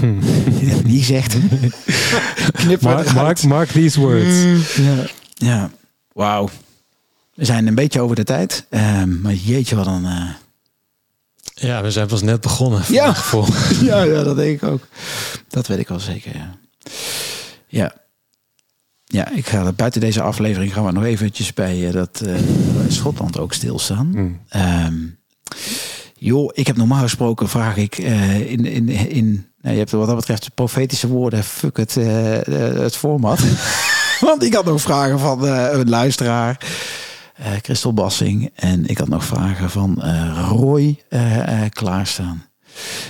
Niet 0.84 1.04
gezegd. 1.04 1.36
Knip 2.60 2.80
maar 2.80 2.94
Mark, 2.94 3.12
mark, 3.12 3.42
mark 3.42 3.68
these 3.70 4.00
words. 4.00 4.74
Ja, 4.76 5.04
ja. 5.34 5.70
wauw. 6.12 6.48
We 7.34 7.44
zijn 7.44 7.66
een 7.66 7.74
beetje 7.74 8.00
over 8.00 8.16
de 8.16 8.24
tijd. 8.24 8.66
Ehm, 8.70 9.20
maar 9.20 9.32
jeetje, 9.34 9.76
wat 9.76 9.86
een... 9.86 10.04
eh, 10.04 10.28
Ja, 11.54 11.82
we 11.82 11.90
zijn 11.90 12.06
pas 12.06 12.22
net 12.22 12.40
begonnen. 12.40 12.82
Ja. 12.88 13.14
ja, 13.82 14.02
ja, 14.02 14.22
dat 14.22 14.36
denk 14.36 14.62
ik 14.62 14.68
ook. 14.68 14.86
Dat 15.48 15.66
weet 15.66 15.78
ik 15.78 15.88
wel 15.88 16.00
zeker, 16.00 16.36
ja. 16.36 16.54
Ja. 17.66 17.94
Ja, 19.04 19.30
ik 19.30 19.46
ga 19.46 19.72
buiten 19.72 20.00
deze 20.00 20.22
aflevering 20.22 20.72
gaan 20.72 20.84
we 20.84 20.92
nog 20.92 21.04
eventjes 21.04 21.52
bij 21.54 21.86
eh, 21.86 21.92
dat 21.92 22.20
eh, 22.20 22.34
Schotland 22.88 23.38
ook 23.38 23.52
stilstaan. 23.52 24.40
Ehm, 24.48 24.94
joh, 26.24 26.50
ik 26.52 26.66
heb 26.66 26.76
normaal 26.76 27.02
gesproken 27.02 27.48
vraag 27.48 27.76
ik 27.76 27.98
eh, 27.98 28.50
in, 28.50 28.64
in, 28.64 28.88
in 28.88 29.46
nou, 29.60 29.74
je 29.74 29.78
hebt 29.80 29.90
wat 29.90 30.06
dat 30.06 30.16
betreft 30.16 30.44
de 30.44 30.50
profetische 30.54 31.08
woorden, 31.08 31.44
fuck 31.44 31.76
het, 31.76 31.96
eh, 31.96 32.68
eh, 32.68 32.80
het 32.80 32.96
format. 32.96 33.40
Want 34.20 34.42
ik 34.42 34.54
had 34.54 34.64
nog 34.64 34.80
vragen 34.80 35.18
van 35.18 35.42
een 35.44 35.88
luisteraar. 35.88 36.60
uh, 37.40 37.46
Christel 37.62 37.92
Bassing. 37.92 38.50
En 38.54 38.86
ik 38.86 38.98
had 38.98 39.08
nog 39.08 39.24
vragen 39.24 39.70
van 39.70 40.00
uh, 40.04 40.46
Roy 40.48 41.02
klaarstaan. 41.68 42.44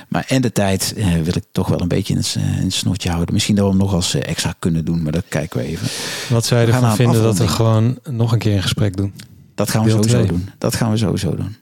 Maar 0.08 0.24
en 0.28 0.42
de 0.42 0.52
tijd 0.52 0.94
wil 1.22 1.36
ik 1.36 1.44
toch 1.52 1.68
wel 1.68 1.80
een 1.80 1.88
beetje 1.88 2.12
in 2.12 2.18
het, 2.18 2.34
in 2.34 2.64
het 2.64 2.72
snotje 2.72 3.10
houden. 3.10 3.34
Misschien 3.34 3.54
dat 3.54 3.64
we 3.64 3.70
hem 3.70 3.80
nog 3.80 3.94
als 3.94 4.14
extra 4.14 4.54
kunnen 4.58 4.84
doen, 4.84 5.02
maar 5.02 5.12
dat 5.12 5.24
kijken 5.28 5.58
we 5.58 5.66
even. 5.66 5.88
Wat 6.28 6.44
zou 6.44 6.60
je 6.60 6.66
ervan 6.66 6.96
vinden 6.96 7.22
dat 7.22 7.38
we 7.38 7.48
gewoon 7.48 7.98
nog 8.10 8.32
een 8.32 8.38
keer 8.38 8.56
een 8.56 8.62
gesprek 8.62 8.96
doen? 8.96 9.14
Dat 9.54 9.70
gaan 9.70 9.84
we 9.84 9.90
sowieso 9.90 10.26
doen. 10.26 10.50
Dat 10.58 10.74
gaan 10.74 10.90
we 10.90 10.96
sowieso 10.96 11.36
doen. 11.36 11.56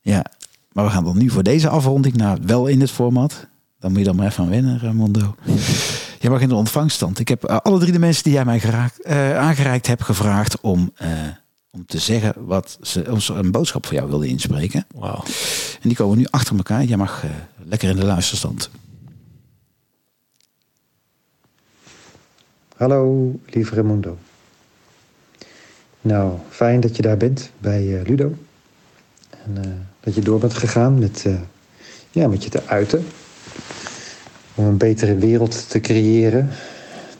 Ja, 0.00 0.24
maar 0.72 0.84
we 0.84 0.90
gaan 0.90 1.04
dan 1.04 1.18
nu 1.18 1.30
voor 1.30 1.42
deze 1.42 1.68
afronding 1.68 2.16
naar 2.16 2.38
wel 2.42 2.66
in 2.66 2.80
het 2.80 2.90
format. 2.90 3.46
Dan 3.78 3.90
moet 3.90 4.00
je 4.00 4.06
dan 4.06 4.16
maar 4.16 4.26
even 4.26 4.44
aan 4.44 4.50
wennen, 4.50 4.80
Ramondo. 4.80 5.34
Jij 6.18 6.30
mag 6.30 6.40
in 6.40 6.48
de 6.48 6.54
ontvangststand. 6.54 7.18
Ik 7.18 7.28
heb 7.28 7.44
alle 7.44 7.78
drie 7.78 7.92
de 7.92 7.98
mensen 7.98 8.24
die 8.24 8.32
jij 8.32 8.44
mij 8.44 8.60
geraakt, 8.60 9.06
uh, 9.06 9.38
aangereikt 9.38 9.86
hebt 9.86 10.02
gevraagd 10.02 10.60
om, 10.60 10.92
uh, 11.02 11.08
om 11.70 11.86
te 11.86 11.98
zeggen 11.98 12.34
wat 12.46 12.78
ze 12.82 13.04
ons 13.10 13.28
een 13.28 13.50
boodschap 13.50 13.86
voor 13.86 13.94
jou 13.94 14.08
wilden 14.08 14.28
inspreken. 14.28 14.86
Wow. 14.94 15.24
En 15.82 15.88
die 15.88 15.96
komen 15.96 16.18
nu 16.18 16.26
achter 16.30 16.56
elkaar. 16.56 16.84
Jij 16.84 16.96
mag 16.96 17.24
uh, 17.24 17.30
lekker 17.64 17.88
in 17.88 17.96
de 17.96 18.04
luisterstand. 18.04 18.70
Hallo, 22.76 23.32
lieve 23.46 23.74
Ramondo. 23.74 24.18
Nou, 26.00 26.38
fijn 26.48 26.80
dat 26.80 26.96
je 26.96 27.02
daar 27.02 27.16
bent 27.16 27.50
bij 27.58 28.02
Ludo. 28.06 28.34
En 29.44 29.88
dat 30.02 30.14
je 30.14 30.20
door 30.20 30.38
bent 30.38 30.54
gegaan 30.54 30.98
met, 30.98 31.26
ja, 32.10 32.28
met 32.28 32.44
je 32.44 32.50
te 32.50 32.66
uiten 32.66 33.04
om 34.54 34.64
een 34.64 34.76
betere 34.76 35.16
wereld 35.16 35.70
te 35.70 35.80
creëren, 35.80 36.48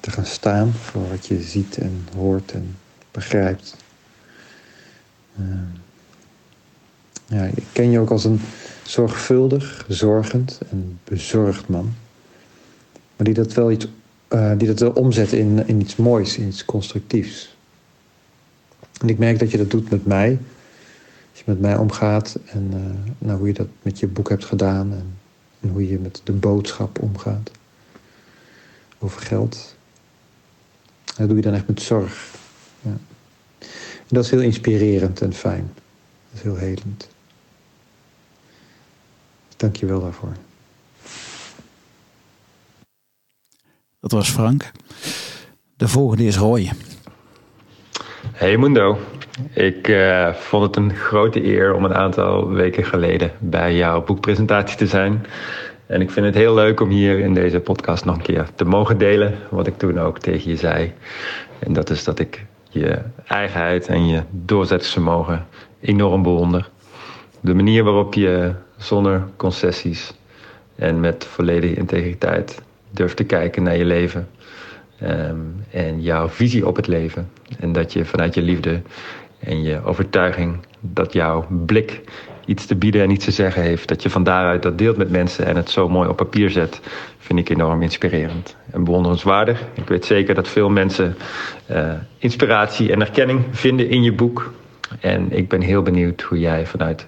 te 0.01 0.11
gaan 0.11 0.27
staan 0.27 0.73
voor 0.73 1.09
wat 1.09 1.27
je 1.27 1.43
ziet 1.43 1.79
en 1.79 2.07
hoort 2.17 2.53
en 2.53 2.77
begrijpt. 3.11 3.77
Ehm, 5.39 5.81
ja, 7.27 7.45
ik 7.45 7.65
ken 7.73 7.91
je 7.91 7.99
ook 7.99 8.11
als 8.11 8.25
een 8.25 8.41
zorgvuldig, 8.83 9.85
zorgend 9.89 10.61
en 10.71 10.99
bezorgd 11.05 11.69
man. 11.69 11.95
Maar 13.17 13.27
die 13.27 13.35
dat 13.35 13.53
wel, 13.53 13.71
iets, 13.71 13.87
uh, 14.29 14.53
die 14.59 14.69
dat 14.69 14.81
wel 14.81 14.91
omzet 14.91 15.33
in, 15.33 15.67
in 15.67 15.81
iets 15.81 15.97
moois, 15.97 16.37
in 16.37 16.47
iets 16.47 16.65
constructiefs. 16.65 17.57
En 19.01 19.09
ik 19.09 19.19
merk 19.19 19.39
dat 19.39 19.51
je 19.51 19.59
dat 19.59 19.71
doet 19.71 19.91
met 19.91 20.07
mij. 20.07 20.39
Als 21.33 21.41
je 21.41 21.45
met 21.47 21.61
mij 21.61 21.77
omgaat 21.77 22.39
en 22.47 22.71
uh, 22.75 23.13
nou, 23.19 23.39
hoe 23.39 23.47
je 23.47 23.55
dat 23.55 23.69
met 23.83 23.99
je 23.99 24.07
boek 24.07 24.29
hebt 24.29 24.45
gedaan. 24.45 24.93
En 24.93 25.17
en 25.63 25.69
hoe 25.69 25.89
je 25.89 25.99
met 25.99 26.21
de 26.25 26.33
boodschap 26.33 26.99
omgaat. 27.03 27.51
Over 28.99 29.21
geld. 29.21 29.77
Dat 31.17 31.29
doe 31.29 31.37
je 31.37 31.43
dan 31.43 31.55
echt 31.55 31.67
met 31.67 31.83
zorg. 31.83 32.35
Ja. 32.81 32.97
En 33.61 34.09
dat 34.09 34.25
is 34.25 34.31
heel 34.31 34.41
inspirerend 34.41 35.21
en 35.21 35.33
fijn. 35.33 35.73
Dat 35.75 36.35
is 36.35 36.43
heel 36.43 36.57
helend. 36.57 37.09
Dank 39.57 39.77
je 39.77 39.87
wel 39.87 40.01
daarvoor. 40.01 40.37
Dat 44.01 44.13
was 44.13 44.31
Frank. 44.31 44.71
De 45.77 45.89
volgende 45.89 46.25
is 46.25 46.37
Roy. 46.37 46.73
Hey 48.33 48.59
Mundo. 48.59 48.99
Ik 49.53 49.89
uh, 49.89 50.33
vond 50.33 50.63
het 50.63 50.77
een 50.77 50.95
grote 50.95 51.45
eer 51.45 51.75
om 51.75 51.85
een 51.85 51.95
aantal 51.95 52.49
weken 52.49 52.85
geleden 52.85 53.31
bij 53.39 53.77
jouw 53.77 54.05
boekpresentatie 54.05 54.77
te 54.77 54.87
zijn. 54.87 55.27
En 55.87 56.01
ik 56.01 56.11
vind 56.11 56.27
het 56.27 56.35
heel 56.35 56.55
leuk 56.55 56.81
om 56.81 56.89
hier 56.89 57.19
in 57.19 57.35
deze 57.35 57.61
podcast 57.61 58.05
nog 58.05 58.17
een 58.17 58.23
keer 58.23 58.47
te 58.55 58.65
mogen 58.65 58.99
delen 58.99 59.39
wat 59.51 59.67
ik 59.67 59.79
toen 59.79 60.01
ook 60.01 60.19
tegen 60.19 60.51
je 60.51 60.57
zei. 60.57 60.93
En 61.59 61.73
dat 61.73 61.91
is 61.91 62.05
dat 62.05 62.19
ik 62.19 62.45
je 62.69 62.99
eigenheid 63.27 63.87
en 63.87 64.07
je 64.07 64.23
doorzettingsvermogen 64.31 65.47
enorm 65.81 66.23
bewonder. 66.23 66.71
De 67.41 67.55
manier 67.55 67.85
waarop 67.85 68.15
je 68.15 68.53
zonder 68.77 69.25
concessies 69.37 70.15
en 70.77 71.01
met 71.01 71.25
volledige 71.25 71.75
integriteit 71.75 72.63
durft 72.91 73.17
te 73.17 73.25
kijken 73.25 73.63
naar 73.63 73.77
je 73.77 73.85
leven. 73.85 74.29
Um, 75.03 75.65
en 75.71 76.03
jouw 76.03 76.29
visie 76.29 76.67
op 76.67 76.77
het 76.77 76.87
leven. 76.87 77.31
En 77.59 77.73
dat 77.73 77.93
je 77.93 78.05
vanuit 78.05 78.35
je 78.35 78.43
liefde 78.43 78.83
en 79.45 79.63
je 79.63 79.85
overtuiging 79.85 80.57
dat 80.81 81.13
jouw 81.13 81.47
blik 81.67 82.01
iets 82.45 82.67
te 82.67 82.77
bieden 82.77 83.03
en 83.03 83.11
iets 83.11 83.25
te 83.25 83.31
zeggen 83.31 83.63
heeft, 83.63 83.89
dat 83.89 84.03
je 84.03 84.11
van 84.11 84.23
daaruit 84.23 84.63
dat 84.63 84.79
deelt 84.79 84.97
met 84.97 85.11
mensen 85.11 85.47
en 85.47 85.57
het 85.57 85.71
zo 85.71 85.89
mooi 85.89 86.09
op 86.09 86.17
papier 86.17 86.51
zet, 86.51 86.81
vind 87.19 87.39
ik 87.39 87.49
enorm 87.49 87.83
inspirerend 87.83 88.57
en 88.71 88.85
bewonderenswaardig. 88.85 89.63
Ik 89.75 89.89
weet 89.89 90.05
zeker 90.05 90.35
dat 90.35 90.49
veel 90.49 90.69
mensen 90.69 91.17
uh, 91.71 91.93
inspiratie 92.19 92.93
en 92.93 93.01
erkenning 93.01 93.45
vinden 93.51 93.89
in 93.89 94.03
je 94.03 94.13
boek. 94.13 94.53
En 95.01 95.33
ik 95.33 95.49
ben 95.49 95.61
heel 95.61 95.83
benieuwd 95.83 96.21
hoe 96.23 96.39
jij 96.39 96.67
vanuit 96.67 97.07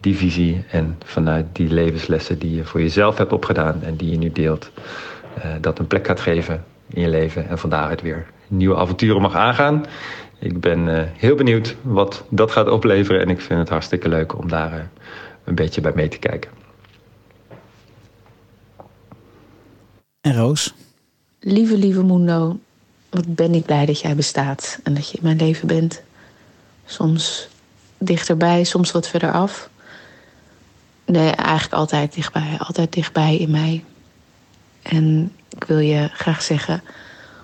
die 0.00 0.16
visie 0.16 0.64
en 0.70 0.98
vanuit 1.04 1.46
die 1.52 1.68
levenslessen 1.68 2.38
die 2.38 2.54
je 2.54 2.64
voor 2.64 2.80
jezelf 2.80 3.18
hebt 3.18 3.32
opgedaan 3.32 3.82
en 3.82 3.96
die 3.96 4.10
je 4.10 4.18
nu 4.18 4.32
deelt, 4.32 4.70
uh, 5.38 5.44
dat 5.60 5.78
een 5.78 5.86
plek 5.86 6.06
gaat 6.06 6.20
geven 6.20 6.64
in 6.88 7.02
je 7.02 7.08
leven 7.08 7.48
en 7.48 7.58
van 7.58 7.70
daaruit 7.70 8.02
weer 8.02 8.26
nieuwe 8.48 8.76
avonturen 8.76 9.20
mag 9.20 9.34
aangaan. 9.34 9.84
Ik 10.38 10.60
ben 10.60 10.86
uh, 10.86 11.02
heel 11.12 11.34
benieuwd 11.34 11.76
wat 11.82 12.24
dat 12.28 12.50
gaat 12.50 12.68
opleveren 12.68 13.20
en 13.20 13.28
ik 13.28 13.40
vind 13.40 13.58
het 13.58 13.68
hartstikke 13.68 14.08
leuk 14.08 14.38
om 14.38 14.48
daar 14.48 14.72
uh, 14.72 14.78
een 15.44 15.54
beetje 15.54 15.80
bij 15.80 15.92
mee 15.94 16.08
te 16.08 16.18
kijken. 16.18 16.50
En 20.20 20.34
Roos? 20.34 20.74
Lieve, 21.40 21.76
lieve 21.76 22.04
Mundo, 22.04 22.58
wat 23.10 23.34
ben 23.34 23.54
ik 23.54 23.64
blij 23.64 23.86
dat 23.86 24.00
jij 24.00 24.14
bestaat 24.14 24.80
en 24.82 24.94
dat 24.94 25.10
je 25.10 25.16
in 25.16 25.22
mijn 25.22 25.36
leven 25.36 25.66
bent. 25.66 26.02
Soms 26.84 27.48
dichterbij, 27.98 28.64
soms 28.64 28.92
wat 28.92 29.08
verder 29.08 29.32
af. 29.32 29.70
Nee, 31.04 31.30
eigenlijk 31.30 31.74
altijd 31.74 32.14
dichtbij, 32.14 32.56
altijd 32.58 32.92
dichtbij 32.92 33.36
in 33.36 33.50
mij. 33.50 33.84
En 34.82 35.32
ik 35.48 35.64
wil 35.64 35.78
je 35.78 36.08
graag 36.12 36.42
zeggen 36.42 36.82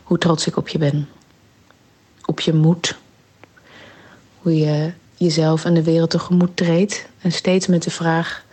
hoe 0.03 0.18
trots 0.18 0.47
ik 0.47 0.57
op 0.57 0.68
je 0.68 0.78
ben. 0.78 1.09
Op 2.24 2.40
je 2.40 2.52
moed. 2.52 2.96
Hoe 4.38 4.56
je 4.56 4.92
jezelf 5.16 5.64
en 5.64 5.74
de 5.74 5.82
wereld 5.82 6.10
tegemoet 6.10 6.56
treedt. 6.56 7.06
En 7.20 7.32
steeds 7.32 7.66
met 7.66 7.82
de 7.82 7.90
vraag: 7.90 8.44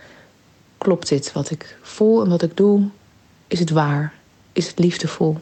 klopt 0.77 1.09
dit 1.09 1.31
wat 1.31 1.51
ik 1.51 1.77
voel 1.81 2.23
en 2.23 2.29
wat 2.29 2.41
ik 2.41 2.57
doe? 2.57 2.87
Is 3.47 3.59
het 3.59 3.69
waar? 3.69 4.13
Is 4.53 4.67
het 4.67 4.79
liefdevol? 4.79 5.37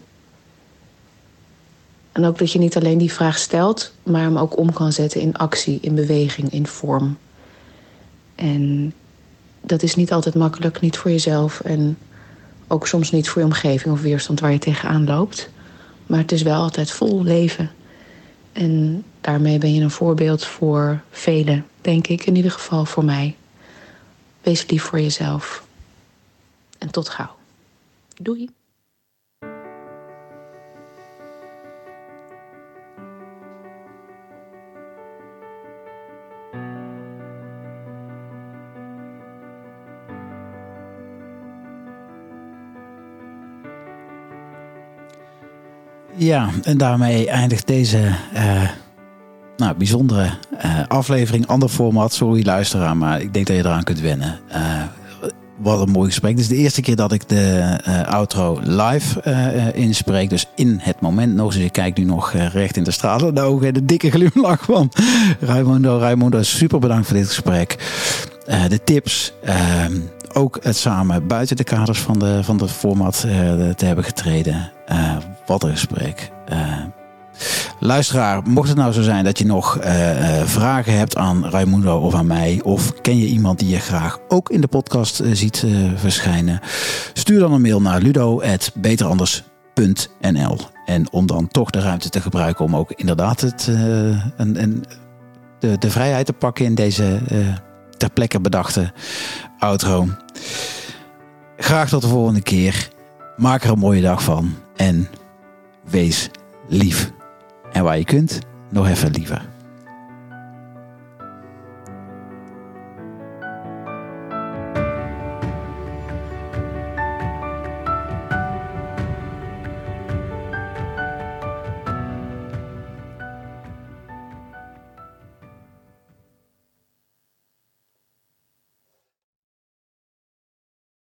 En 2.11 2.25
ook 2.25 2.37
dat 2.37 2.51
je 2.51 2.59
niet 2.59 2.75
alleen 2.75 2.97
die 2.97 3.11
vraag 3.11 3.37
stelt, 3.37 3.93
maar 4.03 4.21
hem 4.21 4.37
ook 4.37 4.57
om 4.57 4.73
kan 4.73 4.91
zetten 4.91 5.21
in 5.21 5.35
actie, 5.37 5.77
in 5.81 5.95
beweging, 5.95 6.51
in 6.51 6.67
vorm. 6.67 7.17
En 8.35 8.93
dat 9.61 9.83
is 9.83 9.95
niet 9.95 10.11
altijd 10.11 10.35
makkelijk, 10.35 10.79
niet 10.79 10.97
voor 10.97 11.11
jezelf 11.11 11.59
en 11.59 11.97
ook 12.67 12.87
soms 12.87 13.11
niet 13.11 13.29
voor 13.29 13.41
je 13.41 13.47
omgeving 13.47 13.93
of 13.93 14.01
weerstand 14.01 14.39
waar 14.39 14.51
je 14.51 14.59
tegenaan 14.59 15.05
loopt. 15.05 15.49
Maar 16.05 16.19
het 16.19 16.31
is 16.31 16.41
wel 16.41 16.61
altijd 16.61 16.91
vol 16.91 17.23
leven. 17.23 17.71
En 18.57 19.03
daarmee 19.21 19.57
ben 19.57 19.73
je 19.73 19.81
een 19.81 19.91
voorbeeld 19.91 20.45
voor 20.45 21.01
velen, 21.11 21.65
denk 21.81 22.07
ik, 22.07 22.25
in 22.25 22.35
ieder 22.35 22.51
geval 22.51 22.85
voor 22.85 23.05
mij. 23.05 23.35
Wees 24.41 24.69
lief 24.69 24.83
voor 24.83 24.99
jezelf. 24.99 25.65
En 26.77 26.91
tot 26.91 27.09
gauw. 27.09 27.35
Doei. 28.21 28.56
Ja, 46.27 46.49
en 46.63 46.77
daarmee 46.77 47.29
eindigt 47.29 47.67
deze 47.67 47.97
uh, 48.33 48.69
nou, 49.57 49.77
bijzondere 49.77 50.29
uh, 50.65 50.79
aflevering. 50.87 51.47
Ander 51.47 51.69
format, 51.69 52.13
sorry 52.13 52.45
luisteraar, 52.45 52.97
maar 52.97 53.21
ik 53.21 53.33
denk 53.33 53.47
dat 53.47 53.55
je 53.55 53.61
eraan 53.61 53.83
kunt 53.83 53.99
wennen. 53.99 54.39
Uh, 54.49 54.81
wat 55.57 55.81
een 55.81 55.89
mooi 55.89 56.07
gesprek. 56.07 56.31
Dit 56.31 56.39
is 56.39 56.47
de 56.47 56.55
eerste 56.55 56.81
keer 56.81 56.95
dat 56.95 57.11
ik 57.11 57.29
de 57.29 57.77
outro 58.07 58.59
live 58.63 59.21
inspreek. 59.73 60.29
Dus 60.29 60.45
in 60.55 60.79
het 60.81 61.01
moment 61.01 61.35
nog. 61.35 61.53
Dus 61.53 61.63
ik 61.63 61.71
kijk 61.71 61.97
nu 61.97 62.03
nog 62.03 62.31
recht 62.31 62.77
in 62.77 62.83
de 62.83 62.91
stralende 62.91 63.41
ogen. 63.41 63.67
En 63.67 63.73
de 63.73 63.85
dikke 63.85 64.11
glimlach 64.11 64.63
van 64.63 64.91
Raimundo. 65.39 65.97
Raimundo, 65.97 66.41
super 66.41 66.79
bedankt 66.79 67.07
voor 67.07 67.17
dit 67.17 67.27
gesprek. 67.27 67.75
de 68.67 68.83
tips 68.83 69.33
ook 70.33 70.59
het 70.61 70.77
samen 70.77 71.27
buiten 71.27 71.55
de 71.55 71.63
kaders 71.63 71.99
van 71.99 72.19
de, 72.19 72.39
van 72.43 72.57
de 72.57 72.67
format 72.67 73.19
te 73.75 73.85
hebben 73.85 74.03
getreden. 74.03 74.71
Wat 75.47 75.63
een 75.63 75.71
gesprek. 75.71 76.31
Uh, 76.51 76.83
luisteraar, 77.79 78.43
mocht 78.43 78.67
het 78.67 78.77
nou 78.77 78.91
zo 78.91 79.01
zijn 79.01 79.23
dat 79.23 79.37
je 79.37 79.45
nog 79.45 79.77
vragen 80.45 80.97
hebt 80.97 81.15
aan 81.15 81.45
Raimundo 81.45 81.99
of 81.99 82.15
aan 82.15 82.27
mij, 82.27 82.59
of 82.63 83.01
ken 83.01 83.17
je 83.17 83.27
iemand 83.27 83.59
die 83.59 83.69
je 83.69 83.79
graag 83.79 84.19
ook 84.27 84.49
in 84.49 84.61
de 84.61 84.67
podcast 84.67 85.21
ziet 85.31 85.65
verschijnen, 85.95 86.59
stuur 87.13 87.39
dan 87.39 87.53
een 87.53 87.61
mail 87.61 87.81
naar 87.81 88.01
ludo.beteranders.nl. 88.01 90.57
En 90.85 91.11
om 91.11 91.25
dan 91.25 91.47
toch 91.47 91.69
de 91.69 91.79
ruimte 91.79 92.09
te 92.09 92.21
gebruiken 92.21 92.65
om 92.65 92.75
ook 92.75 92.91
inderdaad 92.91 93.41
het, 93.41 93.63
de, 95.59 95.77
de 95.79 95.89
vrijheid 95.89 96.25
te 96.25 96.33
pakken 96.33 96.65
in 96.65 96.75
deze 96.75 97.19
ter 97.97 98.09
plekke 98.09 98.39
bedachte 98.39 98.91
outro. 99.59 100.07
Graag 101.57 101.89
tot 101.89 102.01
de 102.01 102.07
volgende 102.07 102.41
keer. 102.41 102.89
Maak 103.37 103.63
er 103.63 103.71
een 103.71 103.79
mooie 103.79 104.01
dag 104.01 104.23
van. 104.23 104.55
En 104.75 105.07
wees 105.89 106.29
lief. 106.67 107.11
En 107.71 107.83
waar 107.83 107.97
je 107.97 108.03
kunt, 108.03 108.39
nog 108.69 108.87
even 108.87 109.11
liever. 109.11 109.56